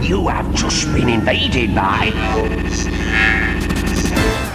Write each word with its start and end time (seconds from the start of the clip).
You 0.00 0.28
have 0.28 0.54
just 0.54 0.92
been 0.94 1.08
invaded 1.08 1.74
by. 1.74 2.12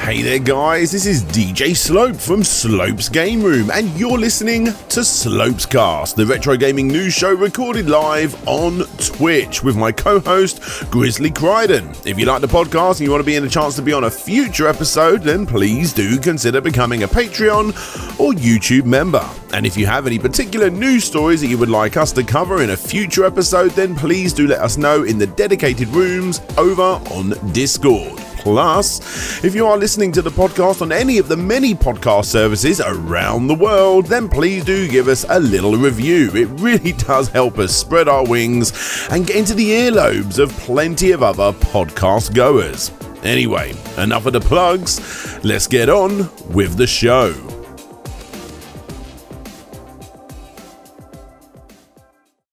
Hey 0.08 0.22
there, 0.22 0.40
guys, 0.40 0.94
this 0.94 1.06
is 1.06 1.22
DJ 1.22 1.76
Slope 1.76 2.16
from 2.16 2.42
Slope's 2.42 3.10
Game 3.10 3.44
Room, 3.44 3.70
and 3.70 3.90
you're 4.00 4.18
listening 4.18 4.68
to 4.88 5.04
Slope's 5.04 5.66
Cast, 5.66 6.16
the 6.16 6.26
retro 6.26 6.56
gaming 6.56 6.88
news 6.88 7.14
show 7.14 7.34
recorded 7.34 7.90
live 7.90 8.34
on 8.48 8.84
Twitch 9.00 9.64
with 9.64 9.76
my 9.76 9.92
co 9.92 10.22
host, 10.22 10.62
Grizzly 10.90 11.30
Crichton. 11.30 11.90
If 12.06 12.18
you 12.18 12.26
like 12.26 12.40
the 12.40 12.48
podcast 12.48 12.92
and 12.92 13.02
you 13.02 13.12
want 13.12 13.20
to 13.20 13.26
be 13.26 13.36
in 13.36 13.44
a 13.44 13.50
chance 13.50 13.76
to 13.76 13.82
be 13.82 13.92
on 13.92 14.06
a 14.06 14.10
future 14.10 14.70
episode, 14.70 15.24
then 15.24 15.46
please 15.46 15.92
do 15.92 16.18
consider 16.18 16.62
becoming 16.62 17.04
a 17.04 17.08
Patreon 17.10 17.72
or 18.18 18.32
YouTube 18.32 18.86
member. 18.86 19.30
And 19.52 19.66
if 19.66 19.76
you 19.76 19.88
have 19.88 20.08
any 20.08 20.20
particular 20.20 20.70
news 20.70 21.04
stories 21.04 21.42
that 21.42 21.48
you 21.48 21.58
would 21.58 21.68
like 21.68 21.98
us 21.98 22.14
to 22.14 22.24
cover 22.24 22.62
in 22.62 22.70
a 22.70 22.78
future 22.78 23.26
episode, 23.26 23.72
then 23.72 23.94
please 23.94 24.32
do 24.32 24.48
let 24.48 24.62
us 24.62 24.78
know 24.78 25.04
in 25.04 25.18
the 25.18 25.28
dedicated 25.28 25.90
rooms 25.90 26.40
over 26.58 27.02
on 27.12 27.34
Discord. 27.52 28.27
Plus, 28.48 29.44
if 29.44 29.54
you 29.54 29.68
are 29.68 29.76
listening 29.76 30.14
to 30.14 30.22
the 30.22 30.30
podcast 30.30 30.82
on 30.82 30.94
any 30.94 31.18
of 31.18 31.28
the 31.28 31.36
many 31.36 31.76
podcast 31.76 32.28
services 32.28 32.80
around 32.80 33.48
the 33.48 33.54
world, 33.56 34.06
then 34.06 34.30
please 34.30 34.64
do 34.64 34.88
give 34.88 35.10
us 35.10 35.26
a 35.28 35.38
little 35.38 35.76
review. 35.76 36.32
It 36.34 36.46
really 36.62 36.94
does 37.10 37.28
help 37.28 37.60
us 37.60 37.76
spread 37.76 38.08
our 38.08 38.26
wings 38.26 38.72
and 39.12 39.28
get 39.28 39.36
into 39.36 39.54
the 39.54 39.70
earlobes 39.70 40.40
of 40.40 40.50
plenty 40.60 41.12
of 41.12 41.24
other 41.24 41.52
podcast 41.52 42.34
goers. 42.34 42.90
Anyway, 43.22 43.74
enough 43.98 44.26
of 44.26 44.32
the 44.32 44.40
plugs. 44.40 45.44
Let's 45.44 45.68
get 45.68 45.90
on 45.90 46.30
with 46.54 46.78
the 46.78 46.88
show. 46.88 47.34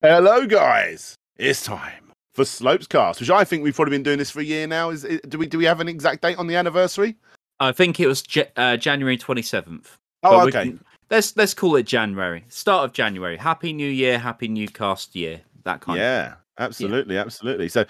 Hello, 0.03 0.45
guys. 0.45 1.15
It's 1.39 1.65
time 1.65 2.04
for 2.35 2.45
Slopes 2.45 2.87
Cast, 2.87 3.21
which 3.21 3.31
I 3.31 3.45
think 3.45 3.63
we've 3.63 3.75
probably 3.75 3.93
been 3.93 4.03
doing 4.03 4.19
this 4.19 4.31
for 4.31 4.41
a 4.41 4.45
year 4.45 4.67
now. 4.67 4.91
Is 4.91 5.07
do 5.29 5.39
we 5.39 5.47
do 5.47 5.57
we 5.57 5.65
have 5.65 5.81
an 5.81 5.89
exact 5.89 6.23
date 6.23 6.37
on 6.39 6.47
the 6.47 6.57
anniversary? 6.57 7.17
I 7.61 7.73
think 7.73 8.01
it 8.01 8.07
was 8.07 8.23
J- 8.23 8.51
uh, 8.57 8.77
January 8.77 9.17
twenty 9.17 9.43
seventh. 9.43 9.97
Oh, 10.23 10.47
okay. 10.47 10.75
Let's 11.11 11.37
let's 11.37 11.55
call 11.55 11.77
it 11.77 11.85
January, 11.85 12.45
start 12.49 12.85
of 12.85 12.93
January. 12.93 13.37
Happy 13.37 13.73
New 13.73 13.89
Year, 13.89 14.19
Happy 14.19 14.49
New 14.49 14.69
Cast 14.69 15.15
Year. 15.15 15.41
That 15.63 15.81
kind. 15.81 15.99
Yeah, 15.99 16.35
absolutely, 16.59 17.17
absolutely. 17.17 17.69
So, 17.69 17.85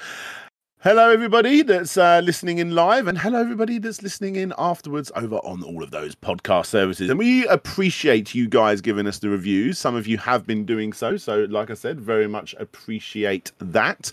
hello 0.85 1.09
everybody 1.09 1.63
that's 1.63 1.97
uh, 1.97 2.21
listening 2.23 2.59
in 2.59 2.75
live, 2.75 3.07
and 3.07 3.17
hello 3.17 3.41
everybody 3.41 3.79
that's 3.79 4.03
listening 4.03 4.37
in 4.37 4.53
afterwards 4.59 5.11
over 5.17 5.37
on 5.37 5.63
all 5.63 5.83
of 5.83 5.91
those 5.91 6.15
podcast 6.15 6.67
services. 6.67 7.09
And 7.09 7.19
we 7.19 7.47
appreciate 7.47 8.35
you 8.35 8.47
guys 8.47 8.83
giving 8.83 9.07
us 9.07 9.19
the 9.19 9.31
reviews. 9.31 9.79
Some 9.79 9.95
of 9.95 10.07
you 10.07 10.19
have 10.19 10.47
been 10.47 10.67
doing 10.67 10.93
so, 10.93 11.17
so 11.17 11.47
like 11.49 11.71
I 11.71 11.75
said, 11.75 11.99
very 11.99 12.29
much 12.29 12.55
appreciate 12.59 13.51
that. 13.61 14.13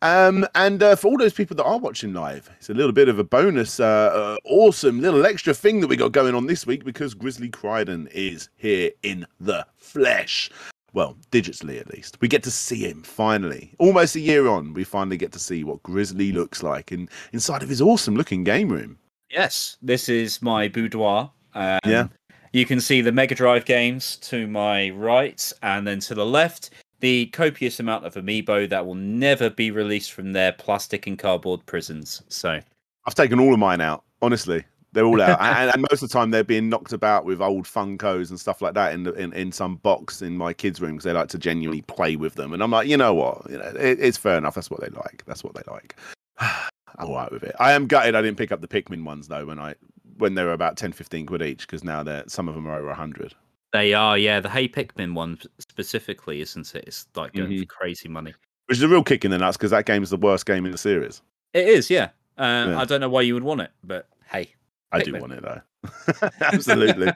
Um, 0.00 0.46
and 0.54 0.82
uh, 0.82 0.96
for 0.96 1.08
all 1.08 1.18
those 1.18 1.34
people 1.34 1.56
that 1.56 1.64
are 1.64 1.78
watching 1.78 2.14
live, 2.14 2.48
it's 2.56 2.70
a 2.70 2.74
little 2.74 2.92
bit 2.92 3.10
of 3.10 3.18
a 3.18 3.24
bonus, 3.24 3.78
uh, 3.78 3.84
uh, 3.84 4.36
awesome 4.44 5.02
little 5.02 5.26
extra 5.26 5.52
thing 5.52 5.80
that 5.82 5.88
we 5.88 5.96
got 5.96 6.12
going 6.12 6.34
on 6.34 6.46
this 6.46 6.66
week 6.66 6.86
because 6.86 7.12
Grizzly 7.12 7.50
Crichton 7.50 8.08
is 8.12 8.48
here 8.56 8.92
in 9.02 9.26
the 9.40 9.66
flesh. 9.76 10.50
Well, 10.92 11.16
digitally 11.30 11.78
at 11.78 11.92
least. 11.92 12.18
We 12.20 12.28
get 12.28 12.42
to 12.44 12.50
see 12.50 12.88
him 12.88 13.02
finally. 13.02 13.74
Almost 13.78 14.16
a 14.16 14.20
year 14.20 14.48
on, 14.48 14.72
we 14.72 14.84
finally 14.84 15.16
get 15.16 15.32
to 15.32 15.38
see 15.38 15.64
what 15.64 15.82
Grizzly 15.82 16.32
looks 16.32 16.62
like 16.62 16.92
in, 16.92 17.08
inside 17.32 17.62
of 17.62 17.68
his 17.68 17.82
awesome 17.82 18.16
looking 18.16 18.42
game 18.44 18.70
room. 18.70 18.98
Yes, 19.30 19.76
this 19.82 20.08
is 20.08 20.40
my 20.40 20.68
boudoir. 20.68 21.30
Um, 21.54 21.78
Yeah. 21.84 22.08
You 22.52 22.64
can 22.64 22.80
see 22.80 23.02
the 23.02 23.12
Mega 23.12 23.34
Drive 23.34 23.66
games 23.66 24.16
to 24.16 24.46
my 24.46 24.88
right, 24.90 25.52
and 25.62 25.86
then 25.86 26.00
to 26.00 26.14
the 26.14 26.24
left, 26.24 26.70
the 27.00 27.26
copious 27.26 27.78
amount 27.78 28.06
of 28.06 28.14
amiibo 28.14 28.68
that 28.70 28.86
will 28.86 28.94
never 28.94 29.50
be 29.50 29.70
released 29.70 30.12
from 30.12 30.32
their 30.32 30.52
plastic 30.52 31.06
and 31.06 31.18
cardboard 31.18 31.64
prisons. 31.66 32.22
So, 32.28 32.58
I've 33.06 33.14
taken 33.14 33.38
all 33.38 33.52
of 33.52 33.58
mine 33.58 33.82
out, 33.82 34.02
honestly. 34.22 34.64
They're 34.92 35.04
all 35.04 35.20
out, 35.20 35.38
and, 35.40 35.70
and 35.72 35.82
most 35.90 36.02
of 36.02 36.08
the 36.08 36.12
time 36.12 36.30
they're 36.30 36.42
being 36.42 36.68
knocked 36.70 36.92
about 36.94 37.24
with 37.26 37.42
old 37.42 37.66
Funkos 37.66 38.30
and 38.30 38.40
stuff 38.40 38.62
like 38.62 38.72
that 38.74 38.94
in 38.94 39.02
the, 39.02 39.12
in, 39.12 39.32
in 39.34 39.52
some 39.52 39.76
box 39.76 40.22
in 40.22 40.36
my 40.38 40.52
kids' 40.54 40.80
room 40.80 40.92
because 40.92 41.04
they 41.04 41.12
like 41.12 41.28
to 41.28 41.38
genuinely 41.38 41.82
play 41.82 42.16
with 42.16 42.34
them. 42.36 42.52
And 42.54 42.62
I'm 42.62 42.70
like, 42.70 42.88
you 42.88 42.96
know 42.96 43.12
what, 43.12 43.48
you 43.50 43.58
know, 43.58 43.64
it, 43.78 44.00
it's 44.00 44.16
fair 44.16 44.38
enough. 44.38 44.54
That's 44.54 44.70
what 44.70 44.80
they 44.80 44.88
like. 44.88 45.22
That's 45.26 45.44
what 45.44 45.54
they 45.54 45.62
like. 45.70 45.94
I'm 46.40 47.08
all 47.08 47.14
right 47.16 47.30
with 47.30 47.42
it. 47.44 47.54
I 47.60 47.72
am 47.72 47.86
gutted 47.86 48.14
I 48.14 48.22
didn't 48.22 48.38
pick 48.38 48.50
up 48.50 48.60
the 48.62 48.68
Pikmin 48.68 49.04
ones 49.04 49.28
though 49.28 49.44
when 49.44 49.58
I 49.58 49.74
when 50.16 50.34
they 50.34 50.42
were 50.42 50.52
about 50.54 50.76
10, 50.76 50.92
15 50.92 51.26
quid 51.26 51.42
each 51.42 51.60
because 51.66 51.84
now 51.84 52.02
they're 52.02 52.24
some 52.26 52.48
of 52.48 52.54
them 52.54 52.66
are 52.66 52.76
over 52.78 52.92
hundred. 52.94 53.34
they 53.72 53.92
are, 53.94 54.16
yeah, 54.16 54.40
the 54.40 54.48
Hey 54.48 54.68
Pikmin 54.68 55.12
one 55.14 55.38
specifically, 55.58 56.40
isn't 56.40 56.74
it? 56.74 56.84
It's 56.86 57.06
like 57.14 57.34
going 57.34 57.50
Mhm. 57.50 57.60
for 57.60 57.66
crazy 57.66 58.08
money. 58.08 58.34
Which 58.66 58.78
is 58.78 58.82
a 58.82 58.88
real 58.88 59.04
kick 59.04 59.24
in 59.24 59.30
the 59.30 59.38
nuts 59.38 59.56
because 59.58 59.70
that 59.70 59.84
game 59.86 60.02
is 60.02 60.10
the 60.10 60.16
worst 60.16 60.46
game 60.46 60.64
in 60.64 60.72
the 60.72 60.78
series. 60.78 61.22
It 61.52 61.68
is, 61.68 61.88
yeah. 61.90 62.08
Uh, 62.36 62.66
Yeah. 62.70 62.80
I 62.80 62.84
don't 62.84 63.00
know 63.00 63.08
why 63.08 63.20
you 63.22 63.34
would 63.34 63.44
want 63.44 63.60
it, 63.60 63.70
but 63.84 64.08
hey. 64.30 64.54
I 64.92 65.02
do 65.02 65.12
want 65.18 65.32
it 65.32 65.42
though. 65.42 65.60
Absolutely. 66.40 67.10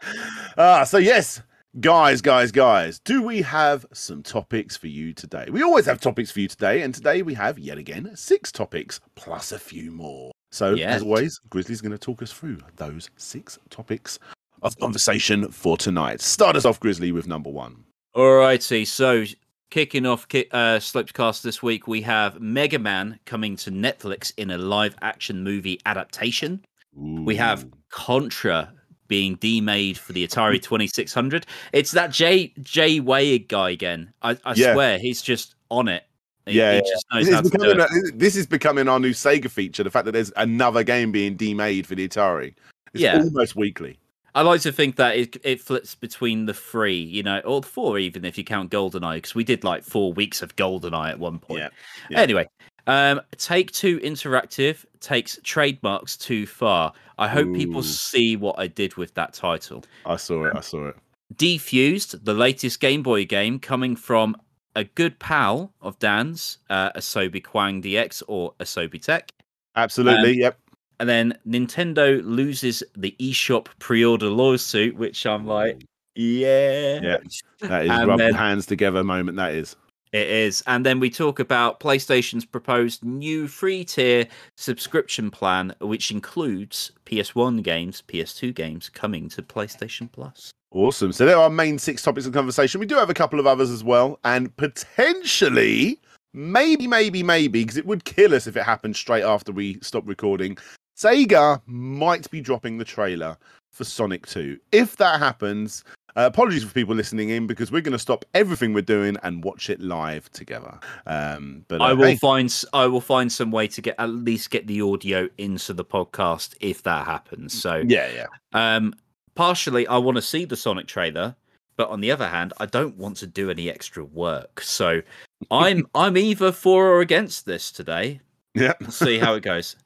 ah, 0.58 0.84
so 0.84 0.98
yes, 0.98 1.42
guys, 1.80 2.20
guys, 2.20 2.52
guys, 2.52 2.98
do 3.00 3.22
we 3.22 3.42
have 3.42 3.86
some 3.92 4.22
topics 4.22 4.76
for 4.76 4.88
you 4.88 5.12
today? 5.12 5.46
We 5.50 5.62
always 5.62 5.86
have 5.86 6.00
topics 6.00 6.30
for 6.30 6.40
you 6.40 6.48
today, 6.48 6.82
and 6.82 6.94
today 6.94 7.22
we 7.22 7.34
have 7.34 7.58
yet 7.58 7.78
again 7.78 8.10
six 8.14 8.52
topics 8.52 9.00
plus 9.14 9.52
a 9.52 9.58
few 9.58 9.90
more. 9.90 10.32
So 10.50 10.74
Yes. 10.74 10.96
as 10.96 11.02
always, 11.02 11.40
Grizzly's 11.48 11.80
going 11.80 11.92
to 11.92 11.98
talk 11.98 12.22
us 12.22 12.30
through 12.32 12.58
those 12.76 13.08
six 13.16 13.58
topics 13.70 14.18
of 14.60 14.78
conversation 14.78 15.50
for 15.50 15.76
tonight. 15.78 16.20
Start 16.20 16.56
us 16.56 16.64
off, 16.64 16.78
Grizzly, 16.78 17.10
with 17.10 17.26
number 17.26 17.48
one. 17.50 17.84
Alrighty, 18.14 18.86
so 18.86 19.24
kicking 19.70 20.04
off 20.04 20.24
uh, 20.24 20.76
Slopescast 20.78 21.40
this 21.40 21.62
week, 21.62 21.88
we 21.88 22.02
have 22.02 22.38
Mega 22.40 22.78
Man 22.78 23.18
coming 23.24 23.56
to 23.56 23.70
Netflix 23.70 24.30
in 24.36 24.50
a 24.50 24.58
live 24.58 24.94
action 25.00 25.42
movie 25.42 25.80
adaptation. 25.86 26.62
We 26.94 27.36
have 27.36 27.66
Contra 27.90 28.72
being 29.08 29.34
demade 29.36 29.98
for 29.98 30.12
the 30.12 30.26
Atari 30.26 30.60
2600. 30.62 31.46
It's 31.72 31.90
that 31.92 32.10
Jay 32.10 32.52
Jay 32.60 33.00
Wade 33.00 33.48
guy 33.48 33.70
again. 33.70 34.12
I, 34.22 34.38
I 34.44 34.54
Yeah. 34.54 34.72
swear 34.74 34.98
he's 34.98 35.22
just 35.22 35.54
on 35.70 35.88
it. 35.88 36.04
He, 36.46 36.58
Yeah, 36.58 36.74
he 36.74 36.80
just 36.80 37.06
knows 37.12 37.26
This 37.26 37.34
how 37.34 37.40
is, 37.40 37.50
to 37.50 37.58
do 37.58 37.64
becoming 37.74 37.80
a, 37.80 38.16
this 38.16 38.36
is 38.36 38.46
becoming 38.46 38.88
our 38.88 38.98
new 38.98 39.10
Sega 39.12 39.50
feature. 39.50 39.82
The 39.84 39.90
fact 39.90 40.06
that 40.06 40.12
there's 40.12 40.32
another 40.36 40.82
game 40.82 41.12
being 41.12 41.36
demade 41.36 41.86
for 41.86 41.94
the 41.94 42.08
Atari. 42.08 42.54
It's 42.94 43.02
Yeah. 43.02 43.18
almost 43.22 43.54
weekly. 43.56 43.98
I 44.34 44.40
like 44.40 44.62
to 44.62 44.72
think 44.72 44.96
that 44.96 45.16
it 45.16 45.36
it 45.44 45.60
flips 45.60 45.94
between 45.94 46.46
the 46.46 46.54
three, 46.54 46.96
you 46.98 47.22
know, 47.22 47.40
or 47.40 47.60
the 47.60 47.66
four 47.66 47.98
even 47.98 48.24
if 48.24 48.38
you 48.38 48.44
count 48.44 48.70
GoldenEye, 48.70 49.16
because 49.16 49.34
we 49.34 49.44
did 49.44 49.62
like 49.62 49.84
four 49.84 50.12
weeks 50.14 50.40
of 50.40 50.56
GoldenEye 50.56 51.10
at 51.10 51.18
one 51.18 51.38
point. 51.38 51.60
Yeah, 51.60 51.68
yeah. 52.08 52.20
Anyway, 52.20 52.46
um, 52.86 53.20
Take 53.36 53.70
Two 53.72 53.98
Interactive 54.00 54.84
takes 55.00 55.38
trademarks 55.42 56.16
too 56.16 56.46
far. 56.46 56.92
I 57.18 57.28
hope 57.28 57.54
people 57.54 57.82
see 57.82 58.36
what 58.36 58.58
I 58.58 58.66
did 58.66 58.96
with 58.96 59.14
that 59.14 59.32
title. 59.34 59.84
I 60.06 60.16
saw 60.16 60.44
it. 60.44 60.56
I 60.56 60.60
saw 60.60 60.88
it. 60.88 60.96
Defused, 61.34 62.24
the 62.24 62.34
latest 62.34 62.80
Game 62.80 63.02
Boy 63.02 63.24
game 63.24 63.58
coming 63.58 63.96
from 63.96 64.36
a 64.76 64.84
good 64.84 65.18
pal 65.18 65.72
of 65.80 65.98
Dan's, 65.98 66.58
uh, 66.70 66.92
Asobi 66.92 67.42
Kwang 67.42 67.82
DX 67.82 68.22
or 68.26 68.54
Asobi 68.60 69.00
Tech. 69.02 69.30
Absolutely. 69.76 70.38
yep. 70.38 70.58
And 71.00 71.08
then 71.08 71.36
Nintendo 71.46 72.20
loses 72.24 72.82
the 72.96 73.14
eShop 73.18 73.66
pre-order 73.78 74.28
lawsuit, 74.28 74.94
which 74.96 75.26
I'm 75.26 75.46
like, 75.46 75.82
yeah, 76.14 77.00
Yeah. 77.02 77.16
That 77.60 77.84
is 77.86 77.90
And 77.92 78.08
rub 78.08 78.18
then- 78.18 78.34
hands 78.34 78.66
together 78.66 79.02
moment. 79.02 79.36
That 79.36 79.52
is. 79.54 79.74
It 80.12 80.28
is. 80.28 80.62
And 80.66 80.84
then 80.84 81.00
we 81.00 81.10
talk 81.10 81.40
about 81.40 81.80
PlayStation's 81.80 82.44
proposed 82.44 83.04
new 83.04 83.48
free-tier 83.48 84.26
subscription 84.56 85.30
plan, 85.30 85.74
which 85.80 86.10
includes 86.10 86.92
PS1 87.06 87.62
games, 87.62 88.02
PS2 88.06 88.54
games 88.54 88.88
coming 88.88 89.28
to 89.30 89.42
PlayStation 89.42 90.10
Plus. 90.12 90.52
Awesome. 90.70 91.12
So 91.12 91.26
there 91.26 91.36
are 91.36 91.50
main 91.50 91.78
six 91.78 92.02
topics 92.02 92.26
of 92.26 92.32
conversation. 92.32 92.80
We 92.80 92.86
do 92.86 92.94
have 92.96 93.10
a 93.10 93.14
couple 93.14 93.40
of 93.40 93.46
others 93.46 93.70
as 93.70 93.84
well, 93.84 94.18
and 94.24 94.54
potentially, 94.56 95.98
maybe, 96.32 96.86
maybe, 96.86 97.22
maybe, 97.22 97.62
because 97.62 97.76
it 97.76 97.86
would 97.86 98.04
kill 98.04 98.34
us 98.34 98.46
if 98.46 98.56
it 98.56 98.62
happened 98.62 98.96
straight 98.96 99.24
after 99.24 99.52
we 99.52 99.78
stop 99.80 100.06
recording. 100.06 100.56
Sega 100.96 101.60
might 101.66 102.30
be 102.30 102.40
dropping 102.40 102.78
the 102.78 102.84
trailer 102.84 103.36
for 103.72 103.84
Sonic 103.84 104.26
2. 104.26 104.58
If 104.72 104.96
that 104.96 105.18
happens, 105.18 105.84
uh, 106.16 106.26
apologies 106.26 106.64
for 106.64 106.72
people 106.72 106.94
listening 106.94 107.30
in 107.30 107.46
because 107.46 107.72
we're 107.72 107.80
going 107.80 107.92
to 107.92 107.98
stop 107.98 108.24
everything 108.34 108.74
we're 108.74 108.82
doing 108.82 109.16
and 109.22 109.44
watch 109.44 109.70
it 109.70 109.80
live 109.80 110.30
together. 110.32 110.78
Um, 111.06 111.64
but 111.68 111.80
uh, 111.80 111.84
I 111.84 111.92
will 111.92 112.08
hey, 112.08 112.16
find 112.16 112.64
I 112.72 112.86
will 112.86 113.00
find 113.00 113.30
some 113.30 113.50
way 113.50 113.68
to 113.68 113.80
get 113.80 113.94
at 113.98 114.10
least 114.10 114.50
get 114.50 114.66
the 114.66 114.82
audio 114.82 115.28
into 115.38 115.72
the 115.72 115.84
podcast 115.84 116.54
if 116.60 116.82
that 116.82 117.06
happens. 117.06 117.60
So 117.60 117.82
yeah, 117.86 118.10
yeah. 118.12 118.26
Um, 118.52 118.94
partially, 119.34 119.86
I 119.86 119.98
want 119.98 120.16
to 120.16 120.22
see 120.22 120.44
the 120.44 120.56
Sonic 120.56 120.86
trailer, 120.86 121.34
but 121.76 121.88
on 121.88 122.00
the 122.00 122.10
other 122.10 122.28
hand, 122.28 122.52
I 122.58 122.66
don't 122.66 122.96
want 122.96 123.16
to 123.18 123.26
do 123.26 123.50
any 123.50 123.70
extra 123.70 124.04
work. 124.04 124.60
So 124.60 125.02
I'm 125.50 125.86
I'm 125.94 126.16
either 126.16 126.52
for 126.52 126.86
or 126.86 127.00
against 127.00 127.46
this 127.46 127.70
today. 127.70 128.20
Yeah. 128.54 128.74
See 128.90 129.18
how 129.18 129.34
it 129.34 129.42
goes. 129.42 129.76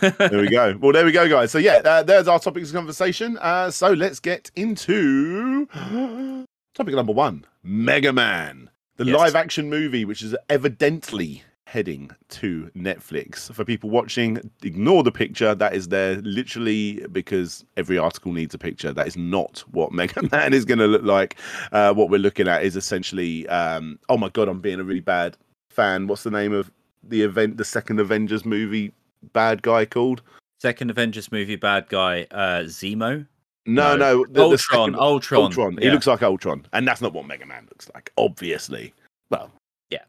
There 0.00 0.40
we 0.40 0.48
go. 0.48 0.76
Well, 0.80 0.92
there 0.92 1.04
we 1.04 1.12
go, 1.12 1.28
guys. 1.28 1.50
So 1.50 1.58
yeah, 1.58 1.80
uh, 1.84 2.02
there's 2.02 2.28
our 2.28 2.38
topics 2.38 2.68
of 2.70 2.74
conversation. 2.74 3.38
Uh, 3.38 3.70
so 3.70 3.92
let's 3.92 4.20
get 4.20 4.50
into 4.56 5.66
topic 6.74 6.94
number 6.94 7.12
one: 7.12 7.44
Mega 7.62 8.12
Man, 8.12 8.70
the 8.96 9.06
Yes. 9.06 9.16
live-action 9.16 9.68
movie, 9.70 10.04
which 10.04 10.22
is 10.22 10.34
evidently 10.48 11.42
heading 11.68 12.10
to 12.28 12.70
Netflix. 12.76 13.52
For 13.52 13.64
people 13.64 13.90
watching, 13.90 14.38
ignore 14.62 15.02
the 15.02 15.10
picture. 15.10 15.52
That 15.54 15.74
is 15.74 15.88
there 15.88 16.16
literally 16.22 17.04
because 17.10 17.64
every 17.76 17.98
article 17.98 18.32
needs 18.32 18.54
a 18.54 18.58
picture. 18.58 18.92
That 18.92 19.08
is 19.08 19.16
not 19.16 19.64
what 19.72 19.92
Mega 19.92 20.22
Man 20.32 20.54
is 20.54 20.64
going 20.64 20.78
to 20.78 20.86
look 20.86 21.02
like. 21.02 21.36
Uh, 21.72 21.92
what 21.92 22.08
we're 22.08 22.20
looking 22.20 22.46
at 22.46 22.62
is 22.62 22.76
essentially, 22.76 23.48
um, 23.48 23.98
oh 24.08 24.16
my 24.16 24.28
god, 24.28 24.48
I'm 24.48 24.60
being 24.60 24.78
a 24.80 24.84
really 24.84 25.00
bad 25.00 25.36
fan. 25.68 26.06
What's 26.06 26.22
the 26.22 26.30
name 26.30 26.52
of 26.52 26.70
the 27.02 27.22
event, 27.22 27.56
the 27.56 27.64
second 27.64 27.98
Avengers 28.00 28.44
movie 28.44 28.92
bad 29.32 29.62
guy 29.62 29.84
called? 29.84 30.22
Second 30.60 30.90
Avengers 30.90 31.30
movie 31.30 31.56
bad 31.56 31.88
guy, 31.88 32.26
uh, 32.30 32.62
Zemo. 32.64 33.26
No, 33.66 33.96
No. 33.96 33.96
no, 33.96 34.24
the, 34.26 34.32
the 34.32 34.42
Ultron, 34.42 34.58
second- 34.58 34.96
Ultron, 34.96 35.42
Ultron. 35.42 35.76
He 35.78 35.86
yeah. 35.86 35.92
looks 35.92 36.06
like 36.06 36.22
Ultron, 36.22 36.66
and 36.72 36.86
that's 36.86 37.00
not 37.00 37.12
what 37.12 37.26
Mega 37.26 37.44
Man 37.46 37.66
looks 37.68 37.90
like. 37.94 38.12
Obviously, 38.16 38.94
well, 39.30 39.50
yeah. 39.90 40.04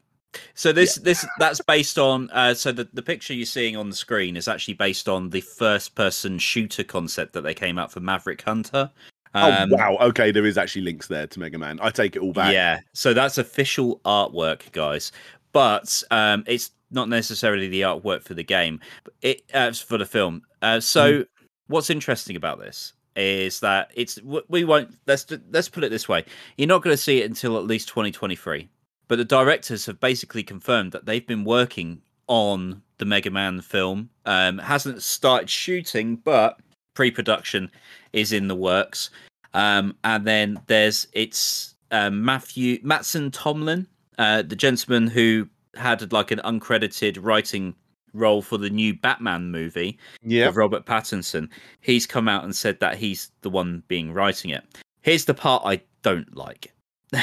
So 0.54 0.72
this 0.72 0.94
this 0.96 1.26
that's 1.38 1.60
based 1.62 1.98
on 1.98 2.30
uh, 2.30 2.54
so 2.54 2.70
the, 2.72 2.88
the 2.92 3.02
picture 3.02 3.34
you're 3.34 3.46
seeing 3.46 3.76
on 3.76 3.90
the 3.90 3.96
screen 3.96 4.36
is 4.36 4.46
actually 4.48 4.74
based 4.74 5.08
on 5.08 5.30
the 5.30 5.40
first 5.40 5.94
person 5.96 6.38
shooter 6.38 6.84
concept 6.84 7.32
that 7.32 7.42
they 7.42 7.54
came 7.54 7.78
out 7.78 7.90
for 7.90 8.00
Maverick 8.00 8.42
Hunter. 8.42 8.90
Um, 9.34 9.72
oh 9.72 9.76
wow, 9.76 9.96
okay, 10.00 10.30
there 10.30 10.46
is 10.46 10.56
actually 10.56 10.82
links 10.82 11.08
there 11.08 11.26
to 11.26 11.40
Mega 11.40 11.58
Man. 11.58 11.78
I 11.82 11.90
take 11.90 12.16
it 12.16 12.22
all 12.22 12.32
back. 12.32 12.52
Yeah, 12.52 12.80
so 12.94 13.12
that's 13.12 13.38
official 13.38 14.00
artwork, 14.04 14.70
guys. 14.72 15.12
But 15.52 16.02
um, 16.10 16.44
it's 16.46 16.70
not 16.90 17.08
necessarily 17.08 17.68
the 17.68 17.82
artwork 17.82 18.22
for 18.22 18.34
the 18.34 18.44
game. 18.44 18.80
but 19.04 19.14
It 19.22 19.42
uh, 19.54 19.72
for 19.72 19.98
the 19.98 20.06
film. 20.06 20.42
Uh, 20.62 20.80
so 20.80 21.24
what's 21.68 21.90
interesting 21.90 22.36
about 22.36 22.58
this 22.58 22.94
is 23.16 23.60
that 23.60 23.90
it's 23.94 24.18
we 24.48 24.64
won't 24.64 24.96
let's 25.06 25.26
let's 25.50 25.68
put 25.68 25.84
it 25.84 25.90
this 25.90 26.08
way. 26.08 26.24
You're 26.56 26.68
not 26.68 26.82
going 26.82 26.94
to 26.94 27.02
see 27.02 27.20
it 27.22 27.26
until 27.26 27.56
at 27.56 27.64
least 27.64 27.88
2023. 27.88 28.68
But 29.08 29.16
the 29.16 29.24
directors 29.24 29.86
have 29.86 30.00
basically 30.00 30.42
confirmed 30.42 30.92
that 30.92 31.06
they've 31.06 31.26
been 31.26 31.44
working 31.44 32.02
on 32.26 32.82
the 32.98 33.06
Mega 33.06 33.30
Man 33.30 33.60
film. 33.62 34.10
Um, 34.26 34.58
hasn't 34.58 35.02
started 35.02 35.48
shooting, 35.48 36.16
but 36.16 36.60
pre-production 36.94 37.70
is 38.12 38.32
in 38.32 38.48
the 38.48 38.54
works. 38.54 39.10
Um, 39.54 39.96
and 40.04 40.26
then 40.26 40.60
there's 40.66 41.08
it's 41.12 41.74
um, 41.90 42.24
Matthew 42.24 42.80
Mattson 42.82 43.32
Tomlin, 43.32 43.86
uh, 44.18 44.42
the 44.42 44.56
gentleman 44.56 45.06
who 45.06 45.48
had 45.78 46.12
like 46.12 46.30
an 46.30 46.40
uncredited 46.44 47.18
writing 47.20 47.74
role 48.14 48.42
for 48.42 48.58
the 48.58 48.70
new 48.70 48.94
Batman 48.94 49.50
movie 49.50 49.98
yeah. 50.22 50.48
of 50.48 50.56
Robert 50.56 50.86
Pattinson. 50.86 51.48
He's 51.80 52.06
come 52.06 52.28
out 52.28 52.44
and 52.44 52.54
said 52.54 52.80
that 52.80 52.96
he's 52.96 53.30
the 53.42 53.50
one 53.50 53.82
being 53.88 54.12
writing 54.12 54.50
it. 54.50 54.64
Here's 55.02 55.24
the 55.24 55.34
part 55.34 55.62
I 55.64 55.82
don't 56.02 56.36
like. 56.36 56.72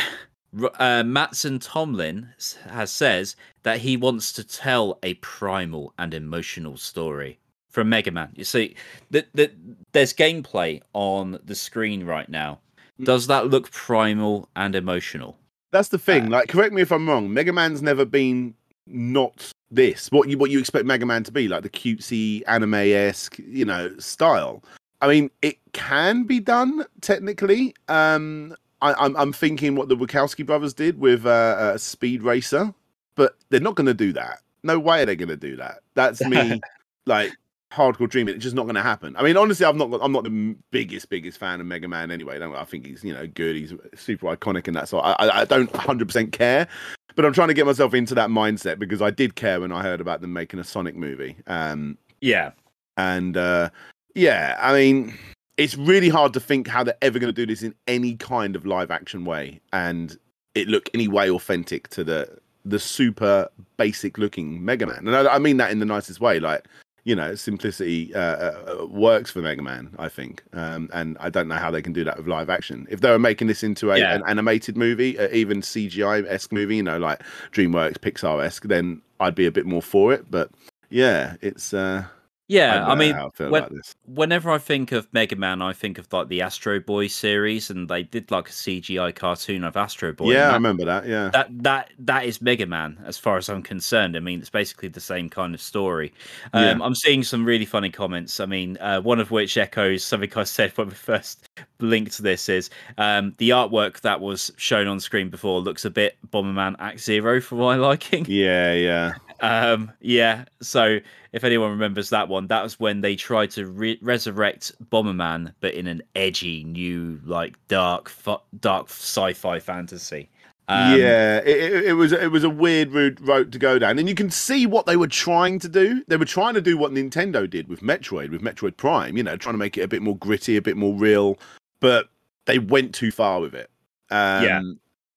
Uh, 0.56 1.04
Mattson 1.04 1.60
Tomlin 1.62 2.30
has 2.70 2.90
says 2.90 3.36
that 3.64 3.80
he 3.80 3.98
wants 3.98 4.32
to 4.32 4.42
tell 4.42 5.00
a 5.04 5.16
primal 5.16 5.94
and 6.00 6.14
emotional 6.14 6.78
story 6.78 7.40
from 7.72 7.90
Mega 7.90 8.12
Man. 8.12 8.30
You 8.36 8.46
see, 8.46 8.76
that 9.12 9.28
the, 9.34 9.52
there's 9.92 10.14
gameplay 10.14 10.82
on 10.94 11.40
the 11.44 11.56
screen 11.56 12.06
right 12.06 12.30
now. 12.30 12.60
Does 13.04 13.28
that 13.28 13.48
look 13.48 13.70
primal 13.72 14.48
and 14.56 14.76
emotional? 14.76 15.38
That's 15.76 15.90
the 15.90 15.98
thing. 16.00 16.30
Like, 16.30 16.48
correct 16.48 16.74
me 16.74 16.82
if 16.82 16.90
I'm 16.90 17.06
wrong. 17.06 17.34
Mega 17.34 17.52
Man's 17.52 17.82
never 17.82 18.06
been 18.06 18.54
not 18.88 19.52
this. 19.70 20.08
What 20.10 20.30
you 20.30 20.38
what 20.38 20.50
you 20.50 20.58
expect 20.58 20.86
Mega 20.86 21.06
Man 21.06 21.22
to 21.24 21.34
be, 21.34 21.50
like 21.50 21.64
the 21.64 21.70
cutesy 21.70 22.44
anime 22.48 22.76
esque, 22.76 23.38
you 23.40 23.66
know, 23.66 23.94
style. 23.98 24.64
I 25.02 25.10
mean, 25.10 25.30
it 25.42 25.58
can 25.74 26.24
be 26.24 26.40
done 26.40 26.86
technically. 27.02 27.76
Um, 27.90 28.56
I, 28.82 28.94
I'm 28.94 29.18
I'm 29.18 29.34
thinking 29.34 29.76
what 29.76 29.90
the 29.90 29.98
Wachowski 29.98 30.46
brothers 30.46 30.74
did 30.74 30.98
with 30.98 31.26
uh, 31.26 31.30
uh, 31.30 31.78
Speed 31.78 32.24
Racer, 32.24 32.74
but 33.16 33.36
they're 33.50 33.60
not 33.60 33.76
going 33.76 33.88
to 33.88 33.94
do 33.94 34.14
that. 34.14 34.40
No 34.64 34.80
way 34.80 35.02
are 35.02 35.06
they're 35.06 35.16
going 35.16 35.28
to 35.28 35.36
do 35.36 35.58
that. 35.58 35.80
That's 35.94 36.24
me, 36.24 36.62
like 37.06 37.34
hardcore 37.72 38.10
dreaming. 38.10 38.36
It's 38.36 38.44
just 38.44 38.56
not 38.56 38.64
going 38.64 38.76
to 38.76 38.82
happen. 38.82 39.16
I 39.18 39.24
mean, 39.24 39.38
honestly, 39.38 39.66
I'm 39.66 39.78
not. 39.78 39.92
I'm 40.02 40.12
not 40.12 40.24
the 40.24 40.56
biggest 40.72 41.10
biggest 41.10 41.38
fan 41.38 41.60
of 41.60 41.66
Mega 41.66 41.88
Man 41.88 42.12
anyway. 42.12 42.40
Don't, 42.40 42.56
I 42.56 42.64
think 42.64 42.86
he's 42.86 43.04
you 43.04 43.14
know 43.14 43.28
good. 43.28 43.56
He's 43.56 43.74
super 43.96 44.28
iconic 44.36 44.68
and 44.68 44.76
that 44.76 44.88
So 44.90 45.00
I, 45.00 45.12
I 45.14 45.42
I 45.42 45.46
don't 45.46 45.72
100 45.74 46.08
percent 46.08 46.32
care, 46.32 46.68
but 47.16 47.26
I'm 47.26 47.34
trying 47.34 47.50
to 47.50 47.54
get 47.54 47.66
myself 47.66 47.94
into 47.94 48.16
that 48.16 48.30
mindset 48.30 48.80
because 48.80 49.02
I 49.02 49.12
did 49.12 49.36
care 49.36 49.60
when 49.62 49.72
I 49.72 49.82
heard 49.82 50.02
about 50.02 50.22
them 50.22 50.34
making 50.34 50.60
a 50.60 50.64
Sonic 50.64 50.96
movie. 50.96 51.36
Um, 51.48 51.98
Yeah. 52.22 52.52
and 52.98 53.36
uh, 53.38 53.70
yeah, 54.14 54.58
I 54.62 54.74
mean, 54.74 55.14
it's 55.58 55.76
really 55.76 56.10
hard 56.10 56.34
to 56.34 56.40
think 56.40 56.68
how 56.68 56.84
they're 56.84 56.98
ever 57.02 57.20
going 57.20 57.34
to 57.34 57.46
do 57.46 57.46
this 57.46 57.64
in 57.64 57.76
any 57.88 58.16
kind 58.16 58.56
of 58.56 58.66
live 58.66 58.92
action 58.92 59.26
way 59.26 59.60
and 59.74 60.18
it 60.54 60.68
look 60.70 60.90
any 60.94 61.08
way 61.10 61.30
authentic 61.30 61.90
to 61.90 62.04
the 62.04 62.30
the 62.68 62.80
super 62.80 63.48
basic 63.78 64.18
looking 64.18 64.64
Mega 64.64 64.88
Man. 64.88 65.08
And 65.08 65.16
I, 65.16 65.36
I 65.36 65.40
mean 65.40 65.58
that 65.58 65.72
in 65.72 65.80
the 65.80 65.86
nicest 65.86 66.20
way, 66.22 66.40
like. 66.40 66.66
You 67.06 67.16
know, 67.16 67.36
simplicity 67.36 68.14
uh, 68.16 68.20
uh, 68.20 68.88
works 68.90 69.30
for 69.30 69.40
Mega 69.40 69.62
Man, 69.62 69.94
I 70.00 70.10
think, 70.10 70.42
um, 70.54 70.90
and 70.92 71.16
I 71.20 71.30
don't 71.30 71.48
know 71.48 71.56
how 71.56 71.70
they 71.70 71.84
can 71.84 71.94
do 71.94 72.04
that 72.04 72.18
with 72.18 72.28
live 72.28 72.50
action. 72.50 72.88
If 72.90 73.02
they 73.02 73.12
were 73.12 73.20
making 73.20 73.46
this 73.48 73.62
into 73.64 73.92
a, 73.92 74.00
Yeah. 74.00 74.16
an 74.16 74.24
animated 74.26 74.76
movie, 74.76 75.18
uh, 75.20 75.28
even 75.32 75.62
CGI 75.62 76.26
esque 76.28 76.52
movie, 76.52 76.78
you 76.78 76.84
know, 76.84 76.98
like 76.98 77.22
DreamWorks, 77.52 78.00
Pixar 78.00 78.44
esque, 78.44 78.64
then 78.64 79.04
I'd 79.20 79.36
be 79.36 79.46
a 79.46 79.52
bit 79.52 79.68
more 79.68 79.84
for 79.84 80.14
it. 80.14 80.32
But 80.32 80.50
yeah, 80.90 81.36
it's 81.42 81.76
uh, 81.76 82.06
Yeah, 82.48 82.80
don't 82.80 82.90
I 82.90 82.96
mean, 82.96 83.16
I 83.16 83.28
feel 83.30 83.50
when- 83.50 83.68
this. 83.72 83.96
whenever 84.06 84.52
I 84.52 84.60
think 84.60 84.92
of 84.92 85.08
Mega 85.14 85.36
Man, 85.36 85.64
I 85.64 85.74
think 85.74 85.98
of 85.98 86.12
like 86.14 86.28
the 86.28 86.42
Astro 86.44 86.80
Boy 86.80 87.08
series, 87.08 87.72
and 87.72 87.90
they 87.90 88.04
did 88.04 88.30
like 88.30 88.50
a 88.50 88.52
CGI 88.52 89.16
cartoon 89.16 89.64
of 89.64 89.76
Astro 89.76 90.14
Boy. 90.14 90.34
yeah, 90.34 90.52
I 90.52 90.54
remember 90.54 90.86
that. 90.86 91.08
Yeah, 91.08 91.30
that 91.34 91.48
that 91.64 91.90
that 91.98 92.26
is 92.26 92.44
Mega 92.44 92.68
Man 92.68 93.00
as 93.04 93.18
far 93.18 93.38
as 93.38 93.50
I'm 93.50 93.64
concerned. 93.64 94.16
I 94.16 94.20
mean, 94.20 94.40
it's 94.42 94.52
basically 94.52 94.90
the 94.90 95.00
same 95.00 95.28
kind 95.28 95.56
of 95.56 95.62
story. 95.62 96.14
Um, 96.54 96.64
Yeah. 96.80 96.86
I'm 96.86 96.94
seeing 96.94 97.24
some 97.24 97.46
really 97.46 97.66
funny 97.66 97.90
comments. 97.90 98.40
I 98.40 98.46
mean, 98.46 98.78
uh, 98.78 99.02
one 99.02 99.20
of 99.20 99.32
which 99.32 99.58
echoes 99.58 100.04
something 100.04 100.32
I 100.36 100.44
said 100.44 100.72
when 100.78 100.90
we 100.90 100.94
first 100.94 101.50
linked 101.80 102.20
this 102.20 102.48
is 102.48 102.70
um, 103.00 103.34
the 103.40 103.50
artwork 103.50 104.02
that 104.02 104.22
was 104.22 104.52
shown 104.58 104.88
on 104.88 105.00
screen 105.00 105.30
before 105.30 105.60
looks 105.62 105.84
a 105.84 105.90
bit 105.90 106.16
Bomberman 106.32 106.76
Act 106.78 107.00
Zero 107.00 107.42
for 107.42 107.56
my 107.56 107.76
liking. 107.90 108.24
yeah, 108.30 108.74
yeah. 108.74 109.14
Um, 109.42 109.92
yeah. 110.00 110.46
So 110.62 111.00
if 111.36 111.44
anyone 111.44 111.70
remembers 111.70 112.10
that 112.12 112.30
one, 112.30 112.48
that 112.48 112.64
was 112.64 112.80
when 112.80 113.02
they 113.02 113.14
tried 113.18 113.52
to 113.52 113.68
re- 113.68 114.00
resurrect 114.02 114.72
Bomberman, 114.90 115.54
but 115.60 115.74
in 115.74 115.86
an 115.86 116.02
edgy, 116.16 116.64
new, 116.64 117.20
like 117.26 117.56
dark, 117.68 118.08
fu- 118.08 118.38
dark 118.62 118.88
sci-fi 118.88 119.60
fantasy. 119.60 120.30
Um, 120.70 120.98
yeah, 120.98 121.40
it, 121.40 121.88
it, 121.88 121.94
was 121.94 122.14
it 122.14 122.32
was 122.32 122.46
a 122.46 122.50
weird 122.50 122.94
route, 122.94 123.20
route 123.20 123.52
to 123.52 123.60
go 123.60 123.78
down, 123.78 124.00
and 124.00 124.08
you 124.08 124.16
can 124.16 124.32
see 124.32 124.66
what 124.66 124.86
they 124.86 124.96
were 124.96 125.10
trying 125.10 125.60
to 125.60 125.68
do. 125.68 126.04
They 126.08 126.16
were 126.16 126.24
trying 126.24 126.54
to 126.54 126.62
do 126.62 126.78
what 126.78 126.94
Nintendo 126.94 127.48
did 127.50 127.68
with 127.68 127.82
Metroid, 127.82 128.32
with 128.32 128.42
Metroid 128.42 128.78
Prime. 128.78 129.18
You 129.18 129.24
know, 129.24 129.36
trying 129.36 129.56
to 129.56 129.60
make 129.60 129.78
it 129.78 129.82
a 129.82 129.90
bit 129.90 130.02
more 130.02 130.16
gritty, 130.18 130.56
a 130.56 130.62
bit 130.62 130.78
more 130.78 130.96
real, 130.96 131.38
but 131.82 132.08
they 132.46 132.60
went 132.60 132.96
too 132.96 133.12
far 133.12 133.42
with 133.42 133.54
it. 133.54 133.70
Um, 134.10 134.44
Yeah. 134.44 134.62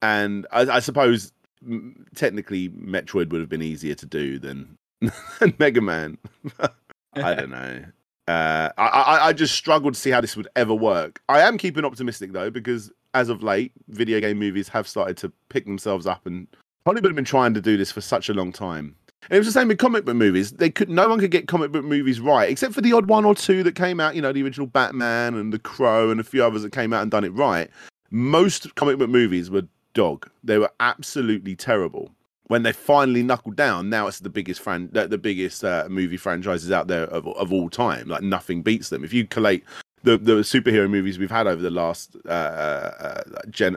and 0.02 0.46
I, 0.50 0.62
I 0.62 0.80
suppose 0.80 1.32
m- 1.64 2.04
technically 2.16 2.70
Metroid 2.70 3.30
would 3.30 3.40
have 3.40 3.48
been 3.48 3.62
easier 3.62 3.94
to 3.94 4.06
do 4.06 4.40
than, 4.40 4.76
than 5.00 5.54
Mega 5.58 5.80
Man. 5.80 6.18
I 7.14 7.34
don't 7.34 7.50
know. 7.50 7.84
Uh, 8.26 8.70
I, 8.76 8.86
I 8.86 9.26
I 9.28 9.32
just 9.32 9.54
struggle 9.54 9.90
to 9.90 9.98
see 9.98 10.10
how 10.10 10.20
this 10.20 10.36
would 10.36 10.48
ever 10.54 10.74
work. 10.74 11.20
I 11.28 11.40
am 11.40 11.56
keeping 11.56 11.84
optimistic 11.84 12.32
though 12.32 12.50
because 12.50 12.92
as 13.14 13.30
of 13.30 13.42
late, 13.42 13.72
video 13.88 14.20
game 14.20 14.38
movies 14.38 14.68
have 14.68 14.86
started 14.86 15.16
to 15.18 15.32
pick 15.48 15.64
themselves 15.64 16.06
up, 16.06 16.26
and 16.26 16.46
Hollywood 16.84 17.10
have 17.10 17.16
been 17.16 17.24
trying 17.24 17.54
to 17.54 17.60
do 17.60 17.76
this 17.76 17.90
for 17.90 18.00
such 18.00 18.28
a 18.28 18.34
long 18.34 18.52
time. 18.52 18.94
And 19.22 19.36
it 19.36 19.38
was 19.38 19.46
the 19.46 19.52
same 19.52 19.68
with 19.68 19.78
comic 19.78 20.04
book 20.04 20.16
movies. 20.16 20.52
They 20.52 20.70
could 20.70 20.90
no 20.90 21.08
one 21.08 21.18
could 21.18 21.30
get 21.30 21.48
comic 21.48 21.72
book 21.72 21.84
movies 21.84 22.20
right, 22.20 22.50
except 22.50 22.74
for 22.74 22.82
the 22.82 22.92
odd 22.92 23.06
one 23.06 23.24
or 23.24 23.34
two 23.34 23.62
that 23.62 23.74
came 23.74 24.00
out. 24.00 24.14
You 24.14 24.22
know, 24.22 24.32
the 24.32 24.42
original 24.42 24.66
Batman 24.66 25.34
and 25.34 25.52
the 25.52 25.58
Crow 25.58 26.10
and 26.10 26.20
a 26.20 26.24
few 26.24 26.44
others 26.44 26.62
that 26.62 26.72
came 26.72 26.92
out 26.92 27.02
and 27.02 27.10
done 27.10 27.24
it 27.24 27.30
right. 27.30 27.70
Most 28.10 28.74
comic 28.74 28.98
book 28.98 29.10
movies 29.10 29.50
were 29.50 29.62
dog. 29.94 30.30
They 30.44 30.58
were 30.58 30.70
absolutely 30.80 31.56
terrible. 31.56 32.10
When 32.48 32.62
they 32.62 32.72
finally 32.72 33.22
knuckled 33.22 33.56
down, 33.56 33.90
now 33.90 34.06
it's 34.06 34.20
the 34.20 34.30
biggest 34.30 34.60
fran- 34.60 34.88
the, 34.92 35.06
the 35.06 35.18
biggest 35.18 35.64
uh, 35.64 35.86
movie 35.88 36.16
franchises 36.16 36.72
out 36.72 36.88
there 36.88 37.04
of, 37.04 37.26
of 37.28 37.52
all 37.52 37.68
time. 37.68 38.08
Like 38.08 38.22
nothing 38.22 38.62
beats 38.62 38.88
them. 38.88 39.04
If 39.04 39.12
you 39.12 39.26
collate 39.26 39.64
the 40.02 40.16
the 40.16 40.36
superhero 40.36 40.88
movies 40.88 41.18
we've 41.18 41.30
had 41.30 41.46
over 41.46 41.60
the 41.60 41.70
last 41.70 42.16
uh, 42.26 42.30
uh, 42.30 43.22
gen, 43.50 43.76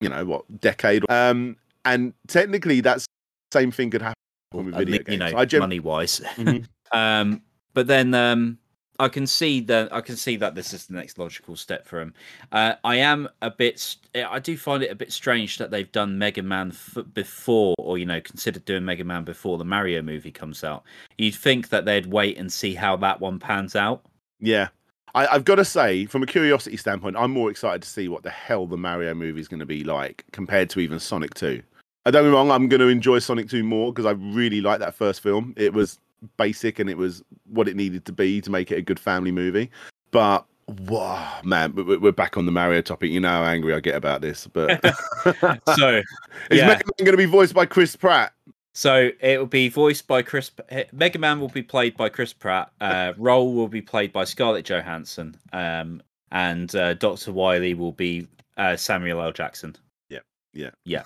you 0.00 0.08
know 0.08 0.24
what 0.24 0.60
decade, 0.60 1.04
um, 1.10 1.56
and 1.84 2.14
technically 2.28 2.80
that 2.80 3.04
same 3.52 3.70
thing 3.70 3.90
could 3.90 4.02
happen 4.02 4.14
with 4.54 4.74
at 4.74 4.78
video 4.78 4.92
le- 4.96 5.04
games. 5.04 5.08
you 5.12 5.18
know, 5.18 5.38
I 5.38 5.44
gen- 5.44 5.60
money 5.60 5.80
wise. 5.80 6.20
Mhm. 6.36 6.66
um, 6.92 7.42
but 7.74 7.86
then 7.86 8.14
um, 8.14 8.58
I 8.98 9.08
can 9.08 9.26
see 9.26 9.60
that 9.62 9.92
I 9.92 10.00
can 10.00 10.16
see 10.16 10.36
that 10.36 10.54
this 10.54 10.72
is 10.72 10.86
the 10.86 10.94
next 10.94 11.18
logical 11.18 11.56
step 11.56 11.86
for 11.86 12.00
him. 12.00 12.14
Uh, 12.52 12.74
I 12.84 12.96
am 12.96 13.28
a 13.40 13.50
bit. 13.50 13.96
I 14.14 14.38
do 14.38 14.56
find 14.56 14.82
it 14.82 14.90
a 14.90 14.94
bit 14.94 15.12
strange 15.12 15.58
that 15.58 15.70
they've 15.70 15.90
done 15.90 16.18
Mega 16.18 16.42
Man 16.42 16.70
f- 16.70 17.04
before, 17.14 17.74
or 17.78 17.98
you 17.98 18.06
know, 18.06 18.20
considered 18.20 18.64
doing 18.64 18.84
Mega 18.84 19.04
Man 19.04 19.24
before 19.24 19.58
the 19.58 19.64
Mario 19.64 20.02
movie 20.02 20.30
comes 20.30 20.62
out. 20.62 20.84
You'd 21.18 21.34
think 21.34 21.70
that 21.70 21.84
they'd 21.84 22.06
wait 22.06 22.38
and 22.38 22.52
see 22.52 22.74
how 22.74 22.96
that 22.98 23.20
one 23.20 23.38
pans 23.38 23.74
out. 23.74 24.04
Yeah. 24.40 24.68
I, 25.14 25.26
I've 25.26 25.44
got 25.44 25.56
to 25.56 25.64
say, 25.64 26.06
from 26.06 26.22
a 26.22 26.26
curiosity 26.26 26.76
standpoint, 26.76 27.16
I'm 27.16 27.30
more 27.30 27.50
excited 27.50 27.82
to 27.82 27.88
see 27.88 28.08
what 28.08 28.22
the 28.22 28.30
hell 28.30 28.66
the 28.66 28.76
Mario 28.76 29.14
movie 29.14 29.40
is 29.40 29.48
going 29.48 29.60
to 29.60 29.66
be 29.66 29.84
like 29.84 30.24
compared 30.32 30.70
to 30.70 30.80
even 30.80 30.98
Sonic 30.98 31.34
2. 31.34 31.62
I 32.04 32.10
don't 32.10 32.24
get 32.24 32.30
me 32.30 32.34
wrong. 32.34 32.50
I'm 32.50 32.68
going 32.68 32.80
to 32.80 32.88
enjoy 32.88 33.20
Sonic 33.20 33.48
2 33.48 33.62
more 33.62 33.92
because 33.92 34.06
I 34.06 34.12
really 34.12 34.60
like 34.60 34.80
that 34.80 34.94
first 34.94 35.20
film. 35.20 35.54
It 35.56 35.72
was 35.72 35.98
basic 36.36 36.78
and 36.78 36.88
it 36.90 36.96
was 36.96 37.22
what 37.48 37.68
it 37.68 37.76
needed 37.76 38.04
to 38.06 38.12
be 38.12 38.40
to 38.40 38.50
make 38.50 38.70
it 38.70 38.76
a 38.78 38.82
good 38.82 38.98
family 39.00 39.32
movie. 39.32 39.70
But 40.10 40.44
wow, 40.86 41.40
man, 41.44 41.74
we- 41.74 41.82
we- 41.82 41.96
we're 41.96 42.12
back 42.12 42.36
on 42.36 42.46
the 42.46 42.52
Mario 42.52 42.80
topic. 42.82 43.10
You 43.10 43.20
know 43.20 43.28
how 43.28 43.44
angry 43.44 43.74
I 43.74 43.80
get 43.80 43.94
about 43.94 44.20
this. 44.20 44.46
But 44.46 44.80
So 45.76 45.96
is 46.50 46.58
yeah. 46.58 46.66
Mega 46.68 46.84
Man 46.84 46.92
going 46.98 47.10
to 47.12 47.16
be 47.16 47.24
voiced 47.24 47.54
by 47.54 47.66
Chris 47.66 47.96
Pratt? 47.96 48.32
So 48.74 49.10
it 49.20 49.38
will 49.38 49.46
be 49.46 49.68
voiced 49.68 50.06
by 50.06 50.22
Chris. 50.22 50.50
eh, 50.70 50.84
Mega 50.92 51.18
Man 51.18 51.40
will 51.40 51.48
be 51.50 51.62
played 51.62 51.94
by 51.96 52.08
Chris 52.08 52.32
Pratt. 52.32 52.72
Uh, 52.80 53.12
Roll 53.18 53.52
will 53.54 53.68
be 53.68 53.82
played 53.82 54.12
by 54.12 54.24
Scarlett 54.24 54.64
Johansson. 54.64 55.36
Um, 55.52 56.02
and 56.30 56.74
uh, 56.74 56.94
Doctor 56.94 57.32
Wily 57.32 57.74
will 57.74 57.92
be 57.92 58.26
uh, 58.56 58.76
Samuel 58.76 59.20
L. 59.20 59.32
Jackson. 59.32 59.76
Yeah, 60.08 60.20
yeah, 60.54 60.70
yeah. 60.86 61.02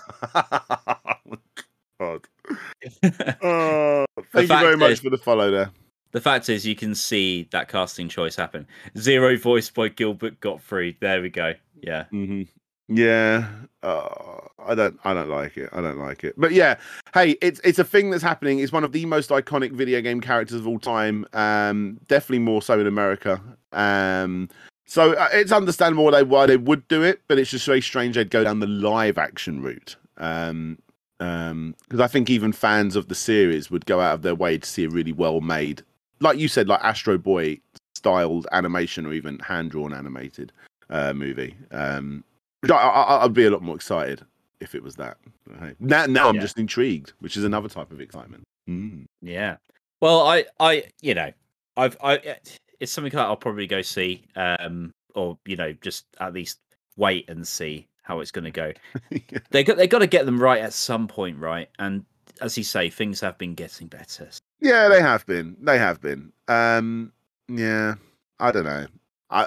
God. 1.98 2.20
Oh, 3.42 4.04
thank 4.32 4.48
you 4.50 4.58
very 4.58 4.76
much 4.76 4.92
is- 4.92 5.00
for 5.00 5.10
the 5.10 5.18
follow 5.18 5.50
there. 5.50 5.70
The 6.12 6.20
fact 6.20 6.48
is, 6.48 6.64
you 6.66 6.74
can 6.76 6.94
see 6.94 7.46
that 7.50 7.68
casting 7.68 8.08
choice 8.08 8.36
happen. 8.36 8.66
Zero 8.96 9.36
voiced 9.36 9.74
by 9.74 9.88
Gilbert 9.88 10.40
Gottfried. 10.40 10.96
There 11.00 11.20
we 11.20 11.28
go. 11.28 11.52
Yeah. 11.82 12.04
hmm 12.04 12.42
Yeah, 12.88 13.48
uh, 13.82 14.38
I 14.64 14.74
don't, 14.74 14.98
I 15.04 15.12
don't 15.12 15.28
like 15.28 15.58
it. 15.58 15.68
I 15.72 15.82
don't 15.82 15.98
like 15.98 16.24
it. 16.24 16.34
But 16.38 16.52
yeah, 16.52 16.76
hey, 17.12 17.36
it's 17.42 17.60
it's 17.64 17.78
a 17.78 17.84
thing 17.84 18.10
that's 18.10 18.22
happening. 18.22 18.60
It's 18.60 18.72
one 18.72 18.84
of 18.84 18.92
the 18.92 19.04
most 19.04 19.28
iconic 19.30 19.72
video 19.72 20.00
game 20.00 20.20
characters 20.22 20.58
of 20.60 20.66
all 20.66 20.78
time. 20.78 21.26
Um, 21.34 21.98
definitely 22.08 22.38
more 22.38 22.62
so 22.62 22.80
in 22.80 22.86
America. 22.86 23.40
Um, 23.72 24.48
so 24.86 25.12
uh, 25.14 25.28
it's 25.32 25.52
understandable 25.52 26.04
why 26.04 26.12
they 26.12 26.22
why 26.22 26.46
they 26.46 26.56
would 26.56 26.86
do 26.88 27.02
it, 27.02 27.20
but 27.28 27.38
it's 27.38 27.50
just 27.50 27.66
very 27.66 27.82
strange 27.82 28.14
they'd 28.14 28.30
go 28.30 28.44
down 28.44 28.60
the 28.60 28.66
live 28.68 29.18
action 29.18 29.60
route. 29.60 29.96
Um, 30.16 30.78
um, 31.20 31.74
because 31.84 32.00
I 32.00 32.06
think 32.06 32.30
even 32.30 32.52
fans 32.52 32.96
of 32.96 33.08
the 33.08 33.14
series 33.14 33.70
would 33.70 33.86
go 33.86 34.00
out 34.00 34.14
of 34.14 34.22
their 34.22 34.34
way 34.34 34.58
to 34.58 34.68
see 34.68 34.84
a 34.84 34.88
really 34.88 35.12
well 35.12 35.40
made, 35.40 35.82
like 36.20 36.38
you 36.38 36.48
said, 36.48 36.68
like 36.68 36.80
Astro 36.82 37.18
Boy 37.18 37.60
styled 37.94 38.46
animation 38.52 39.06
or 39.06 39.12
even 39.12 39.38
hand 39.40 39.70
drawn 39.70 39.94
animated 39.94 40.52
uh, 40.90 41.12
movie. 41.12 41.54
Um, 41.70 42.22
I, 42.70 42.74
I, 42.74 43.24
I'd 43.24 43.34
be 43.34 43.46
a 43.46 43.50
lot 43.50 43.62
more 43.62 43.76
excited 43.76 44.22
if 44.60 44.74
it 44.74 44.82
was 44.82 44.96
that. 44.96 45.16
Hey, 45.60 45.74
Now, 45.80 46.06
now 46.06 46.28
I'm 46.28 46.40
just 46.40 46.58
intrigued, 46.58 47.12
which 47.20 47.36
is 47.36 47.44
another 47.44 47.68
type 47.68 47.92
of 47.92 48.00
excitement. 48.00 48.44
Mm. 48.68 49.06
Yeah. 49.22 49.56
Well, 50.00 50.26
I, 50.26 50.44
I, 50.60 50.84
you 51.00 51.14
know, 51.14 51.32
I've, 51.76 51.96
I, 52.02 52.16
eh, 52.16 52.34
it's 52.80 52.92
something 52.92 53.12
that 53.12 53.20
I'll 53.20 53.36
probably 53.36 53.66
go 53.66 53.82
see, 53.82 54.24
um, 54.34 54.92
or 55.14 55.38
you 55.46 55.56
know, 55.56 55.72
just 55.80 56.04
at 56.20 56.34
least 56.34 56.58
wait 56.96 57.28
and 57.28 57.46
see 57.46 57.86
how 58.06 58.20
it's 58.20 58.30
going 58.30 58.44
to 58.44 58.50
go. 58.50 58.72
They 59.50 59.64
got, 59.64 59.76
they 59.76 59.86
got 59.86 59.98
to 59.98 60.06
get 60.06 60.26
them 60.26 60.40
right 60.40 60.62
at 60.62 60.72
some 60.72 61.08
point, 61.08 61.38
right? 61.38 61.68
And 61.78 62.04
as 62.40 62.56
you 62.56 62.64
say, 62.64 62.88
things 62.88 63.20
have 63.20 63.36
been 63.38 63.54
getting 63.54 63.88
better. 63.88 64.28
yeah, 64.60 64.88
they 64.88 65.00
have 65.00 65.26
been. 65.26 65.56
They 65.60 65.78
have 65.78 66.00
been. 66.00 66.32
Um, 66.48 67.12
yeah, 67.48 67.94
I 68.38 68.52
don't 68.52 68.64
know. 68.64 68.86
I, 69.30 69.46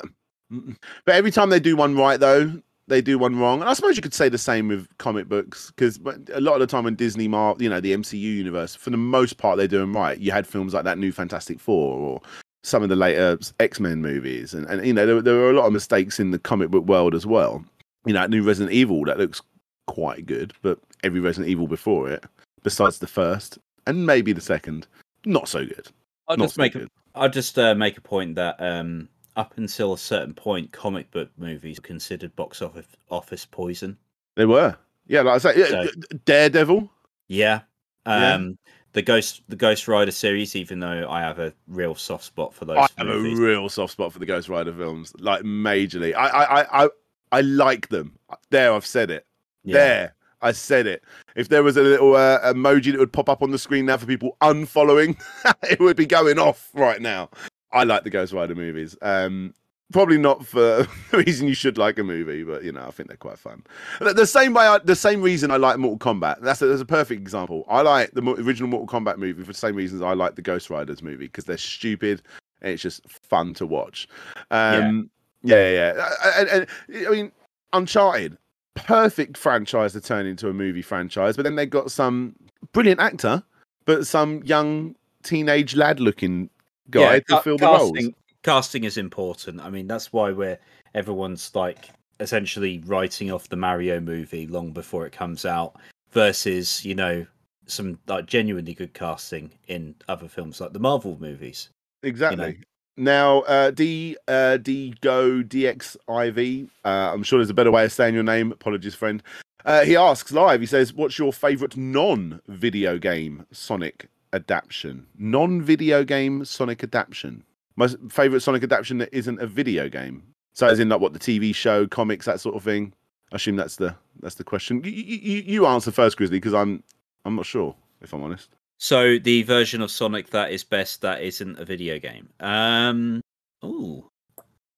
but 1.05 1.15
every 1.15 1.31
time 1.31 1.49
they 1.49 1.59
do 1.59 1.75
one 1.75 1.95
right, 1.95 2.19
though, 2.19 2.51
they 2.87 3.01
do 3.01 3.19
one 3.19 3.37
wrong. 3.39 3.61
And 3.61 3.69
I 3.69 3.73
suppose 3.73 3.95
you 3.95 4.01
could 4.01 4.13
say 4.13 4.29
the 4.29 4.37
same 4.37 4.67
with 4.67 4.87
comic 4.97 5.29
books 5.29 5.71
because 5.71 5.99
a 6.33 6.41
lot 6.41 6.55
of 6.55 6.59
the 6.59 6.67
time 6.67 6.85
when 6.85 6.95
Disney, 6.95 7.27
Mar- 7.27 7.55
you 7.59 7.69
know, 7.69 7.79
the 7.79 7.93
MCU 7.93 8.19
universe, 8.19 8.75
for 8.75 8.89
the 8.89 8.97
most 8.97 9.37
part, 9.37 9.57
they're 9.57 9.67
doing 9.67 9.93
right. 9.93 10.17
You 10.17 10.31
had 10.31 10.47
films 10.47 10.73
like 10.73 10.85
that 10.85 10.97
new 10.97 11.11
Fantastic 11.11 11.59
Four 11.59 11.97
or 11.97 12.21
some 12.63 12.83
of 12.83 12.89
the 12.89 12.95
later 12.95 13.37
X 13.59 13.79
Men 13.79 14.01
movies, 14.01 14.53
and, 14.53 14.65
and 14.67 14.85
you 14.85 14.93
know 14.93 15.05
there, 15.05 15.21
there 15.21 15.35
were 15.35 15.51
a 15.51 15.53
lot 15.53 15.67
of 15.67 15.71
mistakes 15.73 16.19
in 16.19 16.31
the 16.31 16.39
comic 16.39 16.69
book 16.69 16.85
world 16.85 17.15
as 17.15 17.25
well. 17.25 17.63
You 18.05 18.13
know, 18.13 18.21
that 18.21 18.29
new 18.29 18.43
Resident 18.43 18.73
Evil 18.73 19.03
that 19.05 19.17
looks 19.17 19.41
quite 19.87 20.25
good, 20.25 20.53
but 20.61 20.79
every 21.03 21.19
Resident 21.19 21.49
Evil 21.49 21.67
before 21.67 22.09
it, 22.09 22.23
besides 22.63 22.99
the 22.99 23.07
first 23.07 23.57
and 23.87 24.05
maybe 24.05 24.33
the 24.33 24.41
second, 24.41 24.87
not 25.25 25.47
so 25.47 25.65
good. 25.65 25.87
I'll 26.27 26.37
Not 26.37 26.45
just 26.45 26.55
so 26.55 26.61
make 26.61 26.75
a, 26.75 26.79
good. 26.79 26.89
I'll 27.15 27.29
just 27.29 27.57
uh, 27.57 27.75
make 27.75 27.97
a 27.97 28.01
point 28.01 28.35
that 28.35 28.55
um, 28.59 29.09
up 29.35 29.57
until 29.57 29.93
a 29.93 29.97
certain 29.97 30.33
point, 30.33 30.71
comic 30.71 31.09
book 31.11 31.29
movies 31.37 31.79
were 31.79 31.87
considered 31.87 32.35
box 32.35 32.61
office 32.61 32.85
office 33.09 33.45
poison. 33.45 33.97
They 34.35 34.45
were, 34.45 34.77
yeah, 35.07 35.21
like 35.21 35.35
I 35.45 35.53
say, 35.53 35.69
So- 35.69 35.87
Daredevil. 36.25 36.89
Yeah. 37.27 37.61
Yeah. 38.05 38.33
Um, 38.35 38.57
the 38.93 39.01
Ghost 39.01 39.43
the 39.49 39.55
Ghost 39.55 39.87
Rider 39.87 40.11
series, 40.11 40.55
even 40.55 40.79
though 40.79 41.07
I 41.09 41.21
have 41.21 41.39
a 41.39 41.53
real 41.67 41.93
soft 41.95 42.23
spot 42.23 42.53
for 42.53 42.65
those 42.65 42.77
I 42.77 42.87
have 42.97 43.07
a 43.07 43.19
real 43.19 43.69
soft 43.69 43.93
spot 43.93 44.11
for 44.11 44.19
the 44.19 44.25
Ghost 44.25 44.49
Rider 44.49 44.73
films, 44.73 45.13
like 45.19 45.43
majorly. 45.43 46.15
I, 46.15 46.27
I, 46.27 46.85
I, 46.85 46.89
I, 47.31 47.41
like 47.41 47.89
them. 47.89 48.17
There, 48.49 48.73
I've 48.73 48.85
said 48.85 49.09
it. 49.11 49.25
yeah. 49.63 49.73
There, 49.73 50.15
I 50.41 50.51
said 50.53 50.87
it. 50.87 51.03
If 51.35 51.49
there 51.49 51.63
was 51.63 51.75
a 51.77 51.81
little 51.81 52.15
uh, 52.15 52.39
emoji 52.53 52.91
that 52.91 52.99
would 52.99 53.11
pop 53.13 53.27
up 53.29 53.41
on 53.43 53.51
the 53.51 53.57
screen 53.59 53.85
now 53.87 53.97
for 53.97 54.05
people 54.05 54.37
unfollowing, 54.41 55.19
it 55.69 55.79
would 55.79 55.97
be 55.97 56.05
going 56.05 56.39
off 56.39 56.69
right 56.73 57.01
now. 57.01 57.29
I 57.71 57.83
like 57.83 58.03
the 58.03 58.09
Ghost 58.09 58.33
Rider 58.33 58.55
movies. 58.55 58.95
Um, 59.01 59.53
probably 59.91 60.17
not 60.17 60.45
for 60.45 60.87
the 61.11 61.17
reason 61.17 61.47
you 61.47 61.53
should 61.53 61.77
like 61.77 61.99
a 61.99 62.03
movie, 62.03 62.43
but 62.43 62.63
you 62.63 62.71
know, 62.71 62.85
I 62.87 62.91
think 62.91 63.09
they're 63.09 63.17
quite 63.17 63.37
fun. 63.37 63.63
The- 63.99 64.13
The 64.13 64.25
same 64.25 64.53
way, 64.53 64.65
I, 64.65 64.77
the 64.79 64.95
same 64.95 65.21
reason 65.21 65.51
I 65.51 65.57
like 65.57 65.77
Mortal 65.77 65.99
Kombat. 66.13 66.41
That's 66.41 66.61
a, 66.61 66.67
that's 66.67 66.81
a 66.81 66.85
perfect 66.85 67.19
example. 67.21 67.65
I 67.67 67.81
like 67.81 68.11
the 68.11 68.21
original 68.21 68.69
Mortal 68.69 68.87
Kombat 68.99 69.17
movie 69.17 69.41
for 69.43 69.47
the 69.51 69.53
same 69.57 69.75
reasons 69.75 70.01
I 70.01 70.13
like 70.13 70.35
the 70.35 70.41
Ghost 70.41 70.69
Riders 70.69 71.03
movie 71.03 71.25
because 71.27 71.43
they're 71.45 71.57
stupid 71.57 72.21
and 72.61 72.71
it's 72.73 72.81
just 72.83 73.07
fun 73.09 73.53
to 73.55 73.65
watch. 73.65 74.07
Um, 74.51 75.09
yeah, 75.43 75.69
yeah. 75.69 75.93
yeah. 75.95 76.09
And, 76.37 76.49
and, 76.49 77.07
I 77.07 77.09
mean, 77.09 77.31
Uncharted, 77.73 78.37
perfect 78.75 79.37
franchise 79.37 79.93
to 79.93 80.01
turn 80.01 80.25
into 80.25 80.49
a 80.49 80.53
movie 80.53 80.81
franchise, 80.81 81.35
but 81.35 81.43
then 81.43 81.55
they 81.55 81.65
got 81.65 81.91
some 81.91 82.35
brilliant 82.73 82.99
actor, 82.99 83.43
but 83.85 84.07
some 84.07 84.41
young 84.43 84.95
teenage 85.23 85.75
lad 85.75 85.99
looking 85.99 86.49
guy 86.89 87.19
to 87.19 87.25
ca- 87.25 87.41
fill 87.41 87.57
the 87.57 87.65
roles. 87.65 87.91
casting, 87.91 88.15
casting 88.43 88.83
is 88.83 88.97
important. 88.97 89.61
I 89.61 89.69
mean, 89.69 89.87
that's 89.87 90.11
why 90.11 90.31
we're 90.31 90.59
everyone's 90.95 91.53
like 91.55 91.89
essentially 92.19 92.81
writing 92.85 93.31
off 93.31 93.49
the 93.49 93.55
Mario 93.55 93.99
movie 93.99 94.47
long 94.47 94.71
before 94.71 95.05
it 95.05 95.11
comes 95.11 95.45
out, 95.45 95.75
versus 96.11 96.83
you 96.83 96.95
know 96.95 97.25
some 97.67 97.99
like 98.07 98.25
genuinely 98.25 98.73
good 98.73 98.93
casting 98.93 99.51
in 99.67 99.95
other 100.07 100.27
films 100.27 100.59
like 100.59 100.73
the 100.73 100.79
Marvel 100.79 101.17
movies. 101.19 101.69
Exactly. 102.03 102.59
Now, 102.99 103.39
uh, 103.43 103.71
D 103.71 104.17
uh, 104.27 104.57
D 104.57 104.93
Go 104.99 105.41
DXIV. 105.41 106.69
Uh, 106.83 106.87
I'm 106.87 107.23
sure 107.23 107.39
there's 107.39 107.49
a 107.49 107.53
better 107.53 107.71
way 107.71 107.85
of 107.85 107.93
saying 107.93 108.13
your 108.13 108.23
name. 108.23 108.51
Apologies, 108.51 108.93
friend. 108.93 109.23
Uh, 109.63 109.85
he 109.85 109.95
asks 109.95 110.33
live. 110.33 110.59
He 110.59 110.67
says, 110.67 110.93
"What's 110.93 111.17
your 111.17 111.31
favourite 111.31 111.77
non-video 111.77 112.97
game 112.97 113.45
Sonic 113.53 114.09
adaptation? 114.33 115.07
Non-video 115.17 116.03
game 116.03 116.43
Sonic 116.43 116.83
adaptation. 116.83 117.45
My 117.77 117.87
favourite 118.09 118.41
Sonic 118.41 118.63
adaptation 118.63 118.97
that 118.97 119.09
isn't 119.13 119.39
a 119.39 119.47
video 119.47 119.87
game. 119.87 120.23
So, 120.51 120.67
as 120.67 120.79
in 120.79 120.89
like 120.89 120.99
what 120.99 121.13
the 121.13 121.19
TV 121.19 121.55
show, 121.55 121.87
comics, 121.87 122.25
that 122.25 122.41
sort 122.41 122.57
of 122.57 122.63
thing. 122.63 122.91
I 123.31 123.37
assume 123.37 123.55
that's 123.55 123.77
the 123.77 123.95
that's 124.19 124.35
the 124.35 124.43
question. 124.43 124.83
You, 124.83 124.91
you, 124.91 125.41
you 125.45 125.65
answer 125.67 125.91
first, 125.91 126.17
Grizzly, 126.17 126.37
because 126.37 126.53
I'm 126.53 126.83
I'm 127.23 127.37
not 127.37 127.45
sure 127.45 127.75
if 128.01 128.11
I'm 128.13 128.23
honest. 128.23 128.49
So 128.79 129.19
the 129.19 129.43
version 129.43 129.81
of 129.81 129.91
Sonic 129.91 130.29
that 130.29 130.51
is 130.51 130.63
best 130.63 131.01
that 131.01 131.21
isn't 131.21 131.59
a 131.59 131.65
video 131.65 131.99
game. 131.99 132.29
Um, 132.39 133.21
ooh, 133.63 134.09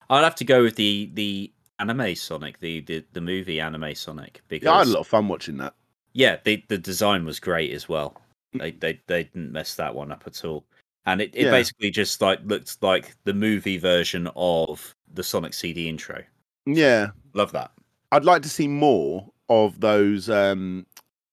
I'd 0.09 0.23
have 0.23 0.35
to 0.35 0.43
go 0.45 0.63
with 0.63 0.75
the 0.75 1.09
the 1.13 1.51
anime 1.79 2.15
Sonic, 2.15 2.59
the 2.59 2.81
the, 2.81 3.05
the 3.13 3.21
movie 3.21 3.59
anime 3.59 3.93
Sonic, 3.95 4.41
because 4.47 4.65
Yeah, 4.65 4.73
I 4.73 4.77
had 4.79 4.87
a 4.87 4.91
lot 4.91 4.99
of 5.01 5.07
fun 5.07 5.27
watching 5.27 5.57
that. 5.57 5.75
yeah, 6.13 6.37
the 6.43 6.63
the 6.67 6.77
design 6.79 7.25
was 7.25 7.39
great 7.39 7.71
as 7.73 7.87
well. 7.87 8.15
Mm. 8.55 8.59
They 8.61 8.71
they 8.71 8.99
they 9.07 9.23
didn't 9.25 9.51
mess 9.51 9.75
that 9.75 9.93
one 9.93 10.11
up 10.11 10.23
at 10.25 10.43
all, 10.45 10.65
and 11.05 11.21
it, 11.21 11.29
it 11.35 11.45
Yeah. 11.45 11.51
basically 11.51 11.91
just 11.91 12.21
like 12.21 12.39
looked 12.43 12.81
like 12.81 13.15
the 13.23 13.33
movie 13.35 13.77
version 13.77 14.29
of 14.35 14.95
the 15.13 15.23
Sonic 15.23 15.53
CD 15.53 15.87
intro. 15.87 16.23
Yeah, 16.65 17.11
Love 17.33 17.51
that. 17.53 17.71
I'd 18.11 18.25
like 18.25 18.41
to 18.43 18.49
see 18.49 18.67
more 18.67 19.31
of 19.47 19.79
those 19.79 20.29
um, 20.29 20.85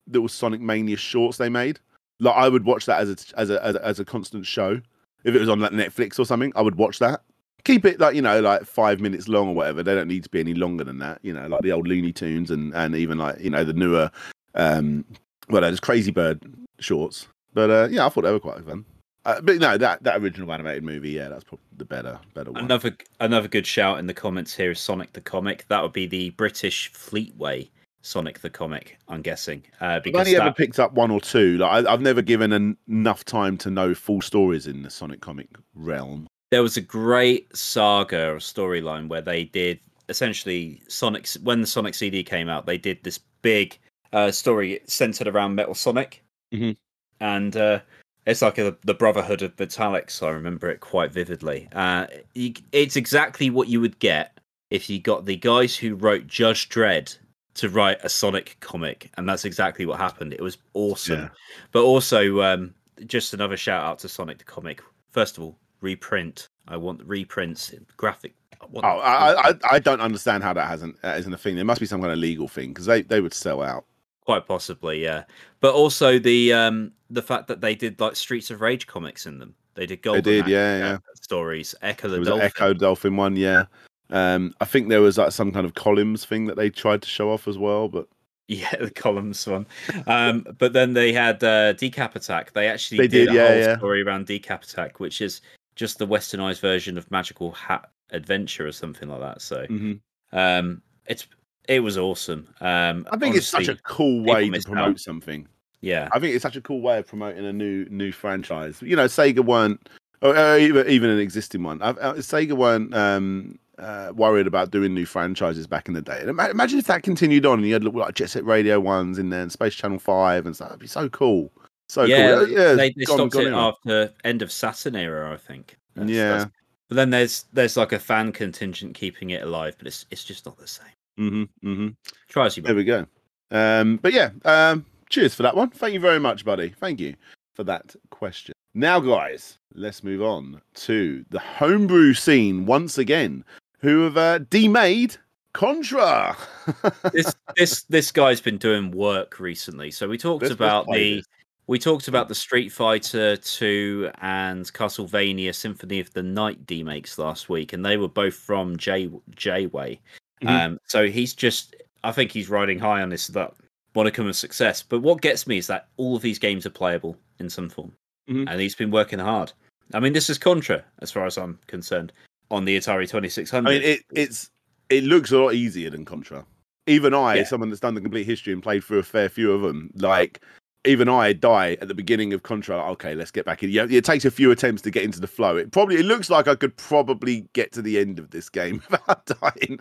little 0.06 0.28
Sonic 0.28 0.60
Mania 0.60 0.96
shorts 0.96 1.38
they 1.38 1.48
made. 1.48 1.80
Like 2.20 2.34
I 2.34 2.48
would 2.48 2.64
watch 2.64 2.87
that 2.87 3.00
as 3.00 3.10
a 3.10 3.38
as 3.38 3.50
a 3.50 3.64
as 3.64 3.75
a, 3.75 3.87
as 3.87 4.00
a 4.00 4.04
constant 4.04 4.46
show. 4.46 4.80
If 5.25 5.34
it 5.34 5.40
was 5.40 5.48
on 5.48 5.60
like 5.60 5.72
Netflix 5.72 6.18
or 6.18 6.25
something, 6.25 6.52
I 6.56 6.62
would 6.62 6.76
watch 6.76 6.98
that. 6.98 7.22
Keep 7.64 7.84
it 7.84 8.00
like 8.00 8.14
you 8.14 8.22
know 8.22 8.40
like 8.40 8.64
five 8.64 9.00
minutes 9.00 9.28
long 9.28 9.48
or 9.48 9.54
whatever. 9.54 9.82
They 9.82 9.94
don't 9.94 10.08
need 10.08 10.25
to 10.25 10.30
be 10.30 10.40
any 10.40 10.54
longer 10.54 10.84
than 10.84 10.98
that. 10.98 11.18
You 11.22 11.32
know, 11.32 11.46
like 11.46 11.62
the 11.62 11.72
old 11.72 11.87
Looney 11.87 12.12
Tunes 12.12 12.50
and 12.50 12.75
and 12.75 12.94
even 12.94 13.18
like 13.18 13.40
you 13.40 13.50
know 13.50 13.64
the 13.64 13.72
newer, 13.72 14.10
um, 14.54 15.04
well, 15.48 15.62
there's 15.62 15.80
Crazy 15.80 16.10
Bird 16.10 16.40
shorts. 16.78 17.28
But 17.54 17.70
uh, 17.70 17.88
yeah, 17.90 18.06
I 18.06 18.08
thought 18.08 18.22
they 18.22 18.32
were 18.32 18.40
quite 18.40 18.64
fun. 18.64 18.84
Uh, 19.25 19.40
but 19.42 19.56
no, 19.58 19.76
that 19.76 20.02
that 20.04 20.20
original 20.22 20.52
animated 20.52 20.84
movie, 20.84 21.10
yeah, 21.10 21.28
that's 21.28 21.44
probably 21.44 21.64
the 21.76 21.84
better 21.84 22.18
better 22.34 22.50
one. 22.50 22.64
Another 22.64 22.96
another 23.20 23.48
good 23.48 23.66
shout 23.66 23.98
in 23.98 24.06
the 24.06 24.14
comments 24.14 24.54
here 24.54 24.70
is 24.70 24.80
Sonic 24.80 25.12
the 25.12 25.20
Comic. 25.20 25.66
That 25.68 25.82
would 25.82 25.92
be 25.92 26.06
the 26.06 26.30
British 26.30 26.92
Fleetway 26.92 27.68
Sonic 28.02 28.40
the 28.40 28.50
Comic. 28.50 28.99
I'm 29.09 29.23
guessing 29.23 29.62
uh, 29.81 29.85
I've 29.87 30.02
because 30.05 30.26
only 30.28 30.37
ever 30.37 30.52
picked 30.52 30.78
up 30.78 30.93
one 30.95 31.11
or 31.11 31.21
two. 31.21 31.59
Like 31.59 31.87
I, 31.87 31.93
I've 31.93 32.00
never 32.00 32.23
given 32.23 32.52
en- 32.52 32.76
enough 32.88 33.25
time 33.25 33.57
to 33.59 33.71
know 33.71 33.95
full 33.95 34.21
stories 34.21 34.67
in 34.67 34.83
the 34.83 34.90
Sonic 34.90 35.21
comic 35.21 35.49
realm. 35.75 36.26
there 36.50 36.62
was 36.62 36.76
a 36.76 36.81
great 36.81 37.55
saga 37.57 38.31
or 38.31 38.37
storyline 38.37 39.09
where 39.09 39.21
they 39.21 39.45
did 39.45 39.78
essentially 40.09 40.81
Sonic 40.88 41.28
when 41.43 41.61
the 41.61 41.67
Sonic 41.67 41.95
CD 41.95 42.23
came 42.25 42.49
out. 42.49 42.67
They 42.67 42.78
did 42.78 43.02
this 43.05 43.19
big 43.43 43.78
uh, 44.12 44.31
story 44.31 44.81
centered 44.87 45.28
around 45.28 45.55
Metal 45.55 45.75
Sonic, 45.75 46.23
Mhm. 46.55 46.76
and 47.21 47.57
uh, 47.57 47.81
it's 48.26 48.40
like 48.43 48.57
a, 48.59 48.75
the 48.85 48.95
Brotherhood 48.95 49.43
of 49.43 49.55
Metallics. 49.57 50.23
I 50.23 50.31
remember 50.31 50.71
it 50.71 50.81
quite 50.81 51.12
vividly. 51.12 51.69
Uh, 51.75 52.07
it's 52.35 52.97
exactly 52.97 53.50
what 53.50 53.69
you 53.69 53.81
would 53.83 53.99
get 53.99 54.38
if 54.71 54.88
you 54.88 54.99
got 54.99 55.26
the 55.26 55.37
guys 55.37 55.76
who 55.76 55.95
wrote 55.95 56.26
Judge 56.26 56.69
Dredd 56.71 57.19
to 57.59 57.69
write 57.69 57.99
a 58.05 58.09
Sonic 58.09 58.57
comic, 58.61 59.11
and 59.17 59.29
that's 59.29 59.45
exactly 59.45 59.85
what 59.87 59.99
happened. 59.99 60.33
It 60.33 60.41
was 60.41 60.59
awesome, 60.75 61.21
Yeah. 61.23 61.29
but 61.73 61.83
also 61.83 62.41
um, 62.43 62.75
just 63.07 63.35
another 63.35 63.57
shout 63.57 63.85
out 63.85 63.99
to 64.00 64.09
Sonic 64.09 64.38
the 64.38 64.45
comic. 64.45 64.81
First 65.11 65.37
of 65.38 65.45
all, 65.45 65.57
reprint. 65.81 66.49
I 66.69 66.77
want 66.77 67.03
reprints, 67.05 67.73
graphic. 67.97 68.35
I 68.61 68.67
want 68.71 68.85
Oh, 68.87 68.99
I, 69.00 69.50
I 69.50 69.55
I 69.73 69.79
don't 69.79 70.00
understand 70.00 70.43
how 70.43 70.53
that 70.53 70.69
hasn't 70.69 71.00
that 71.03 71.19
isn't 71.19 71.33
a 71.33 71.38
thing. 71.38 71.57
There 71.57 71.65
must 71.65 71.81
be 71.81 71.87
some 71.87 72.00
kind 72.00 72.12
of 72.12 72.19
legal 72.19 72.47
thing 72.49 72.69
because 72.71 72.87
they, 72.87 73.03
they 73.03 73.21
would 73.21 73.35
sell 73.35 73.62
out. 73.62 73.85
Quite 74.25 74.47
possibly, 74.47 75.03
yeah. 75.03 75.25
But 75.61 75.75
also 75.75 76.19
the 76.19 76.53
um 76.53 76.93
the 77.11 77.23
fact 77.23 77.49
that 77.49 77.61
they 77.61 77.75
did 77.75 77.99
like 78.00 78.15
Streets 78.17 78.50
of 78.50 78.61
Rage 78.61 78.87
comics 78.87 79.27
in 79.27 79.38
them. 79.38 79.55
They 79.75 79.87
did 79.87 80.03
Golden 80.03 80.23
did, 80.23 80.47
yeah, 80.49 80.75
uh, 80.75 80.79
yeah. 80.79 80.99
stories. 81.23 81.75
Ecco 81.83 82.09
the 82.11 82.21
Dolphin. 82.25 82.47
Ecco 82.47 82.75
Dolphin 82.75 83.17
one, 83.17 83.37
yeah. 83.37 83.65
Um, 84.11 84.55
I 84.61 84.65
think 84.65 84.88
there 84.88 85.00
was 85.00 85.19
like 85.19 85.33
some 85.33 85.53
kind 85.53 85.67
of 85.67 85.75
columns 85.75 86.25
thing 86.25 86.47
that 86.47 86.57
they 86.57 86.71
tried 86.71 87.03
to 87.03 87.09
show 87.09 87.31
off 87.31 87.47
as 87.47 87.59
well, 87.59 87.88
but 87.88 88.09
Yeah, 88.49 88.75
the 88.81 88.91
columns 88.91 89.47
one. 89.47 89.67
Um, 90.07 90.47
but 90.57 90.73
then 90.73 90.95
they 90.95 91.12
had 91.12 91.45
uh, 91.45 91.75
Decap 91.75 92.17
Attack. 92.17 92.55
They 92.55 92.67
actually 92.67 92.97
They 92.99 93.09
did, 93.09 93.27
did, 93.27 93.29
a 93.29 93.35
yeah, 93.35 93.49
whole 93.49 93.59
yeah. 93.59 93.77
story 93.77 94.03
around 94.03 94.27
Decap 94.27 94.62
Attack, 94.65 95.00
which 95.00 95.21
is 95.21 95.43
just 95.77 95.99
the 95.99 96.07
westernized 96.07 96.61
version 96.61 96.97
of 96.97 97.11
Magical 97.11 97.53
Hat 97.53 97.91
Adventure 98.11 98.67
or 98.67 98.73
something 98.73 99.09
like 99.11 99.21
that. 99.21 99.43
So 99.43 99.67
mhm. 99.67 100.00
um, 100.33 100.81
it's 101.07 101.27
it 101.69 101.81
was 101.81 101.99
awesome. 101.99 102.49
Um, 102.62 103.07
I 103.12 103.19
think 103.19 103.37
it's 103.37 103.47
such 103.47 103.69
a 103.69 103.77
cool 103.77 104.25
way 104.25 104.49
to 104.49 104.62
promote 104.62 104.88
out. 104.93 105.00
something. 105.00 105.47
yeah. 105.83 106.09
I 106.12 106.19
think 106.19 106.35
it's 106.35 106.43
such 106.43 106.57
a 106.57 106.62
cool 106.62 106.81
way 106.81 106.99
of 106.99 107.07
promoting 107.07 107.45
a 107.45 107.53
new 107.53 107.85
new 107.91 108.12
franchise. 108.12 108.81
You 108.81 108.97
know, 108.97 109.05
Sega 109.05 109.45
weren't, 109.45 109.91
or 110.23 110.35
uh, 110.35 110.57
even, 110.57 110.88
even 110.88 111.11
an 111.11 111.19
existing 111.19 111.62
one. 111.62 111.83
Uh, 111.83 111.95
uh, 112.00 112.15
Sega 112.15 112.55
weren't 112.55 112.95
um, 112.95 113.59
uh, 113.78 114.12
worried 114.14 114.47
about 114.47 114.70
doing 114.70 114.94
new 114.94 115.06
franchises 115.06 115.66
back 115.66 115.88
in 115.88 115.94
the 115.94 116.02
day. 116.02 116.18
And 116.20 116.30
imagine 116.30 116.78
if 116.78 116.87
that 116.87 117.02
continued 117.02 117.47
on 117.47 117.58
and 117.58 117.66
you 117.66 117.73
had 117.75 117.85
like 117.85 118.14
Jet 118.14 118.30
Set 118.30 118.44
Radio 118.44 118.80
ones 118.80 119.18
and 119.18 119.32
then 119.32 119.50
Space 119.50 119.75
Channel 119.75 119.99
Five 119.99 120.47
and 120.47 120.54
stuff. 120.54 120.68
That'd 120.68 120.80
be 120.80 120.87
so 120.87 121.08
cool. 121.08 121.50
So 121.88 122.04
yeah, 122.04 122.35
cool. 122.38 122.49
Yeah, 122.49 122.73
they, 122.75 122.90
they 122.90 123.04
gone- 123.04 123.16
stopped 123.16 123.32
gone 123.32 123.42
it 123.42 123.47
anyway. 123.47 123.61
after 123.62 124.12
end 124.25 124.42
of 124.42 124.52
Saturn 124.52 124.97
era, 124.97 125.32
I 125.32 125.37
think. 125.37 125.76
That's- 125.94 126.11
Yeah. 126.14 126.28
that's- 126.30 126.50
But 126.88 126.97
then 126.97 127.11
there's 127.11 127.44
there's 127.52 127.76
like 127.76 127.92
a 127.92 127.99
fan 127.99 128.32
contingent 128.32 128.94
keeping 128.94 129.30
it 129.30 129.42
alive, 129.42 129.76
but 129.78 129.87
it's 129.87 130.06
it's 130.11 130.25
just 130.25 130.44
not 130.47 130.58
the 130.58 130.66
same. 130.66 130.87
hmm 131.16 131.42
hmm 131.62 131.88
Try 132.28 132.47
as 132.47 132.56
you 132.56 132.62
There 132.62 132.75
we 132.75 132.85
go. 132.85 133.06
Um, 133.50 133.97
but 134.02 134.12
yeah, 134.12 134.30
um, 134.44 134.85
cheers 135.08 135.35
for 135.35 135.42
that 135.44 135.56
one. 135.56 135.70
Thank 135.70 135.94
you 135.94 136.00
very 136.00 136.18
much, 136.20 136.44
buddy. 136.44 136.68
Thank 136.68 137.00
you 137.00 137.14
for 137.54 137.64
that 137.64 137.94
question. 138.11 138.52
Now, 138.75 139.00
guys, 139.00 139.58
let's 139.75 140.04
move 140.04 140.23
on 140.23 140.61
to 140.75 141.25
the 141.30 141.38
homebrew 141.40 142.12
scene 142.14 142.66
once 142.66 142.99
again, 142.99 143.44
who 143.78 144.02
have 144.02 144.16
uh, 144.16 144.38
demade 144.50 145.16
Contra. 145.52 146.37
this 147.12 147.35
this 147.56 147.82
this 147.85 148.12
guy's 148.12 148.40
been 148.40 148.58
doing 148.58 148.90
work 148.90 149.40
recently. 149.40 149.90
So 149.90 150.08
we 150.08 150.18
talked 150.18 150.42
let's 150.42 150.54
about 150.54 150.87
the 150.87 151.23
we 151.66 151.78
talked 151.78 152.08
about 152.08 152.28
the 152.28 152.35
Street 152.35 152.70
Fighter 152.70 153.37
2 153.37 154.11
and 154.23 154.73
Castlevania 154.73 155.54
Symphony 155.54 156.00
of 156.00 156.12
the 156.14 156.23
Night 156.23 156.64
demakes 156.66 157.18
last 157.18 157.49
week, 157.49 157.73
and 157.73 157.85
they 157.85 157.97
were 157.97 158.08
both 158.08 158.35
from 158.35 158.76
J 158.76 159.11
J-Way. 159.35 160.00
Mhm. 160.42 160.49
Um, 160.49 160.78
so 160.85 161.08
he's 161.08 161.35
just 161.35 161.75
I 162.04 162.12
think 162.12 162.30
he's 162.30 162.49
riding 162.49 162.78
high 162.78 163.02
on 163.02 163.08
this 163.08 163.26
that 163.28 163.54
modicum 163.94 164.28
of 164.28 164.37
success. 164.37 164.82
But 164.82 165.00
what 165.00 165.20
gets 165.23 165.47
me 165.47 165.58
is 165.58 165.66
that 165.66 165.88
all 165.97 166.14
of 166.14 166.23
these 166.23 166.38
games 166.38 166.66
are 166.66 166.70
playable 166.70 167.16
in 167.38 167.50
some 167.50 167.68
form. 167.68 167.92
Mhm. 168.28 168.49
And 168.49 168.61
he's 168.61 168.75
been 168.75 168.90
working 168.90 169.18
hard. 169.18 169.52
I 169.94 170.00
mean, 170.00 170.12
this 170.12 170.28
is 170.30 170.38
Contra, 170.38 170.85
as 171.00 171.11
far 171.11 171.26
as 171.26 171.38
I'm 171.38 171.59
concerned, 171.66 172.12
on 172.50 172.64
the 172.64 172.76
Atari 172.78 173.08
2600. 173.08 173.68
I 173.68 173.72
mean, 173.72 173.82
it, 173.82 174.00
it's 174.14 174.50
it 174.88 175.04
looks 175.04 175.32
a 175.32 175.38
lot 175.38 175.54
easier 175.54 175.90
than 175.90 176.04
Contra. 176.04 176.44
Even 176.87 177.12
I, 177.12 177.37
Yeah. 177.37 177.44
someone 177.44 177.68
that's 177.68 177.80
done 177.80 177.94
the 177.94 178.00
complete 178.00 178.24
history 178.26 178.52
and 178.52 178.62
played 178.62 178.82
through 178.82 178.98
a 179.00 179.02
fair 179.02 179.28
few 179.28 179.52
of 179.52 179.61
them, 179.62 179.90
like 179.96 180.40
even 180.87 181.08
I 181.08 181.34
die 181.34 181.76
at 181.82 181.88
the 181.88 181.94
beginning 181.94 182.32
of 182.32 182.44
Contra. 182.44 182.76
like, 182.78 182.87
Okay, 182.92 183.14
let's 183.14 183.30
get 183.30 183.44
back 183.44 183.62
in. 183.62 183.68
Yeah, 183.70 183.87
it 183.90 184.04
takes 184.04 184.24
a 184.24 184.30
few 184.30 184.50
attempts 184.50 184.80
to 184.82 184.90
get 184.90 185.02
into 185.02 185.20
the 185.20 185.26
flow. 185.26 185.56
It 185.56 185.70
probably 185.72 185.96
it 185.96 186.04
looks 186.06 186.30
like 186.30 186.48
I 186.48 186.54
could 186.54 186.74
probably 186.78 187.46
get 187.52 187.72
to 187.72 187.82
the 187.82 187.98
end 187.98 188.18
of 188.18 188.30
this 188.30 188.48
game 188.48 188.82
without 188.90 189.26
dying. 189.26 189.78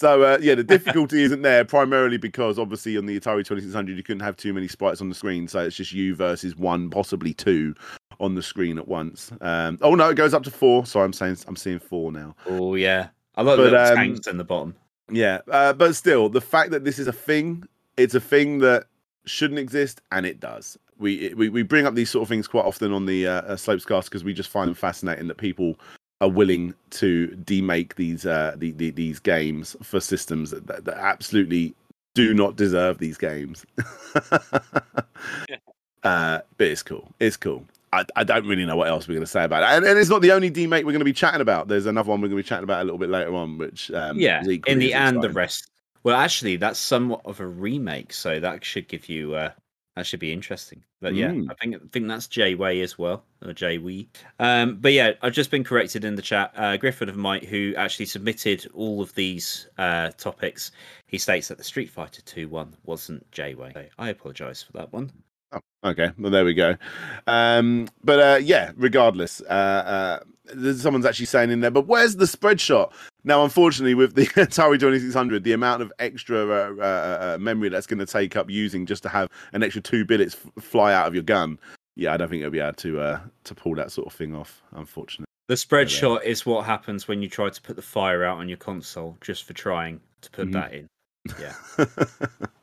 So 0.00 0.22
uh, 0.22 0.38
yeah, 0.40 0.54
the 0.54 0.64
difficulty 0.64 1.22
isn't 1.24 1.42
there 1.42 1.62
primarily 1.62 2.16
because 2.16 2.58
obviously 2.58 2.96
on 2.96 3.04
the 3.04 3.20
Atari 3.20 3.44
2600 3.44 3.98
you 3.98 4.02
couldn't 4.02 4.22
have 4.22 4.34
too 4.34 4.54
many 4.54 4.66
sprites 4.66 5.02
on 5.02 5.10
the 5.10 5.14
screen, 5.14 5.46
so 5.46 5.60
it's 5.60 5.76
just 5.76 5.92
you 5.92 6.14
versus 6.14 6.56
one, 6.56 6.88
possibly 6.88 7.34
two, 7.34 7.74
on 8.18 8.34
the 8.34 8.42
screen 8.42 8.78
at 8.78 8.88
once. 8.88 9.30
Um, 9.42 9.76
oh 9.82 9.94
no, 9.94 10.08
it 10.08 10.14
goes 10.14 10.32
up 10.32 10.42
to 10.44 10.50
four. 10.50 10.86
So 10.86 11.02
I'm 11.02 11.12
saying 11.12 11.36
I'm 11.46 11.54
seeing 11.54 11.78
four 11.78 12.12
now. 12.12 12.34
oh, 12.46 12.76
yeah. 12.76 13.08
I 13.34 13.42
like 13.42 13.58
But, 13.58 13.70
the 13.72 13.90
um, 13.90 13.94
tanks 13.94 14.26
in 14.26 14.38
the 14.38 14.44
bottom. 14.44 14.74
Yeah, 15.10 15.40
uh, 15.50 15.74
but 15.74 15.94
still, 15.94 16.30
the 16.30 16.40
fact 16.40 16.70
that 16.70 16.84
this 16.84 16.98
is 16.98 17.06
a 17.06 17.12
thing, 17.12 17.64
it's 17.98 18.14
a 18.14 18.20
thing 18.20 18.60
that 18.60 18.86
shouldn't 19.26 19.60
exist, 19.60 20.00
and 20.12 20.24
it 20.24 20.40
does. 20.40 20.78
We 20.96 21.34
we, 21.34 21.50
we 21.50 21.62
bring 21.62 21.84
up 21.86 21.94
these 21.94 22.08
sort 22.08 22.22
of 22.22 22.28
things 22.30 22.48
quite 22.48 22.64
often 22.64 22.94
on 22.94 23.04
the 23.04 23.26
uh, 23.26 23.42
uh, 23.42 23.56
Slopescast 23.56 24.04
because 24.04 24.24
we 24.24 24.32
just 24.32 24.48
find 24.48 24.68
them 24.68 24.74
fascinating 24.74 25.28
that 25.28 25.36
people 25.36 25.78
are 26.20 26.28
willing 26.28 26.74
to 26.90 27.28
demake 27.44 27.94
these 27.94 28.26
uh, 28.26 28.54
the, 28.56 28.72
the, 28.72 28.90
these 28.90 29.18
games 29.18 29.76
for 29.82 30.00
systems 30.00 30.50
that, 30.50 30.66
that, 30.66 30.84
that 30.84 30.96
absolutely 30.98 31.74
do 32.14 32.34
not 32.34 32.56
deserve 32.56 32.98
these 32.98 33.16
games. 33.16 33.64
uh, 36.02 36.40
but 36.56 36.66
it's 36.66 36.82
cool. 36.82 37.12
It's 37.20 37.36
cool. 37.36 37.64
I, 37.92 38.04
I 38.14 38.24
don't 38.24 38.46
really 38.46 38.64
know 38.64 38.76
what 38.76 38.88
else 38.88 39.08
we're 39.08 39.14
going 39.14 39.24
to 39.24 39.30
say 39.30 39.44
about 39.44 39.62
it. 39.62 39.76
And, 39.76 39.84
and 39.84 39.98
it's 39.98 40.10
not 40.10 40.22
the 40.22 40.32
only 40.32 40.50
demake 40.50 40.84
we're 40.84 40.92
going 40.92 41.00
to 41.00 41.04
be 41.04 41.12
chatting 41.12 41.40
about. 41.40 41.68
There's 41.68 41.86
another 41.86 42.10
one 42.10 42.20
we're 42.20 42.28
going 42.28 42.38
to 42.38 42.44
be 42.44 42.48
chatting 42.48 42.64
about 42.64 42.82
a 42.82 42.84
little 42.84 42.98
bit 42.98 43.10
later 43.10 43.34
on, 43.34 43.58
which 43.58 43.90
um, 43.92 44.18
yeah, 44.18 44.42
is 44.42 44.60
in 44.66 44.78
the 44.78 44.94
and 44.94 45.22
the 45.22 45.30
rest. 45.30 45.70
Well, 46.02 46.16
actually, 46.16 46.56
that's 46.56 46.78
somewhat 46.78 47.20
of 47.24 47.40
a 47.40 47.46
remake, 47.46 48.12
so 48.12 48.40
that 48.40 48.64
should 48.64 48.88
give 48.88 49.08
you 49.08 49.34
uh, 49.34 49.50
that 50.00 50.06
should 50.06 50.18
be 50.20 50.32
interesting. 50.32 50.82
But 51.00 51.14
yeah, 51.14 51.28
Mm. 51.28 51.46
I 51.50 51.54
think 51.54 51.76
I 51.76 51.78
think 51.92 52.08
that's 52.08 52.26
J 52.26 52.54
Way 52.54 52.80
as 52.80 52.98
well, 52.98 53.22
or 53.44 53.52
J 53.52 53.76
Wee. 53.78 54.08
Um, 54.38 54.76
but 54.80 54.92
yeah, 54.94 55.12
I've 55.20 55.34
just 55.34 55.50
been 55.50 55.62
corrected 55.62 56.04
in 56.04 56.16
the 56.16 56.22
chat. 56.22 56.52
Uh, 56.56 56.76
Griffith 56.78 57.08
of 57.10 57.16
Might, 57.16 57.44
who 57.44 57.74
actually 57.76 58.06
submitted 58.06 58.66
all 58.72 59.02
of 59.02 59.14
these 59.14 59.68
uh, 59.78 60.10
topics, 60.18 60.72
he 61.06 61.18
states 61.18 61.48
that 61.48 61.58
the 61.58 61.64
Street 61.64 61.90
Fighter 61.90 62.22
Two 62.22 62.48
one 62.48 62.74
wasn't 62.84 63.30
J 63.30 63.54
Way. 63.54 63.72
So 63.74 63.84
I 63.98 64.08
apologise 64.08 64.62
for 64.62 64.72
that 64.72 64.90
one. 64.92 65.12
Oh, 65.52 65.60
okay. 65.84 66.10
Well, 66.18 66.30
there 66.30 66.44
we 66.44 66.54
go. 66.54 66.76
Um, 67.26 67.88
but 68.04 68.18
uh, 68.20 68.38
yeah, 68.42 68.72
regardless, 68.76 69.40
uh, 69.42 70.20
uh, 70.54 70.74
someone's 70.74 71.06
actually 71.06 71.26
saying 71.26 71.50
in 71.50 71.60
there, 71.60 71.70
but 71.70 71.86
where's 71.86 72.16
the 72.16 72.26
spread 72.26 72.60
shot? 72.60 72.92
Now, 73.24 73.42
unfortunately, 73.44 73.94
with 73.94 74.14
the 74.14 74.26
Atari 74.26 74.78
2600, 74.78 75.42
the 75.44 75.52
amount 75.52 75.82
of 75.82 75.92
extra 75.98 76.38
uh, 76.48 76.74
uh, 76.78 77.34
uh, 77.34 77.38
memory 77.38 77.68
that's 77.68 77.86
going 77.86 77.98
to 77.98 78.06
take 78.06 78.36
up 78.36 78.48
using 78.50 78.86
just 78.86 79.02
to 79.02 79.08
have 79.08 79.28
an 79.52 79.62
extra 79.62 79.82
two 79.82 80.04
billets 80.04 80.36
f- 80.56 80.62
fly 80.64 80.92
out 80.94 81.06
of 81.06 81.14
your 81.14 81.22
gun, 81.24 81.58
yeah, 81.96 82.14
I 82.14 82.16
don't 82.16 82.28
think 82.28 82.40
it'll 82.40 82.52
be 82.52 82.60
able 82.60 82.72
to 82.74 83.00
uh, 83.00 83.20
to 83.44 83.54
pull 83.54 83.74
that 83.74 83.90
sort 83.92 84.06
of 84.06 84.12
thing 84.12 84.34
off. 84.34 84.62
Unfortunately. 84.72 85.26
The 85.48 85.56
spread 85.56 85.90
shot 85.90 86.24
is 86.24 86.46
what 86.46 86.64
happens 86.64 87.08
when 87.08 87.22
you 87.22 87.28
try 87.28 87.50
to 87.50 87.60
put 87.62 87.74
the 87.74 87.82
fire 87.82 88.22
out 88.24 88.38
on 88.38 88.48
your 88.48 88.56
console 88.56 89.16
just 89.20 89.42
for 89.44 89.52
trying 89.52 90.00
to 90.20 90.30
put 90.30 90.48
Mhm. 90.48 90.52
that 90.52 90.72
in. 90.72 90.86
Yeah. 91.40 91.54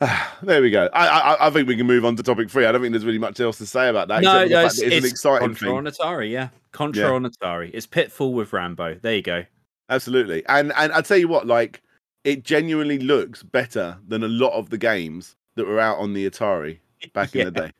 there 0.42 0.60
we 0.62 0.70
go. 0.70 0.88
I, 0.92 1.06
I 1.08 1.46
I 1.46 1.50
think 1.50 1.68
we 1.68 1.76
can 1.76 1.86
move 1.86 2.04
on 2.04 2.16
to 2.16 2.22
topic 2.22 2.50
three. 2.50 2.66
I 2.66 2.72
don't 2.72 2.80
think 2.80 2.92
there's 2.92 3.04
really 3.04 3.18
much 3.18 3.38
else 3.40 3.58
to 3.58 3.66
say 3.66 3.88
about 3.88 4.08
that. 4.08 4.22
No, 4.22 4.44
no, 4.44 4.64
it's, 4.64 4.78
it's, 4.80 4.92
it's 4.92 5.04
an 5.04 5.10
exciting 5.10 5.48
Contra 5.48 5.68
thing. 5.68 5.76
on 5.76 5.84
Atari, 5.84 6.30
yeah. 6.30 6.48
Contra 6.72 7.04
Yeah. 7.04 7.12
on 7.12 7.24
Atari. 7.24 7.70
It's 7.72 7.86
Pitfall 7.86 8.32
with 8.34 8.52
Rambo. 8.52 8.94
There 9.00 9.14
you 9.14 9.22
go. 9.22 9.44
Absolutely. 9.88 10.44
And 10.48 10.72
and 10.76 10.92
I 10.92 11.00
tell 11.00 11.16
you 11.16 11.28
what, 11.28 11.46
like 11.46 11.82
it 12.24 12.42
genuinely 12.44 12.98
looks 12.98 13.42
better 13.42 13.96
than 14.08 14.22
a 14.24 14.28
lot 14.28 14.52
of 14.52 14.70
the 14.70 14.78
games 14.78 15.36
that 15.56 15.66
were 15.66 15.78
out 15.80 15.98
on 15.98 16.12
the 16.14 16.28
Atari 16.28 16.78
back 17.12 17.34
in 17.36 17.44
the 17.44 17.50
day. 17.50 17.70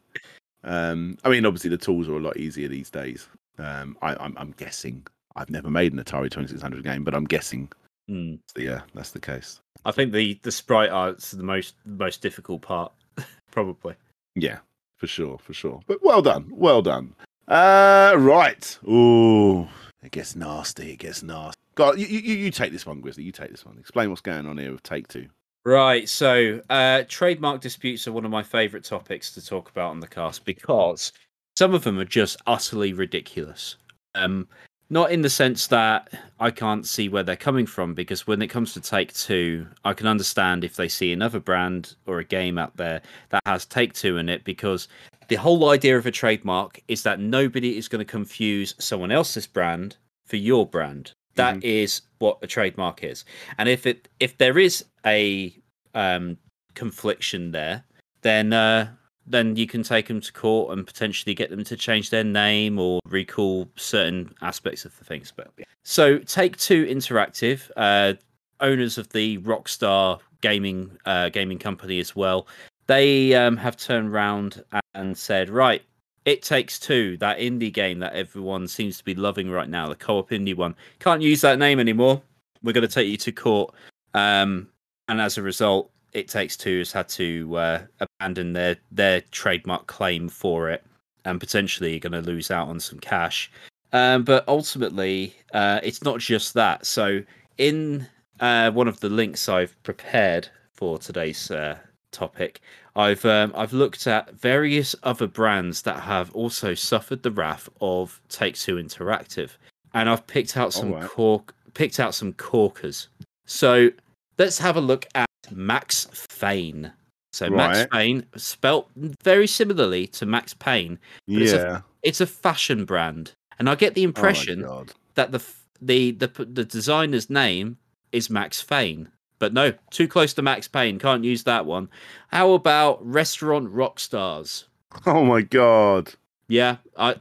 Um, 0.62 1.18
I 1.24 1.28
mean, 1.30 1.44
obviously 1.44 1.70
the 1.70 1.76
tools 1.78 2.08
are 2.08 2.16
a 2.16 2.20
lot 2.20 2.36
easier 2.36 2.68
these 2.68 2.90
days. 2.90 3.28
Um, 3.58 3.96
I, 4.02 4.14
I'm, 4.16 4.34
I'm 4.38 4.52
guessing. 4.56 5.06
I've 5.36 5.50
never 5.50 5.68
made 5.70 5.92
an 5.92 5.98
Atari 5.98 6.30
2600 6.30 6.82
game, 6.84 7.04
but 7.04 7.14
I'm 7.14 7.24
guessing. 7.24 7.70
Hmm. 8.08 8.34
Yeah, 8.56 8.82
that's 8.94 9.10
the 9.10 9.20
case. 9.20 9.60
I 9.84 9.92
think 9.92 10.12
the 10.12 10.38
the 10.42 10.52
sprite 10.52 10.90
art's 10.90 11.30
the 11.30 11.42
most 11.42 11.74
most 11.84 12.22
difficult 12.22 12.62
part, 12.62 12.92
probably. 13.50 13.94
Yeah, 14.34 14.58
for 14.98 15.06
sure, 15.06 15.38
for 15.38 15.52
sure. 15.52 15.80
But 15.86 16.02
well 16.02 16.22
done, 16.22 16.48
well 16.50 16.82
done. 16.82 17.14
Uh, 17.48 18.14
right. 18.18 18.78
Ooh, 18.88 19.68
it 20.02 20.10
gets 20.10 20.36
nasty. 20.36 20.92
It 20.92 20.98
gets 20.98 21.22
nasty. 21.22 21.60
God, 21.74 21.98
you, 21.98 22.06
you, 22.06 22.34
you 22.34 22.50
take 22.50 22.72
this 22.72 22.86
one, 22.86 23.00
Grizzly. 23.00 23.24
You 23.24 23.32
take 23.32 23.50
this 23.50 23.66
one. 23.66 23.76
Explain 23.78 24.08
what's 24.10 24.22
going 24.22 24.46
on 24.46 24.58
here 24.58 24.72
with 24.72 24.82
Take 24.82 25.08
Two. 25.08 25.28
Right. 25.64 26.08
So, 26.08 26.60
uh, 26.70 27.04
trademark 27.08 27.60
disputes 27.60 28.06
are 28.06 28.12
one 28.12 28.24
of 28.24 28.30
my 28.30 28.42
favourite 28.42 28.84
topics 28.84 29.32
to 29.32 29.44
talk 29.44 29.70
about 29.70 29.90
on 29.90 30.00
the 30.00 30.06
cast 30.06 30.44
because 30.44 31.12
some 31.56 31.74
of 31.74 31.84
them 31.84 31.98
are 31.98 32.04
just 32.04 32.36
utterly 32.46 32.92
ridiculous. 32.92 33.76
Um, 34.14 34.46
Not 34.90 35.10
in 35.10 35.22
the 35.22 35.30
sense 35.30 35.66
that 35.68 36.12
I 36.38 36.50
can't 36.50 36.86
see 36.86 37.08
where 37.08 37.22
they're 37.22 37.36
coming 37.36 37.66
from, 37.66 37.94
because 37.94 38.26
when 38.26 38.42
it 38.42 38.48
comes 38.48 38.74
to 38.74 38.80
Take 38.80 39.12
Two, 39.14 39.66
I 39.84 39.94
can 39.94 40.06
understand 40.06 40.62
if 40.62 40.76
they 40.76 40.88
see 40.88 41.12
another 41.12 41.40
brand 41.40 41.96
or 42.06 42.18
a 42.18 42.24
game 42.24 42.58
out 42.58 42.76
there 42.76 43.00
that 43.30 43.42
has 43.46 43.64
Take 43.64 43.94
Two 43.94 44.18
in 44.18 44.28
it, 44.28 44.44
because 44.44 44.88
the 45.28 45.36
whole 45.36 45.70
idea 45.70 45.96
of 45.96 46.06
a 46.06 46.10
trademark 46.10 46.80
is 46.86 47.02
that 47.02 47.18
nobody 47.18 47.78
is 47.78 47.88
going 47.88 48.04
to 48.04 48.10
confuse 48.10 48.74
someone 48.78 49.10
else's 49.10 49.46
brand 49.46 49.96
for 50.26 50.36
your 50.36 50.66
brand. 50.66 51.12
That 51.36 51.64
is 51.64 52.02
what 52.18 52.38
a 52.42 52.46
trademark 52.46 53.02
is. 53.02 53.24
And 53.58 53.68
if 53.68 53.86
it 53.86 54.08
if 54.20 54.38
there 54.38 54.58
is 54.58 54.84
a 55.04 55.52
um, 55.94 56.36
confliction 56.74 57.50
there, 57.50 57.84
then 58.22 58.52
uh, 58.52 58.90
then 59.26 59.56
you 59.56 59.66
can 59.66 59.82
take 59.82 60.08
them 60.08 60.20
to 60.20 60.32
court 60.32 60.76
and 60.76 60.86
potentially 60.86 61.34
get 61.34 61.50
them 61.50 61.64
to 61.64 61.76
change 61.76 62.10
their 62.10 62.24
name 62.24 62.78
or 62.78 63.00
recall 63.06 63.68
certain 63.76 64.34
aspects 64.42 64.84
of 64.84 64.96
the 64.98 65.04
things. 65.04 65.32
But 65.34 65.50
so 65.82 66.18
Take 66.18 66.56
Two 66.56 66.84
Interactive, 66.86 67.70
uh, 67.76 68.14
owners 68.60 68.98
of 68.98 69.08
the 69.10 69.38
Rockstar 69.38 70.20
gaming 70.40 70.96
uh, 71.06 71.30
gaming 71.30 71.58
company 71.58 72.00
as 72.00 72.14
well, 72.14 72.46
they 72.86 73.34
um, 73.34 73.56
have 73.56 73.76
turned 73.76 74.10
around 74.12 74.62
and 74.94 75.16
said, 75.16 75.48
right, 75.48 75.82
it 76.24 76.42
Takes 76.42 76.78
Two, 76.78 77.16
that 77.18 77.38
indie 77.38 77.72
game 77.72 77.98
that 78.00 78.14
everyone 78.14 78.68
seems 78.68 78.98
to 78.98 79.04
be 79.04 79.14
loving 79.14 79.50
right 79.50 79.68
now, 79.68 79.88
the 79.88 79.94
co-op 79.94 80.30
indie 80.30 80.56
one, 80.56 80.74
can't 80.98 81.22
use 81.22 81.40
that 81.40 81.58
name 81.58 81.80
anymore. 81.80 82.20
We're 82.62 82.72
going 82.72 82.86
to 82.86 82.94
take 82.94 83.08
you 83.08 83.16
to 83.18 83.32
court, 83.32 83.74
um, 84.14 84.68
and 85.08 85.20
as 85.20 85.36
a 85.38 85.42
result, 85.42 85.90
It 86.12 86.28
Takes 86.28 86.56
Two 86.56 86.78
has 86.78 86.92
had 86.92 87.08
to 87.10 87.56
uh, 87.56 87.82
abandon 88.24 88.54
their 88.54 88.76
their 88.90 89.20
trademark 89.30 89.86
claim 89.86 90.28
for 90.28 90.70
it, 90.70 90.84
and 91.24 91.40
potentially 91.40 91.90
you're 91.90 92.00
going 92.00 92.12
to 92.12 92.30
lose 92.30 92.50
out 92.50 92.68
on 92.68 92.80
some 92.80 92.98
cash. 92.98 93.50
Um, 93.92 94.24
but 94.24 94.44
ultimately, 94.48 95.34
uh, 95.52 95.80
it's 95.82 96.02
not 96.02 96.18
just 96.18 96.54
that. 96.54 96.86
So, 96.86 97.22
in 97.58 98.08
uh, 98.40 98.70
one 98.70 98.88
of 98.88 99.00
the 99.00 99.08
links 99.08 99.48
I've 99.48 99.80
prepared 99.82 100.48
for 100.72 100.98
today's 100.98 101.50
uh, 101.50 101.78
topic, 102.10 102.60
I've 102.96 103.24
um, 103.24 103.52
I've 103.54 103.72
looked 103.72 104.06
at 104.06 104.32
various 104.32 104.96
other 105.02 105.26
brands 105.26 105.82
that 105.82 106.00
have 106.00 106.34
also 106.34 106.74
suffered 106.74 107.22
the 107.22 107.30
wrath 107.30 107.68
of 107.80 108.20
Take 108.28 108.56
Two 108.56 108.76
Interactive, 108.76 109.50
and 109.92 110.08
I've 110.08 110.26
picked 110.26 110.56
out 110.56 110.72
some 110.72 110.92
Alright. 110.92 111.10
cork 111.10 111.54
picked 111.74 112.00
out 112.00 112.14
some 112.14 112.32
corkers. 112.32 113.08
So 113.46 113.90
let's 114.38 114.58
have 114.58 114.76
a 114.76 114.80
look 114.80 115.06
at 115.14 115.28
Max 115.50 116.06
Fane. 116.12 116.92
So 117.34 117.50
Max 117.50 117.86
Payne, 117.90 118.26
spelt 118.36 118.88
very 118.96 119.46
similarly 119.48 120.06
to 120.08 120.24
Max 120.26 120.54
Payne, 120.54 120.98
But 121.26 121.42
it's 121.42 121.52
a- 121.52 121.56
Yeah. 121.56 121.80
it's 122.02 122.20
a 122.20 122.26
fashion 122.26 122.84
brand, 122.84 123.32
and 123.58 123.68
I 123.68 123.74
get 123.74 123.94
the 123.94 124.02
Oh 124.02 124.10
impression 124.10 124.62
God. 124.62 124.92
that 125.14 125.32
the 125.32 125.42
the 125.82 126.12
the 126.12 126.28
the 126.44 126.64
designer's 126.64 127.28
name 127.28 127.78
is 128.12 128.30
Max 128.30 128.62
Payne. 128.62 129.08
But 129.40 129.52
no, 129.52 129.72
too 129.90 130.06
close 130.06 130.32
to 130.34 130.42
Max 130.42 130.68
Payne. 130.68 130.98
Can't 131.00 131.24
use 131.24 131.42
that 131.42 131.66
one. 131.66 131.88
How 132.28 132.52
about 132.52 133.04
restaurant 133.04 133.68
rock 133.70 133.98
stars? 133.98 134.66
Oh 135.04 135.24
my 135.24 135.42
god. 135.42 136.14
Yeah, 136.46 136.76
I 136.96 137.16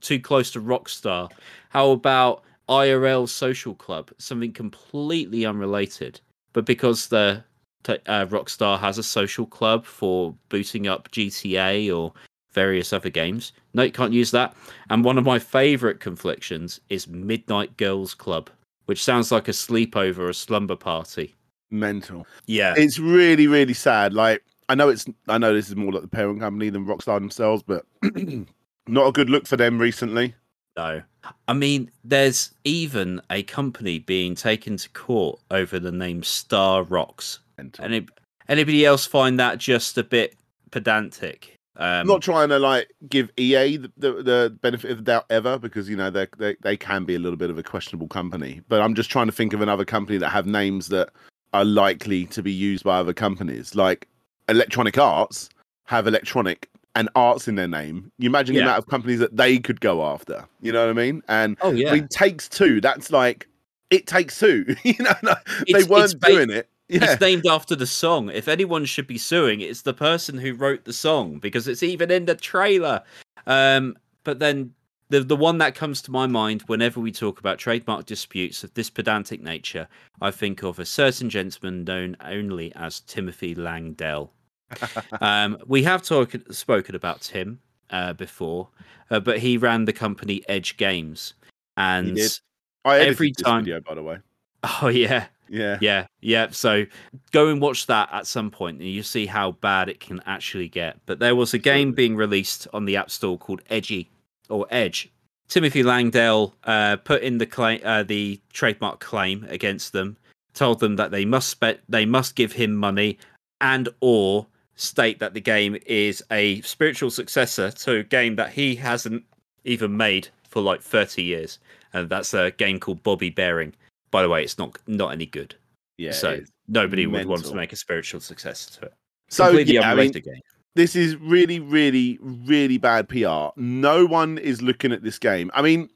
too 0.00 0.20
close 0.20 0.50
to 0.50 0.60
Rockstar. 0.60 1.30
How 1.70 1.90
about 1.90 2.42
IRL 2.68 3.26
Social 3.26 3.74
Club? 3.74 4.10
Something 4.18 4.52
completely 4.52 5.46
unrelated, 5.46 6.20
but 6.52 6.66
because 6.66 7.06
the 7.06 7.44
uh, 7.88 8.26
Rockstar 8.26 8.78
has 8.78 8.98
a 8.98 9.02
social 9.02 9.46
club 9.46 9.84
for 9.84 10.34
booting 10.48 10.86
up 10.86 11.10
GTA 11.10 11.94
or 11.96 12.12
various 12.52 12.92
other 12.92 13.10
games, 13.10 13.52
no, 13.74 13.82
you 13.82 13.92
can't 13.92 14.12
use 14.12 14.30
that. 14.30 14.56
And 14.88 15.04
one 15.04 15.18
of 15.18 15.24
my 15.24 15.38
favorite 15.38 16.00
conflictions 16.00 16.80
is 16.88 17.08
Midnight 17.08 17.76
Girls 17.76 18.14
Club, 18.14 18.48
which 18.86 19.02
sounds 19.02 19.32
like 19.32 19.48
a 19.48 19.52
sleepover 19.52 20.18
or 20.18 20.28
a 20.28 20.34
slumber 20.34 20.76
party. 20.76 21.34
Mental. 21.70 22.26
Yeah, 22.46 22.74
It's 22.76 22.98
really, 22.98 23.48
really 23.48 23.74
sad. 23.74 24.14
Like 24.14 24.44
I 24.68 24.74
know 24.74 24.88
it's 24.88 25.04
I 25.28 25.38
know 25.38 25.52
this 25.52 25.68
is 25.68 25.76
more 25.76 25.92
like 25.92 26.02
the 26.02 26.08
parent 26.08 26.40
company 26.40 26.70
than 26.70 26.86
Rockstar 26.86 27.18
themselves, 27.18 27.62
but 27.62 27.84
not 28.86 29.08
a 29.08 29.12
good 29.12 29.28
look 29.28 29.46
for 29.46 29.56
them 29.56 29.78
recently. 29.78 30.34
No. 30.76 31.02
I 31.48 31.52
mean, 31.52 31.90
there's 32.02 32.52
even 32.64 33.20
a 33.30 33.42
company 33.44 33.98
being 33.98 34.34
taken 34.34 34.76
to 34.76 34.88
court 34.90 35.40
over 35.50 35.78
the 35.78 35.92
name 35.92 36.22
Star 36.22 36.82
Rocks. 36.82 37.40
Mental. 37.56 37.84
Any, 37.84 38.06
anybody 38.48 38.84
else 38.84 39.06
find 39.06 39.38
that 39.40 39.58
just 39.58 39.98
a 39.98 40.04
bit 40.04 40.36
pedantic? 40.70 41.58
Um, 41.76 41.86
I'm 41.86 42.06
not 42.06 42.22
trying 42.22 42.50
to 42.50 42.58
like 42.58 42.88
give 43.08 43.30
EA 43.36 43.78
the, 43.78 43.92
the, 43.96 44.12
the 44.22 44.58
benefit 44.62 44.92
of 44.92 44.98
the 44.98 45.02
doubt 45.02 45.26
ever 45.28 45.58
because 45.58 45.88
you 45.88 45.96
know 45.96 46.08
they 46.08 46.28
they 46.38 46.56
they 46.62 46.76
can 46.76 47.04
be 47.04 47.16
a 47.16 47.18
little 47.18 47.36
bit 47.36 47.50
of 47.50 47.58
a 47.58 47.64
questionable 47.64 48.06
company. 48.06 48.60
But 48.68 48.80
I'm 48.80 48.94
just 48.94 49.10
trying 49.10 49.26
to 49.26 49.32
think 49.32 49.52
of 49.52 49.60
another 49.60 49.84
company 49.84 50.16
that 50.18 50.28
have 50.28 50.46
names 50.46 50.88
that 50.88 51.10
are 51.52 51.64
likely 51.64 52.26
to 52.26 52.42
be 52.42 52.52
used 52.52 52.84
by 52.84 52.98
other 52.98 53.12
companies. 53.12 53.74
Like 53.74 54.06
Electronic 54.48 54.98
Arts 54.98 55.48
have 55.86 56.06
electronic 56.06 56.68
and 56.94 57.08
arts 57.16 57.48
in 57.48 57.56
their 57.56 57.68
name. 57.68 58.10
You 58.18 58.28
imagine 58.28 58.54
the 58.54 58.62
amount 58.62 58.78
of 58.78 58.86
companies 58.86 59.18
that 59.18 59.36
they 59.36 59.58
could 59.58 59.80
go 59.80 60.04
after. 60.04 60.46
You 60.60 60.72
know 60.72 60.86
what 60.86 60.90
I 60.90 60.92
mean? 60.92 61.22
And 61.28 61.56
oh 61.60 61.72
yeah, 61.72 61.90
I 61.90 61.94
mean, 61.94 62.08
takes 62.08 62.48
two. 62.48 62.80
That's 62.80 63.10
like 63.10 63.48
it 63.90 64.06
takes 64.06 64.38
two. 64.38 64.76
you 64.84 64.94
know, 65.00 65.14
like, 65.22 65.44
they 65.72 65.82
weren't 65.84 66.04
it's 66.04 66.14
ba- 66.14 66.28
doing 66.28 66.50
it. 66.50 66.68
Yeah, 66.88 67.12
it's 67.12 67.20
named 67.20 67.46
after 67.46 67.74
the 67.74 67.86
song. 67.86 68.30
If 68.30 68.46
anyone 68.46 68.84
should 68.84 69.06
be 69.06 69.18
suing, 69.18 69.60
it's 69.60 69.82
the 69.82 69.94
person 69.94 70.36
who 70.36 70.54
wrote 70.54 70.84
the 70.84 70.92
song 70.92 71.38
because 71.38 71.66
it's 71.66 71.82
even 71.82 72.10
in 72.10 72.26
the 72.26 72.34
trailer. 72.34 73.02
Um, 73.46 73.96
but 74.22 74.38
then 74.38 74.74
the 75.08 75.20
the 75.20 75.36
one 75.36 75.58
that 75.58 75.74
comes 75.74 76.02
to 76.02 76.10
my 76.10 76.26
mind 76.26 76.62
whenever 76.66 77.00
we 77.00 77.12
talk 77.12 77.38
about 77.38 77.58
trademark 77.58 78.06
disputes 78.06 78.64
of 78.64 78.74
this 78.74 78.90
pedantic 78.90 79.42
nature, 79.42 79.88
I 80.20 80.30
think 80.30 80.62
of 80.62 80.78
a 80.78 80.84
certain 80.84 81.30
gentleman 81.30 81.84
known 81.84 82.16
only 82.20 82.72
as 82.74 83.00
Timothy 83.00 83.54
Langdell. 83.54 84.30
um, 85.20 85.58
we 85.66 85.82
have 85.84 86.02
talked 86.02 86.36
spoken 86.54 86.94
about 86.94 87.20
Tim 87.20 87.60
uh, 87.90 88.12
before, 88.14 88.68
uh, 89.10 89.20
but 89.20 89.38
he 89.38 89.56
ran 89.56 89.84
the 89.84 89.92
company 89.92 90.42
Edge 90.48 90.76
Games, 90.76 91.34
and 91.76 92.16
did. 92.16 92.38
I 92.84 92.96
edited 92.96 93.12
every 93.12 93.32
time- 93.32 93.64
video, 93.64 93.80
by 93.80 93.94
the 93.94 94.02
way. 94.02 94.18
oh 94.82 94.88
yeah, 94.88 95.26
Yeah, 95.54 95.78
yeah, 95.80 96.06
yeah. 96.20 96.48
So 96.50 96.84
go 97.30 97.48
and 97.48 97.60
watch 97.60 97.86
that 97.86 98.08
at 98.12 98.26
some 98.26 98.50
point, 98.50 98.80
and 98.80 98.88
you 98.88 99.02
see 99.02 99.26
how 99.26 99.52
bad 99.52 99.88
it 99.88 100.00
can 100.00 100.20
actually 100.26 100.68
get. 100.68 100.98
But 101.06 101.20
there 101.20 101.36
was 101.36 101.54
a 101.54 101.58
game 101.58 101.92
being 101.92 102.16
released 102.16 102.66
on 102.72 102.84
the 102.84 102.96
App 102.96 103.10
Store 103.10 103.38
called 103.38 103.62
Edgy 103.70 104.10
or 104.48 104.66
Edge. 104.70 105.10
Timothy 105.48 105.82
Langdell 105.82 106.52
uh, 106.64 106.96
put 106.96 107.22
in 107.22 107.38
the 107.38 107.46
claim, 107.46 107.80
uh, 107.84 108.02
the 108.02 108.40
trademark 108.52 108.98
claim 108.98 109.46
against 109.48 109.92
them, 109.92 110.16
told 110.54 110.80
them 110.80 110.96
that 110.96 111.12
they 111.12 111.24
must 111.24 111.48
spe- 111.48 111.80
they 111.88 112.04
must 112.04 112.34
give 112.34 112.52
him 112.52 112.74
money 112.74 113.18
and 113.60 113.88
or 114.00 114.46
state 114.74 115.20
that 115.20 115.34
the 115.34 115.40
game 115.40 115.76
is 115.86 116.22
a 116.30 116.60
spiritual 116.62 117.10
successor 117.10 117.70
to 117.70 117.98
a 117.98 118.02
game 118.02 118.34
that 118.36 118.52
he 118.52 118.74
hasn't 118.74 119.22
even 119.64 119.96
made 119.96 120.28
for 120.48 120.60
like 120.60 120.82
30 120.82 121.22
years 121.22 121.58
and 121.92 122.08
that's 122.08 122.34
a 122.34 122.50
game 122.52 122.80
called 122.80 123.02
Bobby 123.02 123.30
Bearing 123.30 123.72
by 124.14 124.22
the 124.22 124.28
way 124.28 124.42
it's 124.42 124.58
not 124.58 124.78
not 124.86 125.12
any 125.12 125.26
good 125.26 125.54
yeah. 125.98 126.12
so 126.12 126.40
nobody 126.68 127.06
would 127.06 127.26
want 127.26 127.44
to 127.44 127.54
make 127.54 127.72
a 127.72 127.76
spiritual 127.76 128.20
successor 128.20 128.80
to 128.80 128.86
it 128.86 128.94
So 129.28 129.46
completely 129.46 129.74
yeah, 129.74 129.90
I 129.90 129.94
mean, 129.94 130.12
game 130.12 130.40
this 130.74 130.96
is 130.96 131.16
really, 131.16 131.60
really, 131.60 132.18
really 132.20 132.78
bad 132.78 133.08
PR. 133.08 133.48
No 133.56 134.06
one 134.06 134.38
is 134.38 134.60
looking 134.60 134.92
at 134.92 135.02
this 135.02 135.18
game. 135.18 135.50
I 135.54 135.62
mean, 135.62 135.88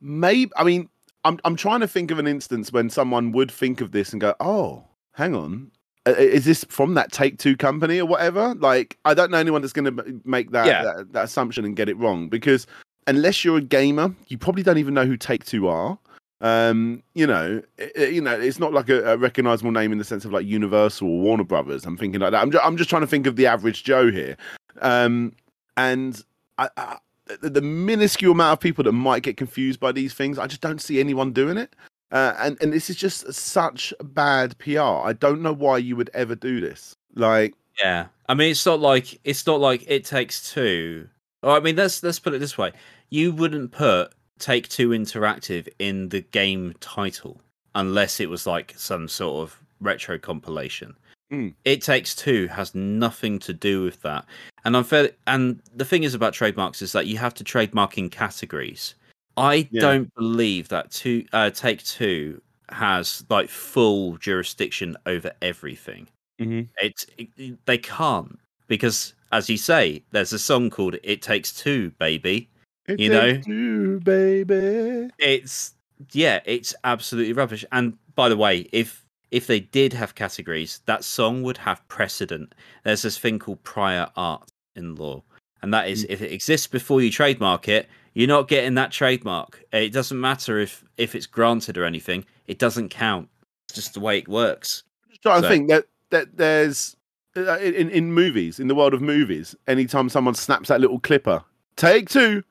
maybe. 0.00 0.52
I 0.56 0.64
mean, 0.64 0.88
I'm 1.24 1.38
I'm 1.44 1.56
trying 1.56 1.80
to 1.80 1.88
think 1.88 2.10
of 2.10 2.18
an 2.18 2.26
instance 2.26 2.72
when 2.72 2.88
someone 2.88 3.32
would 3.32 3.50
think 3.50 3.80
of 3.80 3.90
this 3.90 4.12
and 4.12 4.20
go, 4.20 4.34
"Oh, 4.40 4.84
hang 5.12 5.34
on." 5.34 5.70
Is 6.06 6.44
this 6.44 6.64
from 6.64 6.94
that 6.94 7.12
Take 7.12 7.38
Two 7.38 7.56
company 7.56 8.00
or 8.00 8.06
whatever? 8.06 8.54
Like, 8.56 8.98
I 9.04 9.14
don't 9.14 9.30
know 9.30 9.38
anyone 9.38 9.62
that's 9.62 9.72
going 9.72 9.96
to 9.96 10.20
make 10.24 10.50
that, 10.50 10.66
Yeah. 10.66 10.82
that 10.82 11.12
that 11.12 11.24
assumption 11.24 11.64
and 11.64 11.76
get 11.76 11.88
it 11.88 11.96
wrong 11.96 12.28
because 12.28 12.66
unless 13.06 13.44
you're 13.44 13.58
a 13.58 13.62
gamer, 13.62 14.14
you 14.28 14.38
probably 14.38 14.62
don't 14.62 14.78
even 14.78 14.94
know 14.94 15.06
who 15.06 15.16
Take 15.16 15.44
Two 15.44 15.68
are. 15.68 15.98
Um, 16.42 17.02
you 17.14 17.26
know, 17.26 17.62
i- 17.78 17.90
i- 17.98 18.04
you 18.06 18.20
know, 18.20 18.32
it's 18.38 18.58
not 18.58 18.72
like 18.72 18.88
a, 18.88 19.12
a 19.12 19.16
recognizable 19.16 19.70
name 19.70 19.92
in 19.92 19.98
the 19.98 20.04
sense 20.04 20.24
of 20.24 20.32
like 20.32 20.44
Universal 20.44 21.08
or 21.08 21.20
Warner 21.20 21.44
Brothers. 21.44 21.86
I'm 21.86 21.96
thinking 21.96 22.20
like 22.20 22.32
that. 22.32 22.42
I'm 22.42 22.50
just, 22.50 22.64
I'm 22.64 22.76
just 22.76 22.90
trying 22.90 23.02
to 23.02 23.06
think 23.06 23.26
of 23.26 23.36
the 23.36 23.46
average 23.46 23.84
Joe 23.84 24.10
here. 24.10 24.36
Um, 24.80 25.34
and 25.76 26.22
I, 26.58 26.68
I, 26.76 26.98
the, 27.40 27.48
the 27.48 27.62
minuscule 27.62 28.32
amount 28.32 28.54
of 28.54 28.60
people 28.60 28.82
that 28.84 28.92
might 28.92 29.22
get 29.22 29.36
confused 29.36 29.78
by 29.80 29.92
these 29.92 30.12
things, 30.14 30.38
I 30.38 30.46
just 30.48 30.60
don't 30.60 30.80
see 30.80 30.98
anyone 31.00 31.32
doing 31.32 31.56
it. 31.56 31.74
Uh, 32.10 32.34
and 32.38 32.58
and 32.60 32.72
this 32.72 32.90
is 32.90 32.96
just 32.96 33.32
such 33.32 33.94
bad 34.02 34.58
PR. 34.58 34.80
I 34.80 35.14
don't 35.18 35.40
know 35.40 35.52
why 35.54 35.78
you 35.78 35.96
would 35.96 36.10
ever 36.12 36.34
do 36.34 36.60
this. 36.60 36.94
Like, 37.14 37.54
yeah 37.82 38.06
i 38.28 38.34
mean 38.34 38.50
it's 38.50 38.66
not 38.66 38.80
like 38.80 39.18
it's 39.24 39.46
not 39.46 39.58
like 39.58 39.82
it 39.88 40.04
takes 40.04 40.52
two 40.52 41.08
or 41.42 41.52
i 41.56 41.58
mean 41.60 41.74
let's 41.74 42.02
let's 42.02 42.18
put 42.18 42.34
it 42.34 42.38
this 42.38 42.58
way 42.58 42.70
you 43.08 43.32
wouldn't 43.32 43.72
put 43.72 44.12
take 44.42 44.68
two 44.68 44.90
interactive 44.90 45.68
in 45.78 46.08
the 46.10 46.20
game 46.32 46.74
title 46.80 47.40
unless 47.76 48.20
it 48.20 48.28
was 48.28 48.46
like 48.46 48.74
some 48.76 49.08
sort 49.08 49.42
of 49.42 49.58
retro 49.80 50.18
compilation 50.18 50.94
Mm. 51.32 51.54
it 51.64 51.80
takes 51.80 52.14
two 52.14 52.46
has 52.48 52.74
nothing 52.74 53.38
to 53.38 53.54
do 53.54 53.82
with 53.82 54.02
that 54.02 54.26
and 54.66 54.76
i'm 54.76 54.84
fair 54.84 55.12
and 55.26 55.62
the 55.74 55.84
thing 55.84 56.02
is 56.02 56.12
about 56.12 56.34
trademarks 56.34 56.82
is 56.82 56.92
that 56.92 57.06
you 57.06 57.16
have 57.16 57.32
to 57.34 57.42
trademark 57.44 57.96
in 57.96 58.10
categories 58.10 58.94
I 59.38 59.66
Yeah. 59.70 59.80
don't 59.80 60.14
believe 60.14 60.68
that 60.68 60.90
two 60.90 61.24
uh, 61.32 61.48
Take 61.48 61.82
Two 61.84 62.42
has 62.68 63.24
like 63.30 63.48
full 63.48 64.18
jurisdiction 64.18 64.94
over 65.06 65.32
everything. 65.40 66.06
Mhm. 66.38 66.68
It's 66.82 67.06
it, 67.16 67.28
it- 67.38 67.64
they 67.64 67.78
can't 67.78 68.38
because, 68.68 69.14
as 69.32 69.48
you 69.48 69.56
say, 69.56 70.02
there's 70.10 70.34
a 70.34 70.38
song 70.38 70.68
called 70.68 70.96
"It 71.02 71.22
Takes 71.22 71.50
Two, 71.54 71.92
Baby." 71.98 72.50
It 72.86 73.00
You 73.00 73.10
know? 73.10 73.40
two, 73.40 74.00
baby. 74.00 75.10
It's 75.18 75.74
yeah, 76.12 76.40
it's 76.44 76.74
absolutely 76.84 77.32
rubbish. 77.32 77.64
And 77.70 77.96
by 78.14 78.28
the 78.28 78.36
way, 78.36 78.68
if 78.72 79.04
if 79.30 79.46
they 79.46 79.60
did 79.60 79.92
have 79.94 80.14
categories, 80.14 80.80
that 80.86 81.04
song 81.04 81.42
would 81.42 81.58
have 81.58 81.86
precedent. 81.88 82.54
There's 82.84 83.02
this 83.02 83.18
thing 83.18 83.38
called 83.38 83.62
prior 83.62 84.08
art 84.16 84.48
in 84.74 84.94
law, 84.96 85.22
and 85.62 85.72
that 85.72 85.88
is 85.88 86.04
if 86.08 86.20
it 86.22 86.32
exists 86.32 86.66
before 86.66 87.00
you 87.00 87.10
trademark 87.10 87.68
it, 87.68 87.88
you're 88.14 88.28
not 88.28 88.48
getting 88.48 88.74
that 88.74 88.90
trademark. 88.90 89.62
It 89.72 89.92
doesn't 89.92 90.20
matter 90.20 90.58
if 90.58 90.84
if 90.96 91.14
it's 91.14 91.26
granted 91.26 91.78
or 91.78 91.84
anything. 91.84 92.24
It 92.46 92.58
doesn't 92.58 92.88
count. 92.88 93.28
It's 93.68 93.74
just 93.76 93.94
the 93.94 94.00
way 94.00 94.18
it 94.18 94.28
works. 94.28 94.82
To 95.22 95.40
So- 95.40 95.48
think 95.48 95.68
that 95.68 95.86
that 96.10 96.36
there's 96.36 96.96
uh, 97.36 97.58
in 97.58 97.88
in 97.90 98.12
movies 98.12 98.58
in 98.58 98.66
the 98.66 98.74
world 98.74 98.92
of 98.92 99.00
movies. 99.00 99.54
Anytime 99.68 100.08
someone 100.08 100.34
snaps 100.34 100.68
that 100.68 100.80
little 100.80 100.98
clipper, 100.98 101.44
take 101.76 102.08
two, 102.10 102.42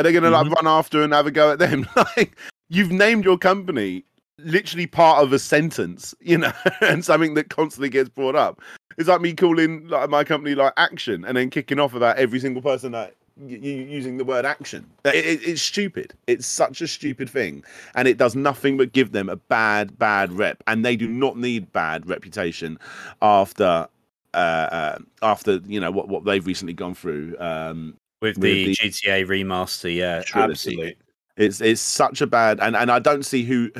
are 0.00 0.02
they 0.02 0.12
going 0.12 0.24
to 0.24 0.30
like 0.30 0.50
run 0.50 0.66
after 0.66 1.02
and 1.02 1.12
have 1.12 1.26
a 1.26 1.30
go 1.30 1.52
at 1.52 1.58
them? 1.58 1.86
like 1.96 2.36
you've 2.70 2.90
named 2.90 3.22
your 3.24 3.36
company 3.36 4.02
literally 4.38 4.86
part 4.86 5.22
of 5.22 5.34
a 5.34 5.38
sentence, 5.38 6.14
you 6.20 6.38
know, 6.38 6.52
and 6.80 7.04
something 7.04 7.34
that 7.34 7.50
constantly 7.50 7.90
gets 7.90 8.08
brought 8.08 8.34
up. 8.34 8.62
It's 8.96 9.08
like 9.08 9.20
me 9.20 9.34
calling 9.34 9.86
like 9.88 10.08
my 10.08 10.24
company 10.24 10.54
like 10.54 10.72
action 10.78 11.24
and 11.26 11.36
then 11.36 11.50
kicking 11.50 11.78
off 11.78 11.94
about 11.94 12.16
every 12.16 12.40
single 12.40 12.62
person 12.62 12.92
that 12.92 13.14
y- 13.36 13.58
y- 13.60 13.68
using 13.68 14.16
the 14.16 14.24
word 14.24 14.46
action. 14.46 14.86
It, 15.04 15.16
it, 15.16 15.40
it's 15.46 15.60
stupid. 15.60 16.14
It's 16.26 16.46
such 16.46 16.80
a 16.80 16.88
stupid 16.88 17.28
thing, 17.28 17.62
and 17.94 18.08
it 18.08 18.16
does 18.16 18.34
nothing 18.34 18.78
but 18.78 18.92
give 18.92 19.12
them 19.12 19.28
a 19.28 19.36
bad, 19.36 19.98
bad 19.98 20.32
rep. 20.32 20.62
And 20.66 20.82
they 20.82 20.96
do 20.96 21.08
not 21.08 21.36
need 21.36 21.70
bad 21.72 22.08
reputation 22.08 22.78
after. 23.20 23.86
Uh, 24.32 24.36
uh, 24.36 24.98
after 25.22 25.58
you 25.66 25.80
know 25.80 25.90
what 25.90 26.06
what 26.06 26.24
they've 26.24 26.46
recently 26.46 26.72
gone 26.72 26.94
through, 26.94 27.36
um, 27.40 27.96
With 28.20 28.36
With 28.36 28.42
the, 28.42 28.64
the- 28.66 28.74
GTA 28.76 29.26
remaster, 29.26 29.94
yeah, 29.94 30.22
Trilogy. 30.22 30.52
absolutely. 30.52 30.96
It's 31.36 31.60
it's 31.60 31.80
such 31.80 32.20
a 32.20 32.26
bad 32.26 32.60
and 32.60 32.76
and 32.76 32.90
I 32.90 32.98
don't 32.98 33.24
see 33.24 33.44
who 33.44 33.70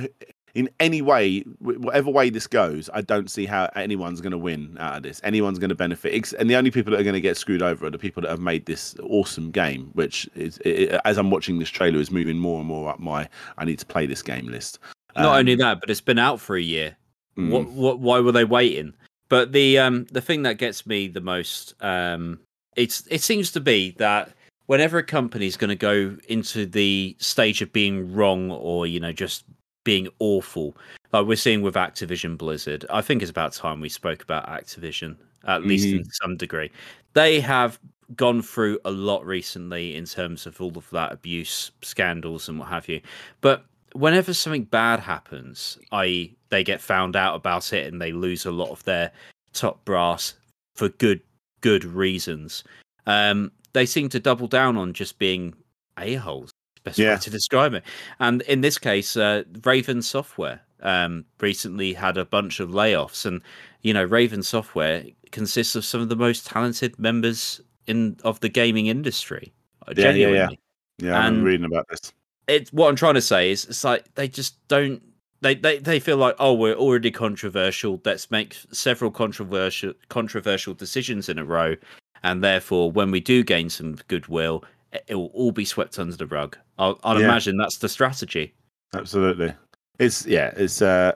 in 0.54 0.70
any 0.80 1.02
way 1.02 1.40
whatever 1.58 2.10
way 2.10 2.30
this 2.30 2.46
goes 2.46 2.88
I 2.94 3.02
don't 3.02 3.30
see 3.30 3.44
how 3.44 3.68
anyone's 3.76 4.20
going 4.22 4.32
to 4.32 4.38
win 4.38 4.76
out 4.80 4.96
of 4.96 5.02
this 5.02 5.20
anyone's 5.24 5.58
going 5.58 5.68
to 5.68 5.74
benefit 5.74 6.32
and 6.32 6.48
the 6.48 6.56
only 6.56 6.70
people 6.70 6.90
that 6.92 7.00
are 7.00 7.04
going 7.04 7.14
to 7.14 7.20
get 7.20 7.36
screwed 7.36 7.60
over 7.62 7.86
are 7.86 7.90
the 7.90 7.98
people 7.98 8.22
that 8.22 8.30
have 8.30 8.40
made 8.40 8.64
this 8.66 8.96
awesome 9.02 9.50
game 9.50 9.90
which 9.92 10.28
is 10.34 10.58
i 10.64 10.88
i 10.94 11.00
as 11.08 11.18
I'm 11.18 11.30
watching 11.30 11.58
this 11.58 11.68
trailer 11.68 12.00
is 12.00 12.10
moving 12.10 12.38
more 12.38 12.58
and 12.60 12.66
more 12.68 12.88
up 12.88 12.98
my 12.98 13.28
I 13.58 13.64
need 13.66 13.78
to 13.80 13.86
play 13.86 14.06
this 14.06 14.22
game 14.22 14.46
list 14.46 14.78
Not 15.16 15.26
Um, 15.26 15.36
only 15.40 15.54
that, 15.56 15.80
but 15.80 15.90
it's 15.90 16.00
been 16.00 16.18
out 16.18 16.40
for 16.40 16.56
a 16.56 16.62
year. 16.62 16.96
mm, 17.36 17.50
What, 17.50 17.68
what, 17.68 17.98
why 18.00 18.20
were 18.20 18.32
they 18.32 18.44
waiting? 18.44 18.94
But 19.28 19.52
the 19.52 19.78
um, 19.78 20.06
the 20.10 20.20
thing 20.22 20.42
that 20.44 20.56
gets 20.58 20.86
me 20.86 21.08
the 21.08 21.20
most, 21.20 21.74
um, 21.80 22.40
it's 22.76 23.06
it 23.10 23.22
seems 23.22 23.50
to 23.52 23.60
be 23.60 23.92
that 23.98 24.32
whenever 24.66 24.98
a 24.98 25.02
company's 25.02 25.56
going 25.56 25.68
to 25.68 25.76
go 25.76 26.16
into 26.28 26.66
the 26.66 27.16
stage 27.18 27.60
of 27.62 27.72
being 27.72 28.12
wrong 28.12 28.50
or 28.50 28.86
you 28.86 29.00
know 29.00 29.12
just 29.12 29.44
being 29.84 30.08
awful, 30.18 30.76
like 31.12 31.26
we're 31.26 31.36
seeing 31.36 31.62
with 31.62 31.74
Activision 31.74 32.36
Blizzard, 32.36 32.84
I 32.90 33.00
think 33.00 33.22
it's 33.22 33.30
about 33.30 33.52
time 33.52 33.80
we 33.80 33.88
spoke 33.88 34.22
about 34.22 34.46
Activision 34.46 35.16
at 35.46 35.60
mm-hmm. 35.60 35.68
least 35.68 35.86
in 35.86 36.04
some 36.04 36.36
degree. 36.36 36.70
They 37.14 37.40
have 37.40 37.78
gone 38.16 38.42
through 38.42 38.78
a 38.84 38.90
lot 38.90 39.24
recently 39.24 39.96
in 39.96 40.04
terms 40.04 40.46
of 40.46 40.60
all 40.60 40.76
of 40.76 40.88
that 40.90 41.12
abuse 41.12 41.70
scandals 41.82 42.48
and 42.48 42.58
what 42.58 42.68
have 42.68 42.88
you. 42.88 43.00
But 43.40 43.64
whenever 43.92 44.34
something 44.34 44.64
bad 44.64 45.00
happens, 45.00 45.78
i.e., 45.92 46.36
they 46.48 46.64
get 46.64 46.80
found 46.80 47.16
out 47.16 47.34
about 47.34 47.72
it 47.72 47.92
and 47.92 48.00
they 48.00 48.12
lose 48.12 48.46
a 48.46 48.50
lot 48.50 48.70
of 48.70 48.82
their 48.84 49.12
top 49.52 49.84
brass 49.84 50.34
for 50.74 50.88
good 50.88 51.20
good 51.60 51.84
reasons, 51.84 52.64
um, 53.06 53.50
they 53.72 53.86
seem 53.86 54.08
to 54.10 54.20
double 54.20 54.46
down 54.48 54.76
on 54.76 54.92
just 54.92 55.18
being 55.18 55.54
a 55.98 56.14
holes. 56.14 56.50
Best 56.84 56.98
Yeah. 56.98 57.14
way 57.14 57.20
to 57.20 57.30
describe 57.30 57.74
it. 57.74 57.84
And 58.20 58.42
in 58.42 58.62
this 58.62 58.78
case, 58.78 59.16
uh, 59.16 59.44
Raven 59.64 60.00
Software 60.02 60.60
um, 60.82 61.26
recently 61.40 61.92
had 61.92 62.16
a 62.16 62.24
bunch 62.24 62.58
of 62.58 62.70
layoffs, 62.70 63.26
and 63.26 63.42
you 63.82 63.92
know, 63.92 64.04
Raven 64.04 64.42
Software 64.42 65.04
consists 65.30 65.76
of 65.76 65.84
some 65.84 66.00
of 66.00 66.08
the 66.08 66.16
most 66.16 66.46
talented 66.46 66.98
members 66.98 67.60
in 67.86 68.16
of 68.24 68.40
the 68.40 68.48
gaming 68.48 68.86
industry. 68.86 69.52
Yeah, 69.88 69.92
yeah, 69.96 69.98
yeah. 69.98 70.12
Genuinely 70.12 70.58
yeah 70.98 71.18
I'm 71.18 71.34
and- 71.36 71.44
reading 71.44 71.64
about 71.66 71.86
this 71.88 72.12
it's 72.46 72.72
what 72.72 72.88
I'm 72.88 72.96
trying 72.96 73.14
to 73.14 73.22
say 73.22 73.50
is 73.50 73.64
it's 73.66 73.84
like 73.84 74.12
they 74.16 74.26
just 74.28 74.56
don't 74.68 75.02
they, 75.42 75.54
they 75.54 75.78
they 75.78 76.00
feel 76.00 76.16
like 76.16 76.36
oh 76.38 76.52
we're 76.54 76.74
already 76.74 77.10
controversial. 77.10 78.00
Let's 78.04 78.30
make 78.30 78.56
several 78.72 79.10
controversial 79.10 79.94
controversial 80.08 80.74
decisions 80.74 81.28
in 81.28 81.38
a 81.38 81.44
row. 81.44 81.76
And 82.22 82.44
therefore 82.44 82.92
when 82.92 83.10
we 83.10 83.20
do 83.20 83.42
gain 83.42 83.70
some 83.70 83.96
goodwill 84.08 84.64
it, 84.92 85.04
will 85.14 85.30
all 85.32 85.52
be 85.52 85.64
swept 85.64 85.98
under 85.98 86.16
the 86.16 86.26
rug. 86.26 86.56
I'll, 86.78 86.98
I'll 87.04 87.18
Yeah. 87.18 87.26
imagine 87.26 87.56
that's 87.56 87.78
the 87.78 87.88
strategy. 87.88 88.52
Absolutely. 88.94 89.54
It's 89.98 90.26
yeah 90.26 90.52
it's 90.56 90.82
uh 90.82 91.12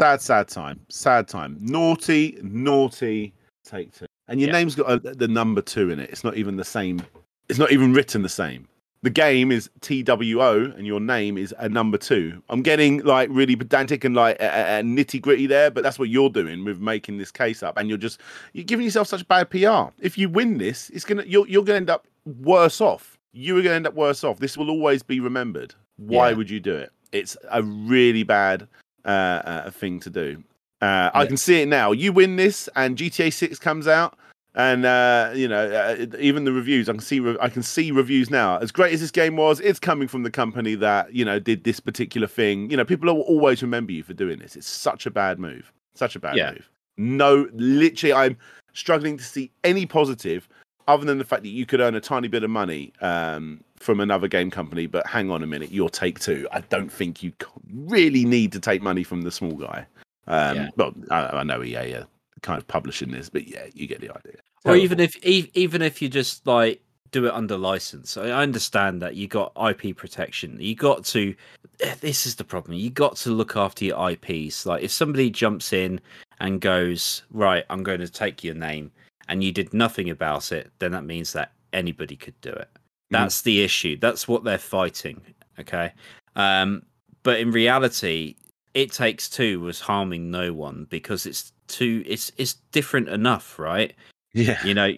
sad 0.00 0.20
sad 0.20 0.48
time. 0.48 0.80
Sad 0.88 1.28
time. 1.28 1.56
Naughty 1.60 2.38
naughty 2.42 3.32
take 3.64 3.92
two. 3.92 4.06
And 4.28 4.40
your 4.40 4.48
Yeah. 4.48 4.54
name's 4.54 4.74
got 4.74 4.90
a, 4.90 4.98
the 5.14 5.28
number 5.28 5.60
two 5.62 5.90
in 5.90 5.98
it. 6.00 6.10
It's 6.10 6.24
not 6.24 6.36
even 6.36 6.56
the 6.56 6.64
same. 6.64 7.00
It's 7.48 7.58
not 7.58 7.70
even 7.72 7.92
written 7.92 8.22
the 8.22 8.28
same 8.28 8.66
the 9.02 9.10
game 9.10 9.52
is 9.52 9.70
TWO 9.80 10.72
and 10.76 10.86
your 10.86 11.00
name 11.00 11.38
is 11.38 11.54
a 11.58 11.68
number 11.68 11.98
two. 11.98 12.42
I'm 12.48 12.62
getting 12.62 12.98
like 13.04 13.28
really 13.30 13.54
pedantic 13.56 14.04
and 14.04 14.14
like 14.14 14.36
a, 14.40 14.82
nitty 14.82 15.20
gritty 15.20 15.46
there, 15.46 15.70
but 15.70 15.82
that's 15.84 15.98
what 15.98 16.08
you're 16.08 16.30
doing 16.30 16.64
with 16.64 16.80
making 16.80 17.18
this 17.18 17.30
case 17.30 17.62
up, 17.62 17.76
and 17.76 17.88
you're 17.88 17.98
just 17.98 18.20
you're 18.52 18.64
giving 18.64 18.84
yourself 18.84 19.06
such 19.08 19.26
bad 19.28 19.50
PR. 19.50 19.92
If 20.00 20.18
you 20.18 20.28
win 20.28 20.58
this, 20.58 20.90
it's 20.90 21.04
gonna 21.04 21.24
you're 21.26 21.46
you're 21.46 21.64
gonna 21.64 21.76
end 21.76 21.90
up 21.90 22.06
worse 22.24 22.80
off. 22.80 23.16
You 23.32 23.56
are 23.58 23.62
gonna 23.62 23.76
end 23.76 23.86
up 23.86 23.94
worse 23.94 24.24
off. 24.24 24.38
This 24.40 24.56
will 24.56 24.70
always 24.70 25.02
be 25.02 25.20
remembered. 25.20 25.74
Why 25.96 26.30
Yeah. 26.30 26.36
would 26.36 26.50
you 26.50 26.60
do 26.60 26.74
it? 26.74 26.90
It's 27.12 27.36
a 27.50 27.62
really 27.62 28.22
bad 28.24 28.66
uh, 29.04 29.08
uh, 29.44 29.70
thing 29.70 30.00
to 30.00 30.10
do. 30.10 30.42
Uh, 30.80 31.10
I 31.14 31.26
can 31.26 31.36
see 31.36 31.62
it 31.62 31.66
now. 31.66 31.92
You 31.92 32.12
win 32.12 32.36
this, 32.36 32.68
and 32.76 32.96
GTA 32.96 33.32
Six 33.32 33.58
comes 33.58 33.88
out, 33.88 34.16
and 34.58 34.84
uh, 34.84 35.30
you 35.34 35.48
know 35.48 35.66
uh, 35.70 36.04
even 36.18 36.44
the 36.44 36.52
reviews. 36.52 36.88
I 36.88 36.92
can 36.92 37.00
see. 37.00 37.20
Re- 37.20 37.38
I 37.40 37.48
can 37.48 37.62
see 37.62 37.90
reviews 37.92 38.28
now. 38.28 38.58
As 38.58 38.70
great 38.72 38.92
as 38.92 39.00
this 39.00 39.12
game 39.12 39.36
was, 39.36 39.60
it's 39.60 39.78
coming 39.78 40.08
from 40.08 40.24
the 40.24 40.30
company 40.30 40.74
that 40.74 41.14
you 41.14 41.24
know 41.24 41.38
did 41.38 41.64
this 41.64 41.80
particular 41.80 42.26
thing. 42.26 42.70
You 42.70 42.76
know, 42.76 42.84
people 42.84 43.12
will 43.14 43.22
always 43.22 43.62
remember 43.62 43.92
you 43.92 44.02
for 44.02 44.12
doing 44.14 44.38
this. 44.40 44.56
It's 44.56 44.68
such 44.68 45.06
a 45.06 45.10
bad 45.10 45.38
move. 45.38 45.72
Such 45.94 46.16
a 46.16 46.18
bad 46.20 46.36
Yeah. 46.36 46.50
move. 46.52 46.68
No, 46.98 47.48
literally, 47.54 48.12
I'm 48.12 48.36
struggling 48.74 49.16
to 49.16 49.24
see 49.24 49.50
any 49.62 49.86
positive 49.86 50.48
other 50.88 51.04
than 51.04 51.18
the 51.18 51.24
fact 51.24 51.42
that 51.42 51.50
you 51.50 51.64
could 51.64 51.80
earn 51.80 51.94
a 51.94 52.00
tiny 52.00 52.26
bit 52.28 52.42
of 52.42 52.50
money 52.50 52.92
um, 53.00 53.62
from 53.76 54.00
another 54.00 54.26
game 54.26 54.50
company. 54.50 54.86
But 54.86 55.06
hang 55.06 55.30
on 55.30 55.42
a 55.44 55.46
minute, 55.46 55.70
your 55.70 55.88
take 55.90 56.18
two. 56.18 56.48
I 56.50 56.62
don't 56.62 56.90
think 56.90 57.22
you 57.22 57.32
really 57.72 58.24
need 58.24 58.50
to 58.52 58.58
take 58.60 58.82
money 58.82 59.04
from 59.04 59.22
the 59.22 59.30
small 59.30 59.52
guy. 59.52 59.86
Um, 60.26 60.56
Yeah. 60.56 60.68
Well, 60.76 60.94
I, 61.10 61.26
I 61.26 61.42
know 61.44 61.62
EA 61.62 61.94
are 61.94 62.06
kind 62.42 62.58
of 62.58 62.66
publishing 62.66 63.12
this, 63.12 63.28
but 63.28 63.46
yeah, 63.46 63.66
you 63.74 63.86
get 63.86 64.00
the 64.00 64.10
idea. 64.10 64.36
Or 64.64 64.76
even 64.76 65.00
if 65.00 65.16
even 65.24 65.82
if 65.82 66.02
you 66.02 66.08
just 66.08 66.46
like 66.46 66.82
do 67.10 67.26
it 67.26 67.32
under 67.32 67.56
license. 67.56 68.16
I 68.16 68.30
understand 68.30 69.00
that 69.02 69.16
you 69.16 69.28
got 69.28 69.52
ip 69.70 69.96
protection. 69.96 70.56
You 70.60 70.74
got 70.74 71.04
to 71.06 71.34
this 72.00 72.26
is 72.26 72.36
the 72.36 72.44
problem. 72.44 72.74
You 72.74 72.90
got 72.90 73.16
to 73.16 73.30
look 73.30 73.56
after 73.56 73.84
your 73.84 74.10
ips 74.10 74.66
like 74.66 74.82
if 74.82 74.90
somebody 74.90 75.30
jumps 75.30 75.72
in 75.72 76.00
and 76.40 76.60
goes 76.60 77.22
right 77.32 77.64
i'm 77.68 77.82
going 77.82 77.98
to 77.98 78.08
take 78.08 78.44
your 78.44 78.54
name 78.54 78.92
and 79.28 79.42
you 79.42 79.50
did 79.50 79.74
nothing 79.74 80.10
about 80.10 80.52
it 80.52 80.70
then 80.78 80.92
that 80.92 81.04
means 81.04 81.32
that 81.32 81.52
anybody 81.72 82.16
could 82.16 82.40
do 82.40 82.50
it. 82.50 82.68
That's 83.10 83.42
the 83.42 83.62
issue. 83.62 83.96
That's 83.98 84.28
what 84.28 84.44
they're 84.44 84.58
fighting 84.58 85.20
okay? 85.58 85.92
Um 86.36 86.82
but 87.22 87.40
in 87.40 87.50
reality 87.50 88.36
it 88.74 88.92
takes 88.92 89.28
two 89.28 89.60
was 89.60 89.80
harming 89.80 90.30
no 90.30 90.52
one 90.52 90.86
because 90.90 91.26
it's 91.26 91.52
too 91.66 92.02
it's 92.06 92.30
it's 92.36 92.54
different 92.72 93.08
enough 93.08 93.58
right 93.58 93.94
yeah, 94.34 94.64
you 94.64 94.74
know 94.74 94.90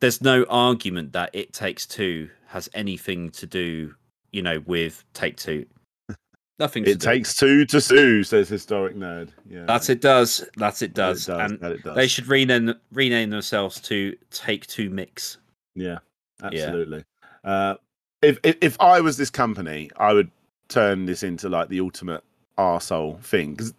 there's 0.00 0.22
no 0.22 0.44
argument 0.48 1.12
that 1.12 1.30
it 1.32 1.52
takes 1.52 1.86
two 1.86 2.30
has 2.46 2.68
anything 2.72 3.30
to 3.30 3.46
do 3.46 3.94
you 4.32 4.42
know 4.42 4.60
with 4.66 5.04
take 5.14 5.36
two. 5.36 5.66
Nothing 6.58 6.84
to 6.84 6.90
it 6.90 7.00
takes 7.00 7.36
two 7.36 7.64
to 7.66 7.80
sue, 7.80 8.24
says 8.24 8.48
historic 8.48 8.96
nerd. 8.96 9.28
Yeah, 9.48 9.64
that's 9.64 9.88
it 9.88 10.00
does. 10.00 10.44
That's 10.56 10.82
it 10.82 10.94
That 10.94 11.10
it 11.10 11.12
does, 11.12 11.26
does, 11.26 11.50
and 11.52 11.60
that 11.60 11.72
it 11.72 11.84
does. 11.84 11.94
they 11.94 12.08
should 12.08 12.26
rename 12.26 12.74
rename 12.92 13.30
themselves 13.30 13.80
to 13.82 14.16
take 14.30 14.66
two 14.66 14.90
mix. 14.90 15.38
Yeah, 15.76 15.98
absolutely. 16.42 17.04
Uh, 17.44 17.76
if, 18.22 18.38
if 18.42 18.56
if 18.60 18.80
I 18.80 19.00
was 19.00 19.16
this 19.16 19.30
company, 19.30 19.90
I 19.96 20.12
would 20.12 20.30
turn 20.68 21.06
this 21.06 21.22
into 21.22 21.48
like 21.48 21.68
the 21.68 21.80
ultimate 21.80 22.24
arsehole 22.58 23.20
thing 23.20 23.52
because 23.52 23.72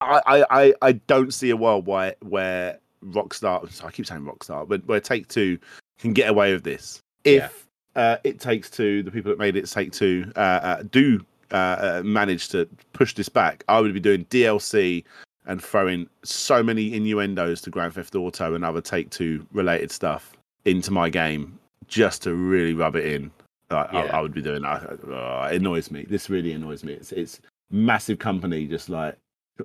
I, 0.00 0.20
I 0.26 0.44
I 0.50 0.74
I 0.82 0.92
don't 0.92 1.32
see 1.32 1.50
a 1.50 1.56
world 1.56 1.86
where 1.86 2.16
where 2.22 2.80
Rockstar. 3.12 3.84
I 3.84 3.90
keep 3.90 4.06
saying 4.06 4.22
Rockstar, 4.22 4.68
but 4.68 4.84
where 4.86 5.00
Take 5.00 5.28
Two 5.28 5.58
can 5.98 6.12
get 6.12 6.28
away 6.28 6.52
with 6.52 6.64
this 6.64 7.00
if 7.24 7.66
uh, 7.94 8.16
It 8.24 8.40
Takes 8.40 8.70
Two, 8.70 9.02
the 9.02 9.10
people 9.10 9.30
that 9.30 9.38
made 9.38 9.56
It 9.56 9.66
Take 9.66 9.92
Two, 9.92 10.30
uh, 10.36 10.38
uh, 10.38 10.82
do 10.90 11.24
uh, 11.52 11.54
uh, 11.54 12.02
manage 12.04 12.48
to 12.50 12.68
push 12.92 13.14
this 13.14 13.28
back, 13.28 13.64
I 13.68 13.80
would 13.80 13.94
be 13.94 14.00
doing 14.00 14.24
DLC 14.26 15.04
and 15.46 15.62
throwing 15.62 16.08
so 16.24 16.62
many 16.62 16.92
innuendos 16.94 17.60
to 17.62 17.70
Grand 17.70 17.94
Theft 17.94 18.14
Auto 18.16 18.54
and 18.54 18.64
other 18.64 18.80
Take 18.80 19.10
Two 19.10 19.46
related 19.52 19.90
stuff 19.90 20.32
into 20.64 20.90
my 20.90 21.08
game 21.08 21.58
just 21.88 22.22
to 22.24 22.34
really 22.34 22.74
rub 22.74 22.96
it 22.96 23.04
in. 23.06 23.30
I, 23.70 23.74
I, 23.76 24.04
Yeah. 24.04 24.16
I 24.16 24.20
would 24.20 24.34
be 24.34 24.42
doing 24.42 24.62
that. 24.62 24.82
Uh, 25.08 25.48
it 25.52 25.56
annoys 25.56 25.90
me. 25.90 26.04
This 26.08 26.28
really 26.28 26.52
annoys 26.52 26.82
me. 26.84 26.92
It's 26.94 27.12
it's 27.12 27.40
massive 27.70 28.18
company 28.18 28.66
just 28.66 28.88
like 28.88 29.16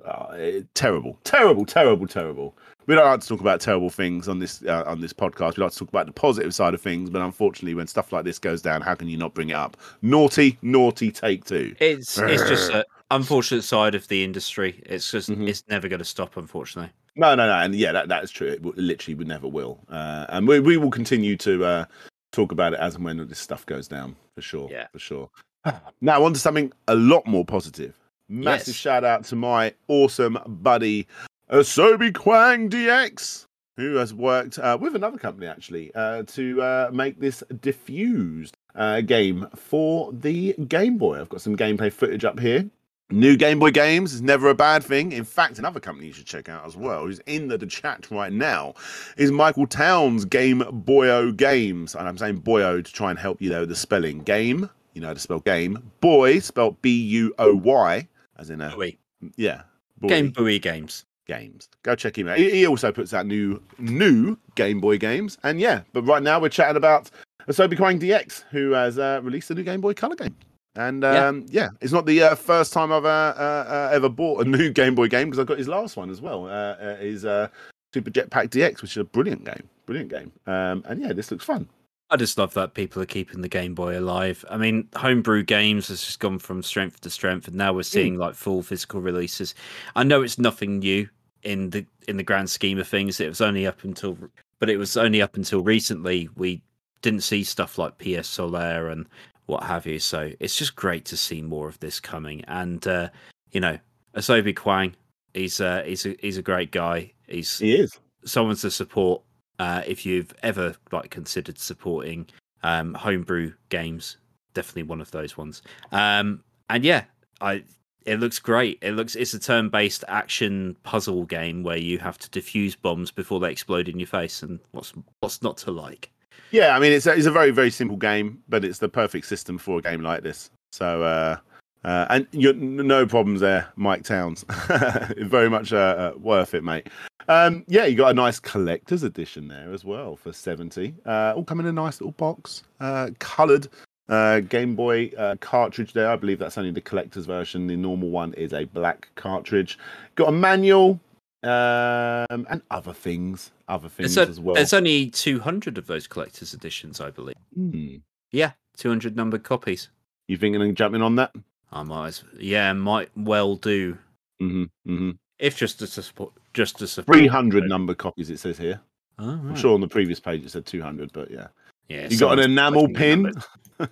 uh, 0.06 0.26
it- 0.34 0.72
terrible, 0.74 1.18
terrible, 1.24 1.64
terrible, 1.66 2.06
terrible. 2.06 2.54
We 2.86 2.94
don't 2.94 3.04
like 3.06 3.20
to 3.20 3.28
talk 3.28 3.40
about 3.40 3.60
terrible 3.60 3.90
things 3.90 4.28
on 4.28 4.38
this 4.38 4.62
uh, 4.64 4.84
on 4.86 5.00
this 5.00 5.12
podcast. 5.12 5.56
We 5.56 5.62
like 5.62 5.72
to 5.72 5.78
talk 5.78 5.88
about 5.88 6.06
the 6.06 6.12
positive 6.12 6.54
side 6.54 6.74
of 6.74 6.80
things, 6.80 7.10
but 7.10 7.22
unfortunately, 7.22 7.74
when 7.74 7.86
stuff 7.86 8.12
like 8.12 8.24
this 8.24 8.38
goes 8.38 8.60
down, 8.62 8.80
how 8.80 8.94
can 8.94 9.08
you 9.08 9.16
not 9.16 9.34
bring 9.34 9.50
it 9.50 9.54
up? 9.56 9.76
Naughty, 10.02 10.58
naughty, 10.62 11.10
take 11.10 11.44
two. 11.44 11.74
It's 11.80 12.18
it's 12.18 12.48
just 12.48 12.70
an 12.74 12.84
unfortunate 13.10 13.62
side 13.62 13.94
of 13.94 14.08
the 14.08 14.24
industry. 14.24 14.82
It's 14.86 15.10
just 15.10 15.30
Mhm. 15.30 15.48
it's 15.48 15.62
never 15.68 15.88
going 15.88 15.98
to 16.00 16.04
stop, 16.04 16.36
unfortunately. 16.36 16.92
No, 17.14 17.34
no, 17.34 17.46
no, 17.46 17.54
and 17.58 17.74
yeah, 17.74 17.92
that 17.92 18.08
that 18.08 18.24
is 18.24 18.30
true. 18.30 18.48
It 18.48 18.62
w- 18.62 18.74
literally, 18.80 19.14
we 19.14 19.24
never 19.26 19.46
will, 19.46 19.78
uh, 19.90 20.26
and 20.30 20.48
we 20.48 20.60
we 20.60 20.76
will 20.76 20.90
continue 20.90 21.36
to 21.38 21.64
uh, 21.64 21.84
talk 22.32 22.52
about 22.52 22.72
it 22.72 22.80
as 22.80 22.94
and 22.96 23.04
when 23.04 23.18
this 23.28 23.38
stuff 23.38 23.64
goes 23.66 23.86
down 23.86 24.16
for 24.34 24.40
sure. 24.42 24.68
Yeah. 24.70 24.86
for 24.92 24.98
sure. 24.98 25.30
Now 26.00 26.24
on 26.24 26.32
to 26.32 26.40
something 26.40 26.72
a 26.88 26.94
lot 26.96 27.26
more 27.26 27.44
positive. 27.44 27.94
Massive 28.28 28.68
Yes. 28.68 28.76
shout 28.76 29.04
out 29.04 29.24
to 29.26 29.36
my 29.36 29.74
awesome 29.88 30.38
buddy 30.46 31.06
Asobi 31.52 32.14
Quang 32.14 32.70
DX, 32.70 33.44
who 33.76 33.96
has 33.96 34.14
worked 34.14 34.58
uh, 34.58 34.78
with 34.80 34.96
another 34.96 35.18
company 35.18 35.46
actually 35.46 35.94
uh, 35.94 36.22
to 36.22 36.62
uh, 36.62 36.90
make 36.94 37.20
this 37.20 37.42
diffused 37.60 38.56
uh, 38.74 39.02
game 39.02 39.46
for 39.54 40.10
the 40.14 40.54
Game 40.66 40.96
Boy. 40.96 41.20
I've 41.20 41.28
got 41.28 41.42
some 41.42 41.54
gameplay 41.54 41.92
footage 41.92 42.24
up 42.24 42.40
here. 42.40 42.70
New 43.10 43.36
Game 43.36 43.58
Boy 43.58 43.70
games 43.70 44.14
is 44.14 44.22
never 44.22 44.48
a 44.48 44.54
bad 44.54 44.82
thing. 44.82 45.12
In 45.12 45.24
fact, 45.24 45.58
another 45.58 45.78
company 45.78 46.06
you 46.06 46.14
should 46.14 46.24
check 46.24 46.48
out 46.48 46.64
as 46.64 46.74
well, 46.74 47.02
who's 47.02 47.18
in 47.26 47.48
the 47.48 47.58
chat 47.66 48.10
right 48.10 48.32
now, 48.32 48.72
is 49.18 49.30
Michael 49.30 49.66
Town's 49.66 50.24
Game 50.24 50.60
Boyo 50.60 51.36
Games. 51.36 51.94
And 51.94 52.08
I'm 52.08 52.16
saying 52.16 52.40
Boyo 52.40 52.82
to 52.82 52.90
try 52.90 53.10
and 53.10 53.18
help 53.18 53.42
you 53.42 53.50
there 53.50 53.60
with 53.60 53.68
the 53.68 53.76
spelling. 53.76 54.20
Game, 54.20 54.70
you 54.94 55.02
know 55.02 55.08
how 55.08 55.12
to 55.12 55.20
spell 55.20 55.40
game. 55.40 55.92
Boy, 56.00 56.38
spelled 56.38 56.80
B 56.80 56.98
U 57.02 57.34
O 57.38 57.54
Y, 57.56 58.08
as 58.38 58.48
in 58.48 58.62
a, 58.62 58.70
Bowie. 58.70 58.98
yeah. 59.36 59.64
Boy 59.98 60.08
Game 60.08 60.30
Bowie 60.30 60.58
games. 60.58 61.04
Games. 61.32 61.68
Go 61.82 61.94
check 61.94 62.16
him 62.18 62.28
out. 62.28 62.38
He, 62.38 62.66
also 62.66 62.92
puts 62.92 63.12
out 63.14 63.26
new 63.26 63.60
new 63.78 64.36
Game 64.54 64.80
Boy 64.80 64.98
games. 64.98 65.38
And 65.42 65.60
yeah, 65.60 65.82
but 65.92 66.02
right 66.02 66.22
now 66.22 66.40
we're 66.40 66.48
chatting 66.48 66.76
about 66.76 67.10
Asobi 67.48 67.76
Quang 67.76 67.98
DX, 67.98 68.44
who 68.50 68.72
has 68.72 68.98
uh, 68.98 69.20
released 69.22 69.50
a 69.50 69.54
new 69.54 69.62
Game 69.62 69.80
Boy 69.80 69.94
Color 69.94 70.16
game. 70.16 70.36
And 70.74 71.02
Yeah. 71.02 71.26
um, 71.28 71.46
yeah. 71.50 71.68
it's 71.80 71.92
not 71.92 72.06
the 72.06 72.22
uh, 72.22 72.34
first 72.34 72.72
time 72.72 72.92
I've 72.92 73.04
uh, 73.04 73.34
uh, 73.36 73.64
uh, 73.68 73.90
ever 73.92 74.08
bought 74.08 74.46
a 74.46 74.48
new 74.48 74.70
Game 74.80 74.94
Boy 74.94 75.08
game 75.08 75.28
because 75.28 75.38
I 75.38 75.44
got 75.44 75.58
his 75.58 75.68
last 75.68 75.96
one 75.96 76.10
as 76.10 76.20
well. 76.20 76.46
Uh, 76.48 76.96
his 76.96 77.24
uh, 77.24 77.48
Super 77.92 78.10
Jetpack 78.10 78.48
DX, 78.48 78.80
which 78.82 78.92
is 78.92 78.96
a 78.98 79.04
brilliant 79.04 79.44
game, 79.44 79.68
brilliant 79.86 80.10
game. 80.10 80.32
Um, 80.46 80.82
and 80.86 81.00
yeah, 81.02 81.12
this 81.12 81.30
looks 81.30 81.44
fun. 81.44 81.68
I 82.10 82.16
just 82.16 82.36
love 82.36 82.52
that 82.54 82.74
people 82.74 83.00
are 83.02 83.06
keeping 83.06 83.40
the 83.40 83.48
Game 83.48 83.74
Boy 83.74 83.98
alive. 83.98 84.44
I 84.50 84.58
mean, 84.58 84.86
homebrew 84.94 85.44
games 85.44 85.88
has 85.88 86.04
just 86.04 86.20
gone 86.20 86.38
from 86.38 86.62
strength 86.62 87.00
to 87.02 87.10
strength, 87.10 87.48
and 87.48 87.56
now 87.56 87.72
we're 87.72 87.84
seeing 87.84 88.18
like 88.18 88.34
full 88.34 88.62
physical 88.62 89.00
releases. 89.00 89.54
I 89.96 90.04
know 90.04 90.20
it's 90.22 90.38
nothing 90.38 90.78
new 90.80 91.08
in 91.42 91.70
the 91.70 91.84
in 92.08 92.16
the 92.16 92.22
grand 92.22 92.50
scheme 92.50 92.78
of 92.78 92.88
things. 92.88 93.20
It 93.20 93.28
was 93.28 93.40
only 93.40 93.66
up 93.66 93.84
until, 93.84 94.16
but 94.58 94.70
it 94.70 94.76
was 94.76 94.96
only 94.96 95.22
up 95.22 95.36
until 95.36 95.62
recently 95.62 96.28
we 96.36 96.62
didn't 97.02 97.22
see 97.22 97.42
stuff 97.44 97.78
like 97.78 97.98
PS 97.98 98.28
Solaire 98.28 98.92
and 98.92 99.06
what 99.46 99.62
have 99.64 99.86
you. 99.86 99.98
So 99.98 100.30
it's 100.40 100.56
just 100.56 100.76
great 100.76 101.04
to 101.06 101.16
see 101.16 101.42
more 101.42 101.68
of 101.68 101.78
this 101.80 102.00
coming. 102.00 102.44
And 102.46 102.86
uh, 102.86 103.08
you 103.50 103.60
know, 103.60 103.78
Asobi 104.16 104.54
Kwang, 104.54 104.94
he's 105.34 105.60
uh, 105.60 105.82
he's 105.84 106.06
a 106.06 106.16
he's 106.20 106.38
a 106.38 106.42
great 106.42 106.70
guy. 106.70 107.12
He's 107.28 107.58
He 107.58 107.74
is. 107.74 107.98
someone 108.24 108.56
to 108.56 108.70
support 108.70 109.22
uh, 109.58 109.82
if 109.86 110.06
you've 110.06 110.32
ever 110.42 110.74
like 110.92 111.10
considered 111.10 111.58
supporting 111.58 112.26
um, 112.62 112.94
homebrew 112.94 113.52
games. 113.68 114.18
Definitely 114.54 114.84
one 114.84 115.00
of 115.00 115.10
those 115.10 115.36
ones. 115.36 115.62
Um, 115.92 116.44
and 116.68 116.84
yeah, 116.84 117.04
I 117.40 117.64
it 118.06 118.20
looks 118.20 118.38
great. 118.38 118.78
It 118.82 118.92
looks 118.92 119.14
it's 119.14 119.34
a 119.34 119.38
turn-based 119.38 120.04
action 120.08 120.76
puzzle 120.82 121.24
game 121.24 121.62
where 121.62 121.76
you 121.76 121.98
have 121.98 122.18
to 122.18 122.40
defuse 122.40 122.76
bombs 122.80 123.10
before 123.10 123.40
they 123.40 123.50
explode 123.50 123.88
in 123.88 123.98
your 123.98 124.06
face. 124.06 124.42
And 124.42 124.58
what's 124.72 124.92
what's 125.20 125.42
not 125.42 125.56
to 125.58 125.70
like? 125.70 126.10
Yeah, 126.50 126.76
I 126.76 126.78
mean 126.78 126.92
it's 126.92 127.06
a, 127.06 127.14
it's 127.14 127.26
a 127.26 127.32
very 127.32 127.50
very 127.50 127.70
simple 127.70 127.96
game, 127.96 128.42
but 128.48 128.64
it's 128.64 128.78
the 128.78 128.88
perfect 128.88 129.26
system 129.26 129.58
for 129.58 129.78
a 129.78 129.82
game 129.82 130.02
like 130.02 130.22
this. 130.22 130.50
So 130.72 131.02
uh, 131.02 131.36
uh, 131.84 132.06
and 132.10 132.26
you're 132.32 132.54
no 132.54 133.06
problems 133.06 133.40
there, 133.40 133.68
Mike 133.76 134.04
Towns. 134.04 134.44
very 135.18 135.50
much 135.50 135.72
uh, 135.72 135.76
uh, 135.76 136.18
worth 136.18 136.54
it, 136.54 136.62
mate. 136.62 136.88
Um, 137.28 137.64
yeah, 137.66 137.86
you 137.86 137.96
got 137.96 138.10
a 138.10 138.14
nice 138.14 138.38
collector's 138.38 139.02
edition 139.02 139.48
there 139.48 139.72
as 139.72 139.84
well 139.84 140.16
for 140.16 140.32
seventy. 140.32 140.94
Uh, 141.04 141.32
all 141.34 141.44
come 141.44 141.60
in 141.60 141.66
a 141.66 141.72
nice 141.72 142.00
little 142.00 142.12
box, 142.12 142.62
uh, 142.80 143.10
coloured. 143.18 143.68
Uh, 144.08 144.40
Game 144.40 144.74
Boy 144.74 145.12
uh, 145.16 145.36
cartridge 145.40 145.92
there. 145.92 146.10
I 146.10 146.16
believe 146.16 146.38
that's 146.38 146.58
only 146.58 146.70
the 146.70 146.80
collector's 146.80 147.26
version. 147.26 147.66
The 147.66 147.76
normal 147.76 148.10
one 148.10 148.34
is 148.34 148.52
a 148.52 148.64
black 148.64 149.08
cartridge. 149.14 149.78
Got 150.16 150.28
a 150.28 150.32
manual 150.32 151.00
um, 151.42 152.46
and 152.50 152.62
other 152.70 152.92
things, 152.92 153.50
other 153.68 153.88
things 153.88 154.14
There's, 154.14 154.28
as 154.28 154.40
well. 154.40 154.54
there's 154.54 154.72
only 154.72 155.10
200 155.10 155.78
of 155.78 155.86
those 155.86 156.06
collector's 156.06 156.54
editions, 156.54 157.00
I 157.00 157.10
believe. 157.10 157.36
Hmm. 157.54 157.96
Yeah, 158.30 158.52
200 158.76 159.16
numbered 159.16 159.42
copies. 159.42 159.88
You 160.28 160.36
thinking 160.36 160.62
of 160.62 160.74
jumping 160.74 161.02
on 161.02 161.16
that? 161.16 161.32
I 161.72 161.82
might, 161.82 162.08
as, 162.08 162.24
yeah, 162.38 162.72
might 162.72 163.10
well 163.16 163.56
do. 163.56 163.98
hmm 164.40 164.64
hmm 164.86 165.10
If 165.38 165.56
just 165.56 165.78
to 165.80 165.86
support, 165.86 166.32
just 166.54 166.78
to 166.78 166.86
support. 166.86 167.16
300 167.16 167.68
number 167.68 167.94
copies 167.94 168.30
it 168.30 168.38
says 168.38 168.58
here. 168.58 168.80
Oh, 169.18 169.30
I'm 169.30 169.56
sure 169.56 169.74
on 169.74 169.80
the 169.80 169.88
previous 169.88 170.20
page 170.20 170.44
it 170.44 170.50
said 170.50 170.66
200, 170.66 171.12
but 171.12 171.30
yeah. 171.30 171.48
Yeah, 171.88 172.08
You 172.10 172.18
got 172.18 172.38
an 172.38 172.50
enamel 172.50 172.88
pin, 172.88 173.32
uh, 173.80 173.86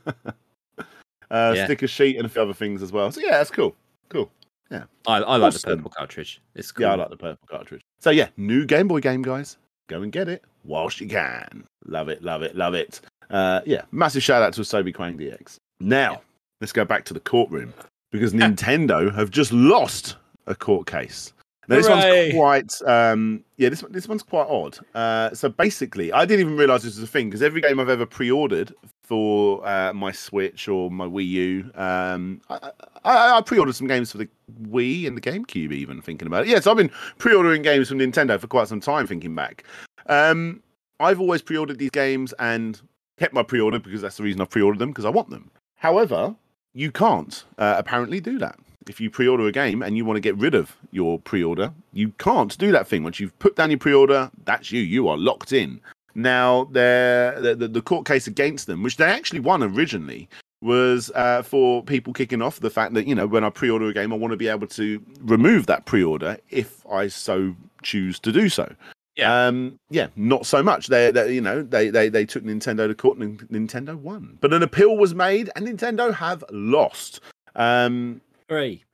Yeah. 1.30 1.64
sticker 1.66 1.86
sheet, 1.86 2.16
and 2.16 2.26
a 2.26 2.28
few 2.28 2.42
other 2.42 2.54
things 2.54 2.82
as 2.82 2.92
well. 2.92 3.10
So 3.12 3.20
yeah, 3.20 3.32
that's 3.32 3.50
cool. 3.50 3.74
Cool. 4.08 4.30
I, 5.06 5.16
I 5.22 5.36
like 5.36 5.54
Awesome. 5.54 5.70
the 5.70 5.76
purple 5.76 5.90
cartridge. 5.90 6.40
It's 6.54 6.70
cool. 6.70 6.84
Yeah, 6.86 6.92
I 6.92 6.94
like 6.96 7.10
the 7.10 7.16
purple 7.16 7.48
cartridge. 7.48 7.80
So 8.00 8.10
yeah, 8.10 8.28
new 8.36 8.66
Game 8.66 8.86
Boy 8.86 9.00
game, 9.00 9.22
guys. 9.22 9.56
Go 9.88 10.02
and 10.02 10.12
get 10.12 10.28
it 10.28 10.44
whilst 10.64 11.00
you 11.00 11.08
can. 11.08 11.64
Love 11.86 12.08
it, 12.08 12.22
love 12.22 12.42
it, 12.42 12.54
love 12.54 12.74
it. 12.74 13.00
Uh, 13.30 13.60
yeah, 13.66 13.82
massive 13.90 14.22
shout 14.22 14.42
out 14.42 14.52
to 14.54 14.60
Asobi 14.60 14.94
Quang 14.94 15.16
DX. 15.18 15.56
Now, 15.80 16.20
let's 16.60 16.72
go 16.72 16.84
back 16.84 17.04
to 17.06 17.14
the 17.14 17.20
courtroom 17.20 17.72
because 18.12 18.32
Nintendo 18.32 19.12
have 19.14 19.30
just 19.30 19.52
lost 19.52 20.16
a 20.46 20.54
court 20.54 20.86
case. 20.86 21.32
Now, 21.70 21.76
this 21.76 21.86
Hooray! 21.86 22.32
one's 22.32 22.80
quite, 22.82 22.90
um, 22.90 23.44
yeah, 23.56 23.68
this 23.68 23.84
this 23.90 24.08
one's 24.08 24.24
quite 24.24 24.48
odd. 24.48 24.76
Uh, 24.92 25.32
so 25.32 25.48
basically, 25.48 26.12
I 26.12 26.24
didn't 26.24 26.40
even 26.40 26.56
realize 26.56 26.82
this 26.82 26.96
was 26.96 27.04
a 27.04 27.06
thing 27.06 27.30
because 27.30 27.42
every 27.42 27.60
game 27.60 27.78
I've 27.78 27.88
ever 27.88 28.06
pre-ordered 28.06 28.74
for 29.04 29.64
uh, 29.64 29.92
my 29.92 30.10
Switch 30.10 30.66
or 30.66 30.90
my 30.90 31.06
Wii 31.06 31.28
U, 31.28 31.70
um, 31.76 32.40
I, 32.50 32.72
I, 33.04 33.36
I 33.36 33.40
pre-ordered 33.42 33.76
some 33.76 33.86
games 33.86 34.10
for 34.10 34.18
the 34.18 34.28
Wii 34.62 35.06
and 35.06 35.16
the 35.16 35.20
GameCube. 35.20 35.70
Even 35.70 36.02
thinking 36.02 36.26
about 36.26 36.42
it, 36.42 36.48
yes, 36.48 36.66
I've 36.66 36.76
been 36.76 36.90
pre-ordering 37.18 37.62
games 37.62 37.88
from 37.88 38.00
Nintendo 38.00 38.40
for 38.40 38.48
quite 38.48 38.66
some 38.66 38.80
time. 38.80 39.06
Thinking 39.06 39.36
back, 39.36 39.62
um, 40.06 40.64
I've 40.98 41.20
always 41.20 41.40
pre-ordered 41.40 41.78
these 41.78 41.90
games 41.90 42.34
and 42.40 42.80
kept 43.16 43.32
my 43.32 43.44
pre-order 43.44 43.78
because 43.78 44.00
that's 44.00 44.16
the 44.16 44.24
reason 44.24 44.40
I 44.40 44.44
pre-ordered 44.46 44.80
them 44.80 44.90
because 44.90 45.04
I 45.04 45.10
want 45.10 45.30
them. 45.30 45.52
However, 45.76 46.34
you 46.74 46.90
can't 46.90 47.44
uh, 47.58 47.76
apparently 47.78 48.18
do 48.18 48.40
that. 48.40 48.58
If 48.88 49.00
you 49.00 49.10
pre-order 49.10 49.46
a 49.46 49.52
game 49.52 49.82
and 49.82 49.96
you 49.96 50.04
want 50.04 50.16
to 50.16 50.20
get 50.20 50.36
rid 50.36 50.54
of 50.54 50.74
your 50.90 51.18
pre-order, 51.18 51.72
you 51.92 52.10
can't 52.18 52.56
do 52.58 52.72
that 52.72 52.88
thing. 52.88 53.02
Once 53.02 53.20
you've 53.20 53.38
put 53.38 53.56
down 53.56 53.70
your 53.70 53.78
pre-order, 53.78 54.30
that's 54.44 54.72
you. 54.72 54.80
You 54.80 55.08
are 55.08 55.18
locked 55.18 55.52
in. 55.52 55.80
Now, 56.14 56.64
the, 56.64 57.54
the 57.56 57.68
the 57.68 57.82
court 57.82 58.06
case 58.06 58.26
against 58.26 58.66
them, 58.66 58.82
which 58.82 58.96
they 58.96 59.04
actually 59.04 59.40
won 59.40 59.62
originally, 59.62 60.28
was 60.60 61.10
uh, 61.14 61.42
for 61.42 61.82
people 61.82 62.12
kicking 62.12 62.42
off 62.42 62.60
the 62.60 62.70
fact 62.70 62.94
that 62.94 63.06
you 63.06 63.14
know 63.14 63.26
when 63.26 63.44
I 63.44 63.50
pre-order 63.50 63.86
a 63.86 63.94
game, 63.94 64.12
I 64.12 64.16
want 64.16 64.32
to 64.32 64.36
be 64.36 64.48
able 64.48 64.66
to 64.68 65.02
remove 65.20 65.66
that 65.66 65.86
pre-order 65.86 66.36
if 66.50 66.84
I 66.90 67.08
so 67.08 67.54
choose 67.82 68.18
to 68.20 68.32
do 68.32 68.48
so. 68.48 68.74
Yeah. 69.16 69.46
Um, 69.46 69.78
yeah, 69.90 70.08
not 70.16 70.46
so 70.46 70.62
much. 70.62 70.86
They, 70.86 71.10
they 71.10 71.32
you 71.34 71.40
know, 71.40 71.62
they, 71.62 71.90
they 71.90 72.08
they 72.08 72.24
took 72.24 72.42
Nintendo 72.44 72.88
to 72.88 72.94
court 72.94 73.18
and 73.18 73.38
Nintendo 73.48 73.94
won. 73.94 74.38
But 74.40 74.54
an 74.54 74.62
appeal 74.62 74.96
was 74.96 75.14
made 75.14 75.50
and 75.56 75.66
Nintendo 75.66 76.14
have 76.14 76.42
lost. 76.50 77.20
Um, 77.54 78.20
Three. 78.50 78.84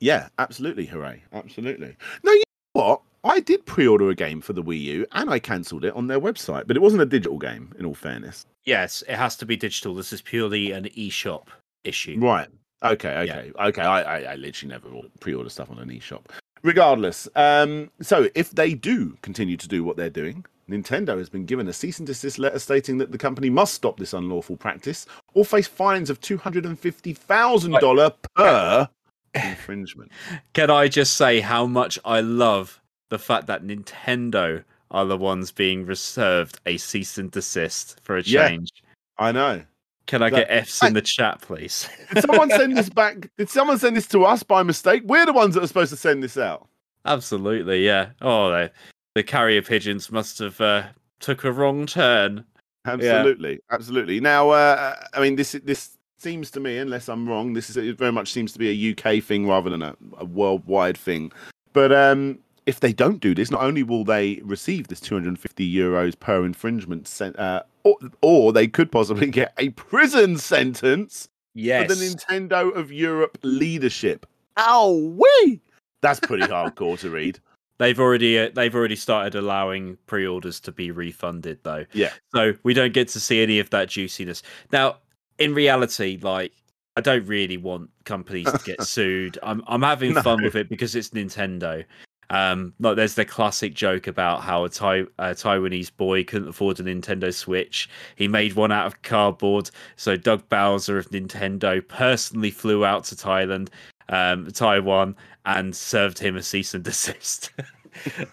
yeah, 0.00 0.28
absolutely, 0.38 0.86
hooray, 0.86 1.22
absolutely. 1.34 1.94
No, 2.22 2.32
you 2.32 2.42
know 2.74 2.82
what? 2.82 3.02
I 3.24 3.40
did 3.40 3.66
pre-order 3.66 4.08
a 4.08 4.14
game 4.14 4.40
for 4.40 4.54
the 4.54 4.62
Wii 4.62 4.80
U 4.80 5.06
and 5.12 5.28
I 5.28 5.38
cancelled 5.38 5.84
it 5.84 5.94
on 5.94 6.06
their 6.06 6.18
website, 6.18 6.66
but 6.66 6.76
it 6.76 6.80
wasn't 6.80 7.02
a 7.02 7.06
digital 7.06 7.36
game. 7.38 7.74
In 7.78 7.84
all 7.84 7.94
fairness, 7.94 8.46
Yes, 8.64 9.02
it 9.06 9.16
has 9.16 9.36
to 9.36 9.44
be 9.46 9.54
digital. 9.56 9.94
This 9.94 10.14
is 10.14 10.22
purely 10.22 10.72
an 10.72 10.84
eShop 10.84 11.48
issue. 11.84 12.16
right? 12.20 12.48
Okay, 12.82 13.14
okay, 13.18 13.52
okay. 13.60 13.82
I, 13.82 14.02
I, 14.02 14.32
I 14.32 14.34
literally 14.36 14.72
never 14.72 14.88
pre-order 15.20 15.50
stuff 15.50 15.70
on 15.70 15.78
an 15.78 15.90
eShop. 15.90 16.22
Regardless, 16.62 17.28
um, 17.36 17.90
so 18.00 18.28
if 18.34 18.52
they 18.52 18.72
do 18.72 19.18
continue 19.20 19.58
to 19.58 19.68
do 19.68 19.84
what 19.84 19.96
they're 19.98 20.08
doing, 20.08 20.44
Nintendo 20.70 21.18
has 21.18 21.28
been 21.28 21.44
given 21.44 21.68
a 21.68 21.72
cease 21.72 21.98
and 21.98 22.06
desist 22.06 22.38
letter 22.38 22.58
stating 22.58 22.96
that 22.98 23.12
the 23.12 23.18
company 23.18 23.50
must 23.50 23.74
stop 23.74 23.98
this 23.98 24.14
unlawful 24.14 24.56
practice 24.56 25.04
or 25.34 25.44
face 25.44 25.66
fines 25.66 26.08
of 26.08 26.20
$250,000 26.20 28.14
per 28.34 28.88
infringement. 29.34 30.10
Can 30.52 30.70
I 30.70 30.88
just 30.88 31.14
say 31.16 31.40
how 31.40 31.66
much 31.66 31.98
I 32.04 32.20
love 32.20 32.80
the 33.10 33.18
fact 33.18 33.46
that 33.46 33.62
Nintendo 33.64 34.64
are 34.90 35.04
the 35.06 35.16
ones 35.16 35.50
being 35.50 35.86
reserved 35.86 36.60
a 36.66 36.76
cease 36.76 37.18
and 37.18 37.30
desist 37.30 37.98
for 38.02 38.16
a 38.16 38.22
Yeah. 38.22 38.48
change? 38.48 38.70
I 39.18 39.32
know. 39.32 39.62
Can 40.06 40.22
I 40.22 40.30
That- 40.30 40.48
get 40.48 40.50
F's 40.50 40.82
in 40.82 40.94
the 40.94 41.00
chat, 41.02 41.40
please? 41.40 41.88
Did 42.12 42.22
someone 42.22 42.50
send 42.50 42.76
this 42.76 42.88
back? 42.88 43.30
Did 43.38 43.48
someone 43.48 43.78
send 43.78 43.96
this 43.96 44.08
to 44.08 44.24
us 44.24 44.42
by 44.42 44.62
mistake? 44.62 45.02
We're 45.04 45.26
the 45.26 45.32
ones 45.32 45.54
that 45.54 45.62
are 45.62 45.66
supposed 45.66 45.90
to 45.90 45.96
send 45.96 46.22
this 46.22 46.36
out. 46.36 46.68
Absolutely, 47.04 47.84
yeah. 47.84 48.10
Oh, 48.20 48.50
they, 48.50 48.70
the 49.14 49.22
carrier 49.22 49.62
pigeons 49.62 50.10
must 50.10 50.38
have 50.40 50.60
uh, 50.60 50.84
took 51.20 51.44
a 51.44 51.52
wrong 51.52 51.86
turn. 51.86 52.44
Absolutely, 52.84 53.60
absolutely. 53.70 54.18
Now, 54.20 54.50
uh, 54.50 54.96
I 55.14 55.20
mean, 55.20 55.36
this 55.36 55.52
this 55.64 55.96
seems 56.22 56.50
to 56.52 56.60
me, 56.60 56.78
unless 56.78 57.08
I'm 57.08 57.28
wrong, 57.28 57.52
this 57.52 57.68
is 57.68 57.76
it 57.76 57.98
very 57.98 58.12
much 58.12 58.32
seems 58.32 58.52
to 58.52 58.58
be 58.58 58.70
a 58.70 58.92
UK 58.92 59.22
thing 59.22 59.46
rather 59.48 59.68
than 59.70 59.82
a, 59.82 59.96
a 60.18 60.24
worldwide 60.24 60.96
thing. 60.96 61.32
But 61.72 61.92
um, 61.92 62.38
if 62.66 62.80
they 62.80 62.92
don't 62.92 63.20
do 63.20 63.34
this, 63.34 63.50
not 63.50 63.62
only 63.62 63.82
will 63.82 64.04
they 64.04 64.40
receive 64.44 64.88
this 64.88 65.00
250 65.00 65.74
euros 65.74 66.18
per 66.18 66.44
infringement, 66.44 67.08
sen- 67.08 67.36
uh, 67.36 67.62
or, 67.84 67.96
or 68.20 68.52
they 68.52 68.68
could 68.68 68.92
possibly 68.92 69.26
get 69.30 69.52
a 69.58 69.70
prison 69.70 70.38
sentence 70.38 71.28
Yes. 71.54 71.86
for 71.90 71.94
the 71.94 72.04
Nintendo 72.06 72.74
of 72.74 72.90
Europe 72.90 73.36
leadership. 73.42 74.24
Ow, 74.58 74.92
wee! 75.18 75.60
That's 76.00 76.18
pretty 76.20 76.44
hardcore 76.44 76.98
to 77.00 77.10
read. 77.10 77.38
They've 77.78 77.98
already 77.98 78.38
uh, 78.38 78.50
they've 78.54 78.74
already 78.76 78.94
started 78.94 79.34
allowing 79.34 79.98
pre-orders 80.06 80.60
to 80.60 80.70
be 80.72 80.92
refunded 80.92 81.58
though. 81.64 81.84
Yeah. 81.92 82.12
So 82.32 82.52
we 82.62 82.74
don't 82.74 82.92
get 82.92 83.08
to 83.08 83.18
see 83.18 83.42
any 83.42 83.58
of 83.58 83.70
that 83.70 83.88
juiciness. 83.88 84.44
Now, 84.70 84.98
in 85.42 85.54
reality, 85.54 86.18
like 86.22 86.52
I 86.96 87.00
don't 87.00 87.26
really 87.26 87.56
want 87.56 87.90
companies 88.04 88.50
to 88.50 88.60
get 88.64 88.82
sued. 88.86 89.38
I'm 89.42 89.62
I'm 89.66 89.82
having 89.82 90.14
fun 90.14 90.42
with 90.42 90.54
it 90.54 90.68
because 90.68 90.94
it's 90.94 91.10
Nintendo. 91.10 91.84
Um, 92.30 92.72
like 92.80 92.96
there's 92.96 93.14
the 93.14 93.26
classic 93.26 93.74
joke 93.74 94.06
about 94.06 94.40
how 94.40 94.64
a, 94.64 94.70
Tai- 94.70 95.06
a 95.18 95.34
Taiwanese 95.34 95.94
boy 95.94 96.24
couldn't 96.24 96.48
afford 96.48 96.80
a 96.80 96.82
Nintendo 96.82 97.32
Switch. 97.34 97.90
He 98.16 98.26
made 98.26 98.54
one 98.54 98.72
out 98.72 98.86
of 98.86 99.02
cardboard. 99.02 99.70
So 99.96 100.16
Doug 100.16 100.48
Bowser 100.48 100.96
of 100.96 101.10
Nintendo 101.10 101.86
personally 101.86 102.50
flew 102.50 102.86
out 102.86 103.04
to 103.04 103.16
Thailand, 103.16 103.68
um, 104.08 104.46
Taiwan, 104.50 105.14
and 105.44 105.76
served 105.76 106.18
him 106.18 106.36
a 106.36 106.42
cease 106.42 106.72
and 106.72 106.82
desist. 106.82 107.50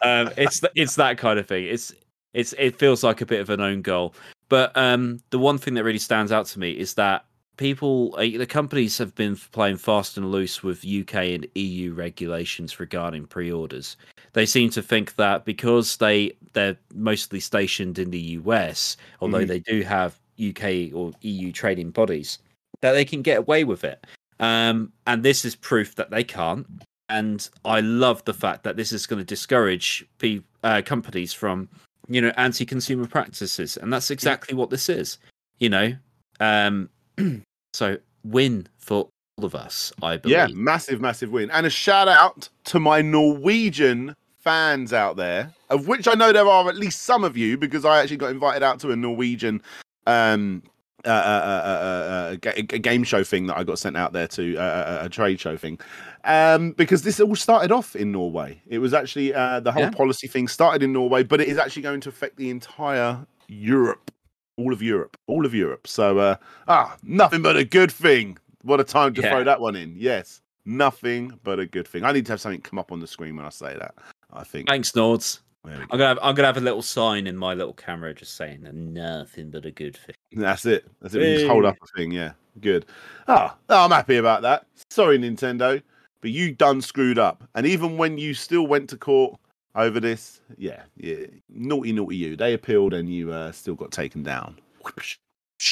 um, 0.01 0.29
it's 0.37 0.61
it's 0.75 0.95
that 0.95 1.17
kind 1.17 1.37
of 1.37 1.47
thing. 1.47 1.65
It's 1.65 1.93
it's 2.33 2.53
it 2.57 2.77
feels 2.77 3.03
like 3.03 3.19
a 3.19 3.25
bit 3.25 3.41
of 3.41 3.49
an 3.49 3.59
own 3.59 3.81
goal. 3.81 4.13
But 4.49 4.75
um, 4.75 5.19
the 5.29 5.39
one 5.39 5.57
thing 5.57 5.75
that 5.75 5.83
really 5.83 5.99
stands 5.99 6.31
out 6.31 6.47
to 6.47 6.59
me 6.59 6.71
is 6.71 6.95
that 6.95 7.25
people, 7.57 8.15
uh, 8.17 8.21
the 8.21 8.45
companies 8.45 8.97
have 8.97 9.13
been 9.15 9.35
playing 9.51 9.77
fast 9.77 10.17
and 10.17 10.31
loose 10.31 10.63
with 10.63 10.85
UK 10.85 11.15
and 11.15 11.47
EU 11.55 11.93
regulations 11.93 12.79
regarding 12.79 13.25
pre-orders. 13.25 13.95
They 14.33 14.45
seem 14.45 14.69
to 14.71 14.81
think 14.81 15.15
that 15.15 15.45
because 15.45 15.97
they 15.97 16.33
they're 16.53 16.77
mostly 16.93 17.39
stationed 17.39 17.99
in 17.99 18.09
the 18.09 18.19
US, 18.39 18.97
although 19.21 19.43
Mhm. 19.43 19.47
they 19.47 19.59
do 19.59 19.81
have 19.81 20.19
UK 20.37 20.91
or 20.93 21.11
EU 21.21 21.51
trading 21.51 21.91
bodies, 21.91 22.39
that 22.81 22.93
they 22.93 23.05
can 23.05 23.21
get 23.21 23.39
away 23.39 23.63
with 23.63 23.83
it. 23.83 24.05
Um, 24.39 24.93
and 25.05 25.21
this 25.21 25.43
is 25.45 25.55
proof 25.55 25.95
that 25.95 26.09
they 26.11 26.23
can't. 26.23 26.65
And 27.09 27.47
I 27.65 27.81
love 27.81 28.23
the 28.25 28.33
fact 28.33 28.63
that 28.63 28.77
this 28.77 28.91
is 28.91 29.05
going 29.05 29.19
to 29.19 29.25
discourage 29.25 30.05
pe- 30.19 30.41
uh, 30.63 30.81
companies 30.85 31.33
from, 31.33 31.67
you 32.09 32.21
know, 32.21 32.33
anti-consumer 32.35 33.07
practices, 33.07 33.77
and 33.77 33.93
that's 33.93 34.11
exactly 34.11 34.55
what 34.55 34.69
this 34.69 34.89
is. 34.89 35.17
You 35.59 35.69
know, 35.69 35.95
um, 36.39 36.89
so 37.73 37.97
win 38.23 38.67
for 38.77 39.07
all 39.37 39.45
of 39.45 39.55
us, 39.55 39.93
I 40.01 40.17
believe. 40.17 40.37
Yeah, 40.37 40.47
massive, 40.53 40.99
massive 40.99 41.31
win. 41.31 41.51
And 41.51 41.65
a 41.65 41.69
shout 41.69 42.07
out 42.07 42.49
to 42.65 42.79
my 42.79 43.01
Norwegian 43.01 44.15
fans 44.37 44.91
out 44.91 45.15
there, 45.15 45.53
of 45.69 45.87
which 45.87 46.07
I 46.07 46.13
know 46.13 46.31
there 46.33 46.47
are 46.47 46.67
at 46.67 46.75
least 46.75 47.03
some 47.03 47.23
of 47.23 47.37
you, 47.37 47.57
because 47.57 47.85
I 47.85 48.01
actually 48.01 48.17
got 48.17 48.31
invited 48.31 48.63
out 48.63 48.79
to 48.81 48.91
a 48.91 48.95
Norwegian 48.95 49.61
um 50.07 50.63
uh, 51.05 51.09
uh, 51.09 51.11
uh, 51.11 52.37
uh, 52.43 52.49
uh, 52.49 52.51
a 52.57 52.61
game 52.63 53.03
show 53.03 53.23
thing 53.23 53.47
that 53.47 53.57
I 53.57 53.63
got 53.63 53.79
sent 53.79 53.95
out 53.97 54.13
there 54.13 54.27
to 54.29 54.57
uh, 54.57 54.61
uh, 54.61 54.99
a 55.03 55.09
trade 55.09 55.39
show 55.39 55.55
thing, 55.57 55.79
um, 56.25 56.71
because 56.73 57.03
this 57.03 57.19
all 57.19 57.35
started 57.35 57.71
off 57.71 57.95
in 57.95 58.11
Norway. 58.11 58.61
It 58.67 58.79
was 58.79 58.93
actually 58.93 59.33
uh, 59.33 59.59
the 59.61 59.71
whole 59.71 59.83
Yeah. 59.83 59.91
policy 59.91 60.27
thing 60.27 60.47
started 60.47 60.83
in 60.83 60.93
Norway, 60.93 61.23
but 61.23 61.39
it 61.41 61.47
is 61.47 61.57
actually 61.57 61.83
going 61.83 62.01
to 62.01 62.09
affect 62.09 62.37
the 62.37 62.49
entire 62.49 63.25
Europe, 63.47 64.11
all 64.57 64.73
of 64.73 64.81
Europe, 64.81 65.17
all 65.27 65.45
of 65.45 65.53
Europe. 65.53 65.87
So 65.87 66.19
uh, 66.19 66.35
ah, 66.67 66.97
nothing 67.03 67.41
but 67.41 67.55
a 67.57 67.63
good 67.63 67.91
thing. 67.91 68.37
What 68.63 68.79
a 68.79 68.83
time 68.83 69.13
to 69.15 69.21
Yeah. 69.21 69.29
throw 69.29 69.43
that 69.45 69.61
one 69.61 69.75
in. 69.75 69.95
Yes, 69.97 70.41
nothing 70.65 71.39
but 71.43 71.59
a 71.59 71.65
good 71.65 71.87
thing. 71.87 72.03
I 72.03 72.11
need 72.11 72.25
to 72.25 72.33
have 72.33 72.41
something 72.41 72.61
come 72.61 72.77
up 72.77 72.91
on 72.91 72.99
the 72.99 73.07
screen 73.07 73.35
when 73.37 73.45
I 73.45 73.49
say 73.49 73.75
that. 73.77 73.95
I 74.31 74.43
think. 74.43 74.69
Thanks, 74.69 74.91
Nords. 74.91 75.39
There 75.69 75.79
we 75.79 75.85
go. 75.85 75.87
I'm 75.91 75.97
gonna 75.97 76.07
have, 76.07 76.19
I'm 76.21 76.35
gonna 76.35 76.47
have 76.47 76.57
a 76.57 76.61
little 76.61 76.81
sign 76.81 77.27
in 77.27 77.37
my 77.37 77.53
little 77.53 77.73
camera 77.73 78.13
just 78.13 78.35
saying 78.35 78.61
that 78.61 78.73
nothing 78.73 79.51
but 79.51 79.65
a 79.65 79.71
good 79.71 79.95
thing. 79.95 80.15
That's 80.31 80.65
it. 80.65 80.85
That's 81.01 81.13
it. 81.13 81.19
We 81.19 81.33
just 81.35 81.47
hold 81.47 81.65
up 81.65 81.75
a 81.81 81.97
thing. 81.97 82.11
Yeah, 82.11 82.33
good. 82.59 82.85
Ah, 83.27 83.55
oh, 83.69 83.85
I'm 83.85 83.91
happy 83.91 84.17
about 84.17 84.41
that. 84.41 84.65
Sorry, 84.89 85.19
Nintendo, 85.19 85.81
but 86.21 86.31
you 86.31 86.53
done 86.53 86.81
screwed 86.81 87.19
up. 87.19 87.43
And 87.55 87.65
even 87.65 87.97
when 87.97 88.17
you 88.17 88.33
still 88.33 88.65
went 88.65 88.89
to 88.89 88.97
court 88.97 89.39
over 89.75 89.99
this, 89.99 90.41
yeah, 90.57 90.83
yeah, 90.97 91.25
naughty, 91.49 91.91
naughty 91.91 92.15
you. 92.15 92.35
They 92.35 92.53
appealed 92.53 92.93
and 92.93 93.07
you 93.13 93.31
uh, 93.31 93.51
still 93.51 93.75
got 93.75 93.91
taken 93.91 94.23
down. 94.23 94.57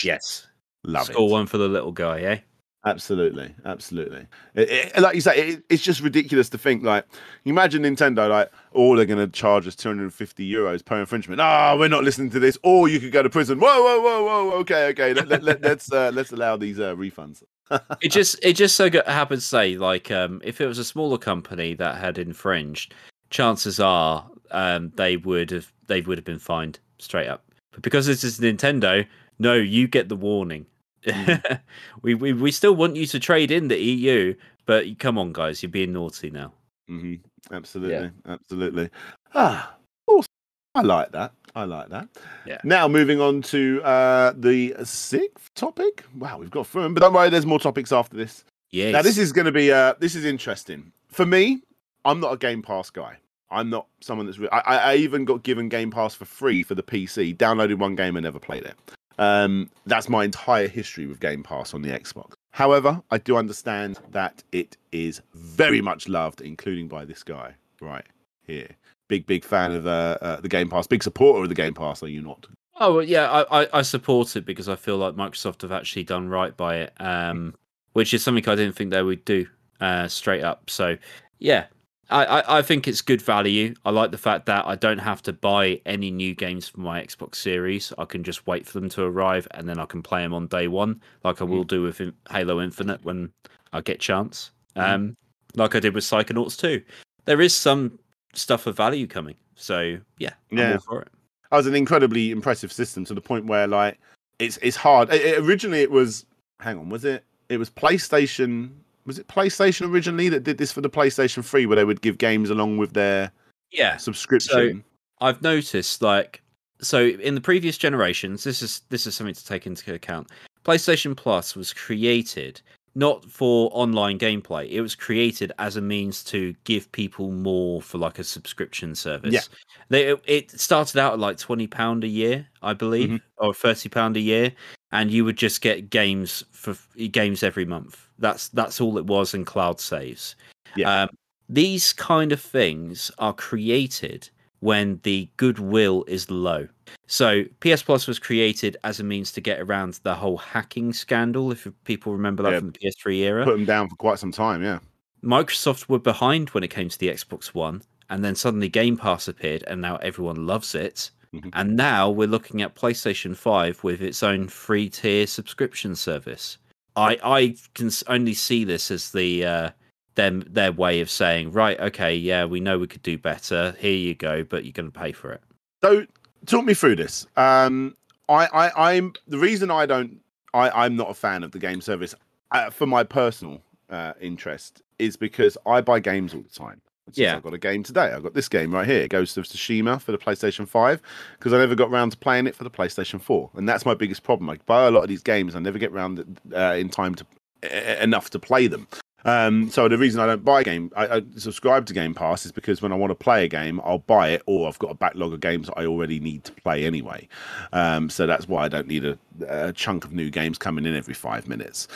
Yes, 0.04 0.48
Love 0.84 1.10
it. 1.10 1.14
score 1.14 1.30
one 1.30 1.48
for 1.48 1.58
the 1.58 1.68
little 1.68 1.92
guy, 1.92 2.22
eh? 2.22 2.40
Absolutely, 2.88 3.54
absolutely. 3.66 4.26
It- 4.56 4.70
it- 4.70 5.02
like 5.02 5.14
you 5.16 5.22
say, 5.22 5.38
it, 5.50 5.64
it's 5.70 5.84
just 5.84 6.02
ridiculous 6.02 6.48
to 6.50 6.58
think. 6.58 6.84
Like, 6.84 7.06
you 7.44 7.52
imagine 7.52 7.84
Nintendo, 7.84 8.30
like, 8.30 8.50
oh, 8.74 8.96
they're 8.96 9.06
going 9.06 9.20
to 9.20 9.28
charge 9.28 9.68
us 9.68 9.76
250 9.76 10.50
euros 10.50 10.84
per 10.86 11.00
infringement. 11.00 11.42
Ah, 11.42 11.76
we're 11.78 11.90
not 11.90 12.04
listening 12.06 12.30
to 12.32 12.40
this. 12.40 12.58
Or 12.64 12.88
you 12.88 13.00
could 13.00 13.12
go 13.12 13.22
to 13.22 13.30
prison. 13.30 13.60
Whoa, 13.60 13.82
whoa, 13.82 14.02
whoa, 14.02 14.24
whoa. 14.24 14.52
Okay, 14.60 14.88
okay. 14.88 15.14
Let, 15.14 15.28
let, 15.28 15.44
let, 15.44 15.62
let's 15.62 15.92
uh, 15.92 16.12
let's 16.14 16.32
allow 16.32 16.56
these 16.56 16.80
uh, 16.80 16.96
refunds. 16.96 17.44
it 18.02 18.10
just 18.10 18.40
it 18.44 18.54
just 18.54 18.76
so 18.76 18.90
happens 19.08 19.44
to 19.44 19.48
say 19.50 19.78
like 19.78 20.10
um 20.10 20.40
if 20.46 20.62
it 20.62 20.68
was 20.68 20.80
a 20.80 20.86
smaller 20.86 21.18
company 21.18 21.74
that 21.74 21.98
had 21.98 22.18
infringed 22.18 22.94
chances 23.30 23.78
are 23.78 24.26
um 24.52 24.90
they 24.96 25.18
would 25.18 25.52
have 25.52 25.74
they 25.88 26.00
would 26.00 26.18
have 26.18 26.24
been 26.24 26.40
fined 26.40 26.80
straight 26.98 27.28
up 27.28 27.44
but 27.74 27.82
because 27.82 28.06
this 28.08 28.24
is 28.24 28.40
nintendo 28.40 29.06
no 29.38 29.54
you 29.54 29.86
get 29.86 30.08
the 30.08 30.16
warning 30.16 30.66
we, 32.02 32.14
we 32.16 32.34
we 32.34 32.52
still 32.52 32.76
want 32.76 32.96
you 32.96 33.06
to 33.08 33.20
trade 33.20 33.52
in 33.52 33.68
the 33.68 33.78
eu 33.78 34.34
but 34.66 34.86
come 35.00 35.18
on 35.18 35.32
guys 35.34 35.62
you're 35.64 35.70
being 35.70 35.94
naughty 35.94 36.30
now 36.30 36.52
hmm 36.88 37.16
Absolutely, 37.50 38.12
absolutely. 38.28 38.90
Ah, 39.34 39.74
awesome. 40.06 40.28
I 40.76 40.82
like 40.82 41.14
that. 41.14 41.32
I 41.56 41.64
like 41.64 41.88
that. 41.90 42.10
Yeah. 42.46 42.58
Now 42.66 42.90
moving 42.90 43.22
on 43.22 43.42
to 43.44 43.82
uh, 43.84 44.34
the 44.36 44.76
sixth 44.84 45.54
topic. 45.56 46.04
Wow, 46.18 46.40
we've 46.40 46.52
got 46.52 46.68
through 46.68 46.84
'em, 46.84 46.94
but 46.94 47.00
don't 47.00 47.14
worry, 47.14 47.30
there's 47.30 47.46
more 47.46 47.60
topics 47.60 47.94
after 47.94 48.18
this. 48.18 48.44
yeah 48.72 48.92
Now 48.92 49.02
this 49.02 49.18
is 49.18 49.32
going 49.32 49.46
to 49.46 49.54
be 49.54 49.72
uh 49.72 49.94
this 50.00 50.14
is 50.14 50.26
interesting 50.26 50.92
for 51.08 51.26
me. 51.26 51.62
I'm 52.04 52.20
not 52.20 52.34
a 52.34 52.38
Game 52.38 52.62
Pass 52.62 52.90
guy. 52.90 53.16
I'm 53.50 53.70
not 53.70 53.88
someone 54.02 54.26
that's. 54.26 54.40
Re- 54.40 54.50
I, 54.52 54.60
I 54.60 54.78
I 54.92 54.96
even 54.96 55.24
got 55.24 55.44
given 55.44 55.70
Game 55.70 55.90
Pass 55.90 56.14
for 56.16 56.26
free 56.26 56.64
for 56.64 56.76
the 56.76 56.84
PC. 56.84 57.38
Downloaded 57.38 57.76
one 57.80 57.96
game 57.96 58.18
and 58.18 58.26
never 58.26 58.40
played 58.40 58.64
it. 58.64 58.76
Um, 59.18 59.70
that's 59.86 60.10
my 60.10 60.24
entire 60.24 60.68
history 60.68 61.08
with 61.08 61.20
Game 61.20 61.44
Pass 61.44 61.74
on 61.74 61.82
the 61.82 61.90
Xbox. 61.90 62.34
However, 62.52 63.02
I 63.12 63.18
do 63.18 63.38
understand 63.38 64.00
that 64.12 64.44
it 64.52 64.78
is 64.92 65.22
very 65.34 65.82
much 65.82 66.08
loved, 66.08 66.42
including 66.42 66.88
by 66.88 67.06
this 67.06 67.24
guy 67.24 67.54
right 67.82 68.06
here. 68.42 68.70
Big, 69.08 69.26
big 69.26 69.44
fan 69.44 69.72
of 69.72 69.88
uh, 69.88 70.18
uh, 70.22 70.42
the 70.42 70.50
Game 70.50 70.70
Pass. 70.70 70.88
Big 70.88 71.04
supporter 71.04 71.44
of 71.44 71.50
the 71.50 71.56
Game 71.56 71.74
Pass. 71.74 72.04
Are 72.04 72.08
you 72.08 72.22
not? 72.22 72.48
Oh 72.80 72.96
well, 72.96 73.04
yeah, 73.04 73.30
I, 73.30 73.64
I, 73.64 73.68
I 73.74 73.82
support 73.82 74.36
it 74.36 74.46
because 74.46 74.70
I 74.70 74.76
feel 74.76 74.98
like 74.98 75.16
Microsoft 75.16 75.62
have 75.64 75.72
actually 75.72 76.04
done 76.04 76.30
right 76.30 76.56
by 76.56 76.78
it, 76.78 76.94
um, 77.00 77.56
which 77.94 78.14
is 78.14 78.24
something 78.24 78.48
I 78.48 78.56
didn't 78.56 78.76
think 78.76 78.92
they 78.92 79.02
would 79.02 79.26
do 79.26 79.48
uh, 79.82 80.08
straight 80.08 80.44
up. 80.44 80.70
So 80.70 80.98
yeah, 81.40 81.66
I, 82.10 82.26
I, 82.26 82.60
I 82.60 82.62
think 82.62 82.88
it's 82.88 83.02
good 83.02 83.22
value. 83.22 83.74
I 83.86 83.90
like 83.92 84.12
the 84.12 84.18
fact 84.18 84.46
that 84.46 84.66
I 84.66 84.76
don't 84.76 84.98
have 85.00 85.22
to 85.24 85.34
buy 85.34 85.82
any 85.86 86.10
new 86.12 86.34
games 86.36 86.68
for 86.70 86.80
my 86.80 87.04
Xbox 87.04 87.36
Series. 87.36 87.92
I 87.98 88.06
can 88.06 88.24
just 88.24 88.48
wait 88.48 88.66
for 88.66 88.80
them 88.80 88.90
to 88.90 89.04
arrive 89.04 89.48
and 89.52 89.68
then 89.68 89.78
I 89.80 89.86
can 89.86 90.02
play 90.02 90.22
them 90.22 90.34
on 90.34 90.48
day 90.48 90.68
one, 90.68 91.02
like 91.24 91.42
I 91.42 91.44
will 91.44 91.64
do 91.66 91.82
with 91.82 92.02
Halo 92.30 92.62
Infinite 92.62 93.04
when 93.04 93.32
I 93.74 93.82
get 93.82 94.00
chance. 94.00 94.52
Um, 94.76 95.16
like 95.56 95.76
I 95.76 95.80
did 95.80 95.94
with 95.94 96.04
Psychonauts 96.04 96.58
2. 96.58 96.82
There 97.26 97.42
is 97.42 97.54
some 97.54 98.00
stuff 98.34 98.68
of 98.68 98.78
value 98.78 99.08
coming, 99.08 99.36
so 99.56 99.98
yeah, 100.20 100.34
I'm 100.52 100.58
Yeah. 100.58 100.78
for 100.78 101.02
it. 101.02 101.10
That 101.52 101.58
was 101.58 101.68
an 101.68 101.76
incredibly 101.76 102.32
impressive 102.32 102.72
system 102.72 103.04
to 103.06 103.14
the 103.14 103.22
point 103.22 103.46
where 103.48 103.68
like 103.68 103.98
it's 104.40 104.58
it's 104.58 104.78
hard. 104.78 105.10
It, 105.14 105.22
it- 105.22 105.40
originally, 105.44 105.82
it 105.82 105.92
was 105.92 106.26
hang 106.62 106.78
on, 106.78 106.90
was 106.90 107.04
it? 107.06 107.24
It 107.50 107.58
was 107.58 107.70
PlayStation. 107.70 108.70
Was 109.08 109.18
it 109.18 109.28
PlayStation 109.28 109.90
originally 109.90 110.30
that 110.30 110.44
did 110.44 110.58
this 110.58 110.72
for 110.72 110.82
the 110.82 110.90
PlayStation 110.90 111.44
Three, 111.44 111.66
where 111.66 111.78
they 111.78 111.86
would 111.86 112.02
give 112.02 112.18
games 112.18 112.50
along 112.50 112.78
with 112.78 112.94
their 112.94 113.32
Yeah, 113.72 113.98
subscription? 113.98 114.52
So 114.52 115.26
I've 115.26 115.42
noticed 115.42 116.02
like 116.02 116.42
so 116.80 117.08
in 117.08 117.34
the 117.34 117.42
previous 117.42 117.78
generations, 117.78 118.44
this 118.44 118.62
is 118.62 118.82
this 118.90 119.08
is 119.08 119.16
something 119.16 119.34
to 119.34 119.46
take 119.46 119.66
into 119.66 119.94
account. 119.94 120.30
PlayStation 120.66 121.16
Plus 121.16 121.56
was 121.56 121.74
created 121.74 122.62
not 122.96 123.24
for 123.24 123.70
online 123.74 124.18
gameplay. 124.20 124.70
It 124.72 124.82
was 124.82 124.96
created 124.96 125.52
as 125.60 125.76
a 125.76 125.82
means 125.82 126.24
to 126.26 126.54
give 126.64 126.92
people 126.92 127.32
more 127.32 127.80
for 127.82 128.00
like 128.00 128.18
a 128.18 128.24
subscription 128.24 128.96
service. 128.96 129.34
Yeah. 129.34 129.42
They, 129.90 130.16
it 130.26 130.60
started 130.60 130.98
out 131.00 131.14
at 131.14 131.20
like 131.20 131.38
twenty 131.38 131.68
pound 131.68 132.04
a 132.04 132.08
year, 132.08 132.48
I 132.62 132.74
believe, 132.74 133.10
Mhm. 133.10 133.22
or 133.38 133.54
thirty 133.54 133.88
pound 133.88 134.18
a 134.18 134.20
year, 134.20 134.52
and 134.92 135.12
you 135.12 135.26
would 135.26 135.38
just 135.38 135.62
get 135.62 135.90
games 135.90 136.44
for 136.52 136.76
games 137.12 137.44
every 137.44 137.66
month. 137.66 138.08
That's 138.20 138.50
that's 138.50 138.82
all 138.82 138.98
it 138.98 139.06
was, 139.06 139.34
in 139.34 139.46
cloud 139.46 139.80
saves. 139.80 140.36
Yeah. 140.76 141.04
Um, 141.04 141.10
these 141.50 141.94
kind 141.94 142.32
of 142.32 142.42
things 142.42 143.10
are 143.20 143.34
created 143.34 144.30
when 144.60 145.00
the 145.04 145.30
goodwill 145.38 146.04
is 146.08 146.30
low. 146.32 146.68
So 147.06 147.44
PS 147.60 147.84
Plus 147.84 148.08
was 148.08 148.18
created 148.20 148.76
as 148.84 149.00
a 149.00 149.04
means 149.04 149.32
to 149.34 149.42
get 149.42 149.60
around 149.60 150.00
the 150.04 150.16
whole 150.16 150.38
hacking 150.38 150.94
scandal. 150.94 151.52
If 151.52 151.68
people 151.84 152.12
remember 152.12 152.44
that 152.44 152.54
Yeah. 152.54 152.60
from 152.60 152.72
the 152.72 152.80
PS3 152.80 153.18
era, 153.20 153.46
Put 153.46 153.52
them 153.52 153.66
down 153.66 153.88
for 153.88 153.96
quite 153.96 154.20
some 154.20 154.32
time. 154.32 154.64
Yeah. 154.64 154.80
Microsoft 155.24 155.90
were 155.90 156.00
behind 156.00 156.50
when 156.50 156.64
it 156.64 156.70
came 156.70 156.90
to 156.90 156.98
the 156.98 157.08
Xbox 157.10 157.48
One, 157.54 157.82
and 158.10 158.24
then 158.26 158.36
suddenly 158.36 158.68
Game 158.70 158.98
Pass 158.98 159.28
appeared, 159.28 159.64
and 159.68 159.82
now 159.82 159.98
everyone 159.98 160.48
loves 160.48 160.74
it. 160.76 161.12
Mhm. 161.34 161.50
And 161.54 161.76
now 161.76 162.10
we're 162.10 162.28
looking 162.28 162.62
at 162.62 162.76
PlayStation 162.76 163.36
5 163.36 163.84
with 163.84 164.02
its 164.02 164.24
own 164.24 164.48
free 164.48 164.90
tier 164.90 165.28
subscription 165.28 165.96
service. 165.96 166.58
I 166.96 167.18
I 167.24 167.56
can 167.76 167.92
only 168.08 168.34
see 168.34 168.64
this 168.64 168.90
as 168.90 169.12
the 169.12 169.46
uh, 169.46 169.70
them 170.16 170.44
their 170.50 170.72
way 170.72 171.00
of 171.00 171.10
saying, 171.10 171.52
right, 171.52 171.80
okay, 171.80 172.16
yeah, 172.16 172.46
we 172.46 172.60
know 172.60 172.80
we 172.80 172.88
could 172.88 173.04
do 173.04 173.18
better. 173.18 173.76
Here 173.80 173.96
you 173.96 174.16
go, 174.16 174.44
but 174.44 174.66
you're 174.66 174.74
going 174.74 174.92
to 174.92 175.00
pay 175.00 175.12
for 175.12 175.32
it. 175.32 175.42
So 175.84 176.06
talk 176.46 176.66
me 176.66 176.74
through 176.74 176.96
this. 176.96 177.28
Um, 177.38 177.96
I, 178.28 178.48
I, 178.48 178.94
I'm 178.96 179.14
the 179.28 179.38
reason 179.38 179.72
I 179.72 179.86
don't. 179.86 180.20
I, 180.54 180.86
I'm 180.86 180.96
not 180.96 181.10
a 181.10 181.14
fan 181.14 181.44
of 181.44 181.52
the 181.52 181.60
game 181.60 181.82
service 181.82 182.16
uh, 182.52 182.70
for 182.70 182.88
my 182.88 183.04
personal 183.04 183.62
uh, 183.90 184.14
interest 184.20 184.82
is 184.98 185.16
because 185.16 185.58
I 185.66 185.82
buy 185.82 186.00
games 186.00 186.34
all 186.34 186.42
the 186.42 186.50
time. 186.50 186.82
Since 187.08 187.18
Yeah. 187.18 187.36
I've 187.38 187.44
got 187.44 187.54
a 187.54 187.58
game 187.58 187.84
today. 187.84 188.12
I've 188.12 188.24
got 188.24 188.34
this 188.34 188.50
game 188.50 188.74
right 188.74 188.86
here. 188.86 189.02
It 189.02 189.10
Ghost 189.10 189.38
of 189.38 189.46
Tsushima 189.46 190.02
for 190.02 190.12
the 190.12 190.18
PlayStation 190.18 190.68
5 190.68 191.02
because 191.38 191.54
I 191.54 191.58
never 191.58 191.76
got 191.76 191.90
round 191.90 192.12
to 192.12 192.18
playing 192.18 192.48
it 192.48 192.56
for 192.56 192.64
the 192.64 192.70
PlayStation 192.70 193.22
4. 193.22 193.52
And 193.56 193.68
that's 193.68 193.86
my 193.86 193.94
biggest 193.94 194.24
problem. 194.24 194.50
I 194.50 194.58
buy 194.66 194.88
a 194.88 194.92
lot 194.92 195.04
of 195.04 195.10
these 195.10 195.24
games. 195.24 195.56
I 195.56 195.60
never 195.60 195.80
get 195.80 195.92
round 195.92 196.40
uh, 196.54 196.76
in 196.78 196.90
time 196.90 197.16
to 197.16 197.26
uh, 197.64 197.96
enough 198.02 198.30
to 198.32 198.40
play 198.40 198.68
them. 198.68 198.88
Um, 199.26 199.70
so 199.70 199.90
the 199.90 199.98
reason 199.98 200.22
I 200.22 200.26
don't 200.26 200.46
buy 200.46 200.64
game, 200.64 200.92
I, 200.96 201.18
I 201.18 201.22
subscribe 201.36 201.86
to 201.88 201.94
Game 201.94 202.14
Pass 202.14 202.46
is 202.46 202.52
because 202.52 202.82
when 202.82 202.94
I 202.94 202.96
want 202.96 203.12
to 203.12 203.16
play 203.16 203.44
a 203.44 203.48
game, 203.48 203.82
I'll 203.84 204.00
buy 204.00 204.30
it, 204.30 204.42
or 204.46 204.68
I've 204.68 204.80
got 204.80 204.92
a 204.92 204.94
backlog 204.96 205.34
of 205.34 205.42
games 205.42 205.68
that 205.68 205.78
I 205.78 205.86
already 205.86 206.20
need 206.20 206.46
to 206.46 206.54
play 206.54 206.86
anyway. 206.86 207.28
Um, 207.74 208.10
so 208.10 208.26
that's 208.26 208.48
why 208.48 208.64
I 208.64 208.68
don't 208.70 208.88
need 208.88 209.04
a, 209.06 209.18
a 209.48 209.74
chunk 209.74 210.06
of 210.06 210.14
new 210.14 210.30
games 210.30 210.58
coming 210.58 210.86
in 210.86 210.96
every 210.96 211.14
five 211.14 211.48
minutes. 211.48 211.88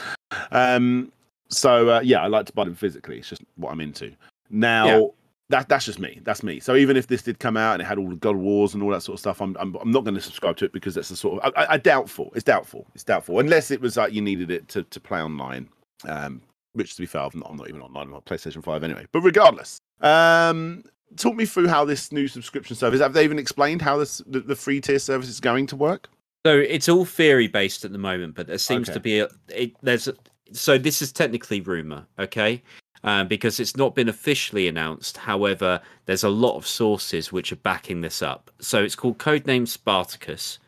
Um, 0.51 1.11
so 1.47 1.89
uh, 1.89 2.01
yeah, 2.03 2.21
I 2.21 2.27
like 2.27 2.47
to 2.47 2.53
buy 2.53 2.65
them 2.65 2.75
physically. 2.75 3.19
It's 3.19 3.29
just 3.29 3.43
what 3.55 3.71
I'm 3.71 3.81
into. 3.81 4.11
Now 4.51 4.87
Yeah. 4.87 5.07
that 5.49 5.69
that's 5.69 5.85
just 5.85 5.99
me. 5.99 6.19
That's 6.23 6.43
me. 6.43 6.59
So 6.59 6.75
even 6.75 6.97
if 6.97 7.07
this 7.07 7.23
did 7.23 7.39
come 7.39 7.57
out 7.57 7.73
and 7.73 7.81
it 7.81 7.85
had 7.85 7.97
all 7.97 8.09
the 8.09 8.15
God 8.15 8.35
Wars 8.35 8.73
and 8.73 8.83
all 8.83 8.91
that 8.91 9.01
sort 9.01 9.15
of 9.15 9.19
stuff, 9.19 9.41
I'm 9.41 9.55
I'm, 9.59 9.75
I'm 9.75 9.91
not 9.91 10.03
going 10.03 10.15
to 10.15 10.21
subscribe 10.21 10.57
to 10.57 10.65
it 10.65 10.73
because 10.73 10.95
that's 10.95 11.09
the 11.09 11.15
sort 11.15 11.41
of 11.43 11.53
I, 11.55 11.61
I, 11.63 11.73
I 11.73 11.77
doubtful. 11.77 12.31
It's 12.35 12.43
doubtful. 12.43 12.85
It's 12.93 13.03
doubtful 13.03 13.39
unless 13.39 13.71
it 13.71 13.81
was 13.81 13.97
like 13.97 14.13
you 14.13 14.21
needed 14.21 14.51
it 14.51 14.67
to 14.69 14.83
to 14.83 14.99
play 14.99 15.21
online. 15.21 15.69
Um, 16.07 16.41
which 16.73 16.95
to 16.95 17.01
be 17.01 17.05
fair, 17.05 17.21
I'm 17.23 17.31
not, 17.35 17.49
I'm 17.51 17.57
not 17.57 17.67
even 17.69 17.81
online 17.81 18.13
on 18.13 18.21
PlayStation 18.21 18.63
5 18.63 18.81
anyway. 18.83 19.05
But 19.11 19.19
regardless, 19.21 19.77
um, 19.99 20.83
talk 21.17 21.35
me 21.35 21.45
through 21.45 21.67
how 21.67 21.83
this 21.83 22.11
new 22.13 22.27
subscription 22.29 22.77
service. 22.77 23.01
Have 23.01 23.11
they 23.13 23.23
even 23.25 23.37
explained 23.37 23.81
how 23.81 23.97
this 23.97 24.21
the, 24.25 24.39
the 24.39 24.55
free 24.55 24.79
tier 24.79 24.97
service 24.99 25.27
is 25.27 25.39
going 25.41 25.67
to 25.67 25.75
work? 25.75 26.07
So 26.45 26.57
it's 26.57 26.89
all 26.89 27.05
theory 27.05 27.47
based 27.47 27.83
at 27.85 27.91
the 27.91 27.97
moment, 27.97 28.35
but 28.35 28.47
there 28.47 28.57
seems 28.57 28.87
Okay. 28.89 28.93
to 28.93 28.99
be 28.99 29.19
a 29.19 29.27
it, 29.49 29.73
there's 29.83 30.07
a, 30.07 30.15
so 30.53 30.77
this 30.77 31.01
is 31.01 31.11
technically 31.11 31.61
rumor, 31.61 32.05
okay? 32.17 32.63
Um, 33.03 33.27
because 33.27 33.59
it's 33.59 33.75
not 33.75 33.95
been 33.95 34.09
officially 34.09 34.67
announced. 34.67 35.17
However, 35.17 35.81
there's 36.05 36.23
a 36.23 36.29
lot 36.29 36.55
of 36.55 36.67
sources 36.67 37.31
which 37.31 37.51
are 37.51 37.55
backing 37.57 38.01
this 38.01 38.21
up. 38.21 38.51
So 38.59 38.83
it's 38.83 38.95
called 38.95 39.17
Codename 39.17 39.67
Spartacus. 39.67 40.59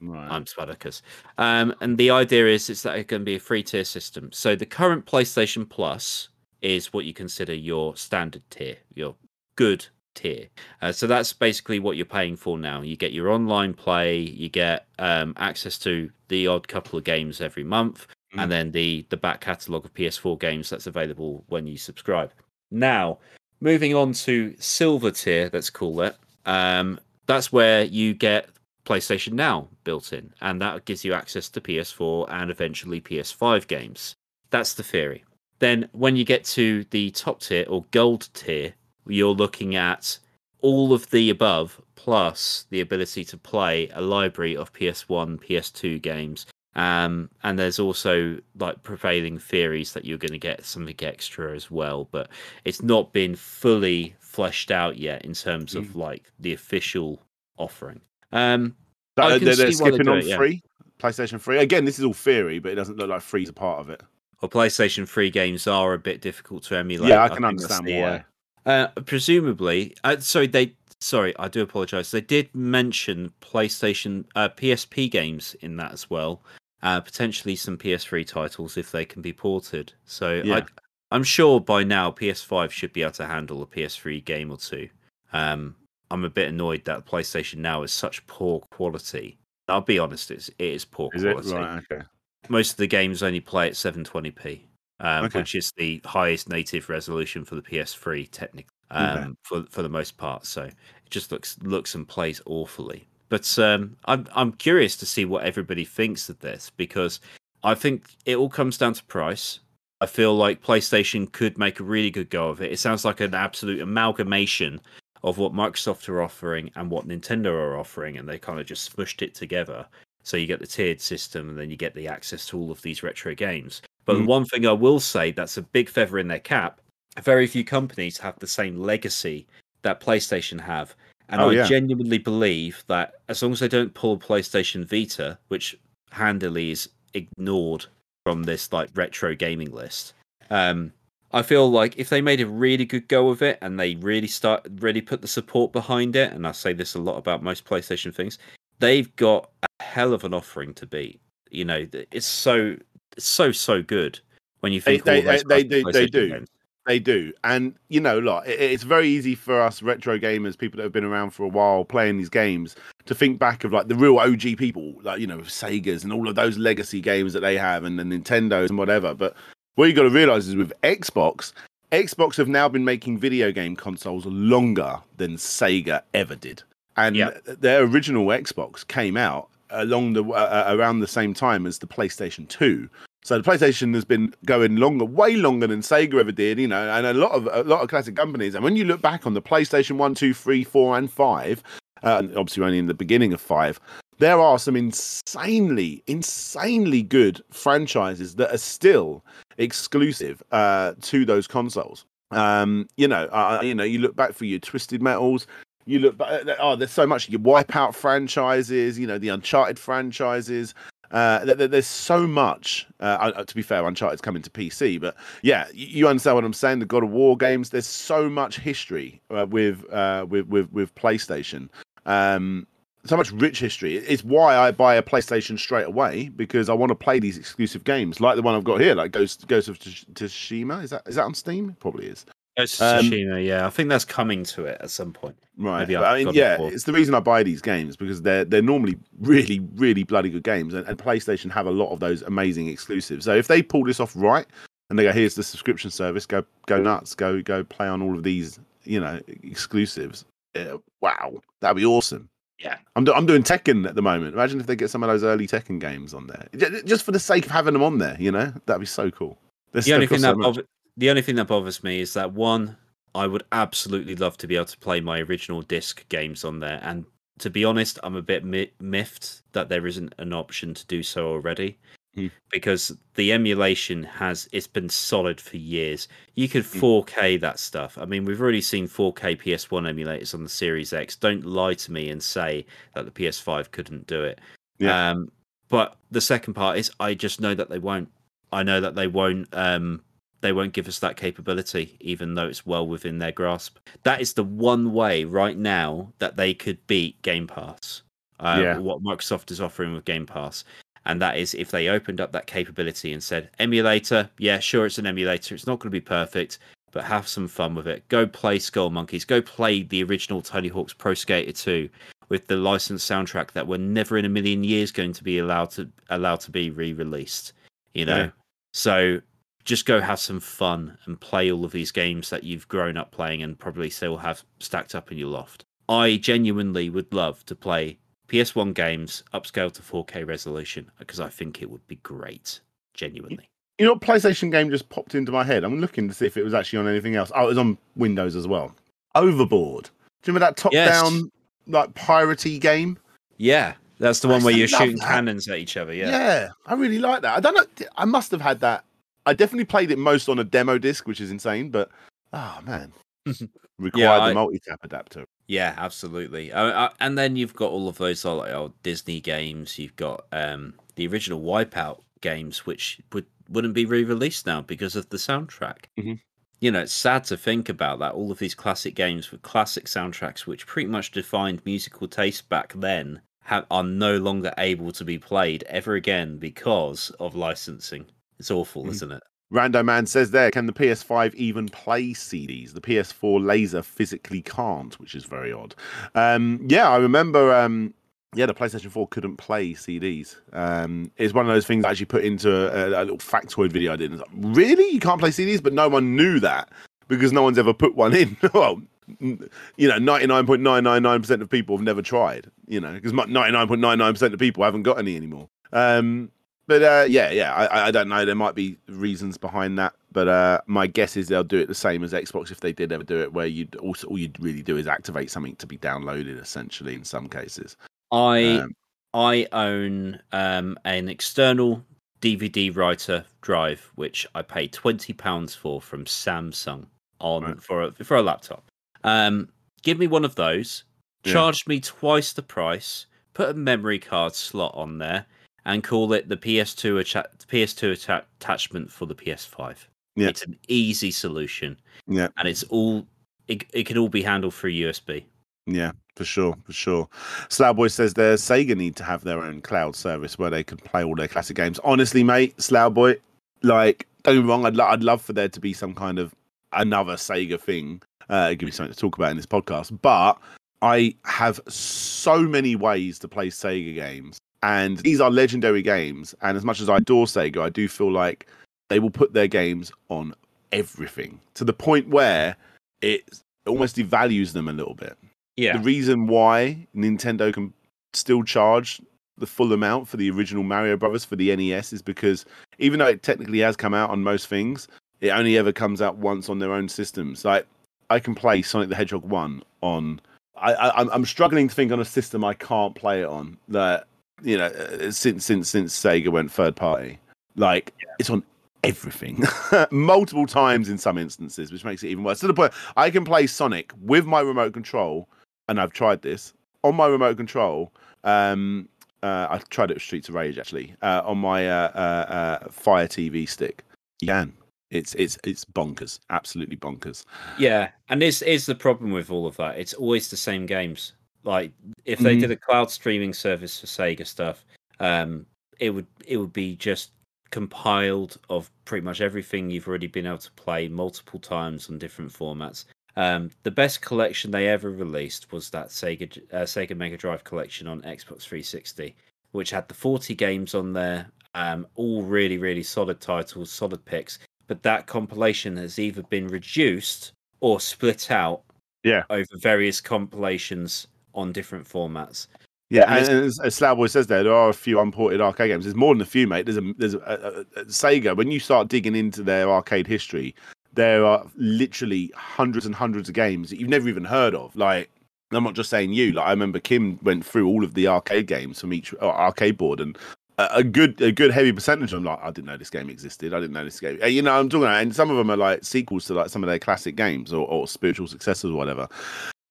Right. 0.00 0.30
I'm 0.30 0.46
Spartacus. 0.46 1.02
Um, 1.36 1.74
and 1.80 1.98
the 1.98 2.10
idea 2.10 2.46
is 2.46 2.70
it's 2.70 2.82
that 2.82 2.96
it's 2.96 3.06
going 3.06 3.20
to 3.20 3.26
be 3.26 3.34
a 3.34 3.40
free 3.40 3.62
tier 3.62 3.84
system. 3.84 4.30
So 4.32 4.56
the 4.56 4.66
current 4.66 5.04
PlayStation 5.04 5.68
Plus 5.68 6.28
is 6.62 6.92
what 6.92 7.04
you 7.04 7.12
consider 7.12 7.54
your 7.54 7.96
standard 7.96 8.42
tier, 8.50 8.76
your 8.94 9.14
good 9.56 9.86
tier. 10.14 10.48
Uh, 10.80 10.92
so 10.92 11.06
that's 11.06 11.32
basically 11.32 11.78
what 11.78 11.96
you're 11.96 12.06
paying 12.06 12.36
for 12.36 12.58
now. 12.58 12.80
You 12.80 12.96
get 12.96 13.12
your 13.12 13.30
online 13.30 13.74
play, 13.74 14.18
you 14.18 14.48
get 14.48 14.86
um, 14.98 15.34
access 15.36 15.78
to 15.80 16.10
the 16.28 16.46
odd 16.46 16.66
couple 16.66 16.98
of 16.98 17.04
games 17.04 17.40
every 17.40 17.64
month, 17.64 18.06
Mhm. 18.32 18.42
and 18.42 18.52
then 18.52 18.70
the 18.72 19.04
the 19.08 19.16
back 19.16 19.40
catalogue 19.40 19.84
of 19.84 19.94
PS4 19.94 20.36
games 20.38 20.70
that's 20.70 20.86
available 20.86 21.44
when 21.48 21.66
you 21.66 21.76
subscribe. 21.76 22.32
Now, 22.70 23.18
moving 23.60 23.94
on 23.94 24.12
to 24.12 24.54
silver 24.58 25.10
tier, 25.10 25.50
let's 25.52 25.70
call 25.70 26.00
it. 26.02 26.16
Um, 26.46 27.00
that's 27.26 27.52
where 27.52 27.84
you 27.84 28.14
get 28.14 28.48
PlayStation 28.84 29.32
Now 29.32 29.68
built 29.84 30.12
in, 30.12 30.32
and 30.40 30.60
that 30.62 30.84
gives 30.84 31.04
you 31.04 31.12
access 31.12 31.48
to 31.50 31.60
PS4 31.60 32.26
and 32.30 32.50
eventually 32.50 33.00
PS5 33.00 33.66
games. 33.66 34.14
That's 34.50 34.74
the 34.74 34.82
theory. 34.82 35.24
Then, 35.58 35.88
when 35.92 36.16
you 36.16 36.24
get 36.24 36.44
to 36.56 36.84
the 36.90 37.10
top 37.10 37.40
tier 37.40 37.66
or 37.68 37.84
gold 37.90 38.28
tier, 38.32 38.74
you're 39.06 39.34
looking 39.34 39.74
at 39.76 40.18
all 40.60 40.92
of 40.92 41.10
the 41.10 41.30
above 41.30 41.80
plus 41.94 42.66
the 42.70 42.80
ability 42.80 43.24
to 43.24 43.36
play 43.36 43.88
a 43.92 44.00
library 44.00 44.56
of 44.56 44.72
PS1, 44.72 45.38
PS2 45.38 45.98
games. 45.98 46.46
Um, 46.76 47.30
and 47.42 47.58
there's 47.58 47.78
also 47.78 48.38
like 48.58 48.82
prevailing 48.82 49.38
theories 49.38 49.92
that 49.92 50.04
you're 50.04 50.18
going 50.18 50.32
to 50.32 50.38
get 50.38 50.64
something 50.64 50.94
extra 51.02 51.54
as 51.54 51.70
well, 51.70 52.08
but 52.12 52.28
it's 52.64 52.82
not 52.82 53.12
been 53.12 53.34
fully 53.34 54.14
fleshed 54.20 54.70
out 54.70 54.96
yet 54.96 55.24
in 55.24 55.34
terms 55.34 55.74
of 55.74 55.96
like 55.96 56.30
the 56.38 56.52
official 56.52 57.20
offering. 57.58 58.00
Um, 58.32 58.76
So 59.18 59.24
I 59.24 59.38
they're, 59.38 59.56
they're 59.56 59.66
why 59.66 59.72
skipping 59.72 60.08
on 60.08 60.18
it, 60.18 60.26
yeah. 60.26 60.36
free 60.36 60.62
PlayStation 61.00 61.40
free. 61.40 61.58
Again, 61.58 61.84
this 61.84 61.98
is 61.98 62.04
all 62.04 62.12
theory, 62.12 62.58
but 62.58 62.72
it 62.72 62.76
doesn't 62.76 62.96
look 62.96 63.08
like 63.08 63.22
free's 63.22 63.48
a 63.48 63.52
part 63.52 63.80
of 63.80 63.90
it. 63.90 64.02
Well, 64.40 64.48
PlayStation 64.48 65.08
3 65.08 65.30
games 65.30 65.66
are 65.66 65.92
a 65.92 65.98
bit 65.98 66.20
difficult 66.20 66.62
to 66.64 66.76
emulate. 66.76 67.08
yeah, 67.10 67.24
I 67.24 67.28
can 67.28 67.42
that's 67.42 67.48
understand 67.50 67.86
the, 67.86 68.02
uh, 68.02 68.22
why. 68.64 68.72
Uh, 68.72 68.88
presumably, 69.04 69.96
uh, 70.04 70.18
sorry, 70.18 70.46
they. 70.46 70.76
Sorry, 71.02 71.34
I 71.38 71.48
do 71.48 71.62
apologize. 71.62 72.10
They 72.10 72.20
did 72.20 72.54
mention 72.54 73.32
PlayStation, 73.40 74.26
uh, 74.36 74.50
PSP 74.50 75.10
games 75.10 75.56
in 75.62 75.76
that 75.76 75.92
as 75.92 76.10
well. 76.10 76.42
Uh, 76.82 77.00
potentially 77.00 77.56
some 77.56 77.76
PS3 77.76 78.24
titles 78.24 78.76
if 78.76 78.90
they 78.90 79.04
can 79.04 79.20
be 79.22 79.32
ported. 79.32 79.92
So 80.04 80.42
Yeah. 80.44 80.56
I, 80.56 80.66
I'm 81.10 81.24
sure 81.24 81.60
by 81.60 81.84
now 81.84 82.10
PS5 82.10 82.70
should 82.70 82.92
be 82.92 83.02
able 83.02 83.12
to 83.12 83.26
handle 83.26 83.62
a 83.62 83.66
PS3 83.66 84.20
game 84.20 84.50
or 84.50 84.56
two. 84.56 84.88
Um, 85.32 85.76
I'm 86.10 86.24
a 86.24 86.30
bit 86.30 86.48
annoyed 86.48 86.84
that 86.86 87.06
PlayStation 87.06 87.56
Now 87.58 87.82
is 87.82 87.92
such 87.92 88.26
poor 88.26 88.60
quality. 88.72 89.38
I'll 89.68 89.80
be 89.82 89.98
honest, 89.98 90.30
it's, 90.30 90.48
it 90.48 90.54
is 90.58 90.84
poor 90.84 91.10
Is 91.12 91.22
it 91.24 91.32
quality 91.32 91.50
right? 91.50 91.82
Okay. 91.90 92.02
most 92.48 92.72
of 92.72 92.76
the 92.78 92.86
games 92.86 93.22
only 93.22 93.40
play 93.40 93.68
at 93.68 93.74
720p, 93.74 94.62
um, 95.00 95.24
Okay. 95.26 95.38
which 95.38 95.54
is 95.54 95.72
the 95.76 96.00
highest 96.04 96.48
native 96.48 96.88
resolution 96.88 97.44
for 97.44 97.54
the 97.56 97.62
PS3, 97.62 98.26
technically, 98.26 98.72
um, 98.90 99.06
Okay. 99.16 99.32
for 99.44 99.64
for 99.70 99.82
the 99.82 99.88
most 99.88 100.16
part. 100.16 100.46
So 100.46 100.64
it 100.64 100.74
just 101.10 101.32
looks 101.32 101.58
looks 101.62 101.94
and 101.94 102.08
plays 102.08 102.40
awfully. 102.46 103.06
But 103.30 103.58
um, 103.58 103.96
I'm 104.04 104.26
I'm 104.34 104.52
curious 104.52 104.96
to 104.98 105.06
see 105.06 105.24
what 105.24 105.44
everybody 105.44 105.86
thinks 105.86 106.28
of 106.28 106.40
this 106.40 106.70
because 106.76 107.20
I 107.64 107.74
think 107.74 108.16
it 108.26 108.36
all 108.36 108.50
comes 108.50 108.76
down 108.78 108.94
to 108.94 109.04
price. 109.04 109.60
I 110.02 110.06
feel 110.06 110.34
like 110.36 110.62
PlayStation 110.62 111.30
could 111.32 111.58
make 111.58 111.80
a 111.80 111.84
really 111.84 112.10
good 112.10 112.30
go 112.30 112.48
of 112.50 112.60
it. 112.62 112.72
It 112.72 112.78
sounds 112.78 113.04
like 113.04 113.20
an 113.20 113.34
absolute 113.34 113.80
amalgamation 113.80 114.80
of 115.22 115.38
what 115.38 115.52
Microsoft 115.52 116.08
are 116.08 116.22
offering 116.22 116.70
and 116.76 116.90
what 116.90 117.06
Nintendo 117.06 117.46
are 117.52 117.78
offering, 117.78 118.16
and 118.18 118.28
they 118.28 118.38
kind 118.38 118.58
of 118.60 118.66
just 118.66 118.94
smushed 118.96 119.22
it 119.22 119.34
together. 119.34 119.86
So 120.24 120.36
you 120.36 120.46
get 120.46 120.60
the 120.60 120.66
tiered 120.66 121.00
system, 121.00 121.48
and 121.50 121.58
then 121.58 121.70
you 121.70 121.76
get 121.76 121.94
the 121.94 122.08
access 122.08 122.46
to 122.48 122.58
all 122.58 122.70
of 122.70 122.82
these 122.82 123.02
retro 123.02 123.34
games. 123.34 123.82
But 124.06 124.14
the 124.14 124.20
Mhm. 124.20 124.26
one 124.26 124.44
thing 124.46 124.66
I 124.66 124.72
will 124.72 125.00
say 125.00 125.30
that's 125.32 125.56
a 125.58 125.62
big 125.62 125.88
feather 125.88 126.18
in 126.18 126.28
their 126.28 126.40
cap: 126.40 126.80
very 127.22 127.46
few 127.46 127.64
companies 127.64 128.18
have 128.18 128.38
the 128.38 128.46
same 128.46 128.76
legacy 128.80 129.46
that 129.82 130.00
PlayStation 130.00 130.60
have. 130.60 130.94
And 131.30 131.40
Oh, 131.40 131.50
I 131.50 131.54
yeah. 131.54 131.64
genuinely 131.66 132.18
believe 132.18 132.82
that 132.88 133.14
as 133.28 133.42
long 133.42 133.52
as 133.52 133.60
they 133.60 133.68
don't 133.68 133.94
pull 133.94 134.18
PlayStation 134.18 134.84
Vita, 134.84 135.38
which 135.48 135.78
handily 136.10 136.72
is 136.72 136.88
ignored 137.14 137.86
from 138.24 138.42
this 138.42 138.72
like 138.72 138.90
retro 138.94 139.34
gaming 139.36 139.70
list, 139.70 140.12
um, 140.50 140.92
I 141.32 141.42
feel 141.42 141.70
like 141.70 141.96
if 141.96 142.08
they 142.08 142.20
made 142.20 142.40
a 142.40 142.46
really 142.48 142.84
good 142.84 143.06
go 143.06 143.28
of 143.30 143.42
it 143.42 143.58
and 143.62 143.78
they 143.78 143.94
really 143.94 144.26
start 144.26 144.66
really 144.80 145.00
put 145.00 145.22
the 145.22 145.28
support 145.28 145.72
behind 145.72 146.16
it, 146.16 146.32
and 146.32 146.44
I 146.46 146.50
say 146.52 146.72
this 146.72 146.94
a 146.94 147.00
lot 147.00 147.16
about 147.16 147.44
most 147.44 147.64
PlayStation 147.64 148.12
things, 148.12 148.38
they've 148.80 149.14
got 149.14 149.48
a 149.62 149.82
hell 149.84 150.12
of 150.12 150.24
an 150.24 150.34
offering 150.34 150.74
to 150.74 150.86
beat. 150.86 151.20
You 151.52 151.64
know, 151.64 151.86
it's 152.10 152.26
so 152.26 152.76
it's 153.16 153.26
so 153.28 153.52
so 153.52 153.82
good 153.82 154.18
when 154.60 154.72
you 154.72 154.80
They- 154.80 154.98
think 154.98 155.06
all 155.06 155.14
they- 155.14 155.20
they- 155.20 155.24
classic 155.44 155.68
they- 155.70 155.92
they 155.92 156.06
do. 156.06 156.28
games. 156.30 156.48
They 156.90 156.98
do, 156.98 157.32
and 157.44 157.76
you 157.88 158.00
know, 158.00 158.18
it, 158.40 158.58
it's 158.60 158.82
very 158.82 159.06
easy 159.08 159.36
for 159.36 159.60
us 159.62 159.80
retro 159.80 160.18
gamers, 160.18 160.58
people 160.58 160.78
that 160.78 160.82
have 160.82 160.92
been 160.92 161.04
around 161.04 161.30
for 161.30 161.44
a 161.44 161.48
while 161.48 161.84
playing 161.84 162.18
these 162.18 162.28
games, 162.28 162.74
to 163.06 163.14
think 163.14 163.38
back 163.38 163.62
of 163.62 163.72
like 163.72 163.86
the 163.86 163.94
real 163.94 164.18
OG 164.18 164.56
people, 164.58 164.94
like 165.02 165.20
you 165.20 165.26
know, 165.28 165.38
Sega's 165.38 166.02
and 166.02 166.12
all 166.12 166.28
of 166.28 166.34
those 166.34 166.58
legacy 166.58 167.00
games 167.00 167.32
that 167.32 167.40
they 167.42 167.56
have, 167.56 167.84
and 167.84 167.96
the 167.96 168.02
Nintendos 168.02 168.70
and 168.70 168.76
whatever. 168.76 169.14
But 169.14 169.36
what 169.76 169.84
you 169.88 169.92
got 169.94 170.02
to 170.02 170.10
realize 170.10 170.48
is 170.48 170.56
with 170.56 170.72
Xbox, 170.82 171.52
Xbox 171.92 172.34
have 172.38 172.48
now 172.48 172.68
been 172.68 172.84
making 172.84 173.18
video 173.18 173.52
game 173.52 173.76
consoles 173.76 174.26
longer 174.26 174.98
than 175.16 175.36
Sega 175.36 176.02
ever 176.12 176.34
did, 176.34 176.64
and 176.96 177.14
Yeah. 177.14 177.30
their 177.44 177.84
original 177.84 178.26
Xbox 178.26 178.84
came 178.84 179.16
out 179.16 179.48
along 179.70 180.14
the 180.14 180.24
uh, 180.24 180.74
around 180.76 180.98
the 180.98 181.06
same 181.06 181.34
time 181.34 181.68
as 181.68 181.78
the 181.78 181.86
PlayStation 181.86 182.48
Two. 182.48 182.88
So 183.22 183.38
the 183.38 183.48
PlayStation 183.48 183.94
has 183.94 184.04
been 184.04 184.32
going 184.46 184.76
longer, 184.76 185.04
way 185.04 185.36
longer 185.36 185.66
than 185.66 185.80
Sega 185.80 186.18
ever 186.20 186.32
did, 186.32 186.58
you 186.58 186.66
know, 186.66 186.88
and 186.90 187.06
a 187.06 187.12
lot 187.12 187.32
of 187.32 187.48
a 187.52 187.68
lot 187.68 187.82
of 187.82 187.88
classic 187.88 188.16
companies. 188.16 188.54
And 188.54 188.64
when 188.64 188.76
you 188.76 188.84
look 188.84 189.02
back 189.02 189.26
on 189.26 189.34
the 189.34 189.42
PlayStation 189.42 189.96
One, 189.96 190.14
Two, 190.14 190.32
Three, 190.32 190.64
Four, 190.64 190.96
and 190.96 191.12
Five, 191.12 191.62
uh, 192.02 192.16
and 192.18 192.36
obviously 192.36 192.64
only 192.64 192.78
in 192.78 192.86
the 192.86 192.94
beginning 192.94 193.32
of 193.32 193.40
Five, 193.40 193.78
there 194.18 194.40
are 194.40 194.58
some 194.58 194.74
insanely, 194.74 196.02
insanely 196.06 197.02
good 197.02 197.42
franchises 197.50 198.36
that 198.36 198.52
are 198.54 198.58
still 198.58 199.24
exclusive 199.58 200.42
uh, 200.50 200.94
to 201.02 201.24
those 201.24 201.46
consoles. 201.46 202.06
Um, 202.30 202.88
you 202.96 203.08
know, 203.08 203.24
uh, 203.26 203.60
you 203.62 203.74
know, 203.74 203.84
you 203.84 203.98
look 203.98 204.16
back 204.16 204.32
for 204.32 204.46
your 204.46 204.60
Twisted 204.60 205.02
Metals. 205.02 205.46
You 205.86 205.98
look 205.98 206.16
back. 206.16 206.42
Oh, 206.58 206.76
there's 206.76 206.90
so 206.90 207.06
much. 207.06 207.28
Your 207.28 207.40
Wipeout 207.40 207.94
franchises. 207.94 208.98
You 208.98 209.06
know, 209.06 209.18
the 209.18 209.28
Uncharted 209.28 209.78
franchises. 209.78 210.74
Uh, 211.10 211.44
th- 211.44 211.58
th- 211.58 211.70
there's 211.70 211.86
so 211.86 212.26
much. 212.26 212.86
Uh, 213.00 213.32
to 213.32 213.54
be 213.54 213.62
fair, 213.62 213.84
Uncharted's 213.86 214.20
coming 214.20 214.42
to 214.42 214.50
PC, 214.50 215.00
but 215.00 215.16
yeah, 215.42 215.66
you, 215.74 215.86
you 215.86 216.08
understand 216.08 216.36
what 216.36 216.44
I'm 216.44 216.52
saying. 216.52 216.78
The 216.78 216.86
God 216.86 217.02
of 217.02 217.10
War 217.10 217.36
games. 217.36 217.70
There's 217.70 217.86
so 217.86 218.28
much 218.28 218.58
history 218.58 219.20
uh, 219.30 219.46
with, 219.48 219.84
uh, 219.92 220.26
with 220.28 220.46
with 220.46 220.72
with 220.72 220.94
PlayStation. 220.94 221.68
Um, 222.06 222.66
so 223.04 223.16
much 223.16 223.32
rich 223.32 223.60
history. 223.60 223.96
It's 223.96 224.22
why 224.22 224.56
I 224.56 224.70
buy 224.72 224.94
a 224.94 225.02
PlayStation 225.02 225.58
straight 225.58 225.86
away 225.86 226.28
because 226.28 226.68
I 226.68 226.74
want 226.74 226.90
to 226.90 226.94
play 226.94 227.18
these 227.18 227.38
exclusive 227.38 227.84
games, 227.84 228.20
like 228.20 228.36
the 228.36 228.42
one 228.42 228.54
I've 228.54 228.64
got 228.64 228.80
here, 228.80 228.94
like 228.94 229.12
Ghost 229.12 229.46
Ghost 229.48 229.68
of 229.68 229.78
Tsushima. 229.78 230.82
Is 230.84 230.90
that 230.90 231.02
is 231.06 231.14
that 231.16 231.24
on 231.24 231.34
Steam? 231.34 231.76
Probably 231.80 232.06
is. 232.06 232.26
Ghost 232.56 232.80
of 232.80 233.04
Tsushima, 233.04 233.44
yeah, 233.44 233.66
I 233.66 233.70
think 233.70 233.88
that's 233.88 234.04
coming 234.04 234.44
to 234.44 234.64
it 234.64 234.78
at 234.80 234.90
some 234.90 235.12
point. 235.12 235.36
Right. 235.56 235.80
Maybe 235.80 235.96
I've 235.96 236.16
mean, 236.16 236.24
got 236.26 236.34
it 236.34 236.38
yeah, 236.38 236.56
it's 236.60 236.84
the 236.84 236.92
reason 236.92 237.14
I 237.14 237.20
buy 237.20 237.42
these 237.42 237.60
games 237.60 237.96
because 237.96 238.22
they're 238.22 238.44
they're 238.44 238.62
normally 238.62 238.96
really, 239.20 239.60
really 239.74 240.02
bloody 240.02 240.30
good 240.30 240.42
games, 240.42 240.74
and, 240.74 240.86
and 240.86 240.98
PlayStation 240.98 241.50
have 241.50 241.66
a 241.66 241.70
lot 241.70 241.90
of 241.92 242.00
those 242.00 242.22
amazing 242.22 242.68
exclusives. 242.68 243.24
So 243.24 243.34
if 243.34 243.46
they 243.46 243.62
pull 243.62 243.84
this 243.84 244.00
off 244.00 244.12
right, 244.16 244.46
and 244.88 244.98
they 244.98 245.04
go, 245.04 245.12
"Here's 245.12 245.34
the 245.34 245.42
subscription 245.42 245.90
service, 245.90 246.26
go 246.26 246.44
go 246.66 246.80
nuts, 246.80 247.14
go 247.14 247.40
go 247.42 247.62
play 247.64 247.86
on 247.86 248.02
all 248.02 248.16
of 248.16 248.22
these, 248.22 248.58
you 248.84 249.00
know, 249.00 249.20
exclusives." 249.42 250.24
Yeah, 250.54 250.76
wow, 251.00 251.40
that'd 251.60 251.76
be 251.76 251.84
awesome. 251.84 252.28
Yeah. 252.58 252.76
I'm 252.94 253.04
do- 253.04 253.14
I'm 253.14 253.24
doing 253.24 253.42
Tekken 253.42 253.88
at 253.88 253.94
the 253.94 254.02
moment. 254.02 254.34
Imagine 254.34 254.60
if 254.60 254.66
they 254.66 254.76
get 254.76 254.90
some 254.90 255.02
of 255.02 255.08
those 255.08 255.24
early 255.24 255.46
Tekken 255.46 255.80
games 255.80 256.12
on 256.12 256.26
there, 256.26 256.46
J- 256.56 256.82
just 256.84 257.04
for 257.04 257.12
the 257.12 257.18
sake 257.18 257.46
of 257.46 257.50
having 257.50 257.72
them 257.72 257.82
on 257.82 257.98
there. 257.98 258.16
You 258.20 258.32
know, 258.32 258.52
that'd 258.66 258.80
be 258.80 258.86
so 258.86 259.10
cool. 259.10 259.38
The 259.72 259.92
only 259.94 260.06
thing 260.06 260.20
that. 260.22 260.64
The 261.00 261.10
only 261.10 261.22
thing 261.22 261.36
that 261.36 261.48
bothers 261.48 261.82
me 261.82 262.00
is 262.00 262.12
that 262.14 262.32
one, 262.32 262.76
I 263.14 263.26
would 263.26 263.42
absolutely 263.52 264.14
love 264.14 264.36
to 264.38 264.46
be 264.46 264.54
able 264.56 264.66
to 264.66 264.78
play 264.78 265.00
my 265.00 265.20
original 265.20 265.62
disc 265.62 266.06
games 266.10 266.44
on 266.44 266.60
there, 266.60 266.78
and 266.82 267.04
to 267.38 267.48
be 267.48 267.64
honest, 267.64 267.98
I'm 268.02 268.16
a 268.16 268.22
bit 268.22 268.44
mi- 268.44 268.70
miffed 268.80 269.40
that 269.52 269.70
there 269.70 269.86
isn't 269.86 270.14
an 270.18 270.34
option 270.34 270.74
to 270.74 270.86
do 270.86 271.02
so 271.02 271.26
already. 271.26 271.78
Hmm. 272.14 272.26
Because 272.50 272.92
the 273.14 273.32
emulation 273.32 274.02
has 274.02 274.48
it's 274.52 274.66
been 274.66 274.88
solid 274.88 275.40
for 275.40 275.56
years. 275.56 276.08
You 276.34 276.48
could 276.48 276.64
Hmm. 276.66 276.78
4K 276.80 277.36
that 277.38 277.58
stuff. 277.58 277.96
I 277.96 278.04
mean, 278.04 278.24
we've 278.24 278.40
already 278.40 278.60
seen 278.60 278.86
4K 278.88 279.36
PS1 279.36 279.86
emulators 279.86 280.34
on 280.34 280.42
the 280.42 280.48
Series 280.50 280.92
X. 280.92 281.16
Don't 281.16 281.46
lie 281.46 281.74
to 281.74 281.92
me 281.92 282.10
and 282.10 282.22
say 282.22 282.66
that 282.94 283.04
the 283.04 283.10
PS5 283.12 283.70
couldn't 283.70 284.06
do 284.06 284.22
it. 284.24 284.40
Yeah. 284.78 285.10
Um, 285.10 285.30
but 285.68 285.96
the 286.10 286.20
second 286.20 286.54
part 286.54 286.78
is 286.78 286.90
I 287.00 287.14
just 287.14 287.40
know 287.40 287.54
that 287.54 287.70
they 287.70 287.78
won't. 287.78 288.10
I 288.52 288.64
know 288.64 288.80
that 288.80 288.96
they 288.96 289.06
won't. 289.06 289.48
Um, 289.52 290.02
they 290.40 290.52
won't 290.52 290.72
give 290.72 290.88
us 290.88 290.98
that 291.00 291.16
capability, 291.16 291.96
even 292.00 292.34
though 292.34 292.46
it's 292.46 292.64
well 292.66 292.86
within 292.86 293.18
their 293.18 293.32
grasp. 293.32 293.78
That 294.04 294.20
is 294.20 294.32
the 294.32 294.44
one 294.44 294.92
way 294.92 295.24
right 295.24 295.56
now 295.56 296.12
that 296.18 296.36
they 296.36 296.54
could 296.54 296.86
beat 296.86 297.20
Game 297.22 297.46
Pass. 297.46 298.02
Uh, 298.38 298.58
Yeah. 298.60 298.78
What 298.78 299.02
Microsoft 299.02 299.50
is 299.50 299.60
offering 299.60 299.92
with 299.92 300.04
Game 300.06 300.26
Pass, 300.26 300.64
and 301.04 301.20
that 301.20 301.36
is 301.36 301.54
if 301.54 301.70
they 301.70 301.88
opened 301.88 302.20
up 302.20 302.32
that 302.32 302.46
capability 302.46 303.12
and 303.12 303.22
said, 303.22 303.50
"Emulator, 303.58 304.30
yeah, 304.38 304.58
sure, 304.58 304.86
it's 304.86 304.98
an 304.98 305.06
emulator. 305.06 305.54
It's 305.54 305.66
not 305.66 305.78
going 305.78 305.90
to 305.90 305.90
be 305.90 306.00
perfect, 306.00 306.58
but 306.92 307.04
have 307.04 307.28
some 307.28 307.46
fun 307.46 307.74
with 307.74 307.86
it. 307.86 308.08
Go 308.08 308.26
play 308.26 308.58
Skull 308.58 308.90
Monkeys. 308.90 309.24
Go 309.24 309.40
play 309.42 309.82
the 309.82 310.02
original 310.02 310.40
Tony 310.42 310.68
Hawk's 310.68 310.92
Pro 310.94 311.14
Skater 311.14 311.52
2 311.52 311.88
with 312.30 312.46
the 312.46 312.56
licensed 312.56 313.10
soundtrack 313.10 313.52
that 313.52 313.66
were 313.66 313.78
never 313.78 314.16
in 314.16 314.24
a 314.24 314.28
million 314.28 314.64
years 314.64 314.90
going 314.90 315.12
to 315.12 315.22
be 315.24 315.38
allowed 315.38 315.70
to 315.72 315.88
allowed 316.08 316.40
to 316.40 316.50
be 316.50 316.70
re-released. 316.70 317.52
You 317.94 318.06
know, 318.06 318.16
Yeah. 318.16 318.30
so 318.72 319.20
just 319.64 319.86
go 319.86 320.00
have 320.00 320.18
some 320.18 320.40
fun 320.40 320.98
and 321.04 321.20
play 321.20 321.50
all 321.50 321.64
of 321.64 321.72
these 321.72 321.92
games 321.92 322.30
that 322.30 322.44
you've 322.44 322.68
grown 322.68 322.96
up 322.96 323.10
playing 323.10 323.42
and 323.42 323.58
probably 323.58 323.90
still 323.90 324.16
have 324.16 324.44
stacked 324.58 324.94
up 324.94 325.12
in 325.12 325.18
your 325.18 325.28
loft. 325.28 325.64
I 325.88 326.16
genuinely 326.16 326.88
would 326.88 327.12
love 327.12 327.44
to 327.46 327.54
play 327.54 327.98
PS1 328.28 328.74
games 328.74 329.24
upscale 329.34 329.72
to 329.72 329.82
4K 329.82 330.26
resolution 330.26 330.90
because 330.98 331.20
I 331.20 331.28
think 331.28 331.62
it 331.62 331.70
would 331.70 331.86
be 331.88 331.96
great. 331.96 332.60
Genuinely. 332.94 333.48
You 333.78 333.86
know, 333.86 333.96
PlayStation 333.96 334.50
game 334.50 334.70
just 334.70 334.88
popped 334.88 335.14
into 335.14 335.32
my 335.32 335.42
head. 335.42 335.64
I'm 335.64 335.80
looking 335.80 336.06
to 336.06 336.14
see 336.14 336.26
if 336.26 336.36
it 336.36 336.44
was 336.44 336.54
actually 336.54 336.80
on 336.80 336.88
anything 336.88 337.16
else. 337.16 337.32
Oh, 337.34 337.44
it 337.44 337.48
was 337.48 337.58
on 337.58 337.78
Windows 337.96 338.36
as 338.36 338.46
well. 338.46 338.74
Overboard. 339.14 339.84
Do 340.22 340.30
you 340.30 340.34
remember 340.34 340.46
that 340.46 340.56
top-down 340.56 341.30
like 341.66 341.92
piratey 341.94 342.60
game? 342.60 342.98
Yeah, 343.38 343.74
that's 343.98 344.20
the 344.20 344.28
I 344.28 344.32
one 344.32 344.44
where 344.44 344.54
you're 344.54 344.68
shooting 344.68 344.96
that. 344.96 345.08
cannons 345.08 345.48
at 345.48 345.58
each 345.58 345.76
other. 345.76 345.94
Yeah. 345.94 346.10
Yeah. 346.10 346.48
I 346.66 346.74
really 346.74 346.98
like 346.98 347.22
that. 347.22 347.36
I 347.36 347.40
don't 347.40 347.54
know. 347.54 347.86
I 347.96 348.04
must 348.04 348.30
have 348.32 348.40
had 348.42 348.60
that. 348.60 348.84
I 349.26 349.34
definitely 349.34 349.64
played 349.66 349.90
it 349.90 349.98
most 349.98 350.28
on 350.28 350.38
a 350.38 350.44
demo 350.44 350.78
disc, 350.78 351.06
which 351.06 351.20
is 351.20 351.30
insane. 351.30 351.70
But 351.70 351.90
oh 352.32 352.58
man, 352.64 352.92
required 353.78 354.20
I- 354.22 354.28
the 354.28 354.34
multi-tap 354.34 354.80
adapter. 354.84 355.24
Yeah, 355.46 355.74
absolutely. 355.76 356.52
Uh, 356.52 356.62
uh, 356.66 356.90
and 357.00 357.18
then 357.18 357.34
you've 357.34 357.54
got 357.56 357.72
all 357.72 357.88
of 357.88 357.98
those 357.98 358.24
like 358.24 358.52
old 358.52 358.80
Disney 358.84 359.20
games. 359.20 359.78
You've 359.80 359.96
got 359.96 360.24
um, 360.30 360.74
the 360.94 361.08
original 361.08 361.40
Wipeout 361.40 362.00
games, 362.20 362.64
which 362.66 363.00
would 363.12 363.26
wouldn't 363.48 363.74
be 363.74 363.84
re-released 363.84 364.46
now 364.46 364.60
because 364.60 364.94
of 364.94 365.08
the 365.08 365.16
soundtrack. 365.16 365.86
Mhm. 365.98 366.20
You 366.60 366.70
know, 366.70 366.80
it's 366.82 366.92
sad 366.92 367.24
to 367.24 367.36
think 367.36 367.68
about 367.68 367.98
that. 367.98 368.12
All 368.12 368.30
of 368.30 368.38
these 368.38 368.54
classic 368.54 368.94
games 368.94 369.32
with 369.32 369.42
classic 369.42 369.86
soundtracks, 369.86 370.40
which 370.46 370.66
pretty 370.68 370.88
much 370.88 371.10
defined 371.10 371.62
musical 371.64 372.06
taste 372.06 372.48
back 372.48 372.72
then, 372.74 373.22
have, 373.44 373.66
are 373.70 373.82
no 373.82 374.18
longer 374.18 374.52
able 374.58 374.92
to 374.92 375.04
be 375.04 375.18
played 375.18 375.64
ever 375.64 375.94
again 375.94 376.36
because 376.36 377.10
of 377.18 377.34
licensing. 377.34 378.06
It's 378.40 378.50
awful, 378.50 378.86
Mhm. 378.86 378.90
isn't 378.90 379.12
it? 379.12 379.22
Rando 379.52 379.84
Man 379.84 380.06
says 380.06 380.30
there, 380.32 380.50
can 380.50 380.66
the 380.66 380.72
PS5 380.72 381.34
even 381.34 381.68
play 381.68 382.12
CDs? 382.14 382.72
The 382.72 382.80
PS4 382.80 383.40
laser 383.40 383.82
physically 383.82 384.42
can't, 384.42 384.94
which 385.00 385.14
is 385.14 385.24
very 385.24 385.52
odd. 385.52 385.74
Um, 386.14 386.64
yeah, 386.68 386.88
I 386.88 386.96
remember. 386.96 387.52
Um, 387.52 387.94
yeah, 388.34 388.46
the 388.46 388.54
PlayStation 388.54 388.90
4 388.92 389.08
couldn't 389.08 389.38
play 389.38 389.74
CDs. 389.74 390.36
Um, 390.52 391.10
it's 391.16 391.34
one 391.34 391.46
of 391.46 391.52
those 391.52 391.66
things 391.66 391.84
I 391.84 391.90
actually 391.90 392.06
put 392.06 392.22
into 392.24 392.48
a, 392.50 393.00
a 393.00 393.02
little 393.02 393.18
factoid 393.18 393.72
video 393.72 393.92
I 393.92 393.96
did. 393.96 394.16
Like, 394.16 394.28
really? 394.34 394.88
You 394.88 395.00
can't 395.00 395.18
play 395.20 395.30
CDs? 395.30 395.60
But 395.60 395.72
no 395.72 395.88
one 395.88 396.14
knew 396.14 396.38
that 396.40 396.70
because 397.08 397.32
no 397.32 397.42
one's 397.42 397.58
ever 397.58 397.74
put 397.74 397.96
one 397.96 398.14
in. 398.14 398.36
well, 398.54 398.80
you 399.18 399.88
know, 399.88 399.98
99.999% 399.98 401.40
of 401.42 401.50
people 401.50 401.76
have 401.76 401.84
never 401.84 402.02
tried, 402.02 402.48
you 402.68 402.80
know, 402.80 402.92
because 402.92 403.12
99.99% 403.12 404.32
of 404.32 404.38
people 404.38 404.62
haven't 404.62 404.84
got 404.84 404.98
any 404.98 405.16
anymore. 405.16 405.48
Um, 405.72 406.30
but 406.70 406.84
uh, 406.84 407.04
yeah, 407.08 407.32
yeah, 407.32 407.52
I, 407.52 407.88
I 407.88 407.90
don't 407.90 408.08
know. 408.08 408.24
There 408.24 408.36
might 408.36 408.54
be 408.54 408.78
reasons 408.86 409.36
behind 409.36 409.76
that, 409.80 409.92
but 410.12 410.28
uh, 410.28 410.60
my 410.66 410.86
guess 410.86 411.16
is 411.16 411.26
they'll 411.26 411.42
do 411.42 411.58
it 411.58 411.66
the 411.66 411.74
same 411.74 412.04
as 412.04 412.12
Xbox 412.12 412.52
if 412.52 412.60
they 412.60 412.72
did 412.72 412.92
ever 412.92 413.02
do 413.02 413.20
it, 413.20 413.32
where 413.32 413.46
you 413.46 413.66
also 413.80 414.06
all 414.06 414.16
you'd 414.16 414.38
really 414.38 414.62
do 414.62 414.76
is 414.76 414.86
activate 414.86 415.32
something 415.32 415.56
to 415.56 415.66
be 415.66 415.76
downloaded. 415.76 416.40
Essentially, 416.40 416.94
in 416.94 417.02
some 417.02 417.28
cases, 417.28 417.76
I 418.12 418.60
Um, 418.62 418.72
I 419.12 419.48
own 419.50 420.20
um, 420.30 420.78
an 420.84 421.08
external 421.08 421.84
DVD 422.20 422.74
writer 422.76 423.24
drive, 423.40 423.90
which 423.96 424.24
I 424.36 424.42
paid 424.42 424.72
twenty 424.72 425.12
pounds 425.12 425.56
for 425.56 425.80
from 425.82 426.04
Samsung 426.04 426.86
on 427.18 427.42
Right. 427.42 427.60
for 427.60 427.82
a, 427.82 428.04
for 428.04 428.16
a 428.16 428.22
laptop. 428.22 428.62
Um, 429.02 429.48
give 429.82 429.98
me 429.98 430.06
one 430.06 430.24
of 430.24 430.36
those. 430.36 430.84
Yeah. 431.24 431.50
Me 431.66 431.80
twice 431.80 432.32
the 432.32 432.44
price. 432.44 433.06
Put 433.34 433.48
a 433.48 433.54
memory 433.54 433.98
card 433.98 434.36
slot 434.36 434.72
on 434.76 434.98
there, 434.98 435.26
and 435.64 435.82
call 435.84 436.12
it 436.12 436.28
the 436.28 436.36
PS2 436.36 437.00
atta- 437.00 437.28
PS2 437.48 437.92
atta- 437.92 438.24
attachment 438.40 438.90
for 438.90 439.06
the 439.06 439.14
PS5. 439.14 439.76
Yeah. 440.16 440.28
It's 440.28 440.42
an 440.44 440.56
easy 440.68 441.10
solution, 441.10 441.78
yeah, 442.06 442.28
and 442.36 442.48
it's 442.48 442.62
all 442.64 443.06
it, 443.48 443.64
it 443.72 443.86
can 443.86 443.96
all 443.98 444.08
be 444.08 444.22
handled 444.22 444.54
through 444.54 444.72
USB. 444.72 445.24
yeah, 445.66 445.92
for 446.16 446.24
sure, 446.24 446.56
for 446.64 446.72
sure. 446.72 447.08
Slowboy 447.48 447.90
says 447.90 448.14
there 448.14 448.34
Sega 448.34 448.76
need 448.76 448.96
to 448.96 449.04
have 449.04 449.22
their 449.24 449.40
own 449.42 449.60
cloud 449.62 449.94
service 449.96 450.38
where 450.38 450.50
they 450.50 450.64
can 450.64 450.78
play 450.78 451.04
all 451.04 451.14
their 451.14 451.28
classic 451.28 451.56
games. 451.56 451.78
Honestly, 451.84 452.22
mate, 452.24 452.56
Slowboy, 452.58 453.18
like 453.62 454.06
don't 454.24 454.34
get 454.36 454.42
me 454.42 454.48
wrong, 454.48 454.66
I'd 454.66 454.76
lo- 454.76 454.86
I'd 454.86 455.02
love 455.02 455.22
for 455.22 455.32
there 455.32 455.48
to 455.48 455.60
be 455.60 455.72
some 455.72 455.94
kind 455.94 456.18
of 456.18 456.34
another 456.72 457.14
Sega 457.14 457.58
thing. 457.60 458.02
Uh, 458.28 458.50
give 458.54 458.62
me 458.66 458.70
something 458.72 458.92
to 458.92 458.98
talk 459.00 459.16
about 459.16 459.30
in 459.30 459.36
this 459.36 459.46
podcast. 459.46 459.96
But 460.02 460.38
I 460.82 461.14
have 461.24 461.60
so 461.68 462.40
many 462.42 462.76
ways 462.76 463.18
to 463.20 463.28
play 463.28 463.48
Sega 463.48 463.94
games, 463.94 464.38
and 464.62 464.98
these 464.98 465.20
are 465.20 465.30
legendary 465.30 465.82
games. 465.82 466.34
And 466.42 466.56
as 466.56 466.64
much 466.64 466.80
as 466.80 466.88
I 466.88 466.98
adore 466.98 467.26
Sega, 467.26 467.58
I 467.58 467.70
do 467.70 467.88
feel 467.88 468.12
like 468.12 468.46
they 468.88 468.98
will 468.98 469.10
put 469.10 469.32
their 469.32 469.46
games 469.46 469.90
on 470.08 470.34
everything 470.72 471.40
to 471.54 471.64
the 471.64 471.72
point 471.72 472.08
where 472.08 472.56
it 473.00 473.24
almost 473.66 473.96
devalues 473.96 474.52
them 474.52 474.68
a 474.68 474.72
little 474.72 474.94
bit. 474.94 475.16
Yeah. 475.56 475.76
The 475.76 475.82
reason 475.82 476.26
why 476.26 476.86
Nintendo 476.94 477.52
can 477.52 477.72
still 478.12 478.42
charge 478.42 479.00
the 479.38 479.46
full 479.46 479.72
amount 479.72 480.08
for 480.08 480.16
the 480.16 480.30
original 480.30 480.62
Mario 480.62 480.96
Brothers 480.96 481.24
for 481.24 481.36
the 481.36 481.54
NES 481.54 481.92
is 481.92 482.02
because 482.02 482.44
even 482.78 482.98
though 482.98 483.06
it 483.06 483.22
technically 483.22 483.60
has 483.60 483.76
come 483.76 483.94
out 483.94 484.10
on 484.10 484.22
most 484.22 484.46
things, 484.46 484.86
it 485.20 485.30
only 485.30 485.56
ever 485.58 485.72
comes 485.72 486.00
out 486.02 486.18
once 486.18 486.48
on 486.48 486.58
their 486.58 486.72
own 486.72 486.88
systems. 486.88 487.44
Like 487.44 487.66
I 488.10 488.20
can 488.20 488.34
play 488.34 488.62
Sonic 488.62 488.88
the 488.88 488.96
Hedgehog 488.96 489.24
one 489.24 489.62
on. 489.80 490.20
I, 490.56 490.74
I 490.74 491.14
I'm 491.14 491.24
struggling 491.24 491.68
to 491.68 491.74
think 491.74 491.90
on 491.90 492.00
a 492.00 492.04
system 492.04 492.44
I 492.44 492.54
can't 492.54 492.94
play 492.94 493.22
it 493.22 493.28
on 493.28 493.56
that 493.68 494.06
you 494.42 494.58
know 494.58 494.66
uh, 494.66 495.10
since 495.10 495.44
since 495.44 495.68
since 495.68 495.98
Sega 495.98 496.28
went 496.28 496.50
third 496.50 496.76
party. 496.76 497.18
Like 497.56 497.92
it's 498.18 498.30
on 498.30 498.42
everything 498.84 499.42
multiple 499.90 500.46
times 500.46 500.88
in 500.88 500.98
some 500.98 501.18
instances, 501.18 501.72
which 501.72 501.84
makes 501.84 502.02
it 502.02 502.08
even 502.08 502.24
worse. 502.24 502.40
To 502.40 502.46
the 502.46 502.54
point 502.54 502.72
I 502.96 503.10
can 503.10 503.24
play 503.24 503.46
Sonic 503.46 503.92
with 504.00 504.26
my 504.26 504.40
remote 504.40 504.72
control, 504.72 505.28
and 505.68 505.80
I've 505.80 505.92
tried 505.92 506.22
this 506.22 506.54
on 506.84 506.94
my 506.94 507.06
remote 507.06 507.36
control. 507.36 507.92
Um, 508.24 508.88
uh, 509.22 509.46
I 509.50 509.58
tried 509.68 509.90
it 509.90 509.94
with 509.94 510.02
Streets 510.02 510.28
of 510.28 510.34
Rage 510.34 510.58
actually 510.58 510.94
uh, 511.02 511.22
on 511.24 511.38
my 511.38 511.68
uh, 511.68 511.90
uh, 511.94 512.32
uh, 512.32 512.68
Fire 512.70 513.06
TV 513.06 513.48
stick. 513.48 513.84
Can. 514.24 514.52
It's 514.90 515.14
it's 515.14 515.38
it's 515.44 515.64
bonkers, 515.64 516.18
absolutely 516.30 516.76
bonkers. 516.76 517.24
Yeah, 517.58 517.90
and 518.08 518.20
this 518.20 518.42
is 518.42 518.66
the 518.66 518.74
problem 518.74 519.12
with 519.12 519.30
all 519.30 519.46
of 519.46 519.56
that. 519.56 519.78
It's 519.78 519.94
always 519.94 520.28
the 520.28 520.36
same 520.36 520.66
games. 520.66 521.12
Like 521.44 521.72
if 522.04 522.18
they 522.18 522.36
Mhm. 522.36 522.40
did 522.40 522.50
a 522.50 522.56
cloud 522.56 522.90
streaming 522.90 523.32
service 523.32 523.80
for 523.80 523.86
Sega 523.86 524.26
stuff, 524.26 524.64
um, 525.00 525.46
it 525.78 525.90
would 525.90 526.06
it 526.26 526.36
would 526.36 526.52
be 526.52 526.76
just 526.76 527.12
compiled 527.50 528.38
of 528.48 528.70
pretty 528.84 529.04
much 529.04 529.20
everything 529.20 529.70
you've 529.70 529.88
already 529.88 530.06
been 530.06 530.26
able 530.26 530.38
to 530.38 530.52
play 530.52 530.86
multiple 530.88 531.40
times 531.40 531.88
on 531.90 531.98
different 531.98 532.32
formats. 532.32 532.84
Um, 533.16 533.50
the 533.64 533.70
best 533.72 534.02
collection 534.02 534.50
they 534.52 534.68
ever 534.68 534.90
released 534.90 535.50
was 535.52 535.70
that 535.70 535.88
Sega 535.88 536.38
uh, 536.52 536.62
Sega 536.64 536.96
Mega 536.96 537.16
Drive 537.16 537.42
collection 537.44 537.86
on 537.88 538.02
Xbox 538.02 538.42
360, 538.42 539.16
which 539.52 539.70
had 539.70 539.88
the 539.88 539.94
40 539.94 540.34
games 540.34 540.74
on 540.74 540.92
there, 540.92 541.30
um, 541.54 541.86
all 541.96 542.22
really 542.22 542.58
really 542.58 542.82
solid 542.84 543.20
titles, 543.20 543.70
solid 543.72 544.04
picks. 544.04 544.38
But 544.68 544.82
that 544.84 545.06
compilation 545.08 545.76
has 545.78 545.98
either 545.98 546.22
been 546.24 546.46
reduced 546.48 547.32
or 547.60 547.80
split 547.80 548.30
out 548.30 548.62
Yeah. 549.02 549.24
over 549.30 549.48
various 549.58 550.00
compilations 550.00 551.08
on 551.34 551.52
different 551.52 551.88
formats. 551.88 552.46
Yeah, 552.90 553.04
And 553.08 553.28
and, 553.28 553.44
as, 553.44 553.60
as 553.60 553.78
Slowboy 553.78 554.10
says 554.10 554.26
there, 554.26 554.42
there 554.42 554.52
are 554.52 554.68
a 554.68 554.74
few 554.74 554.98
unported 554.98 555.40
arcade 555.40 555.68
games. 555.68 555.84
There's 555.84 555.94
more 555.94 556.12
than 556.12 556.20
a 556.20 556.26
few, 556.26 556.48
mate. 556.48 556.66
There's 556.66 556.76
a 556.76 556.92
there's 556.98 557.14
a, 557.14 557.64
a, 557.76 557.80
a, 557.80 557.84
Sega. 557.84 558.36
When 558.36 558.50
you 558.50 558.58
start 558.58 558.88
digging 558.88 559.14
into 559.14 559.44
their 559.44 559.70
arcade 559.70 560.08
history, 560.08 560.56
there 560.92 561.24
are 561.24 561.46
literally 561.56 562.32
hundreds 562.34 562.86
and 562.86 562.94
hundreds 562.94 563.28
of 563.28 563.34
games 563.34 563.70
that 563.70 563.78
you've 563.78 563.88
never 563.88 564.08
even 564.08 564.24
heard 564.24 564.56
of. 564.56 564.74
Like, 564.74 565.08
I'm 565.52 565.62
not 565.62 565.74
just 565.74 565.88
saying 565.88 566.12
you. 566.12 566.32
Like, 566.32 566.46
I 566.46 566.50
remember 566.50 566.80
Kim 566.80 567.20
went 567.22 567.46
through 567.46 567.68
all 567.68 567.84
of 567.84 567.94
the 567.94 568.08
arcade 568.08 568.48
games 568.48 568.80
from 568.80 568.92
each 568.92 569.14
uh, 569.22 569.28
arcade 569.28 569.78
board, 569.78 570.00
and 570.00 570.18
a, 570.58 570.78
a 570.78 570.82
good 570.82 571.20
a 571.20 571.30
good 571.30 571.52
heavy 571.52 571.72
percentage. 571.72 572.12
I'm 572.12 572.24
like, 572.24 572.40
I 572.42 572.50
didn't 572.50 572.66
know 572.66 572.76
this 572.76 572.90
game 572.90 573.08
existed. 573.08 573.54
I 573.54 573.60
didn't 573.60 573.74
know 573.74 573.84
this 573.84 574.00
game. 574.00 574.18
Uh, 574.20 574.26
You 574.26 574.42
know, 574.42 574.58
I'm 574.58 574.68
talking 574.68 574.82
about, 574.82 575.00
and 575.00 575.14
some 575.14 575.30
of 575.30 575.36
them 575.36 575.48
are 575.50 575.56
like 575.56 575.84
sequels 575.84 576.24
to 576.24 576.34
like 576.34 576.50
some 576.50 576.64
of 576.64 576.68
their 576.68 576.80
classic 576.80 577.14
games 577.14 577.52
or, 577.52 577.68
or 577.68 577.86
spiritual 577.86 578.26
successors 578.26 578.72
or 578.72 578.76
whatever. 578.76 579.08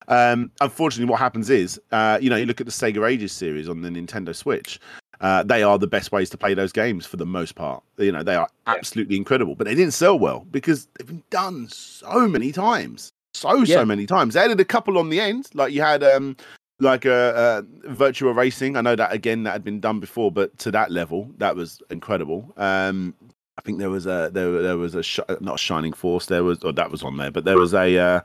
Um, 0.08 0.50
unfortunately, 0.60 1.10
what 1.10 1.20
happens 1.20 1.50
is, 1.50 1.80
uh, 1.92 2.18
you 2.20 2.30
know, 2.30 2.36
you 2.36 2.46
look 2.46 2.60
at 2.60 2.66
the 2.66 2.72
Sega 2.72 3.08
Ages 3.08 3.32
series 3.32 3.68
on 3.68 3.82
the 3.82 3.88
Nintendo 3.90 4.34
Switch. 4.34 4.80
Uh, 5.20 5.42
they 5.42 5.62
are 5.62 5.78
the 5.78 5.86
best 5.86 6.12
ways 6.12 6.30
to 6.30 6.38
play 6.38 6.54
those 6.54 6.72
games 6.72 7.04
for 7.04 7.16
the 7.18 7.26
most 7.26 7.54
part. 7.54 7.82
You 7.98 8.10
know, 8.10 8.22
they 8.22 8.34
are 8.36 8.48
absolutely 8.66 9.16
incredible, 9.16 9.54
but 9.54 9.66
they 9.66 9.74
didn't 9.74 9.92
sell 9.92 10.18
well 10.18 10.46
because 10.50 10.88
they've 10.98 11.06
been 11.06 11.22
done 11.30 11.68
so 11.68 12.26
many 12.26 12.52
times, 12.52 13.12
so 13.34 13.58
Yeah. 13.58 13.76
so 13.76 13.84
many 13.84 14.06
times. 14.06 14.34
They 14.34 14.40
added 14.40 14.60
a 14.60 14.64
couple 14.64 14.96
on 14.96 15.10
the 15.10 15.20
end, 15.20 15.48
like 15.52 15.72
you 15.74 15.82
had 15.82 16.02
um, 16.02 16.36
like 16.80 17.04
a, 17.04 17.12
uh 17.12 17.62
Virtua 17.92 18.34
Racing. 18.34 18.76
I 18.78 18.80
know 18.80 18.96
that 18.96 19.12
again 19.12 19.42
that 19.42 19.52
had 19.52 19.62
been 19.62 19.78
done 19.80 20.00
before, 20.00 20.32
but 20.32 20.56
to 20.60 20.70
that 20.70 20.90
level, 20.90 21.30
that 21.36 21.54
was 21.54 21.82
incredible. 21.90 22.52
Um, 22.56 23.14
I 23.58 23.60
think 23.60 23.78
there 23.78 23.90
was 23.90 24.06
a 24.06 24.30
there 24.32 24.62
there 24.62 24.78
was 24.78 24.94
a 24.94 25.02
sh- 25.02 25.20
not 25.42 25.56
a 25.56 25.58
Shining 25.58 25.92
Force. 25.92 26.26
There 26.26 26.44
was 26.44 26.64
or 26.64 26.72
that 26.72 26.90
was 26.90 27.02
on 27.02 27.18
there, 27.18 27.30
but 27.30 27.44
there 27.44 27.58
was 27.58 27.74
a 27.74 27.98
uh, 27.98 28.20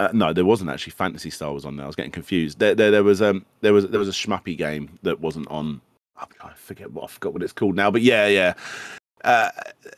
uh, 0.00 0.08
no, 0.14 0.32
there 0.32 0.46
wasn't 0.46 0.70
actually. 0.70 0.92
Phantasy 0.92 1.28
Star 1.28 1.52
was 1.52 1.66
on 1.66 1.76
there. 1.76 1.84
I 1.84 1.86
was 1.86 1.94
getting 1.94 2.10
confused. 2.10 2.58
There, 2.58 2.74
there, 2.74 2.90
there 2.90 3.04
was 3.04 3.20
um, 3.20 3.44
there 3.60 3.74
was 3.74 3.86
there 3.88 4.00
was 4.00 4.08
a 4.08 4.12
shmuppy 4.12 4.56
game 4.56 4.98
that 5.02 5.20
wasn't 5.20 5.46
on. 5.48 5.80
I 6.16 6.52
forget 6.54 6.90
what 6.90 7.04
I 7.04 7.06
forgot 7.06 7.34
what 7.34 7.42
it's 7.42 7.52
called 7.52 7.76
now, 7.76 7.90
but 7.90 8.00
yeah, 8.00 8.26
yeah. 8.26 8.54
Uh, 9.24 9.50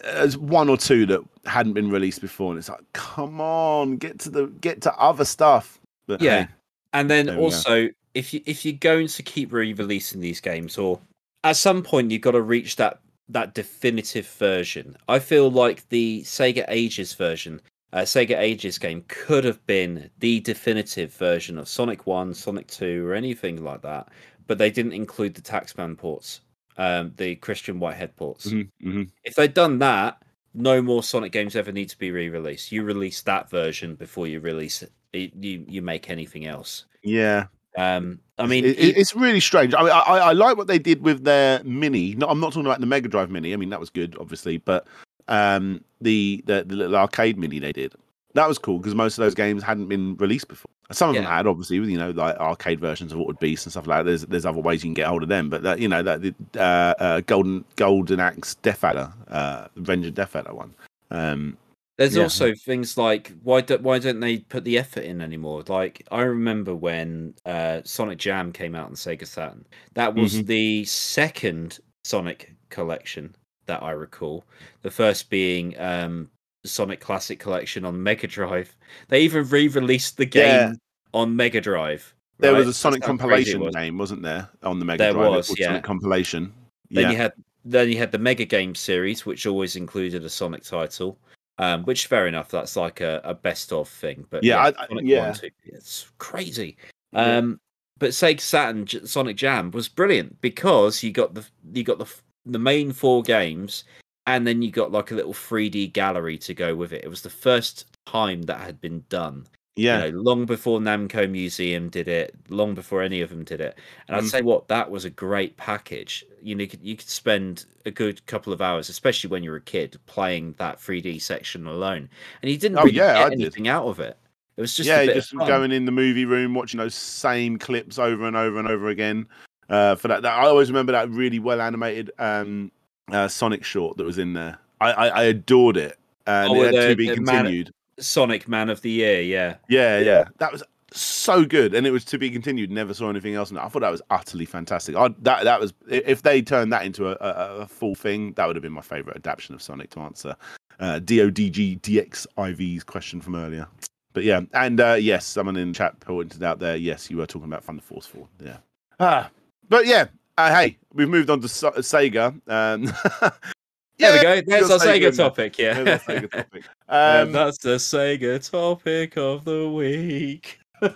there's 0.02 0.36
one 0.36 0.68
or 0.68 0.76
two 0.76 1.06
that 1.06 1.20
hadn't 1.44 1.74
been 1.74 1.88
released 1.88 2.20
before, 2.20 2.50
and 2.50 2.58
it's 2.58 2.68
like, 2.68 2.80
come 2.92 3.40
on, 3.40 3.96
get 3.96 4.18
to 4.20 4.30
the 4.30 4.46
get 4.60 4.82
to 4.82 4.94
other 4.96 5.24
stuff. 5.24 5.80
But 6.08 6.20
Yeah. 6.20 6.42
hey, 6.42 6.48
And 6.92 7.08
then 7.08 7.26
There 7.26 7.36
we 7.36 7.40
go. 7.40 7.44
also, 7.44 7.88
if 8.14 8.34
you 8.34 8.40
if 8.44 8.64
you're 8.64 8.74
going 8.74 9.06
to 9.06 9.22
keep 9.22 9.52
re-releasing 9.52 10.20
these 10.20 10.40
games, 10.40 10.78
or 10.78 10.98
at 11.44 11.56
some 11.56 11.82
point 11.84 12.10
you've 12.10 12.22
got 12.22 12.32
to 12.32 12.42
reach 12.42 12.74
that 12.76 12.98
that 13.28 13.54
definitive 13.54 14.26
version. 14.26 14.96
I 15.08 15.20
feel 15.20 15.48
like 15.48 15.88
the 15.90 16.22
Sega 16.22 16.64
Ages 16.68 17.14
version, 17.14 17.60
uh, 17.92 18.00
Sega 18.02 18.38
Ages 18.38 18.78
game, 18.78 19.04
could 19.08 19.44
have 19.44 19.64
been 19.66 20.10
the 20.18 20.40
definitive 20.40 21.12
version 21.14 21.58
of 21.58 21.68
Sonic 21.68 22.06
One, 22.06 22.32
Sonic 22.34 22.66
Two, 22.68 23.06
or 23.06 23.14
anything 23.14 23.62
like 23.62 23.82
that. 23.82 24.08
But 24.46 24.58
they 24.58 24.70
didn't 24.70 24.92
include 24.92 25.34
the 25.34 25.40
Taxman 25.42 25.96
ports, 25.96 26.40
um, 26.78 27.12
the 27.16 27.36
Christian 27.36 27.78
Whitehead 27.78 28.16
ports. 28.16 28.46
mhm, 28.48 28.68
mhm. 28.82 29.08
If 29.24 29.34
they'd 29.34 29.54
done 29.54 29.78
that, 29.80 30.22
no 30.54 30.82
more 30.82 31.02
Sonic 31.02 31.32
games 31.32 31.56
ever 31.56 31.72
need 31.72 31.88
to 31.90 31.98
be 31.98 32.10
re-released. 32.10 32.72
You 32.72 32.82
release 32.82 33.22
that 33.22 33.48
version 33.50 33.94
before 33.94 34.26
you 34.26 34.40
release 34.40 34.82
it. 34.82 34.92
it- 35.12 35.34
you 35.34 35.64
you 35.68 35.82
make 35.82 36.08
anything 36.10 36.46
else. 36.46 36.86
yeah. 37.02 37.46
Um, 37.78 38.18
I 38.38 38.46
mean, 38.46 38.66
It- 38.66 38.78
it- 38.78 38.96
it's 38.98 39.14
really 39.16 39.40
strange. 39.40 39.72
I 39.74 39.82
mean, 39.82 39.92
I, 39.92 40.00
I 40.00 40.18
I 40.18 40.32
like 40.32 40.58
what 40.58 40.66
they 40.66 40.78
did 40.78 41.00
with 41.02 41.24
their 41.24 41.62
mini. 41.64 42.14
No, 42.14 42.26
I'm 42.28 42.38
not 42.38 42.52
talking 42.52 42.66
about 42.66 42.80
the 42.80 42.86
Mega 42.86 43.08
Drive 43.08 43.30
mini. 43.30 43.54
I 43.54 43.56
mean, 43.56 43.70
that 43.70 43.80
was 43.80 43.88
good, 43.88 44.14
obviously, 44.20 44.58
but 44.58 44.86
um, 45.28 45.82
the, 46.00 46.42
the 46.46 46.64
the 46.64 46.76
little 46.76 46.96
arcade 46.96 47.38
mini 47.38 47.58
they 47.58 47.72
did 47.72 47.94
that 48.34 48.48
was 48.48 48.58
cool 48.58 48.78
because 48.78 48.94
most 48.94 49.18
of 49.18 49.22
those 49.22 49.34
games 49.34 49.62
hadn't 49.62 49.88
been 49.88 50.16
released 50.16 50.48
before. 50.48 50.70
Some 50.90 51.10
of 51.10 51.14
them 51.14 51.24
had, 51.24 51.46
obviously, 51.46 51.80
with 51.80 51.88
you 51.88 51.98
know, 51.98 52.10
like 52.10 52.36
arcade 52.36 52.80
versions 52.80 53.12
of 53.12 53.18
Altered 53.18 53.38
Beast 53.38 53.64
and 53.64 53.72
stuff 53.72 53.86
like 53.86 54.00
that. 54.00 54.02
There's 54.04 54.26
there's 54.26 54.46
other 54.46 54.60
ways 54.60 54.84
you 54.84 54.88
can 54.88 54.94
get 54.94 55.06
hold 55.06 55.22
of 55.22 55.28
them, 55.28 55.48
but 55.48 55.62
that 55.62 55.78
you 55.78 55.88
know 55.88 56.02
that 56.02 56.20
the 56.20 56.34
uh, 56.58 56.94
uh, 56.98 57.20
Golden 57.22 57.64
Golden 57.76 58.20
Axe 58.20 58.56
Death 58.56 58.84
Adder, 58.84 59.12
uh, 59.28 59.68
Revenge 59.74 60.06
of 60.06 60.14
Death 60.14 60.36
Adder 60.36 60.54
one. 60.54 60.74
Um, 61.10 61.56
there's 61.98 62.16
yeah. 62.16 62.22
also 62.22 62.54
things 62.54 62.98
like 62.98 63.32
why 63.42 63.60
do, 63.62 63.78
why 63.78 63.98
don't 63.98 64.20
they 64.20 64.38
put 64.38 64.64
the 64.64 64.78
effort 64.78 65.04
in 65.04 65.20
anymore? 65.22 65.62
Like 65.66 66.06
I 66.10 66.22
remember 66.22 66.74
when 66.74 67.34
uh, 67.46 67.80
Sonic 67.84 68.18
Jam 68.18 68.52
came 68.52 68.74
out 68.74 68.88
on 68.88 68.94
Sega 68.94 69.26
Saturn. 69.26 69.64
That 69.94 70.14
was 70.14 70.34
Mhm. 70.34 70.46
the 70.46 70.84
second 70.84 71.78
Sonic 72.04 72.54
collection 72.68 73.34
that 73.66 73.82
I 73.82 73.92
recall. 73.92 74.44
The 74.82 74.90
first 74.90 75.30
being 75.30 75.78
um, 75.80 76.28
Sonic 76.64 77.00
Classic 77.00 77.38
Collection 77.38 77.84
on 77.84 78.02
Mega 78.02 78.26
Drive. 78.26 78.74
They 79.08 79.22
even 79.22 79.48
re-released 79.48 80.16
the 80.16 80.26
game 80.26 80.44
Yeah. 80.70 80.72
on 81.14 81.34
Mega 81.34 81.60
Drive. 81.60 82.14
there 82.38 82.52
right? 82.52 82.58
was 82.58 82.68
a 82.68 82.74
Sonic 82.74 83.02
how 83.04 83.08
crazy 83.16 83.50
it 83.50 83.54
compilation 83.54 83.60
was. 83.60 83.74
game, 83.74 83.98
wasn't 83.98 84.22
there, 84.22 84.48
on 84.62 84.78
the 84.78 84.84
Mega 84.84 84.98
There 85.04 85.12
Drive? 85.12 85.26
It 85.26 85.36
was, 85.36 85.58
yeah. 85.58 85.66
Sonic 85.68 85.84
compilation. 85.84 86.52
Then 86.90 87.04
yeah. 87.04 87.10
you 87.10 87.16
had 87.16 87.32
then 87.64 87.88
you 87.88 87.96
had 87.98 88.10
the 88.10 88.18
Mega 88.18 88.44
Game 88.44 88.74
series, 88.74 89.24
which 89.24 89.46
always 89.46 89.76
included 89.76 90.24
a 90.24 90.28
Sonic 90.28 90.64
title. 90.64 91.18
Um, 91.58 91.84
which 91.84 92.06
fair 92.06 92.26
enough, 92.26 92.48
that's 92.50 92.74
like 92.76 93.00
a, 93.00 93.20
a 93.24 93.34
best 93.34 93.72
of 93.72 93.88
thing. 93.88 94.26
But 94.30 94.42
Yeah, 94.42 94.58
I- 94.58 94.68
I- 94.70 94.86
yeah. 95.02 95.26
1, 95.28 95.34
2, 95.34 95.48
it's 95.66 96.10
crazy. 96.18 96.76
Um, 97.12 97.60
but 97.98 98.10
Sega 98.10 98.40
Saturn 98.40 98.86
Sonic 99.06 99.36
Jam 99.36 99.70
was 99.70 99.88
brilliant 99.88 100.40
because 100.40 101.02
you 101.04 101.12
got 101.12 101.34
the 101.34 101.44
you 101.72 101.84
got 101.84 101.98
the 101.98 102.12
the 102.46 102.58
main 102.58 102.92
four 102.92 103.22
games, 103.22 103.84
and 104.26 104.46
then 104.46 104.62
you 104.62 104.70
got 104.70 104.92
like 104.92 105.10
a 105.10 105.14
little 105.14 105.34
3D 105.34 105.92
gallery 105.92 106.38
to 106.38 106.54
go 106.54 106.74
with 106.74 106.92
it. 106.92 107.04
It 107.04 107.08
was 107.08 107.22
the 107.22 107.30
first 107.30 107.86
time 108.06 108.42
that 108.42 108.60
had 108.60 108.80
been 108.80 109.04
done. 109.08 109.46
yeah. 109.76 110.04
You 110.04 110.12
know, 110.12 110.18
long 110.18 110.44
before 110.44 110.80
Namco 110.80 111.28
Museum 111.30 111.88
did 111.88 112.06
it, 112.06 112.34
long 112.50 112.74
before 112.74 113.00
any 113.02 113.20
of 113.22 113.30
them 113.30 113.42
did 113.42 113.60
it. 113.60 113.78
And 114.06 114.16
I'd 114.16 114.24
Mm. 114.24 114.30
say 114.30 114.42
what 114.42 114.68
that 114.68 114.90
was 114.90 115.04
a 115.06 115.10
great 115.10 115.56
package. 115.56 116.24
You 116.42 116.54
know, 116.54 116.60
you 116.62 116.68
could, 116.68 116.82
you 116.82 116.94
could 116.96 117.08
spend 117.08 117.64
a 117.86 117.90
good 117.90 118.24
couple 118.26 118.52
of 118.52 118.60
hours, 118.60 118.88
especially 118.90 119.30
when 119.30 119.42
you're 119.42 119.56
a 119.56 119.60
kid, 119.62 119.96
playing 120.06 120.54
that 120.58 120.78
3D 120.78 121.18
section 121.20 121.66
alone, 121.66 122.08
and 122.42 122.50
you 122.50 122.58
didn't 122.58 122.78
Oh, 122.78 122.82
really 122.84 122.96
yeah, 122.96 123.14
get 123.14 123.26
I 123.26 123.30
did. 123.30 123.40
anything 123.40 123.68
out 123.68 123.86
of 123.86 123.98
it. 123.98 124.18
It 124.58 124.60
was 124.60 124.74
just 124.76 124.86
yeah, 124.88 125.00
a 125.00 125.06
bit 125.06 125.14
just 125.14 125.32
of 125.32 125.38
fun. 125.38 125.48
going 125.48 125.72
in 125.72 125.86
the 125.86 125.92
movie 125.92 126.26
room, 126.26 126.52
watching 126.54 126.76
those 126.78 126.94
same 126.94 127.56
clips 127.58 127.98
over 127.98 128.26
and 128.26 128.36
over 128.36 128.58
and 128.58 128.68
over 128.68 128.88
again. 128.88 129.26
Uh, 129.72 129.94
for 129.96 130.08
that, 130.08 130.20
that, 130.20 130.38
I 130.38 130.46
always 130.46 130.70
remember 130.70 130.92
that 130.92 131.08
really 131.08 131.38
well 131.38 131.62
animated 131.62 132.10
um, 132.18 132.70
uh, 133.10 133.26
Sonic 133.26 133.64
short 133.64 133.96
that 133.96 134.04
was 134.04 134.18
in 134.18 134.34
there. 134.34 134.58
I, 134.82 134.92
I, 134.92 135.06
I 135.06 135.22
adored 135.24 135.78
it, 135.78 135.98
and 136.26 136.50
Oh, 136.50 136.62
it 136.62 136.74
had 136.74 136.90
to 136.90 136.96
be 136.96 137.08
the 137.08 137.20
man- 137.22 137.44
continued. 137.44 137.72
Sonic 137.98 138.48
Man 138.48 138.68
of 138.68 138.82
the 138.82 138.90
Year. 138.90 139.22
Yeah, 139.22 139.56
Yeah, 139.68 139.98
yeah, 139.98 140.24
that 140.38 140.52
was 140.52 140.62
so 140.92 141.44
good, 141.46 141.74
and 141.74 141.86
it 141.86 141.90
was 141.90 142.04
to 142.06 142.18
be 142.18 142.30
continued. 142.30 142.70
Never 142.70 142.92
saw 142.92 143.08
anything 143.08 143.34
else, 143.34 143.48
and 143.48 143.58
I 143.58 143.68
thought 143.68 143.80
that 143.80 143.90
was 143.90 144.02
utterly 144.10 144.44
fantastic. 144.44 144.94
I, 144.94 145.08
that 145.20 145.44
that 145.44 145.58
was 145.58 145.72
if 145.88 146.20
they 146.20 146.42
turned 146.42 146.70
that 146.72 146.84
into 146.84 147.08
a, 147.08 147.12
a, 147.12 147.56
a 147.62 147.66
full 147.66 147.94
thing, 147.94 148.32
that 148.34 148.46
would 148.46 148.56
have 148.56 148.62
been 148.62 148.72
my 148.72 148.82
favorite 148.82 149.16
adaptation 149.16 149.54
of 149.54 149.62
Sonic 149.62 149.88
to 149.90 150.00
answer 150.00 150.36
uh, 150.80 151.00
DODG 151.02 151.80
DXIV's 151.80 152.84
question 152.84 153.20
from 153.20 153.36
earlier. 153.36 153.66
But 154.12 154.24
yeah, 154.24 154.42
and 154.52 154.80
uh, 154.80 154.96
yes, 155.00 155.24
someone 155.24 155.56
in 155.56 155.72
chat 155.72 155.98
pointed 156.00 156.42
out 156.42 156.58
there. 156.58 156.76
Yes, 156.76 157.10
you 157.10 157.16
were 157.16 157.26
talking 157.26 157.48
about 157.48 157.64
Thunder 157.64 157.82
Force 157.82 158.06
Four. 158.06 158.28
Yeah, 158.38 158.58
ah, 159.00 159.30
but 159.68 159.86
yeah. 159.86 160.06
Uh, 160.38 160.54
hey, 160.54 160.78
we've 160.94 161.08
moved 161.10 161.28
on 161.28 161.40
to 161.42 161.48
Sa- 161.48 161.72
Sega. 161.72 162.28
Um, 162.48 162.84
there 163.98 164.12
we 164.14 164.22
go. 164.22 164.40
There's 164.46 164.70
our 164.70 164.78
Sega 164.78 165.00
there. 165.00 165.12
topic. 165.12 165.58
Yeah, 165.58 165.98
Sega 165.98 166.30
topic. 166.30 166.64
And 166.88 167.28
Um, 167.28 167.32
that's 167.32 167.58
the 167.58 167.76
Sega 167.76 168.50
topic 168.50 169.16
of 169.18 169.44
the 169.44 169.68
week. 169.70 170.58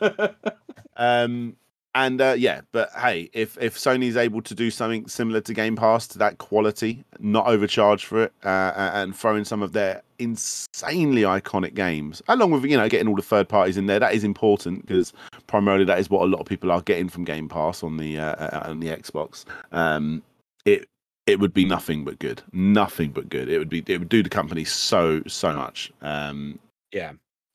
Um, 0.98 1.56
and 1.96 2.20
uh, 2.20 2.34
yeah, 2.36 2.60
but 2.72 2.90
hey, 2.92 3.30
if 3.32 3.56
if 3.58 3.76
Sony's 3.78 4.18
able 4.18 4.42
to 4.42 4.54
do 4.54 4.70
something 4.70 5.08
similar 5.08 5.40
to 5.40 5.54
Game 5.54 5.76
Pass 5.76 6.06
to 6.08 6.18
that 6.18 6.36
quality, 6.36 7.02
not 7.20 7.46
overcharge 7.46 8.04
for 8.04 8.24
it, 8.24 8.32
uh, 8.44 8.90
and 8.92 9.16
throw 9.16 9.34
in 9.34 9.46
some 9.46 9.62
of 9.62 9.72
their 9.72 10.02
insanely 10.18 11.22
iconic 11.22 11.72
games, 11.72 12.22
along 12.28 12.50
with 12.50 12.66
you 12.66 12.76
know 12.76 12.86
getting 12.86 13.08
all 13.08 13.16
the 13.16 13.22
third 13.22 13.48
parties 13.48 13.78
in 13.78 13.86
there, 13.86 13.98
that 13.98 14.14
is 14.14 14.24
important 14.24 14.86
because 14.86 15.14
primarily 15.46 15.86
that 15.86 15.98
is 15.98 16.10
what 16.10 16.22
a 16.22 16.26
lot 16.26 16.38
of 16.38 16.46
people 16.46 16.70
are 16.70 16.82
getting 16.82 17.08
from 17.08 17.24
Game 17.24 17.48
Pass 17.48 17.82
on 17.82 17.96
the 17.96 18.18
uh, 18.18 18.34
uh, 18.34 18.62
on 18.66 18.80
the 18.80 18.88
Xbox. 18.88 19.46
Um, 19.72 20.22
it 20.66 20.86
it 21.26 21.40
would 21.40 21.54
be 21.54 21.64
nothing 21.64 22.04
but 22.04 22.18
good, 22.18 22.42
nothing 22.52 23.10
but 23.10 23.30
good. 23.30 23.48
It 23.48 23.58
would 23.58 23.70
be 23.70 23.82
it 23.86 23.98
would 23.98 24.10
do 24.10 24.22
the 24.22 24.28
company 24.28 24.64
so 24.64 25.22
so 25.26 25.54
much. 25.54 25.90
Um, 26.02 26.58
yeah, 26.92 27.12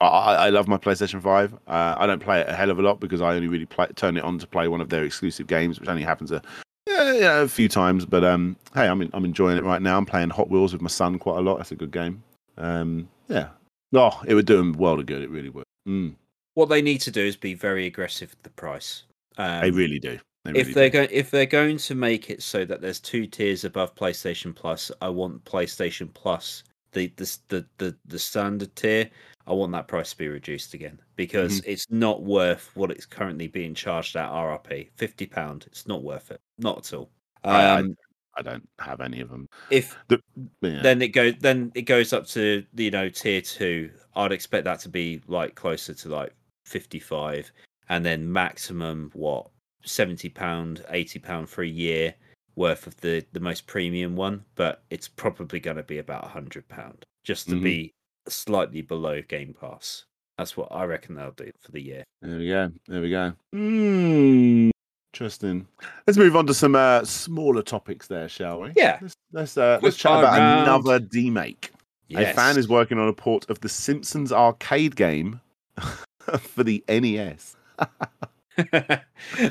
I, 0.08 0.48
I 0.48 0.50
love 0.50 0.68
my 0.68 0.78
PlayStation 0.78 1.22
Five. 1.22 1.54
Uh, 1.68 1.96
I 1.98 2.08
don't 2.08 2.22
play 2.22 2.42
it 2.42 2.50
a 2.50 2.54
hell 2.54 2.70
of 2.70 2.80
a 2.80 2.82
lot 2.82 3.00
because 3.00 3.22
I 3.22 3.36
only 3.36 3.48
really 3.48 3.66
play, 3.66 3.88
turn 3.96 4.18
it 4.18 4.24
on 4.24 4.40
to 4.40 4.48
play 4.48 4.68
one 4.68 4.82
of 4.82 4.90
their 4.90 5.04
exclusive 5.04 5.48
games, 5.48 5.80
which 5.80 5.90
only 5.90 6.04
happens 6.04 6.32
a 6.32 6.42
yeah, 6.88 7.14
yeah, 7.14 7.42
a 7.42 7.48
few 7.48 7.70
times. 7.70 8.06
But 8.06 8.24
um, 8.24 8.56
hey, 8.74 8.88
I'm 8.88 9.10
I'm 9.14 9.26
enjoying 9.26 9.58
it 9.58 9.64
right 9.64 9.82
now. 9.82 9.98
I'm 9.98 10.06
playing 10.06 10.30
Hot 10.32 10.50
Wheels 10.50 10.74
with 10.74 10.82
my 10.82 10.90
son 10.90 11.20
quite 11.20 11.38
a 11.38 11.42
lot. 11.42 11.58
That's 11.58 11.72
a 11.72 11.76
good 11.76 11.92
game. 11.92 12.24
Um, 12.58 13.10
yeah. 13.28 13.50
Oh, 13.94 14.22
it 14.26 14.36
would 14.36 14.46
do 14.46 14.60
him 14.60 14.74
world 14.74 15.00
of 15.00 15.06
good. 15.06 15.22
It 15.22 15.30
really 15.30 15.50
would. 15.50 15.66
Mm, 15.88 16.16
what 16.54 16.70
they 16.70 16.82
need 16.82 17.00
to 17.02 17.12
do 17.12 17.22
is 17.22 17.36
be 17.36 17.54
very 17.54 17.86
aggressive 17.86 18.30
with 18.30 18.44
the 18.44 18.50
price. 18.52 19.04
Um, 19.38 19.62
they 19.62 19.72
really 19.72 20.00
do. 20.00 20.20
They 20.46 20.52
really 20.52 20.62
if 20.62 20.74
they're 20.74 20.90
going 20.90 21.10
if 21.12 21.32
they're 21.32 21.46
going 21.46 21.78
to 21.78 21.96
make 21.96 22.30
it 22.30 22.42
so 22.42 22.66
that 22.66 22.82
there's 22.82 23.00
two 23.00 23.28
tiers 23.28 23.66
above 23.66 23.96
PlayStation 23.96 24.56
Plus, 24.56 24.92
I 25.02 25.10
want 25.10 25.44
PlayStation 25.46 26.14
Plus 26.14 26.64
the 26.92 27.12
the 27.18 27.38
the 27.50 27.66
the, 27.78 27.96
the 28.06 28.20
standard 28.20 28.76
tier. 28.76 29.10
I 29.48 29.54
want 29.54 29.72
that 29.74 29.88
price 29.88 30.12
to 30.12 30.18
be 30.18 30.28
reduced 30.28 30.74
again 30.74 31.00
because 31.16 31.62
Mm-hmm. 31.62 31.70
it's 31.72 31.90
not 31.90 32.24
worth 32.24 32.70
what 32.76 32.92
it's 32.92 33.06
currently 33.06 33.48
being 33.48 33.74
charged 33.74 34.16
at 34.16 34.30
RRP. 34.30 34.90
Fifty 34.96 35.26
pound. 35.26 35.66
It's 35.68 35.88
not 35.88 36.04
worth 36.04 36.32
it. 36.32 36.40
Not 36.58 36.80
at 36.80 36.94
all. 36.94 37.10
I- 37.44 37.62
I- 37.64 37.80
Um, 37.80 37.96
I 38.38 38.42
don't 38.44 38.68
have 38.80 39.02
any 39.02 39.20
of 39.20 39.30
them. 39.30 39.48
if 39.72 39.98
But, 40.08 40.22
yeah. 40.62 40.82
then 40.82 41.02
it 41.02 41.10
goes 41.10 41.34
then 41.40 41.72
it 41.76 41.82
goes 41.82 42.14
up 42.14 42.26
to 42.28 42.64
you 42.76 42.90
know 42.92 43.10
tier 43.10 43.42
two. 43.42 43.92
I'd 44.16 44.32
expect 44.32 44.64
that 44.66 44.80
to 44.82 44.90
be 44.90 45.22
like 45.28 45.56
closer 45.56 45.94
to 45.94 46.10
like 46.10 46.34
fifty 46.66 47.00
five, 47.00 47.52
and 47.90 48.06
then 48.06 48.32
maximum 48.32 49.10
what 49.14 49.50
seventy 49.84 50.30
pound, 50.30 50.86
eighty 50.90 51.20
pound 51.20 51.50
for 51.50 51.64
a 51.64 51.68
year 51.68 52.16
worth 52.56 52.88
of 52.88 52.96
the 53.02 53.26
the 53.34 53.40
most 53.42 53.68
premium 53.68 54.16
one. 54.16 54.46
But 54.56 54.84
it's 54.90 55.10
probably 55.10 55.60
going 55.60 55.78
to 55.78 55.84
be 55.84 55.98
about 55.98 56.24
a 56.26 56.30
hundred 56.30 56.68
pound 56.70 57.04
just 57.26 57.50
to 57.50 57.56
Mhm. 57.56 57.64
be 57.64 57.94
slightly 58.28 58.82
below 58.82 59.22
Game 59.22 59.54
Pass. 59.60 60.06
That's 60.38 60.56
what 60.58 60.70
I 60.72 60.86
reckon 60.86 61.16
they'll 61.16 61.32
do 61.32 61.52
for 61.60 61.72
the 61.72 61.82
year. 61.82 62.04
There 62.22 62.38
we 62.40 62.48
go. 62.48 62.72
There 62.88 63.02
we 63.02 63.10
go. 63.12 63.34
Mm, 63.54 64.72
interesting. 65.14 65.68
Let's 66.08 66.18
move 66.18 66.36
on 66.36 66.48
to 66.48 66.54
some 66.54 66.76
uh, 66.76 67.04
smaller 67.06 67.62
topics 67.62 68.08
there, 68.08 68.28
shall 68.30 68.62
we? 68.62 68.72
Yeah. 68.76 68.98
Let's 69.02 69.16
let's, 69.34 69.58
uh, 69.58 69.80
let's 69.82 69.98
chat 69.98 70.20
about 70.20 70.38
round. 70.38 70.64
another 70.64 71.00
demake. 71.00 71.70
A 72.16 72.34
fan 72.34 72.58
is 72.58 72.68
working 72.68 72.98
on 72.98 73.08
a 73.08 73.14
port 73.14 73.50
of 73.50 73.62
the 73.62 73.70
Simpsons 73.70 74.32
arcade 74.34 74.96
game 74.98 75.40
for 76.40 76.64
the 76.64 76.84
NES. 76.90 77.56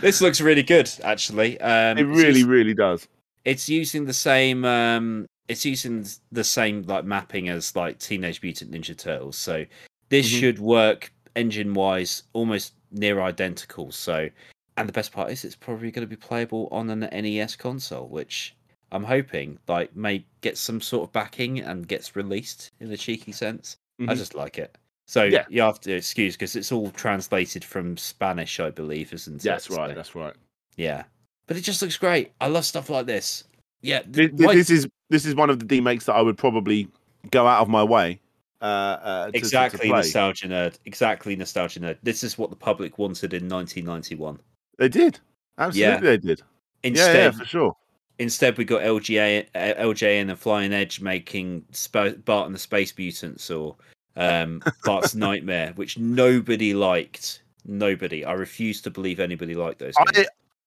this 0.01 0.21
looks 0.21 0.41
really 0.41 0.63
good, 0.63 0.91
actually. 1.03 1.61
Um, 1.61 1.99
It 1.99 2.05
really, 2.05 2.33
just- 2.41 2.47
really 2.47 2.75
does. 2.75 3.09
it's 3.45 3.69
using 3.69 4.05
the 4.05 4.13
same 4.13 4.65
um 4.67 5.27
it's 5.51 5.65
using 5.65 6.07
the 6.33 6.45
same 6.45 6.83
like 6.83 7.05
mapping 7.05 7.49
as 7.49 7.75
like 7.77 7.99
teenage 7.99 8.41
mutant 8.43 8.71
ninja 8.71 8.97
turtles 8.97 9.37
so 9.37 9.65
this 10.09 10.27
Mhm. 10.27 10.41
should 10.41 10.59
work 10.59 11.13
engine 11.37 11.75
wise 11.75 12.23
almost 12.33 12.75
near 12.93 13.21
identical 13.21 13.91
so 13.93 14.29
and 14.77 14.89
the 14.89 14.93
best 14.93 15.13
part 15.13 15.31
is 15.31 15.45
it's 15.45 15.57
probably 15.57 15.91
going 15.91 16.07
to 16.09 16.17
be 16.17 16.17
playable 16.17 16.69
on 16.71 16.89
an 16.91 17.01
nes 17.25 17.57
console 17.57 18.07
which 18.09 18.55
i'm 18.93 19.05
hoping 19.05 19.59
like 19.69 19.95
may 19.95 20.25
get 20.41 20.57
some 20.57 20.81
sort 20.81 21.03
of 21.09 21.13
backing 21.13 21.61
and 21.61 21.87
gets 21.89 22.17
released 22.17 22.71
in 22.81 22.91
a 22.93 22.97
cheeky 22.97 23.33
sense 23.33 23.77
i 24.01 24.05
Mhm. 24.05 24.17
just 24.17 24.35
like 24.35 24.59
it 24.59 24.77
so 25.07 25.25
Yeah. 25.25 25.45
you 25.51 25.63
have 25.63 25.81
to 25.81 25.93
excuse 25.93 26.35
because 26.37 26.55
it's 26.57 26.73
all 26.73 26.91
translated 26.93 27.65
from 27.65 27.97
spanish 27.97 28.61
i 28.61 28.71
believe 28.71 29.13
isn't 29.13 29.37
it 29.37 29.43
That's 29.43 29.69
right. 29.71 29.95
That's 29.95 30.15
right. 30.15 30.35
yeah 30.77 31.05
but 31.47 31.57
it 31.57 31.63
just 31.63 31.83
looks 31.83 31.97
great 31.97 32.33
i 32.41 32.47
love 32.49 32.65
stuff 32.65 32.89
like 32.91 33.07
this 33.07 33.45
yeah 33.83 34.03
This, 34.07 34.31
th- 34.37 34.51
this 34.51 34.71
is 34.71 34.89
this 35.11 35.27
is 35.27 35.35
one 35.35 35.51
of 35.51 35.59
the 35.59 35.67
demakes 35.67 36.07
that 36.07 36.15
I 36.15 36.23
would 36.23 36.39
probably 36.39 36.89
go 37.31 37.47
out 37.47 37.61
of 37.61 37.69
my 37.69 37.83
way. 37.85 38.19
Uh, 38.63 38.65
uh, 38.65 39.27
to- 39.27 39.33
to- 39.33 39.33
to 39.33 39.39
exactly 39.39 39.89
play. 39.89 39.97
nostalgia 39.97 40.47
nerd 40.47 40.75
exactly 40.85 41.35
nostalgia 41.35 41.81
nerd 41.81 41.97
this 42.03 42.23
is 42.23 42.37
what 42.37 42.51
the 42.51 42.57
public 42.57 42.99
wanted 42.99 43.33
in 43.33 43.49
1991 43.49 44.39
They 44.77 44.89
did. 44.91 45.19
Absolutely, 45.57 46.07
they 46.09 46.17
did. 46.19 46.43
instead 46.83 47.15
yeah, 47.17 47.23
yeah, 47.25 47.31
for 47.31 47.45
sure. 47.47 47.77
instead 48.19 48.59
we 48.59 48.67
got 48.67 48.83
lga 48.83 49.47
uh, 49.55 49.59
lj 49.83 50.21
and 50.21 50.29
the 50.29 50.37
flying 50.37 50.75
edge 50.75 51.01
making 51.01 51.65
Sp- 51.73 52.21
bart 52.27 52.45
and 52.47 52.55
the 52.55 52.59
space 52.59 52.93
mutants 52.99 53.51
or 53.51 53.77
um 54.17 54.63
bart's 54.85 55.15
nightmare 55.15 55.73
which 55.77 55.97
nobody 55.97 56.75
liked 56.75 57.43
nobody 57.65 58.27
i 58.27 58.33
refuse 58.33 58.83
to 58.83 58.91
believe 58.91 59.21
anybody 59.21 59.55
liked 59.55 59.79
those. 59.79 59.95
I, 59.97 60.27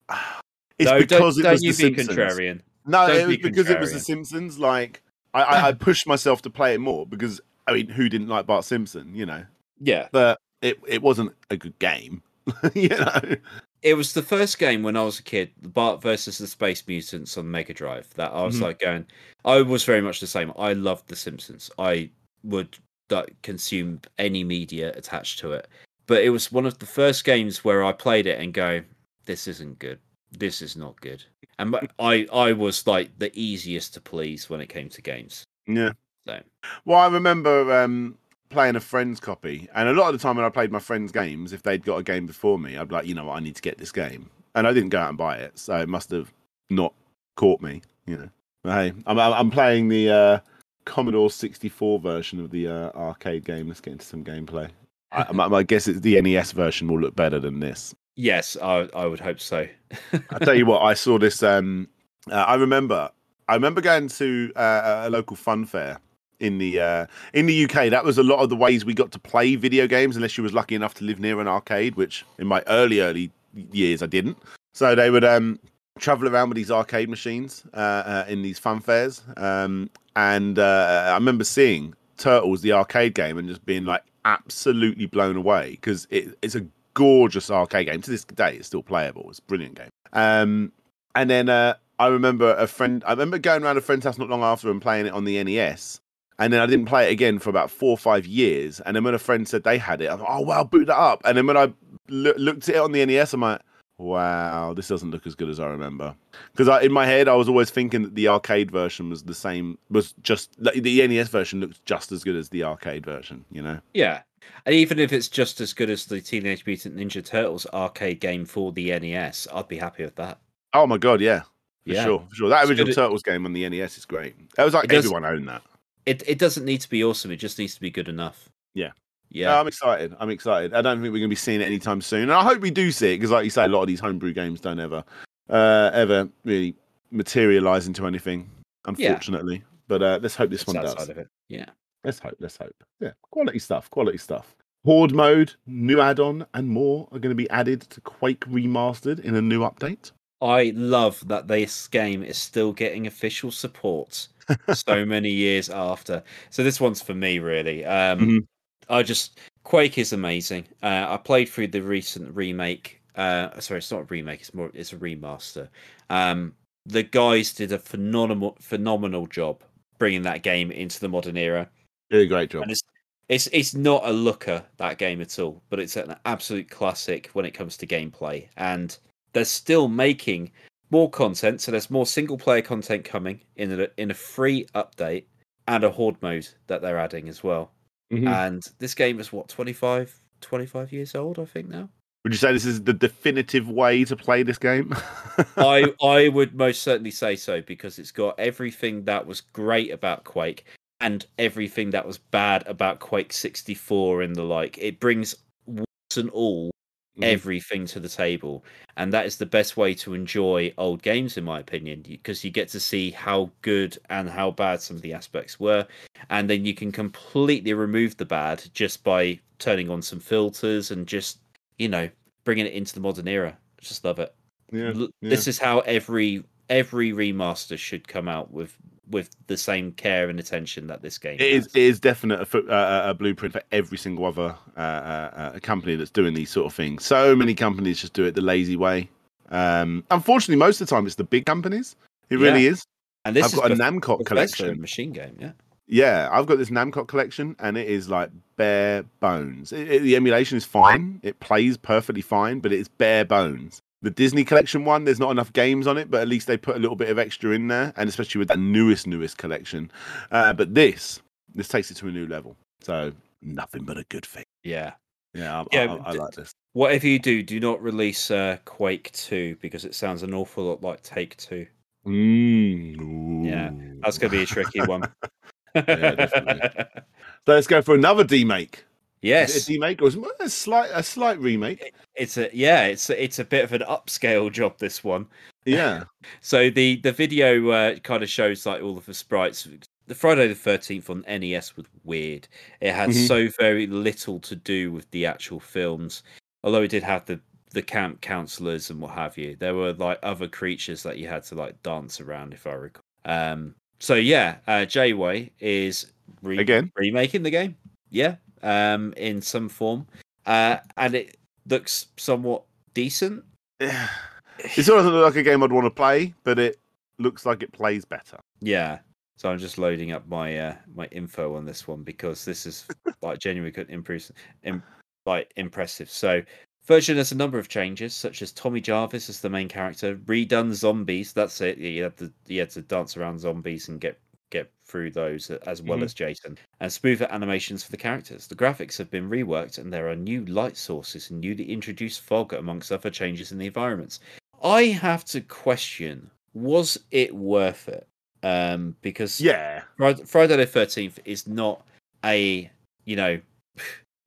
it's 0.79 0.89
no, 0.89 0.97
because 0.97 1.35
don't, 1.35 1.45
it 1.45 1.49
don't 1.49 1.61
you 1.61 1.69
be 1.69 1.73
Simpsons. 1.73 2.09
contrarian 2.09 2.61
No, 2.85 3.07
Don't 3.07 3.17
it 3.21 3.27
was 3.27 3.37
be 3.37 3.43
because 3.43 3.69
it 3.69 3.79
was 3.79 3.93
the. 3.93 3.99
Simpsons. 3.99 4.59
Like 4.59 5.01
I, 5.33 5.43
I, 5.43 5.67
I 5.67 5.71
pushed 5.73 6.05
myself 6.07 6.41
to 6.43 6.49
play 6.49 6.73
it 6.73 6.79
more 6.79 7.05
because 7.05 7.39
I 7.67 7.73
mean, 7.73 7.87
who 7.87 8.09
didn't 8.09 8.27
like 8.27 8.45
Bart 8.45 8.65
Simpson? 8.65 9.15
You 9.15 9.25
know, 9.25 9.43
yeah 9.79 10.07
but 10.11 10.37
it 10.61 10.79
it 10.87 11.01
wasn't 11.01 11.33
a 11.49 11.57
good 11.57 11.77
game. 11.79 12.21
you 12.73 12.89
know, 12.89 13.35
it 13.83 13.93
was 13.95 14.13
the 14.13 14.21
first 14.21 14.59
game 14.59 14.83
when 14.83 14.97
I 14.97 15.03
was 15.03 15.19
a 15.19 15.23
kid, 15.23 15.51
Bart 15.61 16.01
versus 16.01 16.37
the 16.37 16.47
Space 16.47 16.85
Mutants 16.87 17.37
on 17.37 17.49
Mega 17.49 17.73
Drive. 17.73 18.09
That 18.15 18.33
I 18.33 18.43
was 18.43 18.57
Mhm. 18.57 18.61
like 18.63 18.79
going, 18.79 19.05
I 19.45 19.61
was 19.61 19.85
very 19.85 20.01
much 20.01 20.19
the 20.19 20.27
same. 20.27 20.51
I 20.57 20.73
loved 20.73 21.07
The 21.07 21.15
Simpsons. 21.15 21.71
I 21.79 22.09
would 22.43 22.77
like, 23.09 23.33
consume 23.43 24.01
any 24.17 24.43
media 24.43 24.91
attached 24.97 25.39
to 25.39 25.53
it. 25.53 25.67
But 26.05 26.23
it 26.23 26.31
was 26.31 26.51
one 26.51 26.65
of 26.65 26.79
the 26.79 26.85
first 26.85 27.23
games 27.23 27.63
where 27.63 27.83
I 27.85 27.93
played 27.93 28.27
it 28.27 28.39
and 28.41 28.53
go, 28.53 28.81
this 29.25 29.47
isn't 29.47 29.79
good. 29.79 29.99
This 30.37 30.61
is 30.61 30.75
not 30.75 30.99
good. 31.01 31.23
And 31.59 31.71
but 31.71 31.91
I, 31.99 32.27
I 32.33 32.53
was 32.53 32.87
like 32.87 33.17
the 33.19 33.31
easiest 33.39 33.93
to 33.93 34.01
please 34.01 34.49
when 34.49 34.61
it 34.61 34.69
came 34.69 34.89
to 34.89 35.01
games. 35.01 35.43
yeah. 35.67 35.91
So 36.25 36.39
Well, 36.85 36.99
I 36.99 37.07
remember 37.07 37.71
um, 37.73 38.17
playing 38.49 38.75
a 38.75 38.79
friend's 38.79 39.19
copy, 39.19 39.67
and 39.75 39.89
a 39.89 39.93
lot 39.93 40.13
of 40.13 40.19
the 40.19 40.23
time 40.23 40.37
when 40.37 40.45
I 40.45 40.49
played 40.49 40.71
my 40.71 40.79
friends' 40.79 41.11
games, 41.11 41.51
if 41.51 41.63
they'd 41.63 41.83
got 41.83 41.97
a 41.97 42.03
game 42.03 42.25
before 42.25 42.57
me, 42.57 42.77
I'd 42.77 42.87
be 42.87 42.95
like, 42.95 43.05
you 43.05 43.13
know 43.13 43.25
what, 43.25 43.37
I 43.37 43.39
need 43.39 43.55
to 43.55 43.61
get 43.61 43.77
this 43.77 43.91
game, 43.91 44.29
and 44.55 44.65
I 44.65 44.73
didn't 44.73 44.89
go 44.89 44.99
out 44.99 45.09
and 45.09 45.17
buy 45.17 45.37
it, 45.37 45.59
so 45.59 45.75
it 45.77 45.89
must 45.89 46.11
have 46.11 46.31
not 46.69 46.93
caught 47.35 47.61
me, 47.61 47.81
you 48.05 48.17
know. 48.17 48.29
But 48.63 48.73
hey, 48.73 48.93
I'm 49.05 49.19
I'm 49.19 49.51
playing 49.51 49.89
the 49.89 50.09
uh, 50.09 50.39
Commodore 50.85 51.29
64 51.29 51.99
version 51.99 52.39
of 52.39 52.51
the 52.51 52.67
uh, 52.67 52.91
arcade 52.95 53.43
game. 53.43 53.67
Let's 53.67 53.81
get 53.81 53.93
into 53.93 54.05
some 54.05 54.23
gameplay. 54.23 54.69
I, 55.11 55.31
my, 55.31 55.47
my 55.47 55.63
guess 55.63 55.87
is 55.87 56.01
the 56.01 56.19
NES 56.21 56.53
version 56.53 56.87
will 56.87 56.99
look 56.99 57.15
better 57.15 57.39
than 57.39 57.59
this. 57.59 57.93
Yes, 58.15 58.57
I, 58.61 58.89
I 58.95 59.05
would 59.05 59.19
hope 59.19 59.39
so. 59.39 59.67
I 60.11 60.39
tell 60.39 60.55
you 60.55 60.65
what, 60.67 60.81
I 60.81 60.93
saw 60.93 61.17
this. 61.17 61.43
Um, 61.43 61.87
uh, 62.31 62.35
I 62.35 62.55
remember, 62.55 63.09
I 63.47 63.55
remember 63.55 63.81
going 63.81 64.07
to 64.09 64.51
uh, 64.55 65.03
a 65.05 65.09
local 65.09 65.35
fun 65.35 65.65
fair 65.65 65.99
in 66.39 66.57
the 66.57 66.79
uh, 66.79 67.05
in 67.33 67.45
the 67.45 67.65
UK. 67.65 67.89
That 67.89 68.03
was 68.03 68.17
a 68.17 68.23
lot 68.23 68.39
of 68.39 68.49
the 68.49 68.55
ways 68.55 68.85
we 68.85 68.93
got 68.93 69.11
to 69.11 69.19
play 69.19 69.55
video 69.55 69.87
games, 69.87 70.15
unless 70.15 70.37
you 70.37 70.43
was 70.43 70.53
lucky 70.53 70.75
enough 70.75 70.93
to 70.95 71.05
live 71.05 71.19
near 71.19 71.39
an 71.39 71.47
arcade, 71.47 71.95
which 71.95 72.25
in 72.37 72.47
my 72.47 72.63
early 72.67 72.99
early 72.99 73.31
years 73.71 74.03
I 74.03 74.07
didn't. 74.07 74.37
So 74.73 74.95
they 74.95 75.09
would 75.09 75.23
um, 75.23 75.59
travel 75.99 76.27
around 76.27 76.49
with 76.49 76.55
these 76.55 76.71
arcade 76.71 77.09
machines 77.09 77.63
uh, 77.73 77.77
uh, 77.77 78.25
in 78.27 78.41
these 78.41 78.59
fun 78.59 78.79
fairs, 78.79 79.21
um, 79.37 79.89
and 80.15 80.59
uh, 80.59 81.09
I 81.11 81.13
remember 81.13 81.43
seeing 81.43 81.93
Turtles, 82.17 82.61
the 82.61 82.73
arcade 82.73 83.15
game, 83.15 83.37
and 83.37 83.47
just 83.47 83.65
being 83.65 83.85
like 83.85 84.03
absolutely 84.25 85.05
blown 85.05 85.35
away 85.35 85.71
because 85.71 86.07
it, 86.09 86.37
it's 86.41 86.55
a 86.55 86.65
gorgeous 86.93 87.49
arcade 87.51 87.87
game. 87.87 88.01
To 88.01 88.11
this 88.11 88.25
day, 88.25 88.55
it's 88.55 88.67
still 88.67 88.83
playable. 88.83 89.29
It's 89.29 89.39
a 89.39 89.43
brilliant 89.43 89.75
game. 89.75 89.89
Um, 90.13 90.71
and 91.15 91.29
then 91.29 91.49
uh, 91.49 91.75
I 91.99 92.07
remember 92.07 92.55
a 92.55 92.67
friend. 92.67 93.03
I 93.05 93.11
remember 93.11 93.37
going 93.37 93.63
around 93.63 93.77
a 93.77 93.81
friend's 93.81 94.05
house 94.05 94.17
not 94.17 94.29
long 94.29 94.43
after 94.43 94.69
and 94.69 94.81
playing 94.81 95.05
it 95.05 95.13
on 95.13 95.25
the 95.25 95.43
NES. 95.43 95.99
And 96.39 96.51
then 96.51 96.61
I 96.61 96.65
didn't 96.65 96.85
play 96.85 97.07
it 97.07 97.11
again 97.11 97.37
for 97.39 97.49
about 97.49 97.69
four 97.69 97.91
or 97.91 97.97
five 97.97 98.25
years. 98.25 98.79
And 98.81 98.95
then 98.95 99.03
when 99.03 99.13
a 99.13 99.19
friend 99.19 99.47
said 99.47 99.63
they 99.63 99.77
had 99.77 100.01
it, 100.01 100.07
I 100.07 100.13
was 100.13 100.21
like, 100.21 100.31
oh, 100.31 100.41
wow, 100.41 100.63
boot 100.63 100.87
that 100.87 100.97
up. 100.97 101.21
And 101.25 101.37
then 101.37 101.45
when 101.45 101.57
I 101.57 101.71
loo- 102.09 102.33
looked 102.37 102.67
at 102.69 102.75
it 102.75 102.81
on 102.81 102.91
the 102.91 103.05
NES, 103.05 103.33
I'm 103.33 103.41
like, 103.41 103.61
wow, 103.99 104.73
this 104.73 104.87
doesn't 104.87 105.11
look 105.11 105.27
as 105.27 105.35
good 105.35 105.49
as 105.49 105.59
I 105.59 105.67
remember. 105.67 106.15
Because 106.55 106.83
in 106.83 106.91
my 106.91 107.05
head, 107.05 107.27
I 107.27 107.35
was 107.35 107.47
always 107.47 107.69
thinking 107.69 108.01
that 108.01 108.15
the 108.15 108.27
arcade 108.27 108.71
version 108.71 109.09
was 109.11 109.23
the 109.23 109.35
same, 109.35 109.77
was 109.91 110.13
just 110.23 110.49
like, 110.59 110.81
the 110.81 111.07
NES 111.07 111.29
version 111.29 111.61
looked 111.61 111.85
just 111.85 112.11
as 112.11 112.23
good 112.23 112.35
as 112.35 112.49
the 112.49 112.63
arcade 112.63 113.05
version, 113.05 113.45
you 113.51 113.61
know? 113.61 113.79
Yeah. 113.93 114.21
And 114.65 114.73
even 114.75 114.99
if 114.99 115.11
it's 115.11 115.27
just 115.27 115.59
as 115.61 115.73
good 115.73 115.89
as 115.89 116.05
the 116.05 116.21
Teenage 116.21 116.65
Mutant 116.65 116.95
Ninja 116.95 117.23
Turtles 117.23 117.67
arcade 117.73 118.19
game 118.19 118.45
for 118.45 118.71
the 118.71 118.97
NES, 118.97 119.47
I'd 119.53 119.67
be 119.67 119.77
happy 119.77 120.03
with 120.03 120.15
that. 120.15 120.39
Oh 120.73 120.87
my 120.87 120.97
god, 120.97 121.21
yeah, 121.21 121.41
for 121.41 121.49
Yeah. 121.93 122.03
sure, 122.05 122.25
for 122.29 122.35
sure. 122.35 122.49
That 122.49 122.61
It's 122.61 122.69
original 122.69 122.87
good 122.87 122.95
Turtles 122.95 123.23
game 123.23 123.45
on 123.45 123.53
the 123.53 123.67
NES 123.69 123.97
is 123.97 124.05
great. 124.05 124.35
That 124.55 124.63
was 124.65 124.73
like 124.73 124.85
It 124.85 124.93
everyone 124.93 125.25
owned 125.25 125.47
that. 125.47 125.61
It 126.05 126.23
it 126.27 126.39
doesn't 126.39 126.65
need 126.65 126.81
to 126.81 126.89
be 126.89 127.03
awesome, 127.03 127.31
it 127.31 127.37
just 127.37 127.59
needs 127.59 127.75
to 127.75 127.81
be 127.81 127.89
good 127.89 128.07
enough. 128.07 128.49
Yeah. 128.73 128.91
Yeah. 129.29 129.59
I'm 129.59 129.67
excited. 129.67 130.15
I'm 130.19 130.29
excited. 130.29 130.73
I 130.73 130.81
don't 130.83 130.97
think 131.01 131.11
we're 131.11 131.19
going 131.19 131.23
to 131.23 131.27
be 131.29 131.35
seeing 131.35 131.59
it 131.59 131.65
anytime 131.65 132.01
soon. 132.01 132.23
And 132.23 132.31
I 132.33 132.43
hope 132.43 132.61
we 132.61 132.69
do 132.69 132.91
see 132.91 133.13
it 133.13 133.17
because, 133.17 133.31
like 133.31 133.43
you 133.43 133.49
say, 133.49 133.65
a 133.65 133.67
lot 133.67 133.81
of 133.81 133.87
these 133.87 133.99
homebrew 133.99 134.31
games 134.31 134.59
don't 134.61 134.79
ever, 134.79 135.03
uh, 135.49 135.89
ever 135.91 136.29
really 136.45 136.75
materialize 137.09 137.87
into 137.87 138.05
anything, 138.05 138.47
unfortunately. 138.85 139.63
But 139.87 140.03
uh, 140.03 140.19
let's 140.21 140.35
hope 140.35 140.51
this 140.51 140.61
it's 140.61 140.67
one 140.71 140.83
does. 140.83 141.09
of 141.09 141.17
it. 141.17 141.27
Yeah. 141.49 141.65
Let's 142.03 142.19
hope. 142.19 142.35
Let's 142.39 142.57
hope. 142.57 142.75
Yeah, 142.99 143.11
quality 143.21 143.59
stuff. 143.59 143.89
Quality 143.89 144.17
stuff. 144.17 144.55
Horde 144.85 145.13
mode, 145.13 145.53
new 145.65 146.01
add-on, 146.01 146.45
and 146.53 146.67
more 146.67 147.07
are 147.11 147.19
going 147.19 147.31
to 147.31 147.35
be 147.35 147.49
added 147.49 147.81
to 147.81 148.01
Quake 148.01 148.41
Remastered 148.41 149.21
in 149.21 149.35
a 149.35 149.41
new 149.41 149.61
update. 149.61 150.11
I 150.41 150.73
love 150.75 151.25
that 151.29 151.47
this 151.47 151.87
game 151.87 152.21
is 152.21 152.37
still 152.37 152.73
getting 152.73 153.07
official 153.07 153.49
support 153.49 154.27
so 154.73 155.05
many 155.05 155.29
years 155.29 155.69
after. 155.69 156.21
So 156.49 156.63
this 156.65 156.81
one's 156.81 157.01
for 157.01 157.13
me, 157.13 157.39
really. 157.39 157.85
Um, 157.85 158.19
Mhm. 158.19 158.47
I 158.89 159.03
just 159.03 159.39
Quake 159.63 159.97
is 159.97 160.11
amazing. 160.11 160.65
Uh, 160.81 161.05
I 161.09 161.15
played 161.15 161.47
through 161.47 161.67
the 161.67 161.81
recent 161.81 162.35
remake. 162.35 163.01
Uh, 163.15 163.57
sorry, 163.61 163.77
it's 163.77 163.91
not 163.91 164.01
a 164.01 164.05
remake. 164.05 164.41
It's 164.41 164.53
more. 164.53 164.69
It's 164.73 164.91
a 164.91 164.97
remaster. 164.97 165.69
Um, 166.09 166.53
the 166.85 167.03
guys 167.03 167.53
did 167.53 167.71
a 167.71 167.79
phenomenal, 167.79 168.57
phenomenal 168.59 169.27
job 169.27 169.63
bringing 169.99 170.23
that 170.23 170.43
game 170.43 170.69
into 170.71 170.99
the 170.99 171.07
modern 171.07 171.37
era. 171.37 171.69
Did 172.09 172.21
a 172.21 172.27
great 172.27 172.49
job. 172.49 172.63
And 172.63 172.71
it's 172.71 172.81
it's 173.29 173.47
it's 173.47 173.73
not 173.73 174.05
a 174.05 174.11
looker 174.11 174.63
that 174.77 174.97
game 174.97 175.21
at 175.21 175.39
all, 175.39 175.61
but 175.69 175.79
it's 175.79 175.95
an 175.95 176.15
absolute 176.25 176.69
classic 176.69 177.29
when 177.33 177.45
it 177.45 177.51
comes 177.51 177.77
to 177.77 177.87
gameplay. 177.87 178.47
And 178.57 178.97
they're 179.33 179.45
still 179.45 179.87
making 179.87 180.51
more 180.91 181.09
content, 181.09 181.61
so 181.61 181.71
there's 181.71 181.89
more 181.89 182.05
single 182.05 182.37
player 182.37 182.61
content 182.61 183.03
coming 183.05 183.41
in 183.55 183.79
a 183.79 183.87
in 183.97 184.11
a 184.11 184.13
free 184.13 184.65
update 184.75 185.25
and 185.67 185.83
a 185.83 185.89
horde 185.89 186.21
mode 186.21 186.47
that 186.67 186.81
they're 186.81 186.99
adding 186.99 187.29
as 187.29 187.43
well. 187.43 187.71
Mhm. 188.11 188.27
And 188.27 188.63
this 188.79 188.93
game 188.93 189.19
is 189.19 189.31
what 189.31 189.47
25, 189.47 190.19
25 190.41 190.91
years 190.91 191.15
old, 191.15 191.39
I 191.39 191.45
think 191.45 191.69
now. 191.69 191.89
Would 192.23 192.33
you 192.33 192.37
say 192.37 192.53
this 192.53 192.65
is 192.65 192.83
the 192.83 192.93
definitive 192.93 193.69
way 193.69 194.05
to 194.05 194.15
play 194.15 194.43
this 194.43 194.57
game? 194.57 194.93
I 195.57 195.93
I 196.01 196.29
would 196.29 196.53
most 196.53 196.83
certainly 196.83 197.11
say 197.11 197.35
so 197.35 197.61
because 197.61 197.99
it's 197.99 198.11
got 198.11 198.39
everything 198.39 199.03
that 199.05 199.25
was 199.25 199.41
great 199.41 199.91
about 199.91 200.23
Quake 200.23 200.65
and 201.03 201.27
everything 201.37 201.91
that 201.91 202.07
was 202.07 202.17
bad 202.17 202.65
about 202.67 202.99
Quake 202.99 203.33
64 203.33 204.23
and 204.23 204.35
the 204.35 204.43
like. 204.43 204.77
It 204.79 204.99
brings 204.99 205.35
warts 205.67 206.17
and 206.17 206.29
all 206.31 206.71
Mhm. 207.19 207.23
everything 207.25 207.85
to 207.87 207.99
the 207.99 208.09
table, 208.09 208.65
and 208.97 209.13
that 209.13 209.25
is 209.27 209.37
the 209.37 209.45
best 209.45 209.77
way 209.77 209.93
to 209.95 210.15
enjoy 210.15 210.73
old 210.79 211.03
games, 211.03 211.37
in 211.37 211.43
my 211.43 211.59
opinion, 211.59 212.01
because 212.03 212.43
you 212.43 212.49
get 212.51 212.69
to 212.69 212.79
see 212.79 213.11
how 213.11 213.51
good 213.61 213.97
and 214.09 214.29
how 214.29 214.51
bad 214.51 214.81
some 214.81 214.95
of 214.95 215.03
the 215.03 215.13
aspects 215.13 215.59
were, 215.59 215.87
and 216.31 216.49
then 216.49 216.65
you 216.65 216.73
can 216.73 216.91
completely 216.91 217.73
remove 217.73 218.17
the 218.17 218.25
bad 218.25 218.63
just 218.73 219.03
by 219.03 219.39
turning 219.59 219.89
on 219.91 220.01
some 220.01 220.19
filters 220.19 220.89
and 220.91 221.07
just 221.07 221.39
you 221.77 221.87
know 221.89 222.09
bringing 222.45 222.65
it 222.65 222.73
into 222.73 222.93
the 222.95 222.99
modern 223.01 223.27
era. 223.27 223.57
I 223.79 223.81
just 223.81 224.03
love 224.05 224.19
it. 224.19 224.33
yeah, 224.71 224.93
yeah. 224.93 225.07
This 225.29 225.47
is 225.47 225.59
how 225.59 225.79
every 225.81 226.43
every 226.69 227.11
remaster 227.11 227.77
should 227.77 228.07
come 228.07 228.27
out 228.27 228.51
with 228.51 228.77
with 229.09 229.29
the 229.47 229.57
same 229.57 229.91
care 229.91 230.29
and 230.29 230.39
attention 230.39 230.87
that 230.87 231.01
this 231.01 231.17
game 231.17 231.35
It 231.39 231.41
is, 231.51 231.65
it 231.67 231.75
is 231.75 231.99
definite 231.99 232.39
a, 232.53 232.57
uh, 232.71 233.09
a 233.09 233.13
blueprint 233.13 233.53
for 233.53 233.61
every 233.71 233.97
single 233.97 234.25
other 234.25 234.55
uh, 234.77 234.79
uh, 234.79 235.51
uh, 235.55 235.59
company 235.59 235.95
that's 235.95 236.11
doing 236.11 236.33
these 236.33 236.49
sort 236.49 236.65
of 236.67 236.73
things. 236.73 237.05
So 237.05 237.35
many 237.35 237.53
companies 237.53 237.99
just 237.99 238.13
do 238.13 238.23
it 238.23 238.35
the 238.35 238.41
lazy 238.41 238.75
way. 238.75 239.09
Um, 239.49 240.03
unfortunately, 240.09 240.55
most 240.55 240.79
of 240.81 240.87
the 240.87 240.95
time 240.95 241.05
it's 241.05 241.15
the 241.15 241.23
big 241.23 241.45
companies. 241.45 241.95
It 242.29 242.39
really 242.39 242.65
is. 242.67 242.85
And 243.25 243.35
this 243.35 243.45
I've 243.45 243.53
is 243.53 243.59
got 243.59 243.71
a 243.71 243.75
Bethesda 243.75 244.23
collection. 244.25 244.81
machine 244.81 245.11
game. 245.11 245.37
Yeah, 245.39 245.51
Yeah, 245.87 246.29
I've 246.31 246.45
got 246.45 246.57
this 246.57 246.69
Namco 246.69 247.07
collection, 247.07 247.55
and 247.59 247.77
it 247.77 247.87
is 247.87 248.09
like 248.09 248.31
bare 248.55 249.03
bones. 249.19 249.71
It, 249.71 249.91
it- 249.91 250.01
the 250.01 250.15
emulation 250.15 250.57
is 250.57 250.65
fine; 250.65 251.19
it 251.23 251.39
plays 251.39 251.77
perfectly 251.77 252.21
fine, 252.21 252.59
but 252.59 252.71
it's 252.73 252.87
bare 252.89 253.25
bones. 253.25 253.81
The 254.03 254.11
Disney 254.11 254.43
collection 254.43 254.85
one, 254.85 255.05
there's 255.05 255.19
not 255.19 255.31
enough 255.31 255.51
games 255.53 255.87
on 255.87 255.97
it, 255.97 256.11
but 256.11 256.21
at 256.21 256.27
least 256.27 256.45
they 256.45 256.57
put 256.57 256.75
a 256.75 256.79
little 256.79 256.95
bit 256.95 257.09
of 257.09 257.17
extra 257.17 257.51
in 257.51 257.67
there, 257.69 257.93
and 257.97 258.07
especially 258.09 258.39
with 258.39 258.49
that 258.49 258.59
newest, 258.59 259.07
newest 259.07 259.37
collection. 259.37 259.89
Uh, 260.29 260.53
but 260.53 260.73
this, 260.75 261.21
this 261.55 261.67
takes 261.69 261.89
it 261.89 261.95
to 261.95 262.07
a 262.07 262.11
new 262.11 262.27
level. 262.27 262.55
So 262.81 263.13
nothing 263.41 263.83
but 263.85 263.97
a 263.97 264.03
good 264.09 264.25
thing. 264.25 264.43
yeah. 264.63 264.91
Yeah, 265.35 265.61
I, 265.61 265.65
Yeah, 265.71 265.97
I, 266.05 266.09
I 266.09 266.11
d- 266.11 266.19
like 266.19 266.33
this. 266.35 266.51
Whatever 266.73 267.07
you 267.07 267.17
do, 267.17 267.41
do 267.41 267.59
not 267.59 267.81
release 267.81 268.29
uh, 268.29 268.57
Quake 268.65 269.11
Two 269.13 269.55
because 269.61 269.83
it 269.83 269.95
sounds 269.95 270.21
an 270.21 270.31
awful 270.31 270.65
lot 270.65 270.83
like 270.83 271.01
Take 271.01 271.35
Two. 271.37 271.65
Mm, 272.05 273.43
Yeah. 273.45 273.71
That's 274.03 274.19
going 274.19 274.29
to 274.31 274.37
be 274.37 274.43
a 274.43 274.45
tricky 274.45 274.81
one. 274.81 275.03
definitely. 275.75 276.85
So 277.45 277.51
let's 277.53 277.67
go 277.67 277.81
for 277.81 277.93
another 277.93 278.23
demake. 278.23 278.83
Yes, 279.23 279.67
a 279.67 279.71
demake 279.71 280.01
or 280.01 280.07
a 280.43 280.49
slight, 280.49 280.89
a 280.93 281.01
slight 281.01 281.39
remake? 281.39 281.93
it's 282.15 282.37
a 282.37 282.49
yeah, 282.53 282.83
it's 282.85 283.09
a, 283.09 283.23
it's 283.23 283.39
a 283.39 283.43
bit 283.45 283.63
of 283.63 283.71
an 283.73 283.81
upscale 283.81 284.51
job. 284.51 284.77
This 284.77 285.03
one. 285.03 285.27
Yeah. 285.65 286.03
So 286.41 286.69
the 286.69 286.97
the 286.97 287.11
video 287.11 287.69
uh, 287.69 287.95
kind 287.99 288.23
of 288.23 288.29
shows 288.29 288.65
like 288.65 288.81
all 288.81 288.97
of 288.97 289.05
the 289.05 289.13
sprites. 289.13 289.67
The 290.07 290.15
Friday 290.15 290.47
the 290.47 290.55
Thirteenth 290.55 291.09
on 291.09 291.23
NES 291.27 291.75
was 291.77 291.85
weird. 292.03 292.47
It 292.81 292.93
had 292.93 293.09
Mhm. 293.09 293.27
so 293.27 293.47
very 293.59 293.87
little 293.87 294.39
to 294.41 294.55
do 294.55 294.91
with 294.91 295.09
the 295.11 295.25
actual 295.25 295.59
films, 295.59 296.23
although 296.63 296.81
it 296.83 296.89
did 296.91 297.03
have 297.03 297.25
the 297.25 297.39
the 297.71 297.81
camp 297.81 298.21
counselors 298.21 298.89
and 298.89 299.01
what 299.01 299.11
have 299.15 299.37
you. 299.37 299.55
There 299.57 299.73
were 299.75 299.93
like 299.93 300.19
other 300.23 300.47
creatures 300.47 301.03
that 301.03 301.17
you 301.17 301.27
had 301.27 301.43
to 301.45 301.55
like 301.55 301.81
dance 301.83 302.21
around, 302.21 302.53
if 302.53 302.67
I 302.67 302.73
recall. 302.73 303.01
Um, 303.25 303.75
so 303.99 304.15
yeah, 304.15 304.57
uh, 304.67 304.85
Jayway 304.85 305.49
is 305.59 306.11
re- 306.41 306.59
Again? 306.59 306.91
remaking 306.95 307.43
the 307.43 307.49
game. 307.51 307.75
Yeah, 308.11 308.35
um, 308.63 309.13
in 309.17 309.41
some 309.41 309.69
form, 309.69 310.07
uh, 310.45 310.77
and 310.97 311.13
it 311.13 311.37
looks 311.67 312.07
somewhat 312.17 312.63
decent. 312.93 313.43
It 313.79 314.83
sort 314.83 314.99
of 314.99 315.05
doesn't 315.05 315.13
look 315.13 315.25
like 315.25 315.35
a 315.35 315.43
game 315.43 315.61
I'd 315.61 315.71
want 315.71 315.85
to 315.85 315.91
play, 315.91 316.33
but 316.43 316.57
it 316.57 316.79
looks 317.19 317.45
like 317.45 317.63
it 317.63 317.71
plays 317.71 318.05
better. 318.05 318.39
Yeah. 318.61 318.99
So 319.37 319.49
I'm 319.49 319.57
just 319.57 319.77
loading 319.77 320.11
up 320.11 320.27
my 320.27 320.57
uh, 320.57 320.75
my 320.95 321.05
info 321.07 321.55
on 321.55 321.65
this 321.65 321.87
one 321.87 322.03
because 322.03 322.45
this 322.45 322.65
is 322.65 322.87
like 323.21 323.39
genuinely 323.39 323.71
good 323.71 323.89
impress- 323.89 324.31
im- 324.63 324.83
like 325.25 325.51
impressive. 325.57 326.09
So 326.09 326.41
version 326.85 327.17
has 327.17 327.31
a 327.31 327.35
number 327.35 327.59
of 327.59 327.67
changes, 327.67 328.13
such 328.13 328.41
as 328.41 328.51
Tommy 328.51 328.79
Jarvis 328.79 329.29
as 329.29 329.41
the 329.41 329.49
main 329.49 329.67
character, 329.67 330.15
redone 330.15 330.71
zombies. 330.73 331.33
That's 331.33 331.59
it. 331.61 331.77
You 331.77 332.03
had 332.03 332.17
to 332.17 332.31
you 332.47 332.59
had 332.59 332.69
to 332.71 332.81
dance 332.83 333.17
around 333.17 333.39
zombies 333.39 333.89
and 333.89 333.99
get 333.99 334.19
get 334.53 334.71
through 334.85 335.11
those 335.11 335.49
as 335.51 335.81
well 335.81 335.97
Mhm. 335.99 336.03
as 336.03 336.13
Jason, 336.13 336.57
and 336.79 336.91
smoother 336.93 337.27
animations 337.31 337.83
for 337.83 337.91
the 337.91 337.97
characters. 337.97 338.47
The 338.47 338.55
graphics 338.55 338.97
have 338.99 339.09
been 339.11 339.29
reworked, 339.29 339.77
and 339.79 339.91
there 339.91 340.07
are 340.09 340.15
new 340.15 340.45
light 340.45 340.77
sources 340.77 341.29
and 341.31 341.41
newly 341.41 341.69
introduced 341.71 342.21
fog, 342.21 342.53
amongst 342.53 342.91
other 342.91 343.09
changes 343.09 343.51
in 343.51 343.57
the 343.57 343.65
environments. 343.65 344.19
I 344.63 344.83
have 344.85 345.25
to 345.25 345.41
question: 345.41 346.29
Was 346.53 346.99
it 347.11 347.35
worth 347.35 347.89
it? 347.89 348.07
Um, 348.43 348.95
because 349.01 349.41
Yeah. 349.41 349.83
Friday, 350.25 350.55
the 350.57 350.65
Thirteenth 350.65 351.19
is 351.25 351.47
not 351.47 351.85
a 352.23 352.69
you 353.05 353.15
know, 353.17 353.39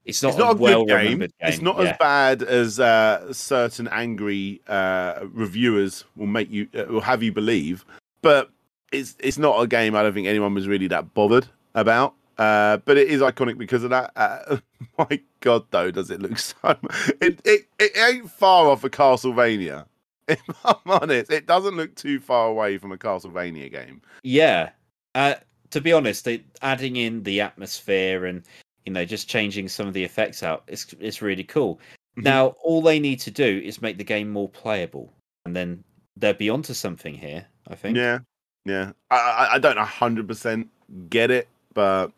it's 0.05 0.23
not, 0.23 0.31
It's 0.31 0.39
not 0.39 0.55
a, 0.55 0.59
a 0.59 0.61
well 0.61 0.85
good 0.85 0.89
game. 0.89 1.05
remembered 1.05 1.33
game. 1.41 1.49
It's 1.53 1.61
not 1.63 1.77
yeah. 1.79 1.91
as 1.91 1.97
bad 1.99 2.43
as 2.43 2.81
uh, 2.81 3.33
certain 3.33 3.89
angry 3.89 4.61
uh, 4.69 5.27
reviewers 5.33 6.05
will 6.17 6.27
make 6.27 6.51
you 6.51 6.69
uh, 6.75 6.85
will 6.89 7.01
have 7.01 7.23
you 7.23 7.33
believe, 7.33 7.85
but 8.23 8.51
it's 8.93 9.17
it's 9.21 9.39
not 9.39 9.61
a 9.61 9.67
game 9.67 9.95
I 9.95 10.03
don't 10.03 10.15
think 10.15 10.27
anyone 10.27 10.55
was 10.55 10.69
really 10.69 10.89
that 10.89 11.15
bothered 11.15 11.47
about. 11.75 12.15
Uh, 12.39 12.77
but 12.85 12.99
it 12.99 13.09
is 13.09 13.23
iconic 13.23 13.57
because 13.57 13.83
of 13.83 13.91
that. 13.91 14.13
Uh, 14.15 14.59
my 14.99 15.21
God, 15.41 15.65
though, 15.71 15.91
does 15.91 16.11
it 16.11 16.21
look 16.21 16.39
so? 16.39 16.77
It 17.21 17.41
it, 17.45 17.67
it 17.79 17.93
ain't 17.97 18.31
far 18.31 18.69
off 18.69 18.85
a 18.85 18.91
Castlevania. 18.91 19.87
If 20.29 20.43
I'm 20.65 20.75
honest, 20.87 21.31
it 21.31 21.47
doesn't 21.47 21.77
look 21.77 21.95
too 21.95 22.19
far 22.19 22.49
away 22.49 22.79
from 22.79 22.91
a 22.91 22.97
Castlevania 22.97 23.71
game. 23.71 24.03
Yeah. 24.25 24.71
Uh, 25.15 25.35
to 25.71 25.81
be 25.81 25.93
honest, 25.93 26.25
they, 26.25 26.43
adding 26.63 26.97
in 26.97 27.23
the 27.23 27.41
atmosphere 27.41 28.27
and 28.27 28.43
you 28.87 28.93
know 28.93 29.05
just 29.05 29.29
changing 29.29 29.69
some 29.69 29.87
of 29.87 29.95
the 29.95 30.03
effects 30.03 30.43
out, 30.43 30.65
it's 30.67 30.93
it's 30.99 31.23
really 31.23 31.45
cool. 31.45 31.79
Mhm. 32.19 32.25
Now 32.25 32.47
all 32.61 32.83
they 32.83 32.99
need 32.99 33.21
to 33.21 33.31
do 33.31 33.63
is 33.65 33.81
make 33.81 33.99
the 33.99 34.05
game 34.05 34.29
more 34.29 34.49
playable, 34.49 35.13
and 35.45 35.55
then 35.55 35.85
they'll 36.17 36.35
be 36.35 36.51
onto 36.51 36.75
something 36.75 37.15
here. 37.15 37.47
I 37.69 37.77
think. 37.77 37.97
Yeah, 37.97 38.19
yeah. 38.67 38.93
I 39.11 39.49
I, 39.53 39.59
don't 39.59 39.79
hundred 39.79 40.29
percent 40.29 40.69
get 41.09 41.31
it, 41.31 41.49
but 41.75 42.09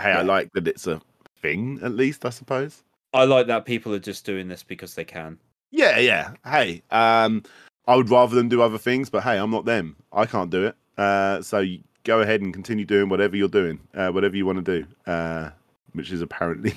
hey, 0.00 0.12
I 0.12 0.22
like 0.22 0.52
that 0.54 0.66
it's 0.66 0.86
a 0.86 1.00
thing 1.40 1.78
at 1.82 1.92
least. 1.92 2.24
I 2.24 2.30
suppose. 2.30 2.82
I 3.14 3.24
like 3.24 3.46
that 3.46 3.64
people 3.64 3.94
are 3.94 4.00
just 4.00 4.24
doing 4.26 4.48
this 4.48 4.62
because 4.62 4.94
they 4.94 5.04
can. 5.04 5.38
Yeah, 5.70 5.98
yeah. 5.98 6.32
Hey, 6.44 6.82
um, 6.90 7.42
I 7.86 7.96
would 7.96 8.10
rather 8.10 8.34
them 8.34 8.48
do 8.48 8.62
other 8.62 8.78
things, 8.78 9.10
but 9.10 9.22
hey, 9.22 9.38
I'm 9.38 9.50
not 9.50 9.64
them. 9.64 9.96
I 10.12 10.26
can't 10.26 10.50
do 10.50 10.66
it. 10.66 10.76
Uh, 10.96 11.42
so 11.42 11.64
go 12.04 12.20
ahead 12.20 12.40
and 12.40 12.52
continue 12.52 12.84
doing 12.84 13.08
whatever 13.08 13.36
you're 13.36 13.48
doing, 13.48 13.80
uh, 13.94 14.08
whatever 14.08 14.36
you 14.36 14.46
want 14.46 14.64
to 14.64 14.82
do, 14.82 14.86
uh, 15.10 15.50
which 15.92 16.10
is 16.10 16.20
apparently 16.20 16.74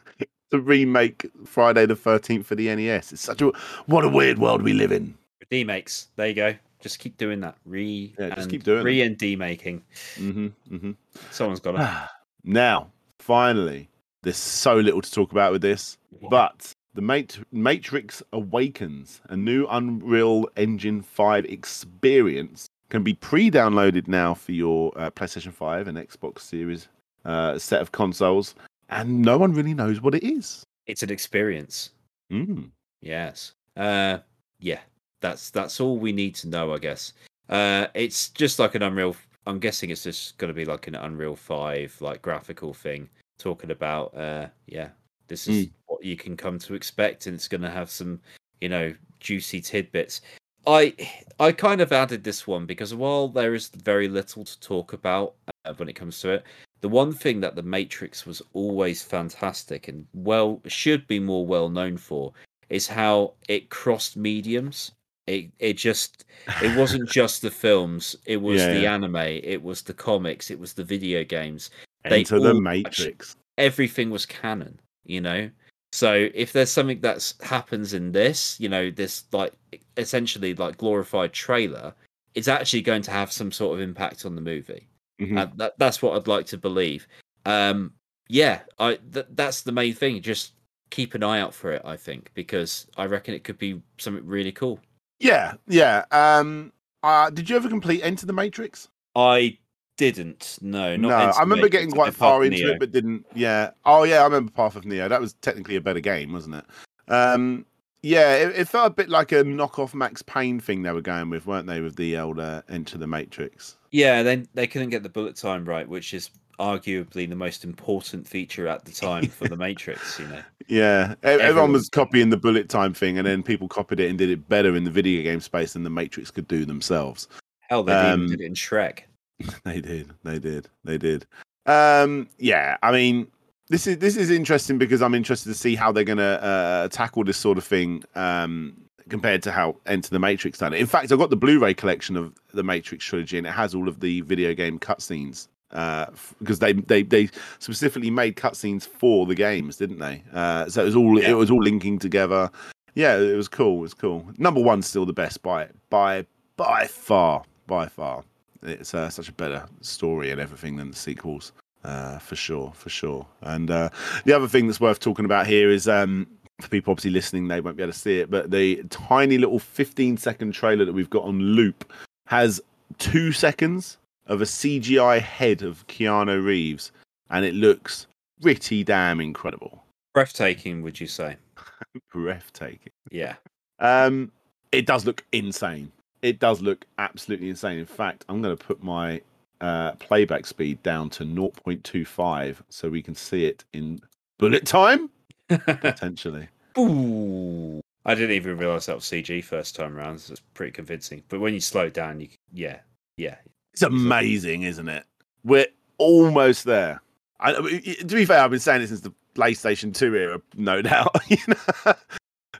to 0.50 0.60
remake 0.60 1.30
Friday 1.44 1.86
the 1.86 1.94
13th 1.94 2.44
for 2.44 2.54
the 2.54 2.74
NES. 2.74 3.12
It's 3.12 3.22
such 3.22 3.42
a 3.42 3.52
what 3.86 4.04
a 4.04 4.08
weird 4.08 4.38
world 4.38 4.62
we 4.62 4.72
live 4.72 4.92
in. 4.92 5.16
Demakes. 5.50 6.08
There 6.16 6.28
you 6.28 6.34
go. 6.34 6.54
Just 6.82 6.98
keep 6.98 7.16
doing 7.16 7.40
that. 7.40 7.56
Re 7.64 8.14
Yeah, 8.18 8.34
just 8.34 8.50
keep 8.50 8.64
doing 8.64 8.84
re 8.84 9.02
and 9.02 9.16
demaking. 9.16 9.82
hmm 10.16 10.48
hmm 10.68 10.90
Someone's 11.30 11.60
got 11.60 11.72
to. 11.72 12.10
now, 12.44 12.90
finally, 13.18 13.88
there's 14.22 14.36
so 14.36 14.76
little 14.76 15.00
to 15.00 15.10
talk 15.10 15.32
about 15.32 15.52
with 15.52 15.62
this, 15.62 15.96
but 16.28 16.72
the 16.94 17.02
Mat- 17.02 17.38
Matrix 17.52 18.22
Awakens, 18.32 19.20
a 19.28 19.36
new 19.36 19.66
Unreal 19.70 20.46
Engine 20.56 21.02
5 21.02 21.44
experience, 21.46 22.66
can 22.90 23.02
be 23.02 23.14
pre-downloaded 23.14 24.06
now 24.08 24.34
for 24.34 24.52
your 24.52 24.92
uh, 24.96 25.10
PlayStation 25.10 25.52
5 25.52 25.88
and 25.88 25.96
Xbox 25.96 26.40
Series 26.40 26.88
uh, 27.24 27.58
set 27.58 27.80
of 27.80 27.92
consoles, 27.92 28.54
and 28.90 29.22
no 29.22 29.38
one 29.38 29.52
really 29.54 29.72
knows 29.74 30.00
what 30.02 30.14
it 30.14 30.22
is. 30.22 30.64
It's 30.86 31.02
an 31.02 31.10
experience. 31.10 31.90
Mm. 32.32 32.70
Yes. 33.00 33.52
Uh 33.76 34.18
yeah. 34.60 34.80
That's 35.22 35.48
that's 35.48 35.80
all 35.80 35.96
we 35.96 36.12
need 36.12 36.34
to 36.36 36.48
know, 36.48 36.74
I 36.74 36.78
guess. 36.78 37.14
Uh 37.48 37.86
it's 37.94 38.28
just 38.28 38.58
like 38.58 38.74
an 38.74 38.82
Unreal 38.82 39.16
I'm 39.46 39.58
guessing 39.58 39.88
it's 39.88 40.04
just 40.04 40.36
gonna 40.36 40.52
be 40.52 40.66
like 40.66 40.86
an 40.86 40.94
Unreal 40.94 41.34
5 41.36 41.96
like 42.00 42.20
graphical 42.20 42.74
thing 42.74 43.08
talking 43.38 43.70
about 43.70 44.14
uh 44.14 44.48
yeah, 44.66 44.88
this 45.28 45.48
is 45.48 45.68
what 45.86 46.04
you 46.04 46.16
can 46.16 46.36
come 46.36 46.58
to 46.58 46.74
expect 46.74 47.26
and 47.26 47.34
it's 47.34 47.48
gonna 47.48 47.70
have 47.70 47.90
some, 47.90 48.20
you 48.60 48.68
know, 48.68 48.94
juicy 49.20 49.62
tidbits. 49.62 50.20
I 50.66 50.94
I 51.40 51.52
kind 51.52 51.80
of 51.80 51.92
added 51.92 52.22
this 52.22 52.46
one 52.46 52.66
because 52.66 52.94
while 52.94 53.28
there 53.28 53.54
is 53.54 53.68
very 53.68 54.08
little 54.08 54.44
to 54.44 54.60
talk 54.60 54.92
about 54.92 55.34
uh, 55.64 55.72
when 55.74 55.88
it 55.88 55.94
comes 55.94 56.20
to 56.20 56.30
it, 56.30 56.44
the 56.82 56.88
one 56.88 57.12
thing 57.12 57.40
that 57.40 57.56
the 57.56 57.62
Matrix 57.62 58.26
was 58.26 58.42
always 58.52 59.02
fantastic 59.02 59.88
and 59.88 60.06
well 60.14 60.60
should 60.66 61.06
be 61.06 61.18
more 61.18 61.46
well 61.46 61.68
known 61.68 61.96
for 61.96 62.32
is 62.68 62.86
how 62.86 63.34
it 63.48 63.70
crossed 63.70 64.16
mediums. 64.16 64.92
It 65.26 65.50
it 65.58 65.74
just 65.74 66.24
it 66.62 66.76
wasn't 66.78 67.08
just 67.08 67.42
the 67.42 67.50
films, 67.50 68.16
it 68.26 68.38
was 68.38 68.60
Yeah, 68.60 68.72
the 68.72 68.80
yeah. 68.80 68.94
anime, 68.94 69.16
it 69.16 69.62
was 69.62 69.82
the 69.82 69.94
comics, 69.94 70.50
it 70.50 70.58
was 70.58 70.72
the 70.72 70.84
video 70.84 71.24
games. 71.24 71.70
They 72.04 72.20
Enter 72.20 72.40
the 72.40 72.54
Matrix. 72.54 73.36
Everything 73.58 74.10
was 74.10 74.26
canon, 74.26 74.80
you 75.04 75.20
know. 75.20 75.50
So 75.92 76.28
if 76.34 76.52
there's 76.52 76.70
something 76.70 77.00
that 77.02 77.32
happens 77.42 77.92
in 77.92 78.12
this, 78.12 78.58
you 78.58 78.68
know, 78.68 78.90
this 78.90 79.24
like 79.32 79.52
essentially 79.96 80.54
like 80.54 80.78
glorified 80.78 81.32
trailer, 81.32 81.94
it's 82.34 82.48
actually 82.48 82.80
going 82.82 83.02
to 83.02 83.10
have 83.10 83.30
some 83.30 83.52
sort 83.52 83.74
of 83.74 83.80
impact 83.80 84.24
on 84.24 84.34
the 84.34 84.40
movie. 84.40 84.88
Mhm. 85.20 85.38
Uh, 85.38 85.46
that, 85.56 85.78
that's 85.78 86.00
what 86.02 86.16
I'd 86.16 86.26
like 86.26 86.46
to 86.46 86.58
believe. 86.58 87.06
Um, 87.44 87.92
yeah, 88.28 88.60
I 88.78 88.94
th- 89.12 89.26
that's 89.34 89.60
the 89.60 89.72
main 89.72 89.94
thing. 89.94 90.20
Just 90.22 90.52
keep 90.90 91.14
an 91.14 91.22
eye 91.22 91.40
out 91.40 91.54
for 91.54 91.72
it. 91.72 91.82
I 91.84 91.96
think 91.96 92.30
because 92.34 92.86
I 92.96 93.04
reckon 93.04 93.34
it 93.34 93.44
could 93.44 93.58
be 93.58 93.82
something 93.98 94.26
really 94.26 94.52
cool. 94.52 94.80
Yeah, 95.22 95.54
yeah. 95.68 96.04
Um, 96.10 96.72
uh, 97.02 97.30
did 97.30 97.48
you 97.48 97.56
ever 97.56 97.68
complete 97.68 98.02
Enter 98.02 98.26
the 98.26 98.32
Matrix? 98.32 98.88
I 99.14 99.56
didn't. 99.96 100.58
No, 100.60 100.96
not 100.96 101.08
no, 101.08 101.14
I 101.14 101.26
remember 101.40 101.56
Matrix, 101.56 101.72
getting 101.72 101.90
quite 101.92 102.12
far 102.12 102.44
into 102.44 102.56
Neo. 102.58 102.72
it, 102.72 102.80
but 102.80 102.90
didn't. 102.90 103.24
Yeah. 103.34 103.70
Oh, 103.84 104.02
yeah, 104.02 104.20
I 104.20 104.24
remember 104.24 104.50
Path 104.50 104.74
of 104.74 104.84
Neo. 104.84 105.08
That 105.08 105.20
was 105.20 105.34
technically 105.34 105.76
a 105.76 105.80
better 105.80 106.00
game, 106.00 106.32
wasn't 106.32 106.56
it? 106.56 106.64
Um, 107.12 107.64
yeah, 108.02 108.34
it, 108.34 108.56
it 108.56 108.68
felt 108.68 108.88
a 108.88 108.94
bit 108.94 109.08
like 109.08 109.30
a 109.30 109.44
knockoff 109.44 109.94
Max 109.94 110.22
Payne 110.22 110.58
thing 110.58 110.82
they 110.82 110.90
were 110.90 111.00
going 111.00 111.30
with, 111.30 111.46
weren't 111.46 111.68
they, 111.68 111.80
with 111.80 111.94
the 111.94 112.18
old 112.18 112.40
uh, 112.40 112.62
Enter 112.68 112.98
the 112.98 113.06
Matrix? 113.06 113.76
Yeah, 113.92 114.24
then 114.24 114.48
they 114.54 114.66
couldn't 114.66 114.90
get 114.90 115.04
the 115.04 115.08
bullet 115.08 115.36
time 115.36 115.64
right, 115.64 115.88
which 115.88 116.14
is 116.14 116.30
arguably 116.58 117.28
the 117.28 117.34
most 117.36 117.64
important 117.64 118.26
feature 118.26 118.68
at 118.68 118.84
the 118.84 118.92
time 118.92 119.28
for 119.28 119.48
the 119.48 119.56
Matrix. 119.56 120.18
You 120.18 120.28
know. 120.28 120.42
Yeah, 120.68 121.14
e- 121.24 121.26
everyone 121.26 121.72
was 121.72 121.88
copying 121.88 122.30
the 122.30 122.36
bullet 122.36 122.68
time 122.68 122.94
thing, 122.94 123.18
and 123.18 123.26
then 123.26 123.42
people 123.42 123.66
copied 123.68 123.98
it 124.00 124.08
and 124.08 124.16
did 124.16 124.30
it 124.30 124.48
better 124.48 124.76
in 124.76 124.84
the 124.84 124.90
video 124.92 125.22
game 125.22 125.40
space 125.40 125.72
than 125.72 125.82
the 125.82 125.90
Matrix 125.90 126.30
could 126.30 126.46
do 126.46 126.64
themselves. 126.64 127.26
Hell, 127.68 127.82
they 127.82 127.92
Um, 127.92 128.28
did 128.28 128.40
it 128.40 128.44
in 128.44 128.54
Shrek. 128.54 129.00
They 129.64 129.80
did. 129.80 130.12
They 130.22 130.38
did. 130.38 130.68
They 130.84 130.98
did. 130.98 131.26
Um, 131.66 132.28
yeah, 132.38 132.76
I 132.82 132.92
mean, 132.92 133.26
this 133.68 133.86
is 133.88 133.98
this 133.98 134.16
is 134.16 134.30
interesting 134.30 134.78
because 134.78 135.02
I'm 135.02 135.14
interested 135.14 135.48
to 135.50 135.54
see 135.58 135.74
how 135.74 135.90
they're 135.90 136.04
going 136.04 136.18
to 136.18 136.42
uh, 136.42 136.88
tackle 136.88 137.24
this 137.24 137.38
sort 137.38 137.58
of 137.58 137.64
thing 137.64 138.04
um, 138.14 138.74
compared 139.08 139.42
to 139.42 139.50
how 139.52 139.76
Enter 139.86 140.10
the 140.10 140.20
Matrix 140.20 140.58
done 140.58 140.72
it. 140.74 140.80
In 140.80 140.86
fact, 140.86 141.10
I've 141.10 141.18
got 141.18 141.30
the 141.30 141.36
Blu-ray 141.36 141.74
collection 141.74 142.16
of 142.16 142.32
the 142.54 142.62
Matrix 142.62 143.04
trilogy, 143.04 143.36
and 143.36 143.46
it 143.48 143.52
has 143.52 143.74
all 143.74 143.88
of 143.88 143.98
the 143.98 144.20
video 144.22 144.54
game 144.54 144.78
cutscenes 144.78 145.48
uh, 145.72 146.06
because 146.38 146.58
they 146.58 146.72
they 146.72 147.02
they 147.02 147.28
specifically 147.58 148.10
made 148.10 148.36
cutscenes 148.36 148.86
for 148.86 149.26
the 149.26 149.34
games, 149.34 149.76
didn't 149.76 149.98
they? 149.98 150.22
Uh, 150.32 150.68
so 150.68 150.82
it 150.82 150.86
was 150.86 150.96
all 150.96 151.20
Yeah. 151.20 151.30
it 151.30 151.34
was 151.34 151.50
all 151.50 151.62
linking 151.62 151.98
together. 151.98 152.50
Yeah, 152.94 153.16
it 153.16 153.36
was 153.36 153.48
cool. 153.48 153.78
It 153.78 153.82
was 153.82 153.94
cool. 153.94 154.26
Number 154.38 154.60
one's 154.60 154.86
still 154.86 155.06
the 155.06 155.12
best 155.12 155.42
by 155.42 155.68
by 155.90 156.26
by 156.56 156.86
far, 156.86 157.42
by 157.66 157.86
far 157.86 158.22
it's 158.64 158.94
uh, 158.94 159.08
such 159.08 159.28
a 159.28 159.32
better 159.32 159.64
story 159.80 160.30
and 160.30 160.40
everything 160.40 160.76
than 160.76 160.90
the 160.90 160.96
sequels 160.96 161.52
uh, 161.84 162.18
for 162.18 162.36
sure 162.36 162.70
for 162.76 162.90
sure 162.90 163.26
and 163.40 163.70
uh, 163.72 163.88
the 164.24 164.32
other 164.32 164.46
thing 164.46 164.66
that's 164.66 164.80
worth 164.80 165.00
talking 165.00 165.24
about 165.24 165.46
here 165.48 165.68
is 165.68 165.88
um, 165.88 166.26
for 166.60 166.68
people 166.68 166.92
obviously 166.92 167.10
listening 167.10 167.48
they 167.48 167.60
won't 167.60 167.76
be 167.76 167.82
able 167.82 167.92
to 167.92 167.98
see 167.98 168.20
it 168.20 168.30
but 168.30 168.50
the 168.52 168.80
tiny 168.90 169.36
little 169.36 169.58
15 169.58 170.16
second 170.16 170.52
trailer 170.52 170.84
that 170.84 170.92
we've 170.92 171.10
got 171.10 171.24
on 171.24 171.40
loop 171.40 171.92
has 172.26 172.60
two 172.98 173.32
seconds 173.32 173.98
of 174.26 174.40
a 174.40 174.44
cgi 174.44 175.20
head 175.20 175.62
of 175.62 175.86
keanu 175.86 176.44
reeves 176.44 176.92
and 177.30 177.44
it 177.44 177.54
looks 177.54 178.06
pretty 178.40 178.84
damn 178.84 179.20
incredible 179.20 179.82
Breathtaking, 180.14 180.82
would 180.82 181.00
you 181.00 181.06
say? 181.06 181.36
breathtaking 182.12 182.92
Yeah. 183.10 183.36
Um, 183.78 184.30
it 184.70 184.86
does 184.86 185.06
look 185.06 185.24
insane. 185.32 185.90
It 186.20 186.38
does 186.38 186.60
look 186.60 186.84
absolutely 186.98 187.48
insane. 187.48 187.78
In 187.78 187.86
fact, 187.86 188.24
I'm 188.28 188.42
going 188.42 188.56
to 188.56 188.62
put 188.62 188.82
my 188.82 189.20
uh, 189.60 189.92
playback 189.92 190.46
speed 190.46 190.82
down 190.82 191.10
to 191.10 191.24
0.25 191.24 192.56
so 192.68 192.88
we 192.88 193.02
can 193.02 193.14
see 193.14 193.46
it 193.46 193.64
in 193.72 194.00
bullet 194.38 194.66
time 194.66 195.10
potentially. 195.48 196.48
Ooh. 196.78 197.80
I 198.04 198.14
didn't 198.14 198.32
even 198.32 198.58
realize 198.58 198.86
that 198.86 198.96
was 198.96 199.04
CG 199.04 199.42
first 199.44 199.76
time 199.76 199.96
around. 199.96 200.18
So 200.20 200.32
it's 200.32 200.42
pretty 200.54 200.72
convincing. 200.72 201.22
But 201.28 201.40
when 201.40 201.54
you 201.54 201.60
slow 201.60 201.86
it 201.86 201.94
down, 201.94 202.20
you 202.20 202.28
yeah, 202.52 202.80
yeah. 203.16 203.36
It's 203.72 203.82
amazing, 203.82 204.62
isn't 204.62 204.88
it? 204.88 205.04
We're 205.44 205.66
almost 205.98 206.64
there. 206.64 207.00
I, 207.40 207.52
to 207.52 208.04
be 208.06 208.24
fair, 208.24 208.40
I've 208.40 208.50
been 208.50 208.60
saying 208.60 208.80
this 208.80 208.90
since 208.90 209.00
the 209.00 209.12
PlayStation 209.34 209.94
2 209.94 210.14
era, 210.14 210.42
no 210.56 210.82
doubt. 210.82 211.16
You 211.28 211.38
know? 211.48 211.94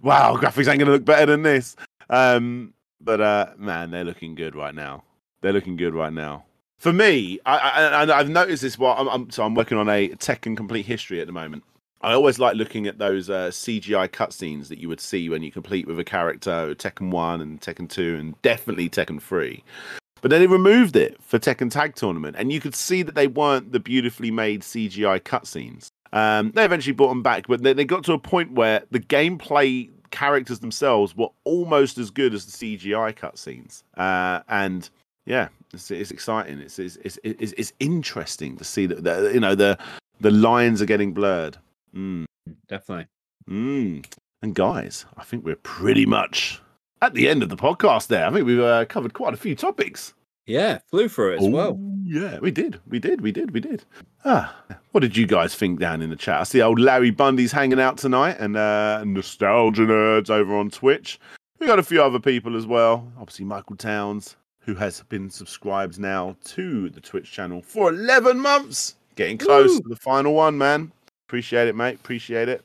wow, 0.03 0.37
graphics 0.37 0.69
ain't 0.69 0.79
going 0.79 0.87
to 0.87 0.93
look 0.93 1.05
better 1.05 1.27
than 1.27 1.43
this. 1.43 1.77
Um, 2.11 2.75
but 3.01 3.21
uh, 3.21 3.47
man, 3.57 3.91
they're 3.91 4.05
looking 4.05 4.35
good 4.35 4.55
right 4.55 4.75
now. 4.75 5.05
They're 5.41 5.53
looking 5.53 5.77
good 5.77 5.95
right 5.95 6.13
now. 6.13 6.45
For 6.79 6.93
me, 6.93 7.39
I, 7.47 7.59
I, 7.59 8.19
I've 8.19 8.29
noticed 8.29 8.63
this 8.63 8.79
while 8.79 8.97
I'm, 8.99 9.09
I'm 9.09 9.31
so 9.31 9.45
I'm 9.45 9.55
working 9.55 9.79
on 9.79 9.89
a 9.89 10.09
Tekken 10.09 10.57
Complete 10.57 10.87
History 10.87 11.21
at 11.21 11.27
the 11.27 11.33
moment. 11.33 11.63
I 12.01 12.15
always 12.15 12.41
like 12.41 12.57
looking 12.57 12.89
at 12.89 12.99
those 12.99 13.31
uh, 13.31 13.51
CGI 13.51 14.09
cutscenes 14.09 14.67
that 14.69 14.79
you 14.79 14.89
would 14.89 15.01
see 15.01 15.29
when 15.29 15.45
you 15.45 15.53
complete 15.53 15.87
with 15.87 16.01
a 16.01 16.05
character, 16.05 16.75
Tekken 16.75 17.11
One 17.11 17.41
and 17.41 17.61
Tekken 17.61 17.89
Two, 17.89 18.17
and 18.19 18.41
definitely 18.43 18.89
Tekken 18.89 19.23
Three. 19.23 19.63
But 20.23 20.31
then 20.31 20.41
they 20.41 20.47
removed 20.47 20.97
it 20.97 21.21
for 21.21 21.39
Tekken 21.39 21.71
Tag 21.71 21.97
Tournament, 21.97 22.37
and 22.39 22.51
you 22.53 22.61
could 22.61 22.75
see 22.75 23.03
that 23.03 23.15
they 23.15 23.27
weren't 23.27 23.73
the 23.73 23.81
beautifully 23.81 24.31
made 24.31 24.63
CGI 24.63 25.21
cutscenes. 25.21 25.89
Um, 26.13 26.53
they 26.53 26.65
eventually 26.65 26.95
brought 26.95 27.09
them 27.09 27.23
back, 27.23 27.47
but 27.49 27.63
they, 27.63 27.73
they 27.73 27.85
got 27.85 28.05
to 28.05 28.13
a 28.13 28.19
point 28.19 28.53
where 28.53 28.85
the 28.91 29.01
gameplay 29.01 29.91
characters 30.11 30.61
themselves 30.61 31.17
were 31.17 31.31
almost 31.45 31.99
as 31.99 32.11
good 32.11 32.35
as 32.35 32.47
the 32.47 32.79
CGI 32.79 33.15
cutscenes. 33.15 33.83
Uh, 33.97 34.43
and 34.49 34.89
yeah, 35.27 35.49
it's, 35.75 35.91
it's 35.91 36.13
exciting. 36.13 36.61
It's 36.61 36.79
it's, 36.79 36.97
it's 37.03 37.19
it's 37.25 37.53
it's 37.57 37.73
interesting 37.81 38.57
to 38.59 38.65
see 38.65 38.87
that 38.87 39.03
the, 39.03 39.33
you 39.35 39.41
know 39.41 39.57
the 39.57 39.77
the 40.21 40.31
lines 40.31 40.81
are 40.81 40.87
getting 40.87 41.13
blurred. 41.13 41.57
Mm. 41.95 42.27
Definitely. 42.69 43.07
Mm. 43.51 44.07
And 44.43 44.55
guys, 44.55 45.05
I 45.17 45.25
think 45.25 45.45
we're 45.45 45.57
pretty 45.57 46.07
much 46.07 46.61
at 47.03 47.13
the 47.15 47.29
end 47.29 47.43
of 47.43 47.51
the 47.51 47.57
podcast. 47.57 48.07
There, 48.07 48.25
I 48.25 48.31
think 48.31 48.47
we've 48.47 48.61
uh, 48.61 48.87
covered 48.87 49.13
quite 49.13 49.35
a 49.35 49.37
few 49.37 49.55
topics. 49.55 50.15
Yeah, 50.47 50.79
flew 50.91 51.09
through 51.09 51.35
it 51.35 51.43
as 51.43 51.49
well. 51.49 51.79
Yeah, 52.05 52.39
we 52.41 52.51
did. 52.51 52.81
We 52.89 52.99
did. 52.99 53.21
We 53.21 53.31
did. 53.31 53.53
We 53.53 53.61
did. 53.61 53.85
Ah, 54.25 54.57
what 54.91 55.01
did 55.01 55.17
you 55.17 55.27
guys 55.27 55.55
think 55.55 55.79
down 55.79 56.03
in 56.03 56.11
the 56.11 56.17
chat? 56.17 56.41
I 56.41 56.45
see 56.45 56.63
old 56.63 56.81
Larry 56.81 57.11
Bundy's 57.11 57.53
hanging 57.53 57.81
out 57.81 57.97
tonight 57.97 58.37
and 58.41 58.57
uh, 58.57 59.05
Nostalgia 59.05 59.83
Nerds 59.83 60.31
over 60.31 60.57
on 60.57 60.71
Twitch. 60.71 61.21
We 61.61 61.67
got 61.67 61.79
a 61.79 61.83
few 61.85 62.03
other 62.03 62.19
people 62.19 62.57
as 62.57 62.67
well. 62.67 63.11
Obviously, 63.19 63.45
Michael 63.45 63.77
Towns, 63.77 64.37
who 64.61 64.75
has 64.75 65.01
been 65.09 65.31
subscribed 65.31 66.01
now 66.01 66.37
to 66.45 66.91
the 66.91 67.01
Twitch 67.01 67.31
channel 67.31 67.63
for 67.63 67.91
11 67.91 68.41
months. 68.41 68.97
Getting 69.15 69.39
close 69.39 69.71
Woo. 69.71 69.81
to 69.83 69.89
the 69.91 69.97
final 69.97 70.35
one, 70.35 70.59
man. 70.59 70.91
Appreciate 71.29 71.69
it, 71.69 71.77
mate. 71.77 71.97
Appreciate 71.97 72.49
it. 72.49 72.65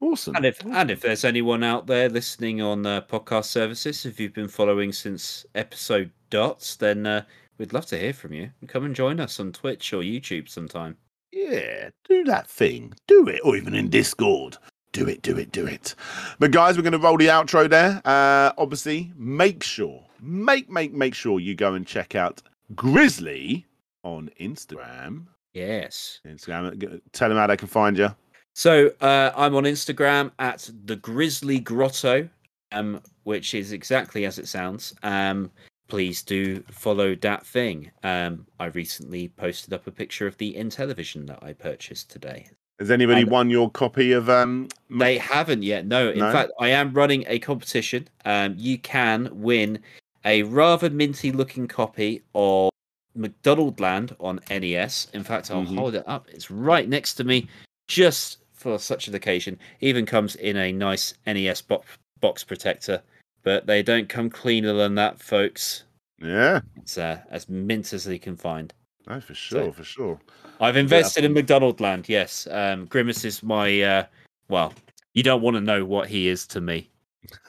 Awesome. 0.00 0.34
And 0.36 0.46
if 0.46 0.64
and 0.64 0.90
if 0.90 1.00
there's 1.00 1.24
anyone 1.24 1.62
out 1.62 1.86
there 1.86 2.08
listening 2.08 2.62
on 2.62 2.86
uh, 2.86 3.02
podcast 3.02 3.44
services, 3.46 4.06
if 4.06 4.18
you've 4.18 4.32
been 4.32 4.48
following 4.48 4.92
since 4.92 5.44
episode 5.54 6.10
dots, 6.30 6.76
then 6.76 7.06
uh, 7.06 7.24
we'd 7.58 7.74
love 7.74 7.86
to 7.86 7.98
hear 7.98 8.14
from 8.14 8.32
you. 8.32 8.50
Come 8.66 8.86
and 8.86 8.94
join 8.94 9.20
us 9.20 9.38
on 9.38 9.52
Twitch 9.52 9.92
or 9.92 10.02
YouTube 10.02 10.48
sometime. 10.48 10.96
Yeah, 11.32 11.90
do 12.08 12.24
that 12.24 12.48
thing. 12.48 12.94
Do 13.06 13.28
it. 13.28 13.40
Or 13.44 13.56
even 13.56 13.74
in 13.74 13.88
Discord. 13.90 14.56
Do 14.92 15.06
it, 15.06 15.22
do 15.22 15.36
it, 15.38 15.52
do 15.52 15.66
it. 15.66 15.94
But 16.40 16.50
guys, 16.50 16.76
we're 16.76 16.82
going 16.82 16.92
to 16.92 16.98
roll 16.98 17.16
the 17.16 17.28
outro 17.28 17.70
there. 17.70 18.02
Uh, 18.04 18.50
obviously, 18.58 19.12
make 19.16 19.62
sure, 19.62 20.04
make, 20.20 20.68
make, 20.68 20.92
make 20.92 21.14
sure 21.14 21.38
you 21.38 21.54
go 21.54 21.74
and 21.74 21.86
check 21.86 22.16
out 22.16 22.42
Grizzly 22.74 23.66
on 24.02 24.30
Instagram. 24.40 25.26
Yes. 25.54 26.20
Instagram. 26.26 27.00
Tell 27.12 27.28
them 27.28 27.38
how 27.38 27.46
they 27.46 27.56
can 27.56 27.68
find 27.68 27.96
you. 27.96 28.08
So 28.54 28.90
uh, 29.00 29.30
I'm 29.36 29.54
on 29.54 29.64
Instagram 29.64 30.30
at 30.38 30.68
the 30.84 30.96
Grizzly 30.96 31.60
Grotto, 31.60 32.28
um, 32.72 33.00
which 33.24 33.54
is 33.54 33.72
exactly 33.72 34.24
as 34.26 34.38
it 34.38 34.48
sounds. 34.48 34.94
Um, 35.02 35.50
please 35.88 36.22
do 36.22 36.60
follow 36.70 37.14
that 37.16 37.46
thing. 37.46 37.90
Um, 38.02 38.46
I 38.58 38.66
recently 38.66 39.28
posted 39.28 39.72
up 39.72 39.86
a 39.86 39.90
picture 39.90 40.26
of 40.26 40.36
the 40.38 40.54
Intellivision 40.54 41.26
that 41.28 41.42
I 41.42 41.52
purchased 41.52 42.10
today. 42.10 42.48
Has 42.78 42.90
anybody 42.90 43.22
And- 43.22 43.30
won 43.30 43.50
your 43.50 43.70
copy 43.70 44.12
of 44.12 44.30
um 44.30 44.68
They 44.88 45.18
haven't 45.18 45.62
yet. 45.62 45.86
No, 45.86 46.10
in 46.10 46.18
No? 46.18 46.32
fact, 46.32 46.50
I 46.58 46.68
am 46.68 46.92
running 46.92 47.24
a 47.28 47.38
competition. 47.38 48.08
Um, 48.24 48.54
you 48.56 48.78
can 48.78 49.28
win 49.32 49.80
a 50.24 50.42
rather 50.44 50.88
minty 50.90 51.30
looking 51.32 51.66
copy 51.68 52.22
of 52.34 52.70
McDonald 53.14 53.80
Land 53.80 54.16
on 54.20 54.40
NES. 54.48 55.08
In 55.12 55.24
fact, 55.24 55.50
I'll 55.50 55.64
Mhm. 55.64 55.76
hold 55.76 55.94
it 55.94 56.04
up. 56.06 56.28
It's 56.30 56.50
right 56.50 56.88
next 56.88 57.14
to 57.14 57.24
me, 57.24 57.48
just 57.90 58.38
for 58.52 58.78
such 58.78 59.08
an 59.08 59.14
occasion. 59.16 59.58
Even 59.80 60.06
comes 60.06 60.36
in 60.36 60.56
a 60.56 60.72
nice 60.72 61.12
NES 61.26 61.60
box 61.62 61.86
box 62.20 62.44
protector, 62.44 63.02
but 63.42 63.66
they 63.66 63.82
don't 63.82 64.08
come 64.08 64.30
cleaner 64.30 64.72
than 64.74 64.94
that, 64.94 65.20
folks. 65.20 65.84
Yeah. 66.22 66.60
It's 66.76 66.96
uh, 66.98 67.20
as 67.30 67.48
mint 67.48 67.92
as 67.92 68.04
they 68.04 68.18
can 68.18 68.36
find. 68.36 68.72
No, 69.08 69.20
for 69.20 69.34
sure, 69.34 69.64
So- 69.64 69.72
for 69.72 69.84
sure. 69.84 70.20
I've 70.60 70.76
invested 70.76 71.24
in 71.24 71.32
McDonald 71.32 71.80
Land. 71.80 72.06
Yes, 72.06 72.46
um, 72.50 72.84
Grimace 72.84 73.24
is 73.24 73.42
my. 73.42 73.80
Uh, 73.80 74.04
well, 74.50 74.74
you 75.14 75.22
don't 75.22 75.40
want 75.40 75.54
to 75.56 75.60
know 75.62 75.86
what 75.86 76.06
he 76.06 76.28
is 76.28 76.46
to 76.48 76.60
me. 76.60 76.90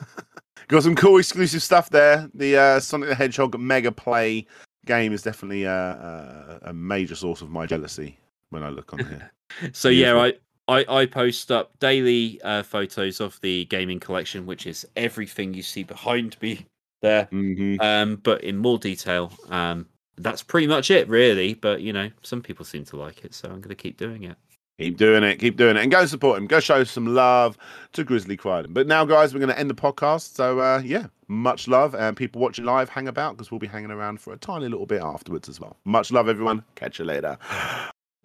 Got 0.69 0.83
some 0.83 0.95
cool 0.95 1.17
exclusive 1.17 1.61
stuff 1.61 1.89
there. 1.89 2.29
The 2.33 2.55
uh, 2.57 2.79
Sonic 2.79 3.09
the 3.09 3.15
Hedgehog 3.15 3.59
Mega 3.59 3.91
Play 3.91 4.47
game 4.85 5.11
is 5.11 5.23
definitely 5.23 5.67
uh, 5.67 5.71
uh, 5.71 6.59
a 6.61 6.73
major 6.73 7.15
source 7.15 7.41
of 7.41 7.49
my 7.49 7.65
jealousy 7.65 8.17
when 8.51 8.63
I 8.63 8.69
look 8.69 8.93
on 8.93 8.99
here. 8.99 9.31
So 9.73 9.89
yeah, 9.89 10.15
I, 10.15 10.33
I 10.69 11.01
I 11.01 11.05
post 11.05 11.51
up 11.51 11.77
daily 11.79 12.39
uh, 12.41 12.63
photos 12.63 13.19
of 13.19 13.37
the 13.41 13.65
gaming 13.65 13.99
collection, 13.99 14.45
which 14.45 14.65
is 14.65 14.87
everything 14.95 15.53
you 15.53 15.61
see 15.61 15.83
behind 15.83 16.37
me 16.41 16.65
there, 17.01 17.25
hmm 17.25 17.75
um, 17.81 18.15
but 18.23 18.41
in 18.45 18.55
more 18.57 18.79
detail. 18.79 19.33
Um, 19.49 19.87
that's 20.17 20.41
pretty 20.41 20.67
much 20.67 20.89
it, 20.89 21.09
really. 21.09 21.53
But 21.53 21.81
you 21.81 21.91
know, 21.91 22.09
some 22.21 22.41
people 22.41 22.63
seem 22.63 22.85
to 22.85 22.95
like 22.95 23.25
it, 23.25 23.33
so 23.33 23.49
I'm 23.49 23.59
going 23.59 23.75
to 23.75 23.75
keep 23.75 23.97
doing 23.97 24.23
it. 24.23 24.37
Keep 24.79 24.97
doing 24.97 25.23
it. 25.23 25.37
Keep 25.37 25.57
doing 25.57 25.77
it. 25.77 25.83
And 25.83 25.91
go 25.91 26.05
support 26.05 26.39
him. 26.39 26.47
Go 26.47 26.59
show 26.59 26.83
some 26.83 27.13
love 27.13 27.55
to 27.93 28.03
Grizzly 28.03 28.35
Crichton. 28.35 28.73
But 28.73 28.87
now, 28.87 29.05
guys, 29.05 29.31
we're 29.33 29.39
going 29.39 29.51
to 29.51 29.59
end 29.59 29.69
the 29.69 29.75
podcast. 29.75 30.33
So, 30.33 30.59
uh, 30.59 30.81
yeah, 30.83 31.07
much 31.27 31.67
love. 31.67 31.93
And 31.93 32.17
people 32.17 32.41
watching 32.41 32.65
live, 32.65 32.89
hang 32.89 33.07
about 33.07 33.37
because 33.37 33.51
we'll 33.51 33.59
be 33.59 33.67
hanging 33.67 33.91
around 33.91 34.21
for 34.21 34.33
a 34.33 34.37
tiny 34.37 34.67
little 34.67 34.87
bit 34.87 35.03
afterwards 35.03 35.47
as 35.47 35.59
well. 35.59 35.77
Much 35.85 36.11
love, 36.11 36.27
everyone. 36.27 36.63
Catch 36.73 36.97
you 36.97 37.05
later. 37.05 37.37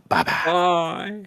Bye 0.08 0.22
bye. 0.24 1.26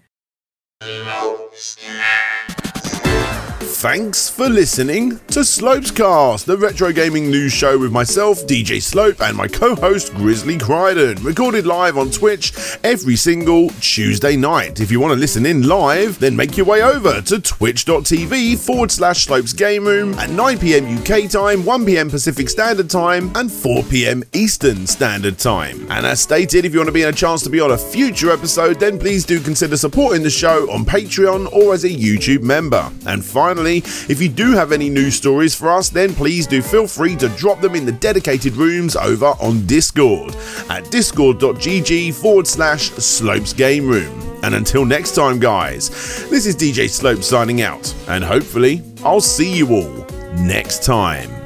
Thanks 3.71 4.29
for 4.29 4.49
listening 4.49 5.11
to 5.27 5.39
Slopescast, 5.39 6.43
the 6.43 6.57
retro 6.57 6.91
gaming 6.91 7.29
news 7.29 7.53
show 7.53 7.77
with 7.77 7.93
myself, 7.93 8.45
DJ 8.45 8.81
Slope, 8.81 9.21
and 9.21 9.37
my 9.37 9.47
co 9.47 9.73
host, 9.73 10.13
Grizzly 10.15 10.57
Crichton, 10.57 11.23
recorded 11.23 11.65
live 11.65 11.97
on 11.97 12.09
Twitch 12.09 12.51
every 12.83 13.15
single 13.15 13.69
Tuesday 13.79 14.35
night. 14.35 14.81
If 14.81 14.91
you 14.91 14.99
want 14.99 15.13
to 15.13 15.19
listen 15.19 15.45
in 15.45 15.65
live, 15.65 16.19
then 16.19 16.35
make 16.35 16.57
your 16.57 16.65
way 16.65 16.81
over 16.81 17.21
to 17.21 17.39
twitch.tv 17.39 18.57
forward 18.57 18.91
slash 18.91 19.25
Slopes 19.25 19.53
Game 19.53 19.85
Room 19.85 20.13
at 20.15 20.29
9 20.29 20.57
pm 20.57 20.97
UK 20.97 21.29
time, 21.29 21.63
1 21.63 21.85
pm 21.85 22.09
Pacific 22.09 22.49
Standard 22.49 22.89
Time, 22.89 23.31
and 23.35 23.49
4 23.49 23.83
pm 23.83 24.23
Eastern 24.33 24.87
Standard 24.87 25.37
Time. 25.37 25.89
And 25.89 26.05
as 26.05 26.19
stated, 26.19 26.65
if 26.65 26.73
you 26.73 26.79
want 26.79 26.89
to 26.89 26.93
be 26.93 27.03
in 27.03 27.09
a 27.09 27.13
chance 27.13 27.43
to 27.43 27.49
be 27.49 27.61
on 27.61 27.71
a 27.71 27.77
future 27.77 28.31
episode, 28.31 28.77
then 28.77 28.99
please 28.99 29.25
do 29.25 29.39
consider 29.39 29.77
supporting 29.77 30.23
the 30.23 30.29
show 30.29 30.69
on 30.69 30.83
Patreon 30.83 31.53
or 31.53 31.73
as 31.73 31.85
a 31.85 31.89
YouTube 31.89 32.41
member. 32.41 32.91
And 33.05 33.23
finally, 33.59 33.77
if 34.11 34.21
you 34.21 34.29
do 34.29 34.51
have 34.51 34.71
any 34.71 34.89
news 34.89 35.15
stories 35.15 35.53
for 35.53 35.69
us, 35.69 35.89
then 35.89 36.13
please 36.13 36.47
do 36.47 36.61
feel 36.61 36.87
free 36.87 37.15
to 37.17 37.27
drop 37.29 37.59
them 37.59 37.75
in 37.75 37.85
the 37.85 37.91
dedicated 37.91 38.53
rooms 38.53 38.95
over 38.95 39.33
on 39.41 39.65
Discord 39.65 40.35
at 40.69 40.89
discord.gg 40.91 42.13
forward 42.13 42.47
slash 42.47 42.89
slopes 42.91 43.51
game 43.51 43.87
room. 43.87 44.17
And 44.43 44.55
until 44.55 44.85
next 44.85 45.15
time, 45.15 45.39
guys, 45.39 45.89
this 46.29 46.45
is 46.45 46.55
DJ 46.55 46.89
Slope 46.89 47.23
signing 47.23 47.61
out, 47.61 47.93
and 48.07 48.23
hopefully, 48.23 48.81
I'll 49.03 49.19
see 49.19 49.57
you 49.57 49.67
all 49.73 50.05
next 50.35 50.83
time. 50.85 51.38